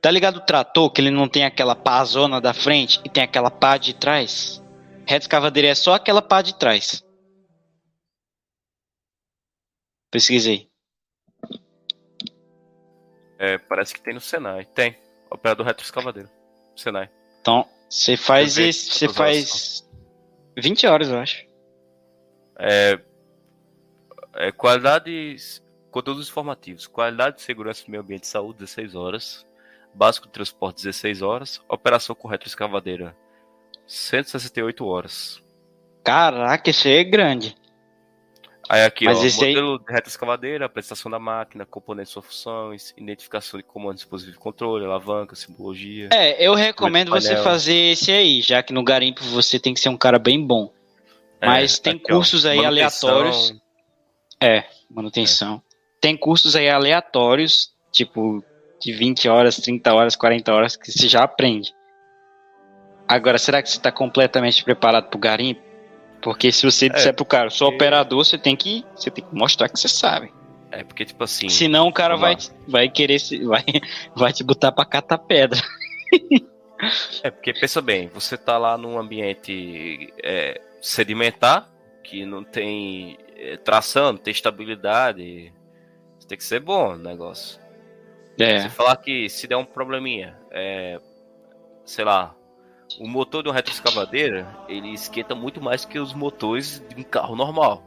Tá 0.00 0.10
ligado 0.10 0.36
o 0.38 0.40
trator 0.40 0.90
que 0.90 1.00
ele 1.00 1.10
não 1.10 1.28
tem 1.28 1.44
aquela 1.44 1.74
pá 1.76 2.04
zona 2.04 2.40
da 2.40 2.52
frente 2.52 3.00
e 3.04 3.08
tem 3.08 3.22
aquela 3.22 3.50
pá 3.50 3.76
de 3.76 3.94
trás? 3.94 4.62
Retroescavadeira 5.06 5.68
é 5.68 5.74
só 5.74 5.94
aquela 5.94 6.20
pá 6.20 6.42
de 6.42 6.54
trás. 6.58 7.04
Pesquisei. 10.10 10.68
É, 13.38 13.58
parece 13.58 13.94
que 13.94 14.00
tem 14.02 14.14
no 14.14 14.20
Senai. 14.20 14.64
Tem. 14.66 14.96
Operador 15.30 15.66
retroescavadeiro. 15.66 16.28
Senai. 16.76 17.08
Então, 17.40 17.66
você 17.88 18.16
faz 18.16 18.58
esse, 18.58 18.90
você 18.90 19.08
faz 19.08 19.88
20 20.56 20.86
horas, 20.86 21.08
eu 21.08 21.18
acho. 21.18 21.46
É, 22.58 23.00
é, 24.34 24.52
qualidade. 24.52 25.36
Conteúdos 25.90 26.28
informativos. 26.28 26.86
Qualidade 26.86 27.36
de 27.36 27.42
segurança 27.42 27.84
do 27.84 27.90
meio 27.90 28.02
ambiente 28.02 28.24
e 28.24 28.28
saúde, 28.28 28.60
16 28.60 28.94
horas. 28.94 29.46
Básico 29.94 30.26
de 30.26 30.32
transporte, 30.32 30.76
16 30.76 31.22
horas. 31.22 31.62
Operação 31.68 32.14
com 32.14 32.28
retroescavadeira, 32.28 33.14
168 33.86 34.86
horas. 34.86 35.42
Caraca, 36.02 36.70
esse 36.70 36.88
aí 36.88 36.96
é 36.96 37.04
grande. 37.04 37.54
Aí 38.68 38.84
aqui, 38.84 39.04
Mas 39.04 39.18
ó, 39.18 39.24
esse 39.24 39.44
aí- 39.44 39.54
modelo 39.54 39.78
de 39.78 39.92
reta 39.92 40.08
escavadeira, 40.08 40.68
prestação 40.68 41.10
da 41.10 41.18
máquina, 41.18 41.66
componentes 41.66 42.16
ou 42.16 42.22
funções, 42.22 42.94
identificação 42.96 43.58
de 43.58 43.64
comando, 43.64 43.96
dispositivo 43.96 44.36
de 44.36 44.38
controle, 44.42 44.84
alavanca, 44.84 45.34
simbologia. 45.34 46.08
É, 46.12 46.44
eu 46.46 46.54
recomendo 46.54 47.10
você 47.10 47.36
fazer 47.38 47.74
esse 47.92 48.10
aí, 48.12 48.40
já 48.40 48.62
que 48.62 48.72
no 48.72 48.84
garimpo 48.84 49.22
você 49.24 49.58
tem 49.58 49.74
que 49.74 49.80
ser 49.80 49.88
um 49.88 49.96
cara 49.96 50.18
bem 50.18 50.40
bom. 50.44 50.72
É, 51.40 51.46
Mas 51.46 51.78
tem 51.78 51.94
aqui, 51.94 52.12
ó, 52.12 52.16
cursos 52.16 52.46
aí 52.46 52.58
manutenção, 52.62 53.10
aleatórios. 53.10 53.54
É, 54.40 54.64
manutenção. 54.88 55.62
Tem 56.00 56.16
cursos 56.16 56.54
aí 56.54 56.68
aleatórios, 56.68 57.72
tipo, 57.90 58.44
de 58.80 58.92
20 58.92 59.28
horas, 59.28 59.56
30 59.56 59.92
horas, 59.92 60.14
40 60.16 60.52
horas, 60.54 60.76
que 60.76 60.90
você 60.90 61.08
já 61.08 61.24
aprende. 61.24 61.72
Agora, 63.08 63.38
será 63.38 63.60
que 63.60 63.68
você 63.68 63.76
está 63.76 63.90
completamente 63.92 64.62
preparado 64.64 65.08
pro 65.08 65.18
garimpo? 65.18 65.60
Porque 66.22 66.52
se 66.52 66.64
você 66.64 66.88
disser 66.88 67.14
pro 67.14 67.24
cara, 67.24 67.50
sou 67.50 67.68
porque- 67.68 67.84
operador, 67.84 68.24
você 68.24 68.38
tem 68.38 68.56
que, 68.56 68.84
você 68.94 69.10
tem 69.10 69.24
que 69.24 69.34
mostrar 69.34 69.68
que 69.68 69.78
você 69.78 69.88
sabe. 69.88 70.32
É, 70.70 70.84
porque, 70.84 71.04
tipo 71.04 71.22
assim. 71.22 71.48
Senão 71.48 71.88
o 71.88 71.92
cara 71.92 72.16
vai, 72.16 72.34
lá. 72.34 72.40
vai 72.66 72.88
querer 72.88 73.18
se, 73.18 73.38
vai, 73.44 73.64
vai 74.14 74.32
te 74.32 74.42
botar 74.42 74.72
pra 74.72 74.84
catar 74.86 75.18
pedra. 75.18 75.60
É, 77.22 77.30
porque 77.30 77.52
pensa 77.52 77.82
bem, 77.82 78.08
você 78.08 78.36
tá 78.38 78.56
lá 78.56 78.78
num 78.78 78.98
ambiente 78.98 80.12
é, 80.22 80.60
sedimentar, 80.80 81.68
que 82.02 82.24
não 82.24 82.42
tem 82.42 83.18
é, 83.36 83.56
tração, 83.56 84.12
não 84.12 84.18
tem 84.18 84.32
estabilidade. 84.32 85.52
Você 86.18 86.28
tem 86.28 86.38
que 86.38 86.44
ser 86.44 86.60
bom 86.60 86.92
no 86.96 87.02
negócio. 87.02 87.60
É. 88.38 88.62
Se 88.62 88.68
falar 88.70 88.96
que 88.96 89.28
se 89.28 89.46
der 89.46 89.56
um 89.56 89.64
probleminha, 89.64 90.38
é, 90.50 90.98
sei 91.84 92.04
lá, 92.04 92.34
o 93.00 93.08
motor 93.08 93.42
de 93.42 93.48
uma 93.48 93.54
retroescavadeira, 93.54 94.46
ele 94.68 94.92
esquenta 94.92 95.34
muito 95.34 95.60
mais 95.60 95.84
que 95.84 95.98
os 95.98 96.12
motores 96.12 96.82
de 96.88 97.00
um 97.00 97.04
carro 97.04 97.34
normal. 97.34 97.82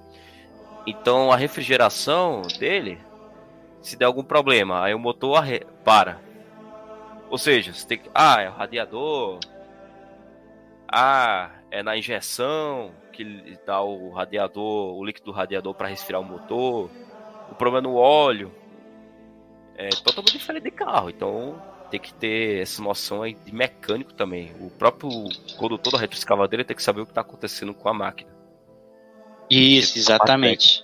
Então 0.88 1.31
a 1.31 1.35
refrigeração 1.35 2.41
dele, 2.59 2.99
se 3.81 3.95
der 3.95 4.05
algum 4.05 4.23
problema, 4.23 4.84
aí 4.84 4.93
o 4.93 4.99
motor 4.99 5.38
arre- 5.38 5.65
para. 5.84 6.19
Ou 7.30 7.38
seja, 7.38 7.73
você 7.73 7.88
tem 7.88 7.97
que. 7.97 8.09
Ah, 8.13 8.41
é 8.41 8.49
o 8.49 8.53
radiador. 8.53 9.39
Ah, 10.88 11.49
é 11.72 11.81
na 11.81 11.97
injeção 11.97 12.91
que 13.11 13.57
dá 13.65 13.81
o 13.81 14.11
radiador, 14.11 14.95
o 14.95 15.03
líquido 15.03 15.26
do 15.26 15.31
radiador 15.31 15.73
para 15.73 15.88
resfriar 15.88 16.22
o 16.22 16.26
motor. 16.26 16.89
O 17.51 17.55
problema 17.55 17.80
é 17.88 17.89
no 17.89 17.95
óleo. 17.95 18.51
É 19.77 19.89
totalmente 19.89 20.38
diferente 20.38 20.63
de 20.63 20.72
carro. 20.72 21.09
Então 21.09 21.61
tem 21.95 21.99
que 21.99 22.13
ter 22.13 22.61
essa 22.61 22.81
noção 22.81 23.23
aí 23.23 23.35
de 23.45 23.53
mecânico 23.53 24.13
também. 24.13 24.51
O 24.59 24.69
próprio 24.69 25.09
condutor 25.57 25.93
da 25.93 25.99
retroescavadeira 25.99 26.65
tem 26.65 26.76
que 26.76 26.84
saber 26.84 27.01
o 27.01 27.05
que 27.05 27.11
está 27.11 27.22
acontecendo 27.22 27.73
com 27.73 27.88
a 27.88 27.93
máquina. 27.93 28.30
Isso, 29.49 29.97
exatamente. 29.97 30.84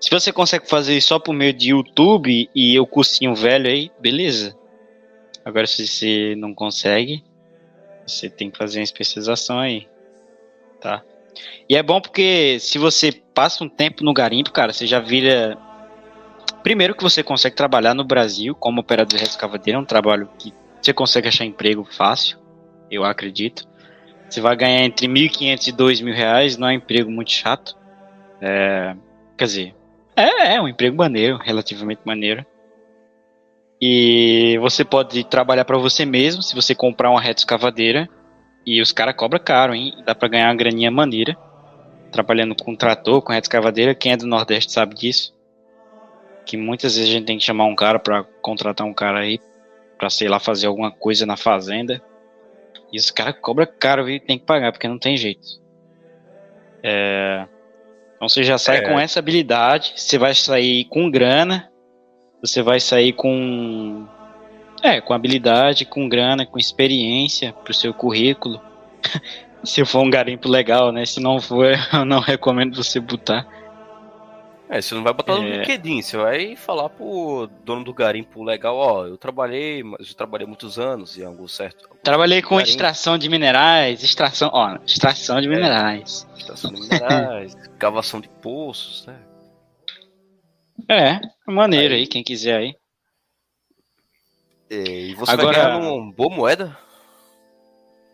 Se 0.00 0.10
você 0.10 0.32
consegue 0.32 0.68
fazer 0.68 0.96
isso 0.96 1.08
só 1.08 1.18
por 1.18 1.34
meio 1.34 1.52
de 1.52 1.70
YouTube 1.70 2.48
e 2.54 2.78
o 2.80 2.86
cursinho 2.86 3.34
velho 3.34 3.68
aí, 3.68 3.90
beleza. 4.00 4.56
Agora, 5.44 5.66
se 5.66 5.86
você 5.86 6.34
não 6.36 6.54
consegue, 6.54 7.22
você 8.06 8.30
tem 8.30 8.50
que 8.50 8.56
fazer 8.56 8.78
uma 8.78 8.84
especialização 8.84 9.58
aí. 9.58 9.86
Tá? 10.80 11.02
E 11.68 11.76
é 11.76 11.82
bom 11.82 12.00
porque 12.00 12.58
se 12.60 12.78
você 12.78 13.12
passa 13.12 13.62
um 13.62 13.68
tempo 13.68 14.02
no 14.02 14.14
garimpo, 14.14 14.52
cara, 14.52 14.72
você 14.72 14.86
já 14.86 15.00
vira. 15.00 15.58
Primeiro 16.62 16.94
que 16.94 17.02
você 17.02 17.22
consegue 17.22 17.56
trabalhar 17.56 17.94
no 17.94 18.04
Brasil 18.04 18.54
como 18.54 18.80
operador 18.80 19.18
de 19.18 19.24
escavadeira, 19.24 19.78
é 19.78 19.80
um 19.80 19.84
trabalho 19.84 20.28
que 20.38 20.52
você 20.80 20.92
consegue 20.92 21.28
achar 21.28 21.44
emprego 21.44 21.84
fácil, 21.84 22.38
eu 22.90 23.04
acredito. 23.04 23.66
Você 24.28 24.40
vai 24.40 24.56
ganhar 24.56 24.82
entre 24.82 25.06
1.500 25.06 25.68
e 25.68 25.72
2.000 25.72 26.14
reais, 26.14 26.56
não 26.56 26.68
é 26.68 26.72
um 26.72 26.76
emprego 26.76 27.10
muito 27.10 27.30
chato. 27.30 27.76
É, 28.40 28.96
quer 29.36 29.44
dizer, 29.44 29.74
é, 30.16 30.54
é 30.54 30.60
um 30.60 30.68
emprego 30.68 30.96
maneiro, 30.96 31.36
relativamente 31.36 32.00
maneiro. 32.04 32.44
E 33.80 34.56
você 34.60 34.84
pode 34.84 35.24
trabalhar 35.24 35.64
para 35.64 35.76
você 35.76 36.06
mesmo, 36.06 36.42
se 36.42 36.54
você 36.54 36.74
comprar 36.74 37.10
uma 37.10 37.20
reta 37.20 37.40
escavadeira. 37.40 38.08
E 38.66 38.80
os 38.80 38.92
caras 38.92 39.14
cobram 39.14 39.42
caro, 39.42 39.74
hein? 39.74 39.92
Dá 40.06 40.14
para 40.14 40.28
ganhar 40.28 40.48
uma 40.48 40.56
graninha 40.56 40.90
maneira. 40.90 41.36
Trabalhando 42.10 42.54
com 42.54 42.74
trator, 42.74 43.20
com 43.20 43.32
reta 43.32 43.46
escavadeira. 43.46 43.94
Quem 43.94 44.12
é 44.12 44.16
do 44.16 44.26
Nordeste 44.26 44.72
sabe 44.72 44.94
disso. 44.94 45.33
Que 46.44 46.56
muitas 46.56 46.96
vezes 46.96 47.10
a 47.10 47.12
gente 47.12 47.26
tem 47.26 47.38
que 47.38 47.44
chamar 47.44 47.64
um 47.64 47.74
cara 47.74 47.98
para 47.98 48.24
contratar 48.42 48.86
um 48.86 48.94
cara 48.94 49.20
aí. 49.20 49.38
Pra, 49.98 50.10
sei 50.10 50.28
lá, 50.28 50.38
fazer 50.38 50.66
alguma 50.66 50.90
coisa 50.90 51.24
na 51.24 51.36
fazenda. 51.36 52.02
E 52.92 52.98
os 52.98 53.10
caras 53.10 53.36
cobram 53.40 53.66
caro, 53.78 54.04
viu? 54.04 54.20
Tem 54.20 54.38
que 54.38 54.44
pagar, 54.44 54.72
porque 54.72 54.88
não 54.88 54.98
tem 54.98 55.16
jeito. 55.16 55.46
É... 56.82 57.46
Então 58.16 58.28
você 58.28 58.44
já 58.44 58.58
sai 58.58 58.78
É. 58.78 58.80
com 58.82 58.98
essa 58.98 59.18
habilidade. 59.18 59.92
Você 59.96 60.18
vai 60.18 60.34
sair 60.34 60.84
com 60.86 61.10
grana. 61.10 61.70
Você 62.40 62.62
vai 62.62 62.78
sair 62.80 63.12
com. 63.12 64.06
É, 64.82 65.00
com 65.00 65.14
habilidade, 65.14 65.86
com 65.86 66.08
grana, 66.08 66.44
com 66.44 66.58
experiência 66.58 67.52
pro 67.52 67.72
seu 67.72 67.94
currículo. 67.94 68.60
Se 69.64 69.82
for 69.84 70.00
um 70.00 70.10
garimpo 70.10 70.46
legal, 70.46 70.92
né? 70.92 71.06
Se 71.06 71.20
não 71.20 71.40
for, 71.40 71.72
eu 71.92 72.04
não 72.04 72.20
recomendo 72.20 72.76
você 72.76 73.00
botar. 73.00 73.46
É, 74.68 74.80
você 74.80 74.94
não 74.94 75.02
vai 75.02 75.12
botar 75.12 75.36
no 75.36 75.44
É. 75.46 75.58
LinkedIn, 75.58 76.00
você 76.00 76.16
vai 76.16 76.56
falar 76.56 76.88
pro 76.88 77.48
dono 77.64 77.84
do 77.84 77.92
garimpo 77.92 78.42
legal, 78.42 78.76
ó, 78.76 79.06
eu 79.06 79.18
trabalhei, 79.18 79.82
mas 79.82 80.08
eu 80.08 80.14
trabalhei 80.14 80.46
muitos 80.46 80.78
anos 80.78 81.18
em 81.18 81.24
algum 81.24 81.46
certo. 81.46 81.86
Trabalhei 82.02 82.40
com 82.40 82.56
Garimpo. 82.56 82.70
extração 82.70 83.18
de 83.18 83.28
minerais, 83.28 84.02
extração, 84.02 84.50
ó, 84.52 84.78
extração 84.86 85.40
de 85.40 85.46
É. 85.46 85.50
minerais. 85.50 86.26
Estação 86.36 86.72
de 86.72 86.80
minerais, 86.80 87.54
cavação 87.78 88.20
de 88.20 88.28
poços, 88.28 89.06
né? 89.06 89.18
É, 90.88 91.20
maneiro 91.46 91.94
Aí- 91.94 92.00
aí, 92.00 92.06
quem 92.06 92.22
quiser 92.24 92.56
aí. 92.56 92.74
E 94.70 95.14
você 95.14 95.32
Agora- 95.32 95.58
vai 95.58 95.78
ganhar 95.78 95.78
uma 95.92 96.10
boa 96.12 96.34
moeda, 96.34 96.76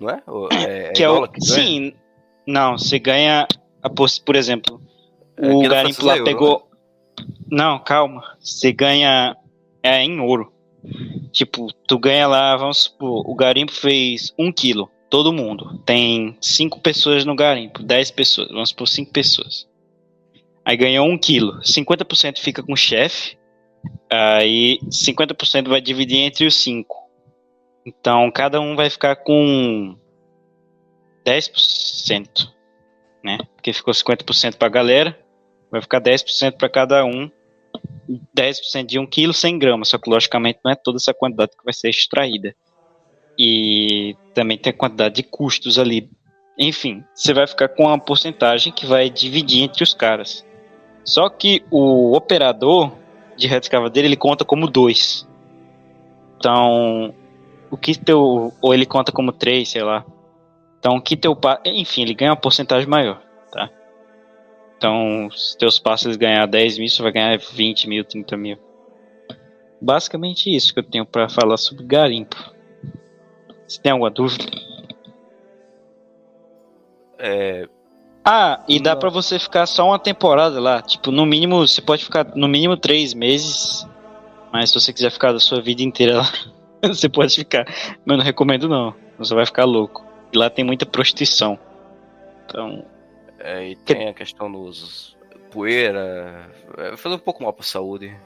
não 0.01 0.11
é? 0.11 0.23
É, 0.53 0.87
é 0.89 0.93
que 0.93 1.03
é 1.03 1.09
o, 1.09 1.29
sim, 1.41 1.95
não, 2.47 2.77
você 2.77 2.99
ganha, 2.99 3.47
por 4.27 4.35
exemplo, 4.37 4.81
É, 4.85 4.90
o 5.41 5.59
aqui 5.59 5.69
na 5.69 5.75
garimpo 5.75 6.05
lá 6.05 6.17
é 6.17 6.25
pegou. 6.25 6.69
Não, 7.51 7.79
calma. 7.79 8.37
Você 8.39 8.73
ganha 8.73 9.37
é 9.83 10.03
em 10.03 10.21
ouro. 10.21 10.53
Tipo, 11.33 11.73
tu 11.87 11.99
ganha 11.99 12.27
lá, 12.27 12.57
vamos 12.57 12.85
supor, 12.85 13.29
o 13.29 13.35
garimpo 13.35 13.73
fez 13.73 14.33
um 14.39 14.51
quilo, 14.51 14.91
todo 15.11 15.33
mundo. 15.33 15.79
Tem 15.85 16.37
cinco 16.41 16.81
pessoas 16.81 17.25
no 17.25 17.35
garimpo, 17.35 17.83
10 17.83 18.11
pessoas, 18.13 18.49
vamos 18.49 18.71
supor, 18.71 18.89
cinco 18.89 19.13
pessoas. 19.13 19.69
Aí 20.65 20.77
ganhou 20.77 21.07
um 21.07 21.19
quilo, 21.19 21.61
50% 21.61 22.39
fica 22.39 22.63
com 22.63 22.73
o 22.73 22.77
chefe, 22.77 23.39
aí 24.11 24.79
50% 24.89 25.69
vai 25.69 25.81
dividir 25.81 26.19
entre 26.19 26.47
os 26.47 26.57
cinco. 26.57 26.97
Então 27.85 28.31
cada 28.31 28.61
um 28.61 28.75
vai 28.75 28.89
ficar 28.89 29.17
com 29.17 29.97
10%, 31.27 32.51
né? 33.23 33.39
Porque 33.55 33.73
ficou 33.73 33.93
50% 33.93 34.57
pra 34.57 34.69
galera, 34.69 35.19
vai 35.71 35.81
ficar 35.81 36.01
10% 36.01 36.57
para 36.57 36.69
cada 36.69 37.05
um. 37.05 37.31
10% 38.37 38.87
de 38.87 38.99
1 38.99 39.07
kg 39.07 39.33
100 39.33 39.59
gramas, 39.59 39.89
só 39.89 39.99
que 39.99 40.11
logicamente 40.11 40.59
não 40.65 40.73
é 40.73 40.75
toda 40.75 40.97
essa 40.97 41.15
quantidade 41.15 41.53
que 41.57 41.65
vai 41.65 41.73
ser 41.73 41.91
extraída. 41.91 42.55
E 43.39 44.17
também 44.35 44.59
tem 44.59 44.71
a 44.71 44.77
quantidade 44.77 45.15
de 45.15 45.23
custos 45.23 45.79
ali. 45.79 46.11
Enfim, 46.59 47.05
você 47.15 47.33
vai 47.33 47.47
ficar 47.47 47.69
com 47.69 47.85
uma 47.85 47.99
porcentagem 47.99 48.73
que 48.73 48.85
vai 48.85 49.09
dividir 49.09 49.63
entre 49.63 49.83
os 49.83 49.95
caras. 49.95 50.45
Só 51.05 51.29
que 51.29 51.65
o 51.71 52.15
operador 52.15 52.93
de 53.37 53.47
reta 53.47 53.67
escavadeira 53.67 54.07
ele 54.07 54.17
conta 54.17 54.45
como 54.45 54.69
2. 54.69 55.27
Então, 56.37 57.15
o 57.71 57.77
que 57.77 57.99
teu. 57.99 58.53
Ou 58.61 58.75
ele 58.75 58.85
conta 58.85 59.13
como 59.13 59.33
3, 59.33 59.69
sei 59.69 59.83
lá. 59.83 60.05
Então, 60.79 60.97
o 60.97 61.01
que 61.01 61.17
teu. 61.17 61.39
Enfim, 61.65 62.03
ele 62.03 62.15
ganha 62.15 62.33
uma 62.33 62.37
porcentagem 62.37 62.89
maior? 62.89 63.23
Então, 64.81 65.29
se 65.31 65.59
teus 65.59 65.79
passos 65.79 66.07
eles 66.07 66.17
ganhar 66.17 66.47
10 66.47 66.79
mil, 66.79 66.89
você 66.89 67.03
vai 67.03 67.13
ganhar 67.13 67.37
20 67.37 67.87
mil, 67.87 68.03
30 68.03 68.35
mil. 68.35 68.59
Basicamente 69.79 70.49
isso 70.57 70.73
que 70.73 70.81
eu 70.81 70.83
tenho 70.83 71.05
pra 71.05 71.29
falar 71.29 71.59
sobre 71.59 71.85
garimpo. 71.85 72.35
Se 73.69 73.79
tem 73.79 73.93
alguma 73.93 74.11
dúvida? 74.11 74.47
É, 77.19 77.69
Ah, 78.25 78.65
e 78.67 78.81
dá 78.81 78.97
pra 78.97 79.11
você 79.11 79.39
ficar 79.39 79.67
só 79.67 79.87
uma 79.87 79.99
temporada 79.99 80.59
lá. 80.59 80.81
Tipo, 80.81 81.11
no 81.11 81.27
mínimo, 81.27 81.59
você 81.69 81.83
pode 81.83 82.03
ficar 82.03 82.35
no 82.35 82.49
mínimo 82.49 82.75
três 82.75 83.13
meses. 83.13 83.87
Mas 84.51 84.71
se 84.71 84.81
você 84.81 84.95
quiser 84.95 85.11
ficar 85.11 85.33
da 85.35 85.41
sua 85.41 85.61
vida 85.61 85.83
inteira 85.83 86.23
lá, 86.23 86.33
você 86.89 87.07
pode 87.07 87.35
ficar. 87.37 87.67
Mas 87.67 88.15
eu 88.15 88.17
não 88.17 88.25
recomendo 88.25 88.67
não. 88.67 88.95
Você 89.19 89.35
vai 89.35 89.45
ficar 89.45 89.67
louco. 89.67 90.03
E 90.33 90.39
lá 90.39 90.49
tem 90.49 90.65
muita 90.65 90.87
prostituição. 90.87 91.59
Então, 92.47 92.83
é, 93.41 93.69
e 93.71 93.77
tem 93.77 94.09
a 94.09 94.15
questão 94.15 94.51
dos 94.51 95.17
poeira, 95.51 96.49
é, 96.79 96.97
fazer 96.97 97.17
um 97.17 97.19
pouco 97.19 97.43
mal 97.43 97.53
pra 97.53 97.65
saúde. 97.65 98.17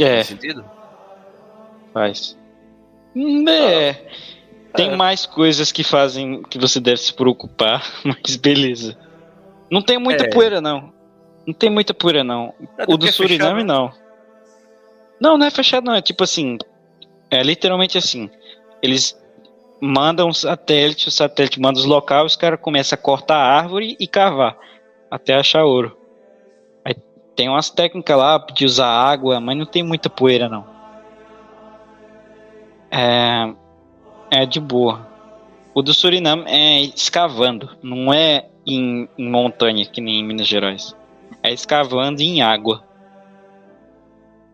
é, 0.00 0.16
Faz 0.16 0.26
sentido? 0.26 0.64
faz. 1.92 2.36
Hum, 3.14 3.48
É. 3.48 3.94
Tem 4.74 4.90
É. 4.90 4.96
mais 4.96 5.24
coisas 5.24 5.72
que 5.72 5.82
fazem 5.82 6.42
que 6.42 6.58
você 6.58 6.78
deve 6.78 6.98
se 6.98 7.14
preocupar, 7.14 7.82
mas 8.04 8.36
beleza. 8.36 8.98
Não 9.70 9.80
tem 9.80 9.96
muita 9.98 10.24
É. 10.24 10.28
poeira, 10.30 10.60
não. 10.60 10.92
Não 11.46 11.54
tem 11.54 11.70
muita 11.70 11.94
poeira, 11.94 12.22
não. 12.22 12.52
O 12.86 12.96
do 12.98 13.06
é 13.06 13.12
Suriname, 13.12 13.62
fechado, 13.62 13.64
não. 13.66 13.92
Não, 15.18 15.38
não 15.38 15.46
é 15.46 15.50
fechado, 15.50 15.84
não. 15.84 15.94
É 15.94 16.02
tipo 16.02 16.22
assim. 16.24 16.58
É 17.30 17.42
literalmente 17.42 17.96
assim. 17.96 18.28
Eles 18.82 19.16
mandam 19.80 20.28
um 20.28 20.32
satélite, 20.32 21.08
o 21.08 21.10
satélite 21.10 21.60
manda 21.60 21.78
os 21.78 21.84
locais, 21.84 22.32
os 22.32 22.36
caras 22.36 22.60
começam 22.60 22.96
a 22.96 23.02
cortar 23.02 23.36
a 23.36 23.58
árvore 23.58 23.96
e 23.98 24.06
cavar 24.06 24.56
até 25.10 25.34
achar 25.34 25.64
ouro. 25.64 25.96
Aí 26.84 26.94
tem 27.34 27.48
umas 27.48 27.70
técnicas 27.70 28.16
lá 28.16 28.38
de 28.54 28.64
usar 28.64 28.88
água, 28.88 29.40
mas 29.40 29.56
não 29.56 29.66
tem 29.66 29.82
muita 29.82 30.08
poeira, 30.08 30.48
não. 30.48 30.66
É, 32.90 33.54
é 34.30 34.46
de 34.46 34.60
boa. 34.60 35.06
O 35.74 35.82
do 35.82 35.92
Suriname 35.92 36.44
é 36.46 36.80
escavando, 36.80 37.76
não 37.82 38.12
é 38.12 38.48
em, 38.66 39.08
em 39.18 39.28
montanha, 39.28 39.84
que 39.84 40.00
nem 40.00 40.20
em 40.20 40.24
Minas 40.24 40.46
Gerais. 40.46 40.96
É 41.42 41.52
escavando 41.52 42.22
em 42.22 42.40
água. 42.40 42.82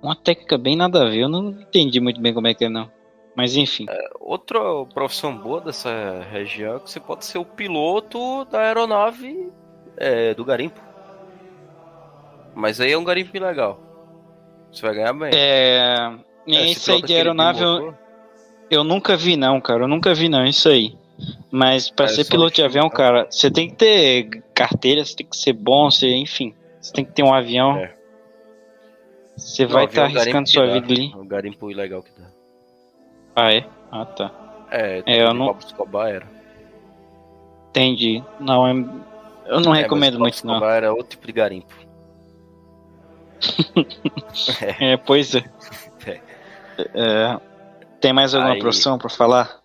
Uma 0.03 0.17
técnica 0.17 0.59
bem 0.59 0.75
nada 0.75 1.03
a 1.03 1.09
ver, 1.09 1.21
eu 1.21 1.29
não 1.29 1.51
entendi 1.51 2.01
muito 2.01 2.21
bem 2.21 2.35
como 2.35 2.49
é 2.49 2.55
que 2.55 2.65
é, 2.65 2.69
não. 2.69 2.91
Mas 3.35 3.57
enfim. 3.57 3.87
Outra 4.21 4.61
profissão 4.93 5.37
boa 5.37 5.61
dessa 5.61 6.23
região 6.31 6.77
é 6.77 6.81
que 6.81 6.91
você 6.91 7.01
pode 7.01 7.25
ser 7.25 7.39
o 7.39 7.45
piloto 7.45 8.45
da 8.47 8.61
aeronave 8.61 9.51
é, 9.97 10.35
do 10.35 10.45
garimpo. 10.45 10.81
Mas 12.55 12.81
aí 12.81 12.93
é 12.93 12.99
um 12.99 13.05
garimpo 13.05 13.37
ilegal. 13.37 13.81
Você 14.71 14.83
vai 14.83 14.95
ganhar 14.95 15.13
bem. 15.13 15.31
É. 15.35 16.13
É, 16.47 16.67
Isso 16.67 16.91
aí 16.91 17.01
de 17.03 17.15
aeronave 17.15 17.63
eu, 17.63 17.95
eu 18.71 18.85
nunca 18.85 19.17
vi, 19.17 19.37
não, 19.37 19.61
cara. 19.61 19.85
Eu 19.85 19.89
nunca 19.89 20.15
vi, 20.15 20.29
não, 20.29 20.45
isso 20.45 20.69
aí. 20.69 20.97
Mas 21.51 21.89
pra 21.89 22.07
É, 22.07 22.09
ser 22.09 22.25
piloto 22.25 22.57
de 22.57 22.63
avião, 22.63 22.89
tá? 22.89 22.97
cara, 22.97 23.27
você 23.31 23.51
tem 23.51 23.69
que 23.69 23.77
ter 23.77 24.43
carteira, 24.55 25.05
você 25.05 25.15
tem 25.15 25.27
que 25.27 25.37
ser 25.37 25.53
bom, 25.53 25.91
você, 25.91 26.09
enfim. 26.17 26.55
Você 26.81 26.93
tem 26.93 27.05
que 27.05 27.13
ter 27.13 27.23
um 27.23 27.33
avião. 27.33 27.77
É. 27.77 27.95
Você 29.37 29.65
vai 29.65 29.85
estar 29.85 30.03
é 30.03 30.05
um 30.05 30.13
garimpo 30.15 30.21
arriscando 30.21 30.49
sua 30.49 30.67
vida 30.73 30.93
ali. 30.93 31.13
É 31.13 31.17
um 31.17 31.27
garimpo 31.27 31.71
ilegal 31.71 32.03
que 32.03 32.11
dá. 32.19 32.27
Ah, 33.35 33.53
é? 33.53 33.67
Ah, 33.91 34.05
tá. 34.05 34.31
É, 34.71 35.03
É, 35.07 35.23
eu 35.23 35.35
não- 35.35 35.47
Pablo 35.47 35.65
Escobar 35.67 36.09
era. 36.09 36.27
Entendi. 37.71 38.23
Não, 38.41 38.67
é- 38.67 38.73
eu 39.47 39.61
não 39.61 39.75
É, 39.75 39.83
recomendo 39.83 40.19
muito, 40.19 40.47
não. 40.47 40.55
Escobar 40.55 40.75
era 40.77 40.93
outro 40.93 41.11
tipo 41.11 41.27
de 41.27 41.33
garimpo. 41.33 41.75
É, 44.81 44.97
pois 44.97 45.35
é. 45.35 45.45
É. 46.07 46.21
É, 46.95 47.41
Tem 48.01 48.13
mais 48.15 48.35
alguma 48.35 48.55
Aí- 48.55 48.59
profissão 48.61 48.97
pra 48.99 49.09
falar? 49.11 49.61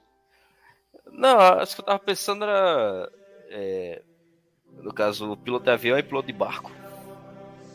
Não, 1.12 1.40
acho 1.40 1.74
que 1.76 1.82
eu 1.82 1.86
tava 1.86 1.98
pensando 2.00 2.44
era. 2.44 3.10
é, 3.50 4.02
no 4.84 4.94
caso, 4.94 5.36
piloto 5.38 5.64
de 5.66 5.72
avião 5.72 5.98
e 5.98 6.04
piloto 6.04 6.28
de 6.28 6.34
barco. 6.34 6.70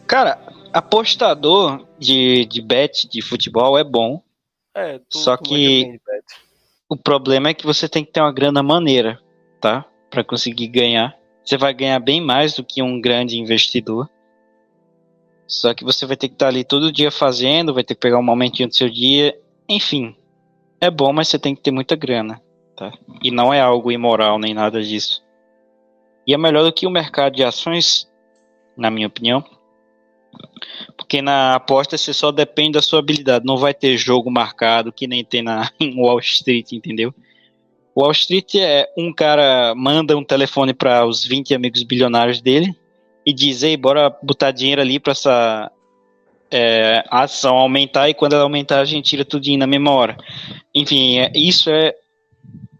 Cara, 0.07 0.39
apostador 0.73 1.85
de, 1.99 2.45
de 2.45 2.61
bet 2.63 3.09
de 3.09 3.21
futebol 3.23 3.77
é 3.79 3.83
bom. 3.83 4.23
É, 4.75 4.99
tu, 5.09 5.19
Só 5.19 5.37
tu 5.37 5.45
que- 5.45 5.55
bem 5.55 5.93
de 5.93 5.99
bet. 5.99 6.25
O 6.89 6.97
problema 6.97 7.49
é 7.49 7.55
que 7.55 7.65
você 7.67 7.89
tem 7.89 8.05
que 8.05 8.13
ter 8.13 8.21
uma 8.21 8.33
grana 8.33 8.63
maneira, 8.63 9.19
tá? 9.61 9.85
Pra 10.11 10.23
conseguir 10.23 10.69
ganhar. 10.69 11.17
Você 11.45 11.57
vai 11.57 11.73
ganhar 11.73 11.99
bem 11.99 12.21
mais 12.21 12.55
do 12.55 12.65
que 12.65 12.83
um 12.83 13.01
grande 13.01 13.39
investidor. 13.39 14.09
Só 15.47 15.75
que 15.75 15.85
você 15.85 16.07
vai 16.07 16.17
ter 16.17 16.29
que 16.29 16.35
estar 16.35 16.49
ali 16.49 16.65
todo 16.65 16.93
dia 16.93 17.11
fazendo, 17.11 17.75
vai 17.75 17.83
ter 17.85 17.95
que 17.95 18.01
pegar 18.01 18.19
um 18.19 18.23
momentinho 18.23 18.69
do 18.69 18.75
seu 18.75 18.89
dia. 18.89 19.39
Enfim, 19.69 20.17
é 20.81 20.91
bom, 20.91 21.13
mas 21.13 21.29
você 21.29 21.39
tem 21.39 21.55
que 21.55 21.63
ter 21.63 21.71
muita 21.71 21.97
grana, 21.97 22.41
tá? 22.77 22.93
E 23.23 23.31
não 23.31 23.53
é 23.53 23.61
algo 23.61 23.91
imoral 23.91 24.39
nem 24.39 24.55
nada 24.55 24.83
disso. 24.83 25.23
E 26.27 26.33
é 26.33 26.39
melhor 26.39 26.63
do 26.63 26.73
que 26.73 26.87
o 26.87 26.91
mercado 26.91 27.35
de 27.35 27.43
ações, 27.45 28.09
na 28.77 28.91
minha 28.91 29.07
opinião. 29.09 29.45
Porque 31.13 31.21
na 31.21 31.57
aposta 31.57 31.99
você 31.99 32.15
só 32.15 32.33
depende 32.33 32.73
da 32.73 32.81
sua 32.81 33.01
habilidade. 33.01 33.45
Não 33.45 33.59
vai 33.59 33.75
ter 33.75 33.99
jogo 33.99 34.31
marcado 34.31 34.91
que 34.91 35.07
nem 35.07 35.23
tem 35.23 35.43
na 35.43 35.71
Wall 35.95 36.19
Street, 36.21 36.73
entendeu? 36.73 37.15
Wall 37.95 38.13
Street 38.13 38.55
é 38.55 38.89
um 38.97 39.13
cara 39.13 39.75
manda 39.77 40.17
um 40.17 40.25
telefone 40.25 40.73
para 40.73 41.05
os 41.05 41.23
20 41.23 41.55
amigos 41.55 41.83
bilionários 41.83 42.41
dele 42.41 42.75
e 43.27 43.33
diz: 43.35 43.63
Ei, 43.63 43.77
bora 43.77 44.09
botar 44.23 44.53
dinheiro 44.53 44.81
ali 44.81 44.99
para 44.99 45.11
essa 45.11 45.71
é, 46.51 47.05
ação 47.11 47.59
aumentar. 47.59 48.09
E 48.09 48.15
quando 48.15 48.33
ela 48.33 48.45
aumentar, 48.45 48.81
a 48.81 48.87
gente 48.87 49.11
tira 49.11 49.23
tudinho 49.23 49.59
na 49.59 49.67
mesma 49.67 49.91
hora. 49.91 50.17
Enfim, 50.75 51.19
é- 51.19 51.33
isso 51.35 51.69
é 51.69 51.95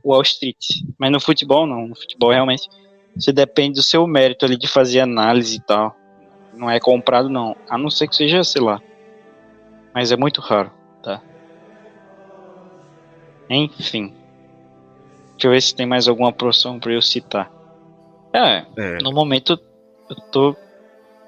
Wall 0.03 0.23
Street. 0.23 0.81
Mas 0.99 1.13
no 1.13 1.21
futebol, 1.21 1.67
não. 1.67 1.89
No 1.89 1.95
futebol, 1.95 2.31
realmente, 2.31 2.67
você 3.15 3.31
depende 3.31 3.75
do 3.75 3.83
seu 3.83 4.07
mérito 4.07 4.47
ali 4.47 4.57
de 4.57 4.67
fazer 4.67 5.01
análise 5.01 5.59
e 5.59 5.61
tal. 5.61 5.95
Não 6.53 6.71
é 6.71 6.79
comprado, 6.79 7.29
não. 7.29 7.57
A 7.69 7.77
não 7.79 7.89
ser 7.91 8.09
que 8.09 8.15
seja, 8.17 8.45
sei 8.45 8.63
lá. 8.63 8.81
Mas 9.95 10.13
é 10.13 10.17
muito 10.17 10.41
raro, 10.41 10.71
tá? 11.03 11.21
Enfim. 13.49 14.15
Deixa 15.33 15.47
eu 15.49 15.51
ver 15.51 15.61
se 15.63 15.75
tem 15.75 15.87
mais 15.87 16.09
alguma 16.09 16.33
profissão 16.33 16.79
pra 16.79 16.93
eu 16.93 17.03
citar. 17.03 17.51
É, 18.33 18.65
É. 18.77 18.99
no 19.03 19.13
momento 19.13 19.59
eu 20.09 20.17
tô. 20.31 20.57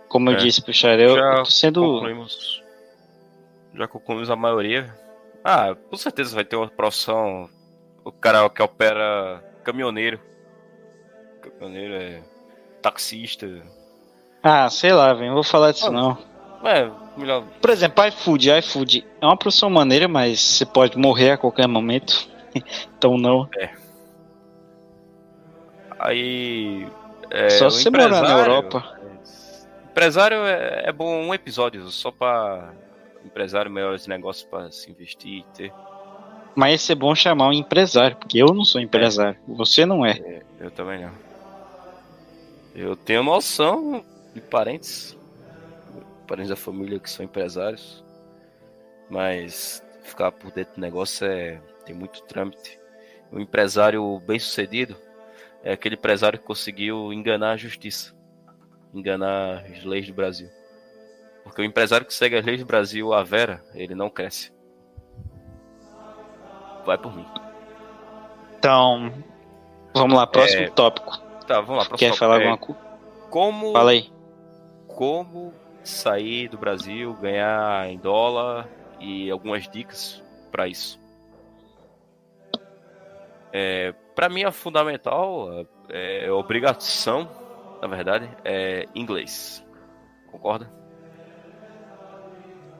Como 0.09 0.31
eu 0.31 0.35
É. 0.35 0.37
disse 0.39 0.63
pro 0.63 0.73
Xarel, 0.73 1.11
eu 1.11 1.17
Já 1.17 1.37
tô 1.39 1.45
sendo. 1.47 1.81
concluímos. 1.83 2.63
Já 3.75 3.89
concluímos 3.89 4.31
a 4.31 4.37
maioria. 4.37 4.95
Ah, 5.43 5.75
com 5.91 5.97
certeza 5.97 6.35
vai 6.35 6.45
ter 6.45 6.57
uma 6.57 6.69
profissão. 6.69 7.49
O 8.05 8.13
cara 8.13 8.49
que 8.49 8.63
opera 8.63 9.43
caminhoneiro. 9.65 10.21
Caminhoneiro 11.43 11.95
é. 11.95 12.23
taxista. 12.81 13.47
Ah, 14.47 14.69
sei 14.69 14.93
lá, 14.93 15.15
velho. 15.15 15.29
Não 15.29 15.35
vou 15.35 15.43
falar 15.43 15.73
disso 15.73 15.87
Ah, 15.87 15.91
não. 15.91 16.19
É, 16.63 16.91
melhor. 17.17 17.45
Por 17.63 17.71
exemplo, 17.71 18.07
iFood. 18.07 18.51
iFood 18.59 19.07
é 19.19 19.25
uma 19.25 19.39
profissão 19.39 19.71
maneira, 19.71 20.07
mas 20.07 20.39
você 20.39 20.67
pode 20.67 20.99
morrer 20.99 21.31
a 21.31 21.39
qualquer 21.39 21.67
momento. 21.67 22.29
então 22.99 23.17
não. 23.17 23.49
Aí. 25.99 26.87
É, 27.31 27.49
Só 27.51 27.71
se 27.71 27.83
você 27.85 27.91
morar 27.91 28.09
na 28.09 28.39
Europa. 28.39 28.85
Empresário 29.91 30.39
é, 30.45 30.83
é 30.87 30.93
bom 30.93 31.11
um 31.23 31.33
episódio 31.33 31.89
só 31.89 32.11
pra. 32.11 32.73
Empresário, 33.25 33.71
melhores 33.71 34.07
negócios 34.07 34.47
pra 34.47 34.71
se 34.71 34.91
investir 34.91 35.39
e 35.39 35.45
ter. 35.57 35.73
Mas 36.55 36.73
ia 36.73 36.79
ser 36.79 36.95
bom 36.95 37.15
chamar 37.15 37.49
um 37.49 37.53
empresário, 37.55 38.17
porque 38.17 38.37
eu 38.37 38.49
não 38.49 38.65
sou 38.65 38.81
empresário. 38.81 39.39
Você 39.49 39.87
não 39.87 40.05
é. 40.05 40.43
Eu 40.61 40.71
também 40.71 41.01
não. 41.01 41.13
Eu 42.75 42.95
tenho 42.95 43.23
noção 43.23 44.05
de 44.35 44.41
parentes, 44.41 45.17
parentes 46.27 46.51
da 46.51 46.57
família 46.57 46.99
que 46.99 47.09
são 47.09 47.25
empresários, 47.25 48.05
mas 49.09 49.83
ficar 50.03 50.33
por 50.33 50.51
dentro 50.51 50.75
do 50.75 50.81
negócio 50.81 51.27
é 51.27 51.61
tem 51.85 51.95
muito 51.95 52.23
trâmite. 52.23 52.79
Um 53.33 53.41
empresário 53.41 54.19
bem 54.21 54.39
sucedido 54.39 54.97
é 55.63 55.73
aquele 55.73 55.95
empresário 55.95 56.39
que 56.39 56.45
conseguiu 56.45 57.13
enganar 57.13 57.53
a 57.53 57.57
justiça, 57.57 58.15
enganar 58.93 59.65
as 59.67 59.85
leis 59.85 60.07
do 60.07 60.15
Brasil. 60.15 60.49
Porque 61.43 61.61
o 61.61 61.65
empresário 61.65 62.07
que 62.07 62.15
segue 62.15 62.37
as 62.37 62.45
leis 62.45 62.61
do 62.61 62.67
Brasil, 62.67 63.13
a 63.13 63.23
Vera, 63.23 63.63
ele 63.75 63.95
não 63.95 64.09
cresce. 64.09 64.53
Vai 66.87 66.99
por 66.99 67.15
mim. 67.15 67.27
Então, 68.59 69.13
vamos 69.95 70.17
lá, 70.17 70.27
próximo 70.27 70.63
É, 70.63 70.71
tópico. 70.71 71.19
Tá, 71.47 71.61
vamos 71.61 71.83
lá. 71.89 71.97
Quer 71.97 72.09
próximo 72.09 72.17
falar 72.17 72.41
tópico. 72.41 72.43
É, 72.43 72.53
alguma 72.53 72.59
coisa? 72.59 73.31
Como 73.31 73.73
Fala 73.73 73.91
aí. 73.91 74.14
Como 74.95 75.53
sair 75.83 76.49
do 76.49 76.57
Brasil, 76.57 77.15
ganhar 77.15 77.89
em 77.89 77.99
dólar 77.99 78.69
e 79.01 79.31
algumas 79.31 79.69
dicas 79.69 80.23
para 80.51 80.67
isso. 80.67 80.99
É, 83.53 83.93
para 84.15 84.29
mim, 84.29 84.43
é 84.43 84.51
fundamental, 84.51 85.67
é, 85.89 86.27
é 86.27 86.33
obrigação, 86.33 87.31
na 87.81 87.89
verdade, 87.89 88.29
é 88.45 88.87
inglês. 88.95 89.65
Concorda? 90.31 90.71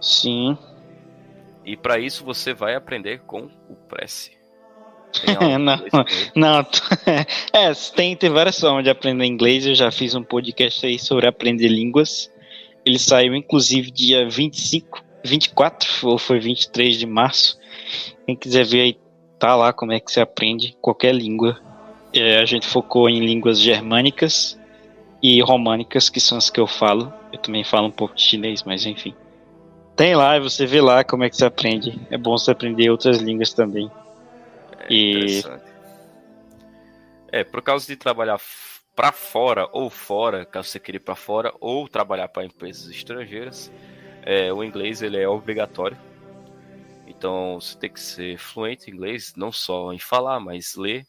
Sim. 0.01 0.59
E 1.65 1.77
para 1.77 1.99
isso 1.99 2.25
você 2.25 2.53
vai 2.53 2.75
aprender 2.75 3.21
com 3.21 3.49
o 3.69 3.77
Prece. 3.89 4.44
De 5.15 5.59
Não. 5.59 5.79
Não, 6.35 6.67
é, 7.53 7.73
tem, 7.95 8.17
tem 8.17 8.31
várias 8.31 8.59
formas 8.59 8.85
de 8.85 8.91
aprender 8.91 9.25
inglês. 9.25 9.67
Eu 9.67 9.75
já 9.75 9.91
fiz 9.91 10.15
um 10.15 10.23
podcast 10.23 10.85
aí 10.85 10.99
sobre 10.99 11.27
aprender 11.27 11.69
línguas. 11.69 12.31
Ele 12.85 12.99
saiu 12.99 13.35
inclusive 13.35 13.91
dia 13.91 14.29
25, 14.29 15.03
24 15.25 15.89
ou 16.03 16.19
foi 16.19 16.39
23 16.41 16.99
de 16.99 17.07
março. 17.07 17.59
Quem 18.27 18.37
quiser 18.37 18.65
ver 18.65 18.81
aí, 18.81 18.99
tá 19.39 19.55
lá 19.55 19.73
como 19.73 19.93
é 19.93 20.01
que 20.01 20.11
se 20.11 20.21
aprende 20.21 20.77
qualquer 20.81 21.15
língua. 21.15 21.59
É, 22.13 22.39
a 22.39 22.45
gente 22.45 22.67
focou 22.67 23.09
em 23.09 23.25
línguas 23.25 23.61
germânicas 23.61 24.59
e 25.23 25.41
românicas, 25.41 26.09
que 26.09 26.21
são 26.21 26.37
as 26.37 26.51
que 26.51 26.61
eu 26.61 26.67
falo. 26.67 27.13
Eu 27.33 27.39
também 27.39 27.65
falo 27.65 27.87
um 27.89 27.91
pouco 27.91 28.15
de 28.15 28.23
chinês, 28.23 28.63
mas 28.63 28.85
enfim. 28.85 29.15
Tem 29.97 30.15
lá, 30.15 30.39
você 30.39 30.67
vê 30.67 30.81
lá 30.81 31.05
como 31.05 31.25
é 31.25 31.31
que 31.31 31.37
se 31.37 31.45
aprende. 31.45 31.99
É 32.11 32.19
bom 32.19 32.37
você 32.37 32.51
aprender 32.51 32.91
outras 32.91 33.19
línguas 33.19 33.53
também. 33.53 33.91
É 34.85 34.93
E-. 34.93 35.43
É, 37.33 37.43
por 37.45 37.63
causa 37.63 37.87
de 37.87 37.97
trabalhar 37.97 38.41
para 38.95 39.11
fora 39.11 39.69
ou 39.73 39.91
fora, 39.91 40.45
caso 40.45 40.69
você 40.69 40.79
queira 40.79 40.97
ir 40.97 41.01
para 41.01 41.17
fora, 41.17 41.53
ou 41.61 41.89
trabalhar 41.89 42.29
para 42.29 42.45
empresas 42.45 42.89
estrangeiras, 42.89 43.73
é, 44.23 44.53
o 44.53 44.63
inglês 44.63 45.03
ele 45.03 45.19
é 45.19 45.29
obrigatório. 45.29 45.97
Então 47.07 47.61
você 47.61 47.77
tem 47.77 47.91
que 47.91 48.01
ser 48.01 48.39
fluente 48.39 48.91
em 48.91 48.95
inglês, 48.95 49.35
não 49.37 49.51
só 49.51 49.93
em 49.93 49.99
falar, 49.99 50.41
mas 50.41 50.75
ler. 50.77 51.07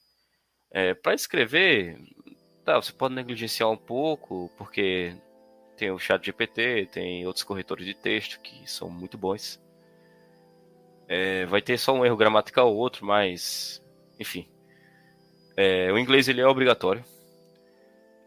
É, 0.72 0.94
para 0.94 1.14
escrever, 1.14 1.98
tá, 2.64 2.76
você 2.82 2.92
pode 2.92 3.14
negligenciar 3.14 3.70
um 3.70 3.78
pouco, 3.78 4.52
porque 4.58 5.16
tem 5.78 5.92
o 5.92 6.00
chat 6.00 6.26
GPT, 6.26 6.90
tem 6.92 7.26
outros 7.26 7.44
corretores 7.44 7.86
de 7.86 7.94
texto 7.94 8.40
que 8.42 8.70
são 8.70 8.90
muito 8.90 9.18
bons. 9.18 9.62
É, 11.08 11.46
vai 11.46 11.62
ter 11.62 11.78
só 11.78 11.94
um 11.94 12.06
erro 12.06 12.18
gramatical 12.18 12.70
ou 12.70 12.78
outro, 12.78 13.06
mas 13.06 13.84
enfim. 14.20 14.48
É, 15.58 15.92
o 15.92 15.98
inglês 15.98 16.28
ele 16.28 16.42
é 16.42 16.48
obrigatório. 16.48 17.04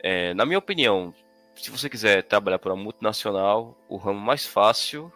É, 0.00 0.32
na 0.34 0.46
minha 0.46 0.58
opinião, 0.58 1.12
se 1.54 1.70
você 1.70 1.88
quiser 1.90 2.22
trabalhar 2.22 2.58
para 2.58 2.72
uma 2.72 2.82
multinacional, 2.82 3.76
o 3.88 3.96
ramo 3.96 4.20
mais 4.20 4.46
fácil 4.46 5.12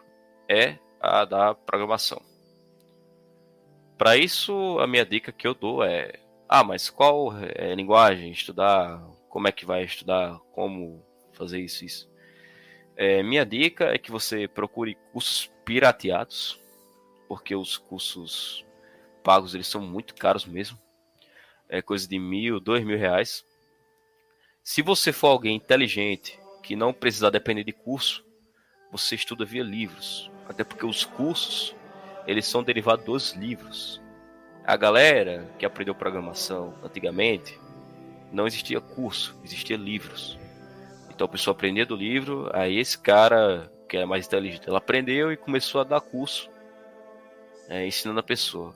é 0.47 0.77
a 0.99 1.25
da 1.25 1.55
programação. 1.55 2.21
Para 3.97 4.17
isso, 4.17 4.77
a 4.79 4.87
minha 4.87 5.05
dica 5.05 5.31
que 5.31 5.47
eu 5.47 5.53
dou 5.53 5.83
é: 5.83 6.13
ah, 6.47 6.63
mas 6.63 6.89
qual 6.89 7.33
é 7.37 7.73
linguagem 7.73 8.31
estudar? 8.31 9.01
Como 9.29 9.47
é 9.47 9.51
que 9.51 9.65
vai 9.65 9.83
estudar? 9.83 10.39
Como 10.51 11.03
fazer 11.31 11.59
isso? 11.59 11.85
isso? 11.85 12.11
É, 12.95 13.23
minha 13.23 13.45
dica 13.45 13.85
é 13.85 13.97
que 13.97 14.11
você 14.11 14.47
procure 14.47 14.97
cursos 15.11 15.51
pirateados, 15.65 16.59
porque 17.33 17.55
os 17.55 17.77
cursos 17.77 18.63
pagos 19.23 19.55
eles 19.55 19.65
são 19.65 19.81
muito 19.81 20.13
caros 20.13 20.45
mesmo. 20.45 20.77
É 21.67 21.81
coisa 21.81 22.07
de 22.07 22.19
mil, 22.19 22.59
dois 22.59 22.85
mil 22.85 22.95
reais. 22.95 23.43
Se 24.63 24.83
você 24.83 25.11
for 25.11 25.29
alguém 25.29 25.55
inteligente, 25.55 26.39
que 26.61 26.75
não 26.75 26.93
precisar 26.93 27.31
depender 27.31 27.63
de 27.63 27.71
curso, 27.71 28.23
você 28.91 29.15
estuda 29.15 29.43
via 29.43 29.63
livros. 29.63 30.29
Até 30.47 30.63
porque 30.63 30.85
os 30.85 31.03
cursos, 31.03 31.75
eles 32.27 32.45
são 32.45 32.61
derivados 32.61 33.03
dos 33.03 33.31
livros. 33.33 33.99
A 34.63 34.77
galera 34.77 35.49
que 35.57 35.65
aprendeu 35.65 35.95
programação 35.95 36.77
antigamente, 36.83 37.59
não 38.31 38.45
existia 38.45 38.79
curso, 38.79 39.35
existia 39.43 39.75
livros. 39.75 40.37
Então 41.09 41.25
a 41.25 41.29
pessoa 41.29 41.55
aprendia 41.55 41.83
do 41.83 41.95
livro, 41.95 42.47
aí 42.53 42.77
esse 42.77 42.95
cara, 42.95 43.71
que 43.89 43.97
é 43.97 44.05
mais 44.05 44.27
inteligente, 44.27 44.69
ela 44.69 44.77
aprendeu 44.77 45.31
e 45.31 45.37
começou 45.37 45.81
a 45.81 45.83
dar 45.83 45.99
curso, 45.99 46.52
é, 47.69 47.85
ensinando 47.85 48.19
a 48.19 48.23
pessoa. 48.23 48.73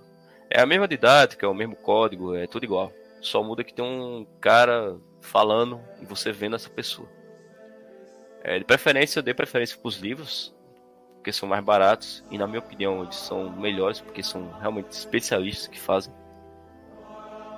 É 0.49 0.61
a 0.61 0.65
mesma 0.65 0.88
didática, 0.88 1.45
é 1.45 1.49
o 1.49 1.53
mesmo 1.53 1.76
código, 1.76 2.35
é 2.35 2.47
tudo 2.47 2.64
igual. 2.64 2.91
Só 3.22 3.43
muda 3.43 3.64
que 3.64 3.73
tem 3.73 3.84
um 3.84 4.26
cara 4.39 4.97
falando 5.22 5.81
e 6.01 6.05
você 6.05 6.31
vendo 6.31 6.55
essa 6.55 6.69
pessoa. 6.69 7.09
É, 8.43 8.57
de 8.57 8.65
preferência, 8.65 9.19
eu 9.19 9.23
dei 9.23 9.34
preferência 9.34 9.77
para 9.77 9.88
os 9.88 9.97
livros, 9.97 10.55
porque 11.15 11.34
são 11.34 11.49
mais 11.49 11.64
baratos 11.64 12.23
e, 12.31 12.38
na 12.38 12.47
minha 12.47 12.59
opinião, 12.59 13.03
eles 13.03 13.15
são 13.15 13.49
melhores 13.49 13.99
porque 13.99 14.23
são 14.23 14.51
realmente 14.59 14.91
especialistas 14.91 15.68
que 15.68 15.80
fazem. 15.80 16.14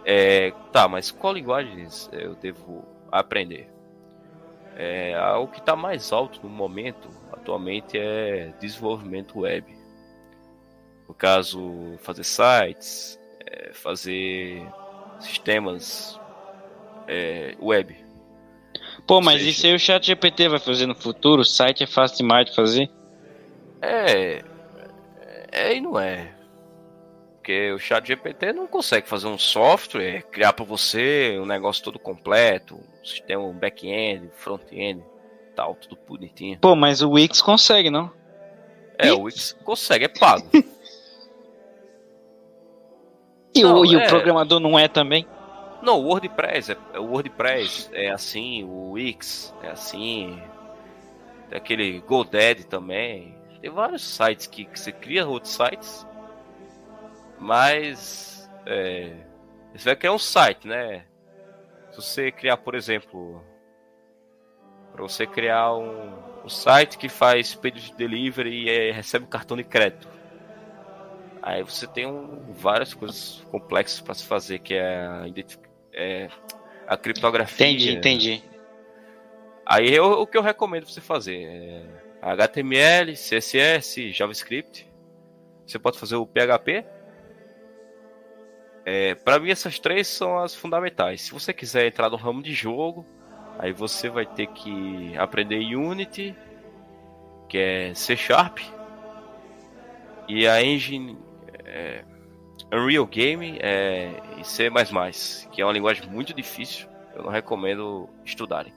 É, 0.03 0.51
tá, 0.71 0.87
mas 0.87 1.11
qual 1.11 1.33
linguagem 1.33 1.87
eu 2.11 2.33
devo 2.35 2.83
aprender? 3.11 3.69
É, 4.75 5.13
o 5.35 5.47
que 5.47 5.59
está 5.59 5.75
mais 5.75 6.11
alto 6.11 6.39
no 6.41 6.49
momento, 6.49 7.09
atualmente, 7.31 7.97
é 7.97 8.53
desenvolvimento 8.59 9.41
web. 9.41 9.78
No 11.09 11.15
caso, 11.15 11.97
fazer 12.03 12.23
sites, 12.23 13.19
é, 13.43 13.73
fazer 13.73 14.63
sistemas 15.19 16.19
é, 17.07 17.55
web. 17.59 17.97
Pô, 19.07 19.19
mas 19.19 19.39
seja, 19.39 19.49
isso 19.49 19.65
aí 19.65 19.73
o 19.73 19.79
chat 19.79 20.05
GPT 20.05 20.49
vai 20.49 20.59
fazer 20.59 20.85
no 20.85 20.93
futuro? 20.93 21.41
O 21.41 21.45
site 21.45 21.83
é 21.83 21.87
fácil 21.87 22.17
demais 22.17 22.47
de 22.47 22.55
fazer? 22.55 22.91
É. 23.81 24.43
É 25.51 25.75
e 25.75 25.81
não 25.81 25.99
é. 25.99 26.31
Porque 27.37 27.71
o 27.71 27.79
chat 27.79 28.07
GPT 28.07 28.53
não 28.53 28.67
consegue 28.67 29.09
fazer 29.09 29.25
um 29.25 29.39
software, 29.39 30.21
criar 30.29 30.53
para 30.53 30.63
você 30.63 31.39
um 31.41 31.45
negócio 31.47 31.83
todo 31.83 31.97
completo, 31.97 32.75
um 32.75 33.03
sistema 33.03 33.41
um 33.41 33.57
back-end, 33.57 34.29
front-end, 34.35 35.03
tal, 35.55 35.73
tudo 35.73 35.97
bonitinho. 36.07 36.59
Pô, 36.59 36.75
mas 36.75 37.01
o 37.01 37.09
Wix 37.09 37.41
consegue, 37.41 37.89
não? 37.89 38.11
É, 38.95 39.11
o 39.11 39.21
Wix 39.21 39.57
consegue, 39.63 40.05
é 40.05 40.07
pago. 40.07 40.47
e, 43.53 43.63
não, 43.63 43.79
o, 43.79 43.85
e 43.85 43.95
é... 43.95 44.05
o 44.05 44.09
programador 44.09 44.59
não 44.59 44.77
é 44.77 44.87
também? 44.87 45.25
Não, 45.81 45.99
o 45.99 46.07
WordPress 46.07 46.73
é, 46.73 46.99
o 46.99 47.05
WordPress 47.05 47.89
é 47.93 48.09
assim, 48.09 48.63
o 48.63 48.91
Wix 48.91 49.53
é 49.63 49.69
assim, 49.69 50.41
tem 51.49 51.57
aquele 51.57 51.99
GoDaddy 52.01 52.65
também. 52.65 53.35
Tem 53.61 53.69
vários 53.69 54.03
sites 54.03 54.47
que, 54.47 54.65
que 54.65 54.79
você 54.79 54.91
cria 54.91 55.27
outros 55.27 55.53
sites, 55.53 56.07
mas 57.37 58.49
é, 58.65 59.13
você 59.73 59.85
vai 59.85 59.95
criar 59.95 60.13
um 60.13 60.19
site, 60.19 60.67
né? 60.67 61.05
Se 61.91 61.97
você 61.97 62.31
criar, 62.31 62.57
por 62.57 62.75
exemplo, 62.75 63.43
para 64.93 65.01
você 65.01 65.25
criar 65.25 65.75
um, 65.75 66.13
um, 66.45 66.49
site 66.49 66.97
que 66.97 67.09
faz 67.09 67.55
pedido 67.55 67.87
de 67.87 67.95
delivery 67.95 68.65
e 68.65 68.69
é, 68.69 68.91
recebe 68.91 69.25
cartão 69.25 69.57
de 69.57 69.63
crédito. 69.63 70.07
Aí 71.41 71.63
você 71.63 71.87
tem 71.87 72.05
um, 72.05 72.53
várias 72.53 72.93
coisas 72.93 73.45
complexas 73.49 74.01
para 74.01 74.13
se 74.13 74.25
fazer, 74.25 74.59
que 74.59 74.73
é 74.73 75.05
a 75.05 75.25
é, 75.93 76.29
a 76.87 76.97
criptografia. 76.97 77.67
Entendi, 77.67 77.91
entendi. 77.95 78.43
Aí 79.65 79.93
eu, 79.93 80.05
o 80.13 80.27
que 80.27 80.37
eu 80.37 80.41
recomendo 80.41 80.85
você 80.87 80.99
fazer 80.99 81.43
é 81.43 81.85
HTML, 82.21 83.13
CSS, 83.13 84.11
JavaScript. 84.11 84.89
Você 85.65 85.77
pode 85.77 85.99
fazer 85.99 86.15
o 86.15 86.25
PHP. 86.25 86.83
É, 88.85 89.13
para 89.13 89.39
mim 89.39 89.51
essas 89.51 89.77
três 89.77 90.07
são 90.07 90.39
as 90.39 90.55
fundamentais. 90.55 91.21
Se 91.21 91.31
você 91.31 91.53
quiser 91.53 91.85
entrar 91.85 92.09
no 92.09 92.17
ramo 92.17 92.41
de 92.41 92.53
jogo, 92.53 93.05
aí 93.59 93.71
você 93.71 94.09
vai 94.09 94.25
ter 94.25 94.47
que 94.47 95.15
aprender 95.17 95.75
Unity, 95.75 96.35
que 97.47 97.57
é 97.57 97.93
C 97.93 98.15
Sharp, 98.15 98.59
e 100.27 100.47
a 100.47 100.63
engine 100.63 101.17
é, 101.69 102.03
Unreal 102.73 103.05
Game 103.05 103.57
é, 103.61 104.11
e 104.39 104.43
C++, 104.43 104.69
que 105.51 105.61
é 105.61 105.65
uma 105.65 105.73
linguagem 105.73 106.07
muito 106.09 106.33
difícil. 106.33 106.87
Eu 107.15 107.23
não 107.23 107.31
recomendo 107.31 108.09
estudarem. 108.25 108.73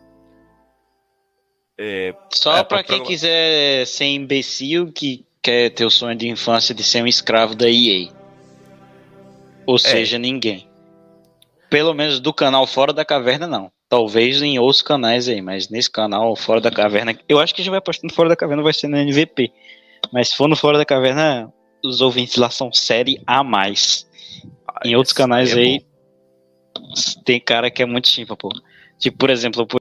É, 1.78 2.14
Só 2.31 2.59
é, 2.59 2.64
para 2.64 2.85
quem 2.85 3.02
quiser 3.02 3.86
ser 3.86 4.05
imbecil 4.05 4.93
que 4.93 5.24
quer 5.43 5.70
ter 5.70 5.85
o 5.85 5.90
sonho 5.90 6.16
de 6.16 6.28
infância 6.28 6.74
de 6.74 6.85
ser 6.85 7.02
um 7.02 7.06
escravo 7.06 7.55
da 7.55 7.69
EA. 7.69 8.10
Ou 9.66 9.77
é. 9.77 9.78
seja, 9.78 10.19
ninguém. 10.19 10.69
Pelo 11.69 11.94
menos 11.94 12.20
do 12.20 12.32
canal 12.32 12.66
Fora 12.66 12.93
da 12.93 13.05
Caverna, 13.05 13.47
não. 13.47 13.73
Talvez 13.89 14.40
em 14.40 14.59
outros 14.59 14.82
canais 14.82 15.28
aí, 15.28 15.43
mas 15.43 15.69
nesse 15.69 15.90
canal 15.90 16.35
Fora 16.36 16.60
da 16.60 16.70
Caverna, 16.70 17.19
eu 17.28 17.39
acho 17.39 17.55
que 17.55 17.62
já 17.62 17.70
vai 17.70 17.81
postando 17.81 18.12
Fora 18.12 18.28
da 18.28 18.36
Caverna, 18.36 18.62
vai 18.62 18.73
ser 18.73 18.89
no 18.89 18.97
NVP. 18.97 19.52
Mas 20.12 20.28
se 20.28 20.36
for 20.36 20.48
no 20.48 20.56
Fora 20.56 20.78
da 20.78 20.85
Caverna, 20.85 21.52
os 21.83 22.01
ouvintes 22.01 22.37
lá 22.37 22.51
são 22.51 22.73
série 22.73 23.21
a 23.27 23.43
mais. 23.43 24.09
Ah, 24.67 24.81
em 24.85 24.97
outros 24.97 25.13
canais 25.13 25.57
é 25.57 25.61
aí, 25.61 25.87
tem 27.25 27.41
cara 27.41 27.71
que 27.71 27.83
é 27.83 27.87
muito 27.87 28.09
chimpa, 28.09 28.37
pô. 28.37 28.51
Tipo, 28.99 29.19
por 29.19 29.31
exemplo, 29.31 29.67
por... 29.67 29.81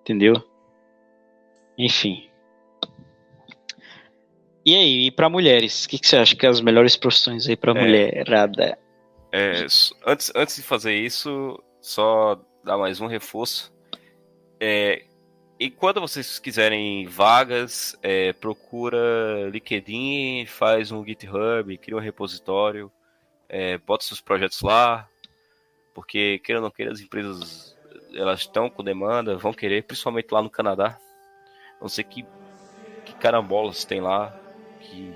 Entendeu? 0.00 0.42
Enfim. 1.76 2.28
E 4.64 4.74
aí, 4.74 5.06
e 5.06 5.10
para 5.10 5.28
mulheres? 5.28 5.84
O 5.84 5.88
que, 5.88 5.98
que, 5.98 6.08
você 6.08 6.16
acha 6.16 6.34
que 6.34 6.44
é 6.44 6.48
as 6.48 6.60
melhores 6.60 6.96
profissões 6.96 7.46
aí 7.48 7.56
para 7.56 7.72
é, 7.72 7.80
mulherada? 7.80 8.78
É, 9.32 9.66
antes, 10.06 10.32
antes 10.34 10.56
de 10.56 10.62
fazer 10.62 10.94
isso, 10.94 11.62
só 11.80 12.40
dar 12.64 12.78
mais 12.78 13.00
um 13.00 13.06
reforço. 13.06 13.72
É, 14.60 15.04
e 15.58 15.70
quando 15.70 16.00
vocês 16.00 16.38
quiserem 16.38 17.06
vagas, 17.06 17.96
é, 18.02 18.32
procura 18.32 19.50
LinkedIn, 19.50 20.46
faz 20.46 20.92
um 20.92 21.04
GitHub, 21.04 21.76
cria 21.78 21.96
um 21.96 22.00
repositório, 22.00 22.92
é, 23.48 23.76
bota 23.78 24.04
seus 24.04 24.20
projetos 24.20 24.60
lá, 24.62 25.08
porque 25.92 26.38
queira 26.44 26.60
ou 26.60 26.64
não 26.64 26.70
queira, 26.70 26.92
as 26.92 27.00
empresas 27.00 27.76
elas 28.14 28.40
estão 28.40 28.70
com 28.70 28.84
demanda, 28.84 29.36
vão 29.36 29.52
querer, 29.52 29.82
principalmente 29.82 30.30
lá 30.30 30.42
no 30.42 30.50
Canadá. 30.50 30.98
Não 31.80 31.88
sei 31.88 32.04
que, 32.04 32.24
que 33.04 33.14
carambolas 33.14 33.84
tem 33.84 34.00
lá, 34.00 34.34
que, 34.80 35.12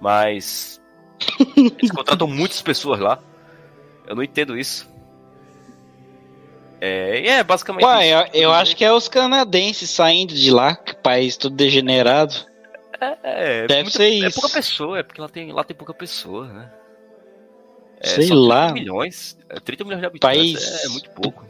mas 0.00 0.80
eles 1.56 1.90
contratam 1.90 2.26
muitas 2.26 2.60
pessoas 2.60 3.00
lá. 3.00 3.22
Eu 4.06 4.14
não 4.14 4.22
entendo 4.22 4.58
isso. 4.58 4.92
É, 6.86 7.26
é 7.38 7.44
basicamente. 7.44 7.84
Eu, 8.34 8.42
eu 8.42 8.52
acho 8.52 8.76
que 8.76 8.84
é 8.84 8.92
os 8.92 9.08
canadenses 9.08 9.88
saindo 9.90 10.34
de 10.34 10.50
lá, 10.50 10.74
que 10.76 10.94
país 10.96 11.36
tudo 11.36 11.56
degenerado. 11.56 12.34
É, 13.00 13.16
é, 13.22 13.66
Deve 13.66 13.82
muita- 13.84 13.96
ser 13.98 14.04
É 14.04 14.08
isso. 14.28 14.40
pouca 14.40 14.54
pessoa, 14.54 14.98
é 14.98 15.02
porque 15.02 15.20
lá 15.20 15.28
tem, 15.28 15.50
lá 15.52 15.64
tem 15.64 15.76
pouca 15.76 15.94
pessoa, 15.94 16.46
né? 16.46 16.70
É, 18.00 18.06
Sei 18.08 18.24
só 18.26 18.34
30 18.34 18.48
lá. 18.48 18.72
milhões. 18.72 19.38
É 19.48 19.58
30 19.60 19.84
milhões 19.84 20.00
de 20.00 20.06
habitantes. 20.06 20.36
País- 20.38 20.84
É 20.84 20.88
muito 20.88 21.10
pouco. 21.10 21.46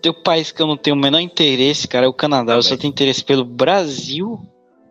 Tem 0.00 0.10
um 0.10 0.22
país 0.22 0.50
que 0.50 0.62
eu 0.62 0.66
não 0.66 0.76
tenho 0.78 0.96
o 0.96 0.98
menor 0.98 1.20
interesse, 1.20 1.86
cara, 1.86 2.06
é 2.06 2.08
o 2.08 2.12
Canadá. 2.14 2.54
Eu 2.54 2.62
só 2.62 2.70
Também. 2.70 2.80
tenho 2.80 2.90
interesse 2.92 3.22
pelo 3.22 3.44
Brasil, 3.44 4.40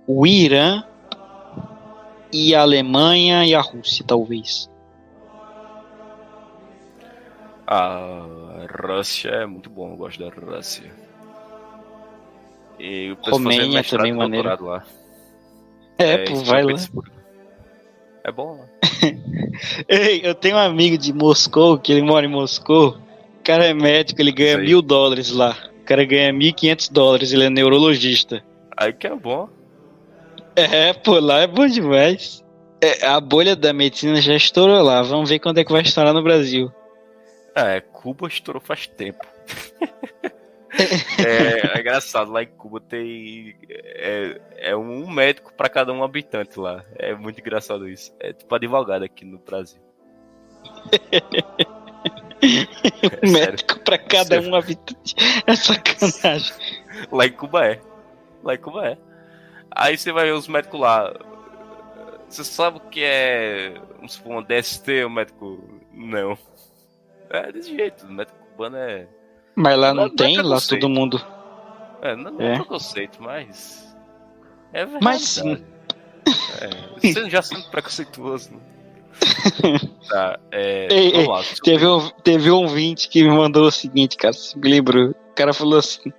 o 0.06 0.28
Irã 0.28 0.84
e 2.32 2.54
a 2.54 2.62
Alemanha 2.62 3.44
e 3.44 3.56
a 3.56 3.62
Rússia, 3.62 4.06
talvez. 4.08 4.70
A 8.60 8.88
Rússia 8.88 9.30
é 9.30 9.46
muito 9.46 9.70
bom, 9.70 9.92
eu 9.92 9.96
gosto 9.96 10.20
da 10.20 10.30
Rússia. 10.30 10.92
E 12.78 13.08
eu 13.08 13.18
Romênia 13.32 13.84
também, 13.84 14.14
maneiro. 14.14 14.66
lá. 14.66 14.84
É, 15.98 16.18
pô, 16.26 16.34
isso 16.34 16.46
vai 16.46 16.64
São 16.78 17.02
lá. 17.02 17.04
É 18.26 18.32
bom 18.32 18.58
lá. 18.58 18.66
Ei, 19.88 20.22
eu 20.24 20.36
tenho 20.36 20.58
um 20.58 20.60
amigo 20.60 20.98
de 20.98 21.14
Moscou, 21.14 21.78
que 21.78 21.92
ele 21.92 22.02
mora 22.02 22.26
em 22.26 22.30
Moscou. 22.30 22.98
O 23.40 23.44
cara 23.44 23.66
é 23.66 23.74
médico, 23.74 24.22
ele 24.22 24.32
ganha 24.32 24.58
mil 24.58 24.82
dólares 24.82 25.32
lá. 25.32 25.58
O 25.82 25.86
cara 25.86 26.04
ganha 26.04 26.34
1.500 26.34 26.92
dólares, 26.92 27.32
ele 27.32 27.46
é 27.46 27.50
neurologista. 27.50 28.44
Aí 28.76 28.92
que 28.94 29.08
é 29.08 29.16
bom. 29.16 29.50
É, 30.56 30.94
pô, 30.94 31.20
lá 31.20 31.40
é 31.40 31.48
bom 31.48 31.66
demais. 31.66 32.44
É, 32.82 33.06
a 33.06 33.20
bolha 33.20 33.56
da 33.56 33.74
medicina 33.74 34.22
já 34.22 34.36
estourou 34.36 34.82
lá. 34.82 35.02
Vamos 35.02 35.30
ver 35.30 35.40
quando 35.40 35.58
é 35.58 35.64
que 35.64 35.72
vai 35.72 35.82
estourar 35.82 36.14
no 36.14 36.24
Brasil. 36.24 36.72
É, 37.56 37.82
Cuba 37.82 38.28
estourou 38.28 38.62
faz 38.62 38.88
tempo. 38.88 39.26
é, 41.26 41.78
é 41.78 41.80
engraçado, 41.80 42.32
lá 42.32 42.44
em 42.44 42.48
Cuba 42.48 42.80
tem. 42.80 43.56
É, 43.70 44.42
é 44.58 44.76
um 44.76 45.10
médico 45.10 45.54
para 45.54 45.70
cada 45.70 45.92
um 45.92 46.04
habitante 46.04 46.60
lá. 46.60 46.84
É 46.96 47.14
muito 47.14 47.40
engraçado 47.40 47.88
isso. 47.88 48.14
É 48.20 48.34
tipo 48.34 48.54
advogado 48.54 49.04
aqui 49.04 49.26
no 49.26 49.40
Brasil. 49.40 49.82
É 51.12 51.70
Um 52.42 53.28
sério. 53.28 53.52
médico 53.52 53.80
pra 53.82 53.98
cada 53.98 54.36
Sério. 54.36 54.50
um 54.50 54.56
habitante. 54.56 55.16
É 55.46 55.56
sacanagem. 55.56 56.54
Lá 57.12 57.26
em 57.26 57.32
Cuba 57.32 57.66
é. 57.66 57.82
Lá 58.44 58.56
em 58.56 58.58
Cuba 58.58 58.88
é. 58.88 58.98
Aí 59.72 59.98
você 59.98 60.12
vai 60.12 60.26
ver 60.26 60.34
os 60.34 60.48
médicos 60.48 60.80
lá. 60.80 61.14
Você 62.30 62.44
sabe 62.44 62.78
o 62.78 62.82
que 62.82 63.02
é 63.04 63.74
vamos 63.96 64.14
supor, 64.14 64.38
um 64.38 64.44
DST, 64.44 65.04
o 65.04 65.10
médico. 65.10 65.82
Não. 65.94 66.38
É 67.30 67.52
desse 67.52 67.76
jeito. 67.76 68.06
O 68.06 68.12
médico 68.12 68.38
cubano 68.52 68.78
é. 68.78 69.08
Mas 69.56 69.78
lá 69.78 69.94
Não- 69.94 70.06
não 70.08 70.14
é 70.14 70.16
tem, 70.16 70.38
lá 70.38 70.44
preconceito. 70.44 70.82
todo 70.82 70.90
mundo. 70.90 71.22
É, 72.02 72.16
não, 72.16 72.32
não 72.32 72.42
é, 72.42 72.54
É. 72.54 72.56
preconceito, 72.56 73.22
mas. 73.22 73.96
É 74.74 74.80
verdade. 74.86 75.04
Mas 75.04 75.22
sim. 75.24 75.64
É, 76.62 76.70
você 77.12 77.30
já 77.30 77.42
sendo 77.42 77.64
preconceituoso. 77.70 78.52
Né? 78.54 78.60
tá, 80.10 80.40
é. 80.52 80.88
Ei, 80.92 81.12
vamos 81.12 81.28
lá. 81.28 81.42
Teve 81.64 81.86
um, 81.88 82.10
teve 82.24 82.52
um 82.52 82.56
ouvinte 82.62 83.10
que 83.10 83.24
me 83.24 83.30
mandou 83.30 83.66
o 83.68 83.72
seguinte, 83.72 84.16
cara, 84.16 84.34
se 84.34 84.58
me 84.58 84.70
lembrou. 84.70 85.10
O 85.10 85.34
cara 85.36 85.54
falou 85.54 85.80
assim, 85.80 86.12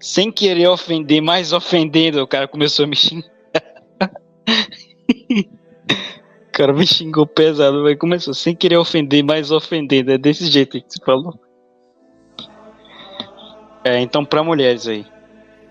sem 0.00 0.30
querer 0.32 0.68
ofender, 0.68 1.20
mas 1.20 1.52
ofendendo, 1.52 2.22
o 2.22 2.26
cara 2.26 2.46
começou 2.48 2.84
a 2.84 2.88
me 2.88 2.96
xingar. 2.96 3.28
cara 6.58 6.72
me 6.72 6.84
xingou 6.84 7.24
pesado, 7.24 7.84
mas 7.84 7.96
começou 7.96 8.34
sem 8.34 8.54
querer 8.54 8.76
ofender, 8.76 9.22
mas 9.22 9.52
ofendendo. 9.52 10.10
É 10.10 10.18
desse 10.18 10.46
jeito 10.46 10.82
que 10.82 10.92
você 10.92 11.04
falou. 11.04 11.38
É, 13.84 14.00
então 14.00 14.24
pra 14.24 14.42
mulheres 14.42 14.88
aí. 14.88 15.06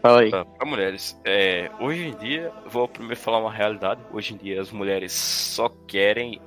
Fala 0.01 0.22
aí. 0.22 0.31
Tá, 0.31 0.45
pra 0.45 0.65
mulheres, 0.65 1.19
é, 1.26 1.69
hoje 1.81 2.07
em 2.07 2.15
dia, 2.15 2.53
vou 2.68 2.88
primeiro 2.88 3.19
falar 3.19 3.39
uma 3.39 3.51
realidade. 3.51 4.01
Hoje 4.14 4.34
em 4.34 4.38
dia, 4.38 4.61
as 4.61 4.72
mulheres 4.72 5.11
só 5.11 5.68
querem, 5.68 6.39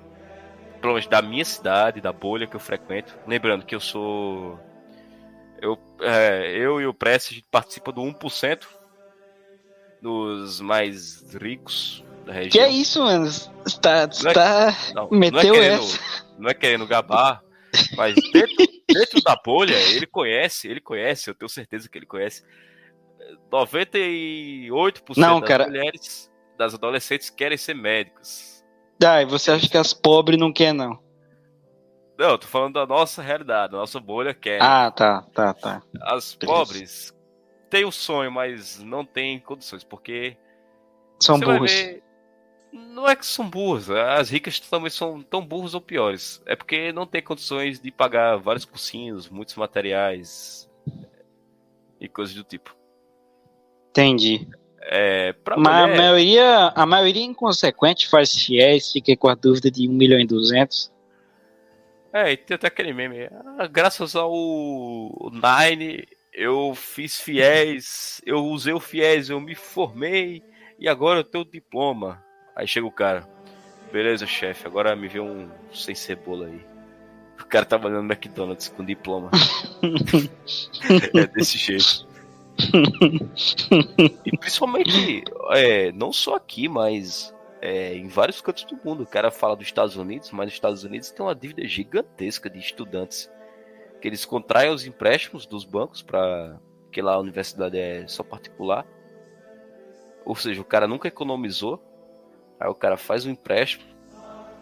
pelo 0.80 0.94
menos 0.94 1.06
da 1.06 1.20
minha 1.20 1.44
cidade, 1.44 2.00
da 2.00 2.12
bolha 2.12 2.46
que 2.46 2.56
eu 2.56 2.60
frequento. 2.60 3.14
Lembrando 3.26 3.66
que 3.66 3.74
eu 3.74 3.80
sou. 3.80 4.58
Eu, 5.60 5.78
é, 6.00 6.50
eu 6.56 6.80
e 6.80 6.86
o 6.86 6.94
Press, 6.94 7.28
a 7.30 7.34
gente 7.34 7.46
participa 7.50 7.92
do 7.92 8.00
1% 8.00 8.66
dos 10.00 10.62
mais 10.62 11.22
ricos 11.34 12.02
da 12.30 12.34
região. 12.34 12.50
Que 12.50 12.58
é 12.60 12.68
isso, 12.68 13.02
mano? 13.02 13.28
Tá, 13.82 14.08
Não 14.22 14.30
é- 14.30 14.34
tá... 14.34 14.76
Não, 14.94 15.10
Meteu 15.10 15.42
não 15.42 15.54
é 15.54 15.60
querendo, 15.60 15.82
essa. 15.82 16.00
Não 16.38 16.50
é 16.50 16.54
querendo 16.54 16.86
gabar, 16.86 17.42
mas 17.96 18.14
dentro, 18.32 18.56
dentro 18.88 19.22
da 19.22 19.36
bolha, 19.44 19.74
ele 19.92 20.06
conhece, 20.06 20.68
ele 20.68 20.80
conhece, 20.80 21.28
eu 21.28 21.34
tenho 21.34 21.48
certeza 21.48 21.88
que 21.88 21.98
ele 21.98 22.06
conhece. 22.06 22.42
98% 23.52 25.16
Não, 25.16 25.40
das 25.40 25.48
cara. 25.48 25.66
mulheres, 25.66 26.30
das 26.56 26.74
adolescentes 26.74 27.30
querem 27.30 27.58
ser 27.58 27.74
médicos. 27.74 28.64
Ah, 29.04 29.22
e 29.22 29.24
você 29.24 29.50
acha 29.50 29.68
que 29.68 29.78
as 29.78 29.92
pobres 29.94 30.38
não 30.38 30.52
querem, 30.52 30.74
não? 30.74 30.98
Não, 32.18 32.30
eu 32.30 32.38
tô 32.38 32.46
falando 32.46 32.74
da 32.74 32.86
nossa 32.86 33.22
realidade, 33.22 33.72
da 33.72 33.78
nossa 33.78 33.98
bolha 33.98 34.34
quer. 34.34 34.60
Ah, 34.62 34.90
tá, 34.90 35.22
tá, 35.34 35.54
tá. 35.54 35.82
As 36.02 36.34
beleza. 36.34 36.38
pobres 36.58 37.14
têm 37.70 37.84
o 37.86 37.92
sonho, 37.92 38.30
mas 38.30 38.78
não 38.82 39.04
têm 39.06 39.38
condições, 39.40 39.82
porque 39.84 40.36
São 41.18 41.40
burros. 41.40 41.70
ver, 41.72 42.02
Não 42.72 43.08
é 43.08 43.16
que 43.16 43.26
são 43.26 43.48
burros, 43.48 43.90
as 43.90 44.30
ricas 44.30 44.60
também 44.60 44.90
são 44.90 45.22
tão 45.22 45.44
burros 45.44 45.74
ou 45.74 45.80
piores. 45.80 46.42
É 46.46 46.54
porque 46.54 46.92
não 46.92 47.06
tem 47.06 47.22
condições 47.22 47.80
de 47.80 47.90
pagar 47.90 48.36
vários 48.36 48.64
cursinhos, 48.64 49.28
muitos 49.28 49.54
materiais 49.56 50.70
e 52.00 52.08
coisas 52.08 52.34
do 52.34 52.44
tipo. 52.44 52.76
Entendi. 53.90 54.48
É, 54.82 55.34
Mas 55.56 55.74
a 55.74 55.86
mulher, 55.86 55.96
maioria, 55.96 56.72
a 56.74 56.86
maioria 56.86 57.24
inconsequente 57.24 58.08
faz 58.08 58.34
fiéis, 58.34 58.90
fica 58.90 59.14
com 59.16 59.28
a 59.28 59.34
dúvida 59.34 59.70
de 59.70 59.88
1 59.88 59.92
milhão 59.92 60.18
e 60.18 60.26
200. 60.26 60.90
É, 62.12 62.32
e 62.32 62.36
tem 62.36 62.54
até 62.54 62.66
aquele 62.66 62.92
meme. 62.92 63.28
ah, 63.58 63.66
graças 63.66 64.16
ao 64.16 64.32
Nine, 65.32 66.06
eu 66.32 66.74
fiz 66.74 67.20
fiéis, 67.20 68.20
eu 68.24 68.44
usei 68.46 68.72
o 68.72 68.80
fiéis, 68.80 69.28
eu 69.28 69.40
me 69.40 69.54
formei 69.54 70.42
e 70.78 70.88
agora 70.88 71.20
eu 71.20 71.24
tenho 71.24 71.44
diploma. 71.44 72.24
Aí 72.60 72.68
chega 72.68 72.86
o 72.86 72.92
cara. 72.92 73.26
Beleza, 73.90 74.26
chefe, 74.26 74.66
agora 74.66 74.94
me 74.94 75.08
vê 75.08 75.18
um 75.18 75.48
sem 75.72 75.94
cebola 75.94 76.44
aí. 76.44 76.62
O 77.40 77.46
cara 77.46 77.64
trabalhando 77.64 78.02
no 78.02 78.12
McDonald's 78.12 78.68
com 78.68 78.84
diploma. 78.84 79.30
é 81.16 81.26
desse 81.26 81.56
jeito. 81.56 82.06
E 84.26 84.36
principalmente, 84.36 85.24
é, 85.52 85.90
não 85.92 86.12
só 86.12 86.34
aqui, 86.34 86.68
mas 86.68 87.34
é, 87.62 87.94
em 87.94 88.08
vários 88.08 88.42
cantos 88.42 88.64
do 88.64 88.78
mundo. 88.84 89.04
O 89.04 89.06
cara 89.06 89.30
fala 89.30 89.56
dos 89.56 89.66
Estados 89.66 89.96
Unidos, 89.96 90.30
mas 90.30 90.48
os 90.48 90.52
Estados 90.52 90.84
Unidos 90.84 91.10
tem 91.10 91.24
uma 91.24 91.34
dívida 91.34 91.66
gigantesca 91.66 92.50
de 92.50 92.58
estudantes. 92.58 93.30
Que 94.02 94.08
eles 94.08 94.26
contraem 94.26 94.70
os 94.70 94.84
empréstimos 94.84 95.46
dos 95.46 95.64
bancos, 95.64 96.02
para 96.02 96.60
que 96.92 97.00
lá 97.00 97.14
a 97.14 97.20
universidade 97.20 97.78
é 97.78 98.06
só 98.06 98.22
particular. 98.22 98.86
Ou 100.26 100.36
seja, 100.36 100.60
o 100.60 100.64
cara 100.64 100.86
nunca 100.86 101.08
economizou. 101.08 101.82
Aí 102.60 102.68
o 102.68 102.74
cara 102.74 102.96
faz 102.98 103.24
um 103.24 103.30
empréstimo, 103.30 103.84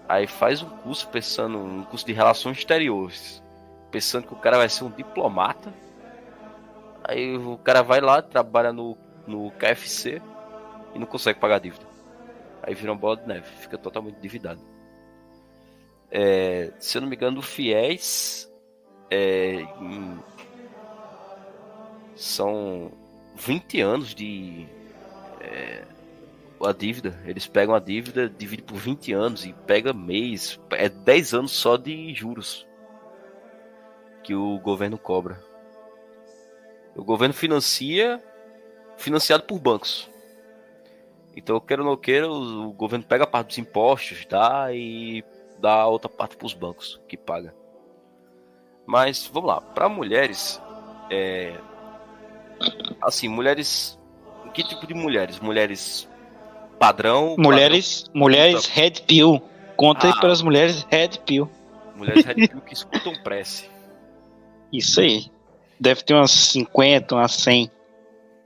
aí 0.08 0.26
faz 0.26 0.62
um 0.62 0.70
curso 0.70 1.08
pensando 1.08 1.58
um 1.58 1.84
curso 1.84 2.06
de 2.06 2.12
relações 2.12 2.58
exteriores, 2.58 3.42
pensando 3.90 4.26
que 4.28 4.32
o 4.32 4.38
cara 4.38 4.56
vai 4.56 4.68
ser 4.68 4.84
um 4.84 4.90
diplomata. 4.90 5.74
Aí 7.02 7.36
o 7.36 7.58
cara 7.58 7.82
vai 7.82 8.00
lá, 8.00 8.22
trabalha 8.22 8.72
no, 8.72 8.96
no 9.26 9.50
KFC 9.52 10.22
e 10.94 10.98
não 10.98 11.06
consegue 11.06 11.40
pagar 11.40 11.56
a 11.56 11.60
dívida. 11.60 11.86
Aí 12.62 12.74
vira 12.74 12.92
uma 12.92 12.98
bola 12.98 13.16
de 13.16 13.26
neve, 13.26 13.46
fica 13.58 13.76
totalmente 13.78 14.16
endividado. 14.18 14.60
É, 16.10 16.72
se 16.78 16.96
eu 16.96 17.02
não 17.02 17.08
me 17.08 17.16
engano, 17.16 17.38
o 17.40 17.42
FIES 17.42 18.50
é, 19.10 19.60
em- 19.80 20.18
são 22.14 22.90
20 23.34 23.80
anos 23.80 24.14
de 24.14 24.66
é, 25.40 25.84
a 26.66 26.72
dívida. 26.72 27.18
Eles 27.24 27.46
pegam 27.46 27.74
a 27.74 27.78
dívida, 27.78 28.28
dividem 28.28 28.64
por 28.64 28.76
20 28.76 29.12
anos 29.12 29.44
e 29.44 29.52
pega 29.52 29.92
mês. 29.92 30.60
É 30.70 30.88
10 30.88 31.34
anos 31.34 31.52
só 31.52 31.76
de 31.76 32.12
juros 32.14 32.66
que 34.22 34.34
o 34.34 34.58
governo 34.58 34.98
cobra. 34.98 35.42
O 36.94 37.04
governo 37.04 37.32
financia, 37.34 38.22
financiado 38.96 39.44
por 39.44 39.58
bancos. 39.58 40.10
Então, 41.36 41.60
queira 41.60 41.82
ou 41.82 41.88
não 41.88 41.96
queira, 41.96 42.28
o, 42.28 42.68
o 42.68 42.72
governo 42.72 43.04
pega 43.04 43.24
a 43.24 43.26
parte 43.26 43.48
dos 43.48 43.58
impostos, 43.58 44.26
dá 44.26 44.72
e 44.72 45.24
dá 45.60 45.74
a 45.74 45.86
outra 45.86 46.08
parte 46.08 46.36
para 46.36 46.46
os 46.46 46.54
bancos 46.54 47.00
que 47.06 47.16
paga. 47.16 47.54
Mas 48.84 49.30
vamos 49.32 49.48
lá, 49.48 49.60
para 49.60 49.88
mulheres, 49.88 50.60
é, 51.10 51.56
assim, 53.00 53.28
mulheres, 53.28 53.98
que 54.52 54.64
tipo 54.64 54.86
de 54.86 54.94
mulheres? 54.94 55.38
Mulheres 55.38 56.07
padrão, 56.78 57.34
Mulheres, 57.38 58.04
mulheres 58.14 58.66
red 58.66 58.92
pill. 59.06 59.42
Conta 59.76 60.06
aí 60.08 60.12
Ah. 60.16 60.20
para 60.20 60.32
as 60.32 60.42
mulheres 60.42 60.86
red 60.90 61.10
pill. 61.26 61.46
padrão, 61.46 61.96
mulheres 61.96 62.24
red 62.24 62.48
pill 62.48 62.60
que 62.60 62.72
escutam 62.74 63.12
prece. 63.22 63.68
Isso 64.72 65.00
aí. 65.00 65.30
Deve 65.80 66.02
ter 66.02 66.14
umas 66.14 66.30
50, 66.30 67.14
umas 67.14 67.32
100. 67.32 67.70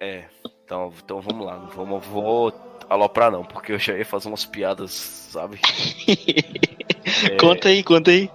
É, 0.00 0.24
então, 0.64 0.92
então 1.02 1.20
vamos 1.20 1.46
lá, 1.46 1.56
vamos, 1.74 2.04
vou 2.06 2.52
aloprar 2.88 3.30
não, 3.30 3.44
porque 3.44 3.72
eu 3.72 3.78
já 3.78 3.96
ia 3.96 4.04
fazer 4.04 4.28
umas 4.28 4.44
piadas, 4.44 4.90
sabe? 4.92 5.58
É... 7.30 7.36
Conta 7.40 7.68
aí, 7.68 7.82
conta 7.82 8.10
aí. 8.10 8.30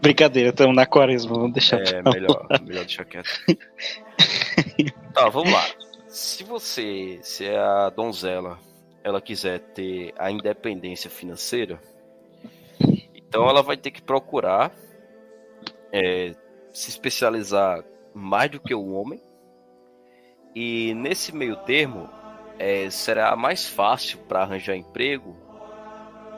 Brincadeira, 0.00 0.50
estamos 0.50 0.74
na 0.76 0.86
quaresma, 0.86 1.34
vamos 1.34 1.52
deixar. 1.52 1.80
É, 1.80 2.02
melhor, 2.02 2.46
melhor 2.64 2.84
deixar 2.84 3.04
quieto. 3.04 3.28
tá, 5.12 5.28
vamos 5.28 5.52
lá. 5.52 5.64
Se 6.06 6.44
você, 6.44 7.18
se 7.22 7.44
é 7.46 7.58
a 7.58 7.90
donzela, 7.90 8.58
ela 9.08 9.20
quiser 9.20 9.60
ter 9.60 10.12
a 10.18 10.30
independência 10.30 11.10
financeira, 11.10 11.80
então 13.14 13.48
ela 13.48 13.62
vai 13.62 13.76
ter 13.76 13.90
que 13.90 14.02
procurar 14.02 14.72
é, 15.92 16.34
se 16.72 16.90
especializar 16.90 17.84
mais 18.14 18.50
do 18.50 18.60
que 18.60 18.74
o 18.74 18.92
homem. 18.92 19.22
E 20.54 20.94
nesse 20.94 21.34
meio 21.34 21.56
termo, 21.56 22.08
é, 22.58 22.90
será 22.90 23.36
mais 23.36 23.68
fácil 23.68 24.18
para 24.20 24.42
arranjar 24.42 24.76
emprego, 24.76 25.36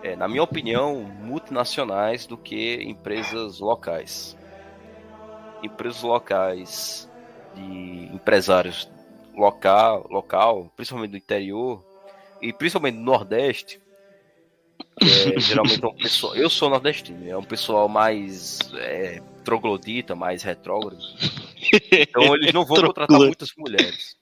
é, 0.03 0.17
na 0.17 0.29
minha 0.29 0.43
opinião, 0.43 1.03
multinacionais 1.03 2.27
do 2.27 2.37
que 2.37 2.83
empresas 2.83 3.61
locais. 3.61 4.37
Empresas 5.63 6.03
locais 6.03 7.11
de 7.55 8.09
empresários 8.15 8.91
local, 9.35 10.07
local, 10.11 10.73
principalmente 10.77 11.13
do 11.13 11.17
interior 11.17 11.90
e 12.41 12.53
principalmente 12.53 12.97
do 12.97 13.03
Nordeste, 13.03 13.81
é, 15.01 15.39
geralmente 15.41 15.83
é 15.83 15.87
um 15.87 15.95
pessoal. 15.95 16.37
Eu 16.37 16.51
sou 16.51 16.71
nordestino, 16.71 17.29
é 17.29 17.37
um 17.37 17.45
pessoal 17.45 17.89
mais 17.89 18.59
é, 18.75 19.21
troglodita, 19.45 20.15
mais 20.15 20.43
retrógrado. 20.43 21.03
Então 21.93 22.35
eles 22.37 22.53
não 22.53 22.65
vão 22.65 22.77
contratar 22.77 23.19
muitas 23.19 23.53
mulheres. 23.57 24.17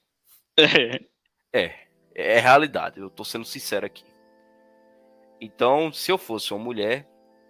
É. 0.57 1.01
é, 1.53 1.75
é 2.15 2.41
realidade, 2.41 3.01
eu 3.01 3.09
tô 3.09 3.25
sendo 3.25 3.45
sincero 3.45 3.87
aqui. 3.87 4.05
Então, 5.41 5.93
se 5.93 6.11
eu 6.11 6.19
fosse 6.19 6.53
uma 6.53 6.63
mulher, 6.63 7.09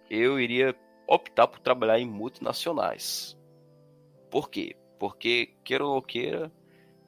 eu 0.09 0.39
iria 0.39 0.75
optar 1.07 1.47
por 1.47 1.59
trabalhar 1.59 1.99
em 1.99 2.05
multinacionais. 2.05 3.35
Por 4.29 4.49
quê? 4.49 4.75
Porque, 4.99 5.55
queira 5.63 5.85
ou 5.85 6.01
queira, 6.01 6.51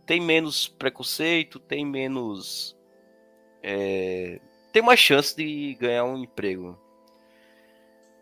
tem 0.05 0.19
menos 0.19 0.67
preconceito, 0.67 1.59
tem 1.59 1.85
menos. 1.85 2.75
É, 3.63 4.39
tem 4.71 4.81
mais 4.81 4.99
chance 4.99 5.35
de 5.35 5.75
ganhar 5.75 6.03
um 6.03 6.17
emprego. 6.17 6.77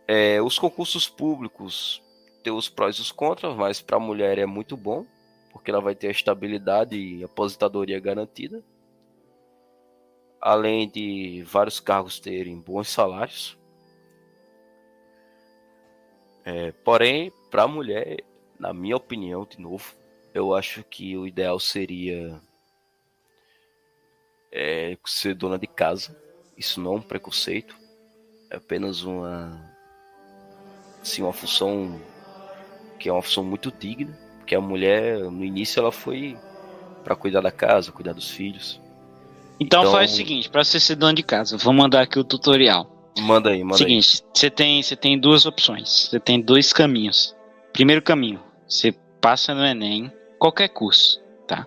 É, 0.07 0.41
os 0.41 0.57
concursos 0.57 1.07
públicos 1.07 2.01
tem 2.43 2.51
os 2.51 2.67
prós 2.67 2.95
e 2.95 3.01
os 3.01 3.11
contras, 3.11 3.55
mas 3.55 3.81
para 3.81 3.97
a 3.97 3.99
mulher 3.99 4.37
é 4.37 4.45
muito 4.45 4.75
bom, 4.75 5.05
porque 5.51 5.69
ela 5.69 5.81
vai 5.81 5.93
ter 5.93 6.07
a 6.07 6.11
estabilidade 6.11 6.97
e 6.97 7.23
aposentadoria 7.23 7.99
garantida. 7.99 8.63
Além 10.41 10.89
de 10.89 11.43
vários 11.43 11.79
cargos 11.79 12.19
terem 12.19 12.59
bons 12.59 12.89
salários. 12.89 13.57
É, 16.45 16.71
porém, 16.71 17.31
para 17.51 17.63
a 17.63 17.67
mulher, 17.67 18.23
na 18.57 18.73
minha 18.73 18.95
opinião, 18.95 19.45
de 19.45 19.59
novo, 19.59 19.93
eu 20.33 20.55
acho 20.55 20.83
que 20.83 21.15
o 21.17 21.27
ideal 21.27 21.59
seria 21.59 22.41
é, 24.51 24.97
ser 25.05 25.35
dona 25.35 25.57
de 25.57 25.67
casa 25.67 26.15
isso 26.59 26.81
não 26.81 26.95
é 26.95 26.95
um 26.97 27.01
preconceito, 27.01 27.73
é 28.51 28.57
apenas 28.57 29.03
uma, 29.03 29.57
assim, 31.01 31.21
uma 31.21 31.31
função 31.31 31.99
que 32.99 33.07
é 33.07 33.13
uma 33.13 33.21
função 33.21 33.45
muito 33.45 33.71
digna, 33.71 34.13
porque 34.37 34.53
a 34.53 34.59
mulher 34.59 35.19
no 35.19 35.45
início 35.45 35.79
ela 35.79 35.91
foi 35.91 36.37
para 37.01 37.15
cuidar 37.15 37.39
da 37.39 37.51
casa, 37.51 37.93
cuidar 37.93 38.11
dos 38.11 38.29
filhos. 38.29 38.81
Então, 39.57 39.81
então 39.81 39.93
faz 39.93 40.11
o 40.11 40.15
seguinte, 40.17 40.49
para 40.49 40.65
você 40.65 40.81
ser 40.81 40.95
dono 40.95 41.13
de 41.13 41.23
casa, 41.23 41.55
vou 41.55 41.71
mandar 41.71 42.01
aqui 42.01 42.19
o 42.19 42.25
tutorial. 42.25 43.13
Manda 43.19 43.51
aí, 43.51 43.63
manda 43.63 43.77
seguinte, 43.77 44.21
aí. 44.21 44.29
você 44.33 44.49
tem, 44.49 44.83
você 44.83 44.95
tem 44.97 45.17
duas 45.17 45.45
opções, 45.45 46.09
você 46.09 46.19
tem 46.19 46.41
dois 46.41 46.73
caminhos. 46.73 47.33
Primeiro 47.71 48.01
caminho, 48.01 48.43
você 48.67 48.91
passa 49.21 49.55
no 49.55 49.65
ENEM, 49.65 50.11
qualquer 50.37 50.67
curso, 50.67 51.21
tá? 51.47 51.65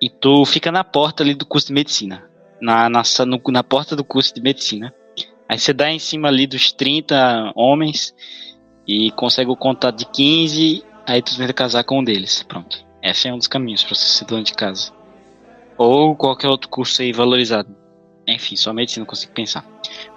E 0.00 0.08
tu 0.08 0.44
fica 0.44 0.72
na 0.72 0.82
porta 0.82 1.22
ali 1.22 1.34
do 1.34 1.44
curso 1.44 1.68
de 1.68 1.74
medicina 1.74 2.30
na, 2.60 2.88
na, 2.88 3.02
no, 3.26 3.40
na 3.48 3.64
porta 3.64 3.96
do 3.96 4.04
curso 4.04 4.34
de 4.34 4.40
medicina. 4.40 4.94
Aí 5.48 5.58
você 5.58 5.72
dá 5.72 5.90
em 5.90 5.98
cima 5.98 6.28
ali 6.28 6.46
dos 6.46 6.72
30 6.72 7.52
homens 7.56 8.14
e 8.86 9.10
consegue 9.12 9.50
o 9.50 9.56
contato 9.56 9.96
de 9.96 10.06
15, 10.06 10.84
aí 11.06 11.22
tu 11.22 11.36
tenta 11.36 11.52
casar 11.52 11.82
com 11.84 12.00
um 12.00 12.04
deles. 12.04 12.42
Pronto. 12.42 12.84
Esse 13.02 13.28
é 13.28 13.34
um 13.34 13.38
dos 13.38 13.48
caminhos 13.48 13.82
para 13.82 13.94
você 13.94 14.04
ser 14.04 14.26
dono 14.26 14.44
de 14.44 14.54
casa. 14.54 14.92
Ou 15.76 16.14
qualquer 16.14 16.48
outro 16.48 16.68
curso 16.68 17.00
aí 17.02 17.12
valorizado. 17.12 17.74
Enfim, 18.28 18.54
só 18.54 18.72
medicina 18.72 19.06
consigo 19.06 19.32
pensar. 19.32 19.66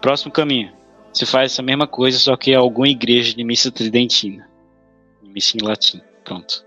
Próximo 0.02 0.32
caminho. 0.32 0.72
Você 1.12 1.26
faz 1.26 1.54
essa 1.54 1.62
mesma 1.62 1.88
coisa, 1.88 2.18
só 2.20 2.36
que 2.36 2.52
é 2.52 2.56
alguma 2.56 2.88
igreja 2.88 3.34
de 3.36 3.44
missa 3.44 3.72
tridentina. 3.72 4.48
Missa 5.24 5.58
em 5.58 5.66
latim. 5.66 6.02
Pronto. 6.24 6.66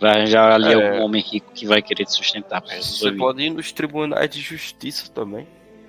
Vai 0.00 0.10
arranjar 0.10 0.52
ali 0.52 0.72
é. 0.72 0.74
algum 0.74 1.04
homem 1.04 1.22
rico 1.22 1.52
que 1.52 1.66
vai 1.66 1.80
querer 1.80 2.04
te 2.04 2.12
sustentar. 2.12 2.62
Você 2.62 3.12
pode 3.12 3.42
ir 3.42 3.50
nos 3.50 3.72
tribunais 3.72 4.28
de 4.28 4.40
justiça 4.40 5.10
também. 5.10 5.46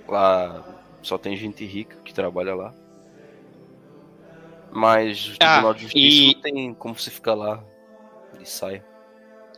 Lá 0.08 0.64
só 1.02 1.18
tem 1.18 1.36
gente 1.36 1.64
rica 1.64 1.96
que 2.04 2.14
trabalha 2.14 2.54
lá. 2.54 2.74
Mas 4.70 5.28
o 5.28 5.32
ah, 5.40 5.46
tribunal 5.46 5.70
ah, 5.70 5.74
de 5.74 5.82
justiça 5.82 6.00
e... 6.00 6.34
não 6.34 6.40
tem 6.42 6.74
como 6.74 6.94
você 6.94 7.10
ficar 7.10 7.34
lá 7.34 7.64
e 8.40 8.46
saia. 8.46 8.84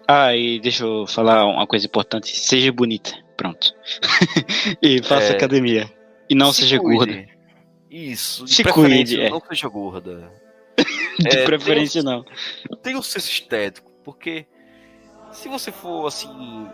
Ah, 0.06 0.34
e 0.34 0.58
deixa 0.58 0.84
eu 0.84 1.06
falar 1.06 1.44
uma 1.44 1.66
coisa 1.66 1.86
importante. 1.86 2.34
Seja 2.36 2.72
bonita. 2.72 3.12
Pronto. 3.36 3.74
e 4.82 5.02
faça 5.02 5.32
é... 5.32 5.36
academia. 5.36 5.92
E 6.28 6.34
não 6.34 6.52
Se 6.52 6.62
seja 6.62 6.78
cuide. 6.78 6.96
gorda. 6.96 7.38
Isso, 7.90 8.44
de 8.44 8.54
Se 8.54 8.64
cuide, 8.64 9.20
é. 9.20 9.30
não 9.30 9.40
seja 9.40 9.68
gorda. 9.68 10.30
de 11.18 11.38
é, 11.38 11.44
preferência, 11.44 12.02
tem, 12.02 12.12
não. 12.12 12.24
Tem 12.82 12.96
o 12.96 13.02
senso 13.02 13.30
estético 13.30 13.87
porque 14.08 14.46
se 15.30 15.50
você 15.50 15.70
for 15.70 16.06
assim. 16.06 16.66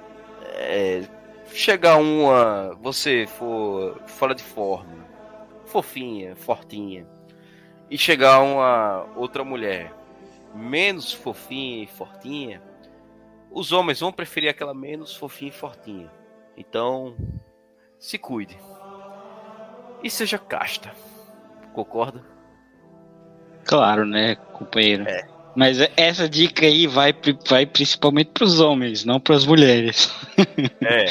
É, 0.52 1.02
chegar 1.46 1.96
uma. 1.96 2.72
Você 2.80 3.26
for 3.26 4.00
fora 4.06 4.36
de 4.36 4.42
forma, 4.44 5.04
fofinha, 5.66 6.36
fortinha, 6.36 7.04
e 7.90 7.98
chegar 7.98 8.40
uma 8.40 9.04
outra 9.16 9.42
mulher 9.42 9.92
menos 10.54 11.12
fofinha 11.12 11.82
e 11.82 11.88
fortinha, 11.88 12.62
os 13.50 13.72
homens 13.72 13.98
vão 13.98 14.12
preferir 14.12 14.48
aquela 14.48 14.72
menos 14.72 15.16
fofinha 15.16 15.50
e 15.50 15.54
fortinha. 15.54 16.12
Então, 16.56 17.16
se 17.98 18.16
cuide. 18.16 18.56
E 20.04 20.08
seja 20.08 20.38
casta. 20.38 20.94
Concorda? 21.72 22.24
Claro, 23.64 24.06
né, 24.06 24.36
companheiro? 24.36 25.08
É. 25.08 25.33
Mas 25.56 25.78
essa 25.96 26.28
dica 26.28 26.66
aí 26.66 26.86
vai, 26.86 27.14
vai 27.48 27.64
principalmente 27.64 28.30
para 28.32 28.44
os 28.44 28.60
homens, 28.60 29.04
não 29.04 29.20
para 29.20 29.36
as 29.36 29.46
mulheres. 29.46 30.10
É, 30.82 31.06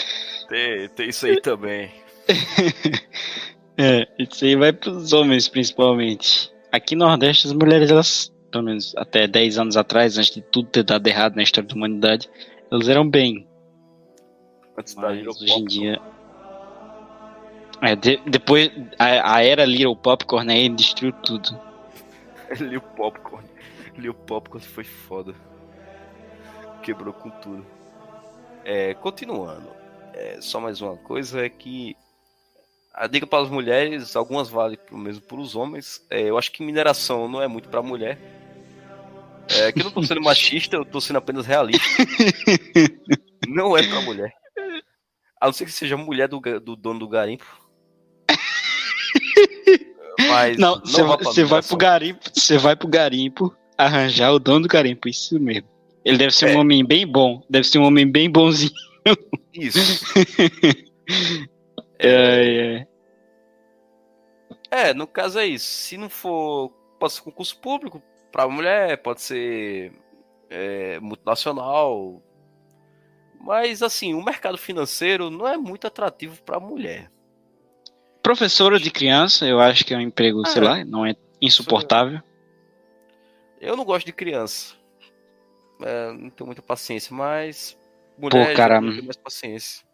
tem, 0.47 0.89
tem 0.89 1.09
isso 1.09 1.25
aí 1.25 1.41
também. 1.41 1.91
é, 3.77 4.07
isso 4.19 4.45
aí 4.45 4.55
vai 4.55 4.71
para 4.73 4.91
os 4.91 5.13
homens 5.13 5.47
principalmente. 5.47 6.51
Aqui 6.71 6.95
no 6.95 7.05
Nordeste, 7.05 7.47
as 7.47 7.53
mulheres, 7.53 7.89
elas, 7.89 8.31
pelo 8.51 8.65
menos 8.65 8.93
até 8.97 9.27
10 9.27 9.57
anos 9.57 9.77
atrás, 9.77 10.17
antes 10.17 10.33
de 10.33 10.41
tudo 10.41 10.69
ter 10.69 10.83
dado 10.83 11.07
errado 11.07 11.35
na 11.35 11.43
história 11.43 11.67
da 11.67 11.75
humanidade, 11.75 12.29
elas 12.71 12.87
eram 12.89 13.09
bem. 13.09 13.47
Antes 14.77 14.95
da 14.95 15.01
Mas 15.01 15.25
hoje 15.41 15.53
em 15.53 15.65
dia. 15.65 16.01
É, 17.81 17.95
de, 17.95 18.17
depois, 18.25 18.71
a, 18.97 19.35
a 19.35 19.43
era 19.43 19.65
Little 19.65 19.95
Popcorn 19.95 20.51
aí 20.51 20.69
destruiu 20.69 21.13
tudo. 21.13 21.59
Little 22.59 22.81
Popcorn. 22.95 23.52
Lil 23.97 24.13
Popcorn 24.13 24.65
foi 24.65 24.83
foda. 24.83 25.35
Quebrou 26.81 27.13
com 27.13 27.29
tudo. 27.29 27.65
É, 28.63 28.93
continuando. 28.93 29.69
É, 30.13 30.39
só 30.41 30.59
mais 30.59 30.81
uma 30.81 30.97
coisa 30.97 31.45
é 31.45 31.49
que 31.49 31.95
a 32.93 33.07
dica 33.07 33.25
para 33.25 33.43
as 33.43 33.49
mulheres, 33.49 34.15
algumas 34.15 34.49
valem 34.49 34.77
mesmo 34.91 35.23
para 35.23 35.37
os 35.37 35.55
homens. 35.55 36.05
É, 36.09 36.21
eu 36.21 36.37
acho 36.37 36.51
que 36.51 36.63
mineração 36.63 37.27
não 37.27 37.41
é 37.41 37.47
muito 37.47 37.67
para 37.67 37.81
mulher. 37.81 38.19
É 39.49 39.71
que 39.71 39.79
eu 39.79 39.85
não 39.85 39.91
tô 39.91 40.03
sendo 40.03 40.21
machista, 40.21 40.75
eu 40.75 40.85
tô 40.85 41.01
sendo 41.01 41.17
apenas 41.17 41.45
realista. 41.45 41.83
não 43.47 43.75
é 43.75 43.81
para 43.81 44.01
mulher. 44.01 44.33
A 45.41 45.47
não 45.47 45.53
ser 45.53 45.65
que 45.65 45.71
seja 45.71 45.97
mulher 45.97 46.27
do, 46.27 46.39
do 46.39 46.75
dono 46.75 46.99
do 46.99 47.09
garimpo. 47.09 47.45
Mas 50.29 50.57
não, 50.57 50.79
você 50.79 51.03
vai, 51.03 51.45
vai 51.45 51.61
pro 51.61 51.77
garimpo, 51.77 52.29
você 52.33 52.57
vai 52.57 52.75
pro 52.75 52.87
garimpo, 52.87 53.55
arranjar 53.85 54.31
o 54.31 54.39
dono 54.39 54.61
do 54.61 54.67
garimpo, 54.67 55.07
isso 55.07 55.39
mesmo. 55.39 55.67
Ele 56.03 56.17
deve 56.17 56.31
ser 56.31 56.49
é. 56.49 56.55
um 56.55 56.59
homem 56.59 56.85
bem 56.85 57.07
bom, 57.07 57.41
deve 57.49 57.67
ser 57.67 57.79
um 57.79 57.85
homem 57.85 58.09
bem 58.09 58.29
bonzinho. 58.29 58.71
Isso. 59.53 60.13
é, 61.99 62.85
é. 64.71 64.89
é, 64.89 64.93
no 64.93 65.07
caso 65.07 65.39
é 65.39 65.45
isso. 65.45 65.65
Se 65.65 65.97
não 65.97 66.09
for, 66.09 66.69
pode 66.99 67.13
ser 67.13 67.21
concurso 67.21 67.57
público 67.59 68.01
para 68.31 68.47
mulher, 68.47 68.97
pode 68.97 69.21
ser 69.21 69.93
é, 70.49 70.99
multinacional. 70.99 72.21
Mas 73.39 73.81
assim, 73.83 74.13
o 74.13 74.23
mercado 74.23 74.57
financeiro 74.57 75.29
não 75.29 75.47
é 75.47 75.57
muito 75.57 75.85
atrativo 75.85 76.41
para 76.43 76.59
mulher. 76.59 77.11
Professora 78.21 78.79
de 78.79 78.89
criança, 78.89 79.45
eu 79.45 79.59
acho 79.59 79.85
que 79.85 79.93
é 79.93 79.97
um 79.97 80.01
emprego, 80.01 80.41
Ah, 80.45 80.49
sei 80.49 80.61
lá, 80.61 80.85
não 80.85 81.05
é 81.05 81.13
insuportável. 81.41 82.21
Eu 83.63 83.77
não 83.77 83.85
gosto 83.85 84.05
de 84.05 84.11
criança. 84.11 84.75
É, 85.81 86.11
não 86.11 86.29
tenho 86.29 86.45
muita 86.45 86.61
paciência, 86.61 87.15
mas 87.15 87.77
mulher 88.17 88.49
já 88.49 88.55
cara, 88.55 88.79
tem 88.81 89.01
mais 89.01 89.15
paciência. 89.15 89.85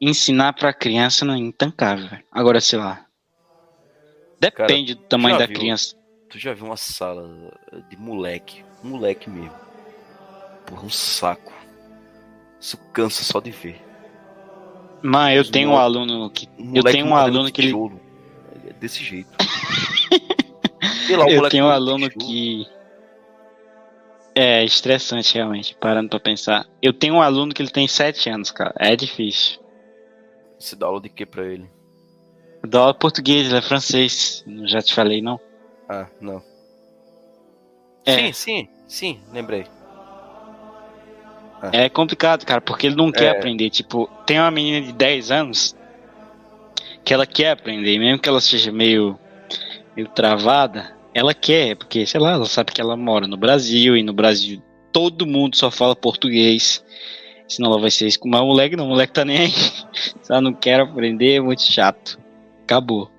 Ensinar 0.00 0.54
pra 0.54 0.72
criança 0.72 1.26
não 1.26 1.34
é 1.34 1.38
intancável. 1.38 2.18
Agora, 2.32 2.60
sei 2.62 2.78
lá. 2.78 3.04
Depende 4.40 4.94
do 4.94 5.02
tamanho 5.02 5.38
da 5.38 5.44
viu? 5.44 5.54
criança. 5.54 5.94
Tu 6.30 6.38
já 6.38 6.54
viu 6.54 6.64
uma 6.64 6.78
sala 6.78 7.28
de 7.90 7.96
moleque? 7.98 8.64
Moleque 8.82 9.28
mesmo. 9.28 9.54
Porra, 10.66 10.84
um 10.84 10.90
saco. 10.90 11.52
Isso 12.58 12.78
cansa 12.94 13.22
só 13.22 13.38
de 13.38 13.50
ver. 13.50 13.82
Mas 15.02 15.36
eu 15.36 15.42
Os 15.42 15.50
tenho 15.50 15.70
um 15.70 15.76
aluno 15.76 16.30
que. 16.30 16.48
Eu 16.74 16.84
tenho 16.84 17.06
um 17.06 17.14
aluno 17.14 17.52
que 17.52 17.60
ele. 17.60 17.76
É 18.66 18.72
desse 18.72 19.04
jeito. 19.04 19.30
Lá, 21.10 21.28
Eu 21.30 21.46
tenho 21.50 21.66
um 21.66 21.70
aluno 21.70 22.08
que. 22.08 22.66
É 24.42 24.64
estressante, 24.64 25.34
realmente, 25.34 25.76
parando 25.78 26.08
pra 26.08 26.18
pensar. 26.18 26.66
Eu 26.80 26.94
tenho 26.94 27.16
um 27.16 27.20
aluno 27.20 27.52
que 27.52 27.60
ele 27.60 27.68
tem 27.68 27.86
7 27.86 28.30
anos, 28.30 28.50
cara. 28.50 28.72
É 28.78 28.96
difícil. 28.96 29.60
Você 30.58 30.74
dá 30.74 30.86
aula 30.86 30.98
de 30.98 31.10
quê 31.10 31.26
pra 31.26 31.44
ele? 31.44 31.70
Eu 32.62 32.70
dou 32.70 32.80
aula 32.80 32.94
português, 32.94 33.48
ele 33.48 33.58
é 33.58 33.60
francês. 33.60 34.42
Já 34.64 34.80
te 34.80 34.94
falei, 34.94 35.20
não? 35.20 35.38
Ah, 35.86 36.06
não. 36.18 36.42
É. 38.06 38.16
Sim, 38.16 38.32
sim, 38.32 38.68
sim, 38.88 39.20
lembrei. 39.30 39.66
É 41.70 41.90
complicado, 41.90 42.46
cara, 42.46 42.62
porque 42.62 42.86
ele 42.86 42.96
não 42.96 43.12
quer 43.12 43.34
É. 43.34 43.38
aprender. 43.38 43.68
Tipo, 43.68 44.06
tem 44.24 44.38
uma 44.40 44.50
menina 44.50 44.86
de 44.86 44.94
10 44.94 45.30
anos 45.30 45.76
que 47.04 47.12
ela 47.12 47.26
quer 47.26 47.50
aprender, 47.50 47.98
mesmo 47.98 48.18
que 48.18 48.28
ela 48.28 48.40
seja 48.40 48.72
meio, 48.72 49.18
meio 49.94 50.08
travada, 50.08 50.96
ela 51.14 51.34
quer, 51.34 51.76
porque, 51.76 52.06
sei 52.06 52.20
lá, 52.20 52.32
ela 52.32 52.46
sabe 52.46 52.72
que 52.72 52.80
ela 52.80 52.96
mora 52.96 53.26
no 53.26 53.36
Brasil 53.36 53.96
e 53.96 54.02
no 54.02 54.12
Brasil 54.12 54.62
todo 54.92 55.26
mundo 55.26 55.56
só 55.56 55.70
fala 55.70 55.96
português. 55.96 56.84
Senão 57.48 57.72
ela 57.72 57.80
vai 57.80 57.90
ser 57.90 58.06
isso. 58.06 58.18
Mas 58.24 58.40
o 58.40 58.46
moleque 58.46 58.76
não, 58.76 58.86
o 58.86 58.88
moleque 58.90 59.12
tá 59.12 59.24
nem 59.24 59.38
aí. 59.38 59.52
Ela 60.28 60.40
não 60.40 60.54
quer 60.54 60.78
aprender, 60.78 61.34
é 61.34 61.40
muito 61.40 61.62
chato. 61.62 62.16
Acabou. 62.62 63.10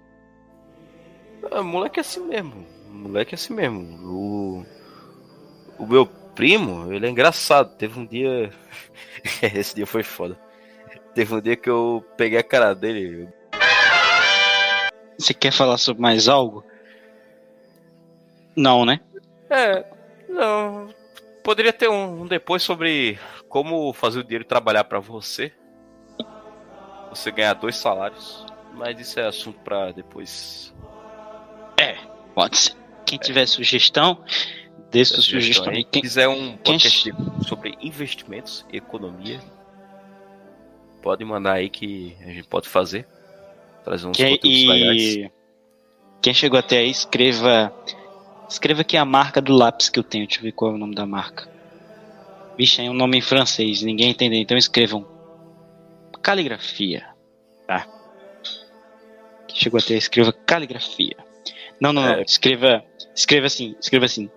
Ah, 1.52 1.62
moleque 1.62 2.00
é 2.00 2.02
assim 2.02 2.26
mesmo. 2.26 2.66
Moleque 2.88 3.34
é 3.34 3.36
assim 3.36 3.54
mesmo. 3.54 3.82
O, 4.08 4.66
o 5.78 5.86
meu 5.86 6.06
primo, 6.06 6.94
ele 6.94 7.06
é 7.06 7.10
engraçado. 7.10 7.76
Teve 7.76 8.00
um 8.00 8.06
dia. 8.06 8.52
Esse 9.54 9.76
dia 9.76 9.86
foi 9.86 10.04
foda. 10.04 10.40
Teve 11.14 11.36
um 11.36 11.42
dia 11.42 11.58
que 11.58 11.70
eu 11.70 12.02
peguei 12.16 12.40
a 12.40 12.44
cara 12.44 12.74
dele. 12.74 13.28
Você 15.20 15.34
quer 15.34 15.52
falar 15.52 15.78
sobre 15.78 16.02
mais 16.02 16.30
algo? 16.30 16.64
Não, 18.56 18.86
né? 18.86 19.00
É, 19.50 19.86
não. 20.30 20.90
Poderia 21.44 21.74
ter 21.74 21.90
um, 21.90 22.22
um 22.22 22.28
depois 22.28 22.62
sobre 22.64 23.18
como 23.50 23.92
fazer 23.94 24.20
o 24.20 24.24
dinheiro 24.24 24.46
trabalhar 24.46 24.84
pra 24.84 25.00
você. 25.00 25.52
Você 27.10 27.32
ganhar 27.32 27.54
dois 27.56 27.76
salários. 27.76 28.46
Mas 28.74 29.00
isso 29.00 29.20
é 29.20 29.28
assunto 29.28 29.60
pra 29.60 29.92
depois. 29.92 30.74
Pode 32.34 32.58
ser. 32.58 32.76
Quem 33.06 33.20
tiver 33.20 33.46
sugestão, 33.46 34.24
dê 34.90 35.04
sua 35.04 35.18
Sugestão 35.18 35.66
sugestão 35.66 35.74
Quem- 35.92 36.02
quiser 36.02 36.30
um 36.30 36.56
quem- 36.56 36.74
podcast 36.76 37.12
sobre 37.46 37.76
investimentos 37.82 38.66
e 38.72 38.78
economia, 38.78 39.42
pode 41.02 41.26
mandar 41.26 41.54
aí 41.56 41.70
que 41.70 42.16
a 42.22 42.28
gente 42.28 42.48
pode 42.48 42.70
fazer. 42.70 43.06
Trazer 43.84 44.08
uns 44.08 44.16
Quem, 44.16 44.38
conteúdos 44.38 44.64
legais. 44.66 45.02
e 45.02 45.32
quem 46.22 46.34
chegou 46.34 46.58
até 46.58 46.78
aí, 46.78 46.90
escreva. 46.90 47.74
Escreva 48.52 48.82
aqui 48.82 48.98
a 48.98 49.06
marca 49.06 49.40
do 49.40 49.54
lápis 49.54 49.88
que 49.88 49.98
eu 49.98 50.04
tenho. 50.04 50.28
Deixa 50.28 50.42
eu 50.42 50.44
ver 50.44 50.52
qual 50.52 50.72
é 50.72 50.74
o 50.76 50.78
nome 50.78 50.94
da 50.94 51.06
marca. 51.06 51.50
Vixe, 52.58 52.86
é 52.86 52.90
um 52.90 52.94
nome 52.94 53.18
em 53.18 53.22
francês, 53.22 53.82
ninguém 53.82 54.12
entendeu. 54.12 54.42
Então 54.42 54.58
escrevam 54.58 55.08
caligrafia. 56.22 57.08
Tá? 57.66 57.88
Chegou 59.54 59.80
até 59.80 59.94
escreva 59.94 60.34
caligrafia. 60.34 61.16
Não, 61.80 61.94
não, 61.94 62.02
não. 62.02 62.16
É. 62.16 62.24
Escreva. 62.24 62.84
Escreva 63.16 63.48
assim, 63.48 63.74
escreva 63.80 64.06
assim. 64.06 64.30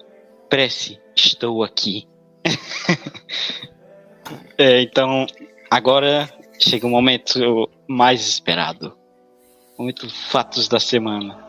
Prece, 0.49 1.01
estou 1.17 1.65
aqui. 1.65 2.07
É, 4.57 4.81
então, 4.81 5.27
agora 5.71 6.33
chega 6.59 6.87
o 6.87 6.91
momento 6.91 7.69
mais 7.87 8.27
esperado. 8.27 8.97
Momento 9.77 10.09
fatos 10.09 10.67
da 10.67 10.81
semana. 10.81 11.44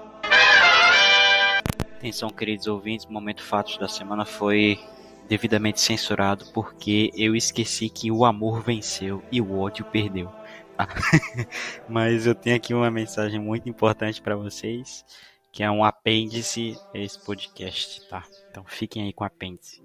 Atenção, 2.05 2.29
queridos 2.29 2.67
ouvintes, 2.67 3.03
o 3.07 3.11
momento 3.11 3.41
fatos 3.41 3.79
da 3.79 3.87
semana 3.87 4.25
foi 4.25 4.79
devidamente 5.27 5.81
censurado 5.81 6.45
porque 6.53 7.11
eu 7.15 7.35
esqueci 7.35 7.89
que 7.89 8.11
o 8.11 8.23
amor 8.23 8.61
venceu 8.61 9.23
e 9.31 9.41
o 9.41 9.57
ódio 9.57 9.83
perdeu. 9.85 10.31
Mas 11.89 12.27
eu 12.27 12.35
tenho 12.35 12.57
aqui 12.57 12.75
uma 12.75 12.91
mensagem 12.91 13.39
muito 13.39 13.67
importante 13.67 14.21
para 14.21 14.35
vocês, 14.35 15.03
que 15.51 15.63
é 15.63 15.71
um 15.71 15.83
apêndice 15.83 16.77
a 16.93 16.99
esse 16.99 17.19
podcast, 17.25 18.07
tá? 18.07 18.23
Então 18.51 18.63
fiquem 18.67 19.01
aí 19.01 19.11
com 19.11 19.23
o 19.23 19.27
apêndice. 19.27 19.81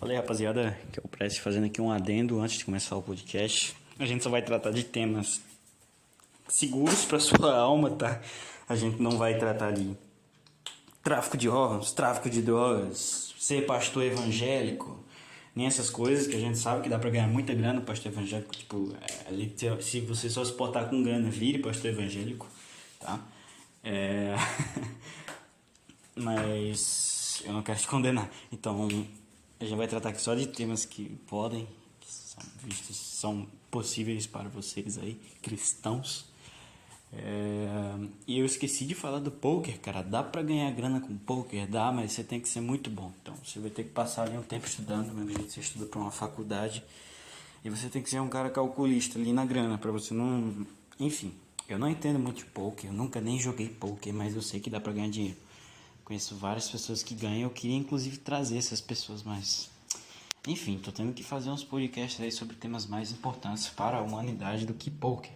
Fala 0.00 0.10
aí, 0.10 0.16
rapaziada, 0.16 0.76
que 0.90 0.98
é 0.98 1.02
o 1.04 1.40
fazendo 1.40 1.66
aqui 1.66 1.80
um 1.80 1.92
adendo 1.92 2.40
antes 2.40 2.58
de 2.58 2.64
começar 2.64 2.96
o 2.96 3.02
podcast. 3.02 3.76
A 3.96 4.04
gente 4.04 4.24
só 4.24 4.28
vai 4.28 4.42
tratar 4.42 4.72
de 4.72 4.82
temas 4.82 5.40
seguros 6.48 7.04
para 7.04 7.20
sua 7.20 7.54
alma, 7.56 7.90
tá? 7.90 8.20
A 8.68 8.74
gente 8.74 9.00
não 9.00 9.12
vai 9.12 9.38
tratar 9.38 9.70
de 9.70 9.96
tráfico 11.04 11.36
de 11.36 11.48
órgãos, 11.48 11.92
tráfico 11.92 12.30
de 12.30 12.40
drogas, 12.40 13.34
ser 13.38 13.66
pastor 13.66 14.04
evangélico, 14.04 15.04
nem 15.54 15.66
essas 15.66 15.90
coisas 15.90 16.26
que 16.26 16.34
a 16.34 16.40
gente 16.40 16.58
sabe 16.58 16.82
que 16.82 16.88
dá 16.88 16.98
pra 16.98 17.10
ganhar 17.10 17.28
muita 17.28 17.54
grana 17.54 17.80
pastor 17.82 18.10
evangélico, 18.10 18.56
tipo, 18.56 18.92
é, 19.28 19.80
se 19.80 20.00
você 20.00 20.30
só 20.30 20.42
se 20.44 20.52
portar 20.52 20.88
com 20.88 21.02
grana, 21.02 21.30
vire 21.30 21.58
pastor 21.58 21.90
evangélico, 21.90 22.48
tá? 22.98 23.20
É... 23.84 24.34
Mas 26.16 27.42
eu 27.44 27.52
não 27.52 27.62
quero 27.62 27.78
te 27.78 27.86
condenar. 27.86 28.30
Então, 28.50 28.88
a 29.60 29.64
gente 29.64 29.76
vai 29.76 29.86
tratar 29.86 30.10
aqui 30.10 30.22
só 30.22 30.34
de 30.34 30.46
temas 30.46 30.84
que 30.84 31.10
podem, 31.26 31.66
que 32.00 32.10
são 32.10 32.42
vistos, 32.62 32.96
são 32.96 33.46
possíveis 33.70 34.26
para 34.26 34.48
vocês 34.48 34.96
aí, 34.96 35.20
cristãos. 35.42 36.32
É, 37.16 38.08
E 38.26 38.38
eu 38.38 38.44
esqueci 38.44 38.84
de 38.84 38.94
falar 38.94 39.18
do 39.18 39.30
poker, 39.30 39.78
cara. 39.80 40.02
Dá 40.02 40.22
pra 40.22 40.42
ganhar 40.42 40.70
grana 40.72 41.00
com 41.00 41.16
poker? 41.16 41.66
Dá, 41.68 41.92
mas 41.92 42.12
você 42.12 42.24
tem 42.24 42.40
que 42.40 42.48
ser 42.48 42.60
muito 42.60 42.90
bom. 42.90 43.12
Então 43.22 43.34
você 43.44 43.58
vai 43.60 43.70
ter 43.70 43.84
que 43.84 43.90
passar 43.90 44.24
ali 44.24 44.36
um 44.36 44.42
tempo 44.42 44.66
estudando, 44.66 45.08
do 45.08 45.14
mesmo 45.14 45.44
que 45.44 45.52
você 45.52 45.60
estuda 45.60 45.86
pra 45.86 46.00
uma 46.00 46.10
faculdade. 46.10 46.82
E 47.64 47.70
você 47.70 47.88
tem 47.88 48.02
que 48.02 48.10
ser 48.10 48.20
um 48.20 48.28
cara 48.28 48.50
calculista 48.50 49.18
ali 49.18 49.32
na 49.32 49.44
grana, 49.44 49.78
pra 49.78 49.90
você 49.90 50.12
não. 50.12 50.66
Enfim, 51.00 51.32
eu 51.68 51.78
não 51.78 51.88
entendo 51.88 52.18
muito 52.18 52.38
de 52.38 52.44
poker, 52.46 52.90
eu 52.90 52.94
nunca 52.94 53.20
nem 53.20 53.38
joguei 53.38 53.68
poker, 53.68 54.12
mas 54.12 54.34
eu 54.34 54.42
sei 54.42 54.60
que 54.60 54.68
dá 54.68 54.80
pra 54.80 54.92
ganhar 54.92 55.08
dinheiro. 55.08 55.38
Conheço 56.04 56.34
várias 56.36 56.68
pessoas 56.68 57.02
que 57.02 57.14
ganham, 57.14 57.42
eu 57.42 57.50
queria 57.50 57.76
inclusive 57.76 58.18
trazer 58.18 58.58
essas 58.58 58.80
pessoas, 58.80 59.22
mas. 59.22 59.70
Enfim, 60.46 60.78
tô 60.78 60.92
tendo 60.92 61.14
que 61.14 61.22
fazer 61.22 61.48
uns 61.48 61.64
podcasts 61.64 62.20
aí 62.20 62.30
sobre 62.30 62.54
temas 62.54 62.84
mais 62.86 63.10
importantes 63.10 63.68
para 63.68 63.96
a 63.96 64.02
humanidade 64.02 64.66
do 64.66 64.74
que 64.74 64.90
poker. 64.90 65.32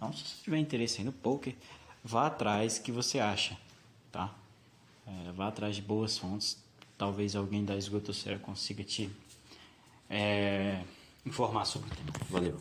Então, 0.00 0.14
se 0.14 0.24
você 0.24 0.44
tiver 0.44 0.56
interesse 0.56 1.04
no 1.04 1.12
poker, 1.12 1.54
vá 2.02 2.28
atrás 2.28 2.78
que 2.78 2.90
você 2.90 3.20
acha, 3.20 3.54
tá? 4.10 4.34
É, 5.06 5.30
vá 5.32 5.48
atrás 5.48 5.76
de 5.76 5.82
boas 5.82 6.16
fontes. 6.16 6.56
Talvez 6.96 7.36
alguém 7.36 7.66
da 7.66 7.76
esgotosfera 7.76 8.38
consiga 8.38 8.82
te 8.82 9.10
é, 10.08 10.82
informar 11.26 11.66
sobre 11.66 11.90
o 11.90 11.94
tema. 11.94 12.12
Valeu. 12.30 12.58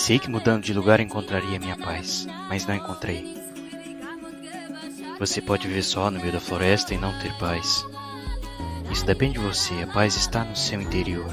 Pensei 0.00 0.18
que 0.18 0.30
mudando 0.30 0.62
de 0.62 0.72
lugar 0.72 0.98
encontraria 0.98 1.60
minha 1.60 1.76
paz, 1.76 2.26
mas 2.48 2.64
não 2.64 2.74
encontrei. 2.74 3.36
Você 5.18 5.42
pode 5.42 5.68
viver 5.68 5.82
só 5.82 6.10
no 6.10 6.18
meio 6.18 6.32
da 6.32 6.40
floresta 6.40 6.94
e 6.94 6.96
não 6.96 7.12
ter 7.18 7.36
paz. 7.36 7.84
Isso 8.90 9.04
depende 9.04 9.34
de 9.34 9.40
você, 9.40 9.74
a 9.82 9.86
paz 9.86 10.16
está 10.16 10.42
no 10.42 10.56
seu 10.56 10.80
interior. 10.80 11.30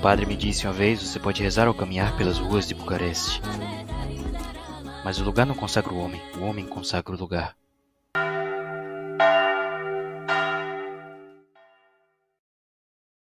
padre 0.00 0.24
me 0.24 0.38
disse 0.38 0.66
uma 0.66 0.72
vez: 0.72 1.02
você 1.02 1.20
pode 1.20 1.42
rezar 1.42 1.68
ao 1.68 1.74
caminhar 1.74 2.16
pelas 2.16 2.38
ruas 2.38 2.66
de 2.66 2.74
Bucareste. 2.74 3.42
Mas 5.04 5.20
o 5.20 5.24
lugar 5.24 5.44
não 5.44 5.54
consagra 5.54 5.92
o 5.92 5.98
homem, 5.98 6.22
o 6.38 6.44
homem 6.44 6.64
consagra 6.64 7.14
o 7.14 7.18
lugar. 7.18 7.54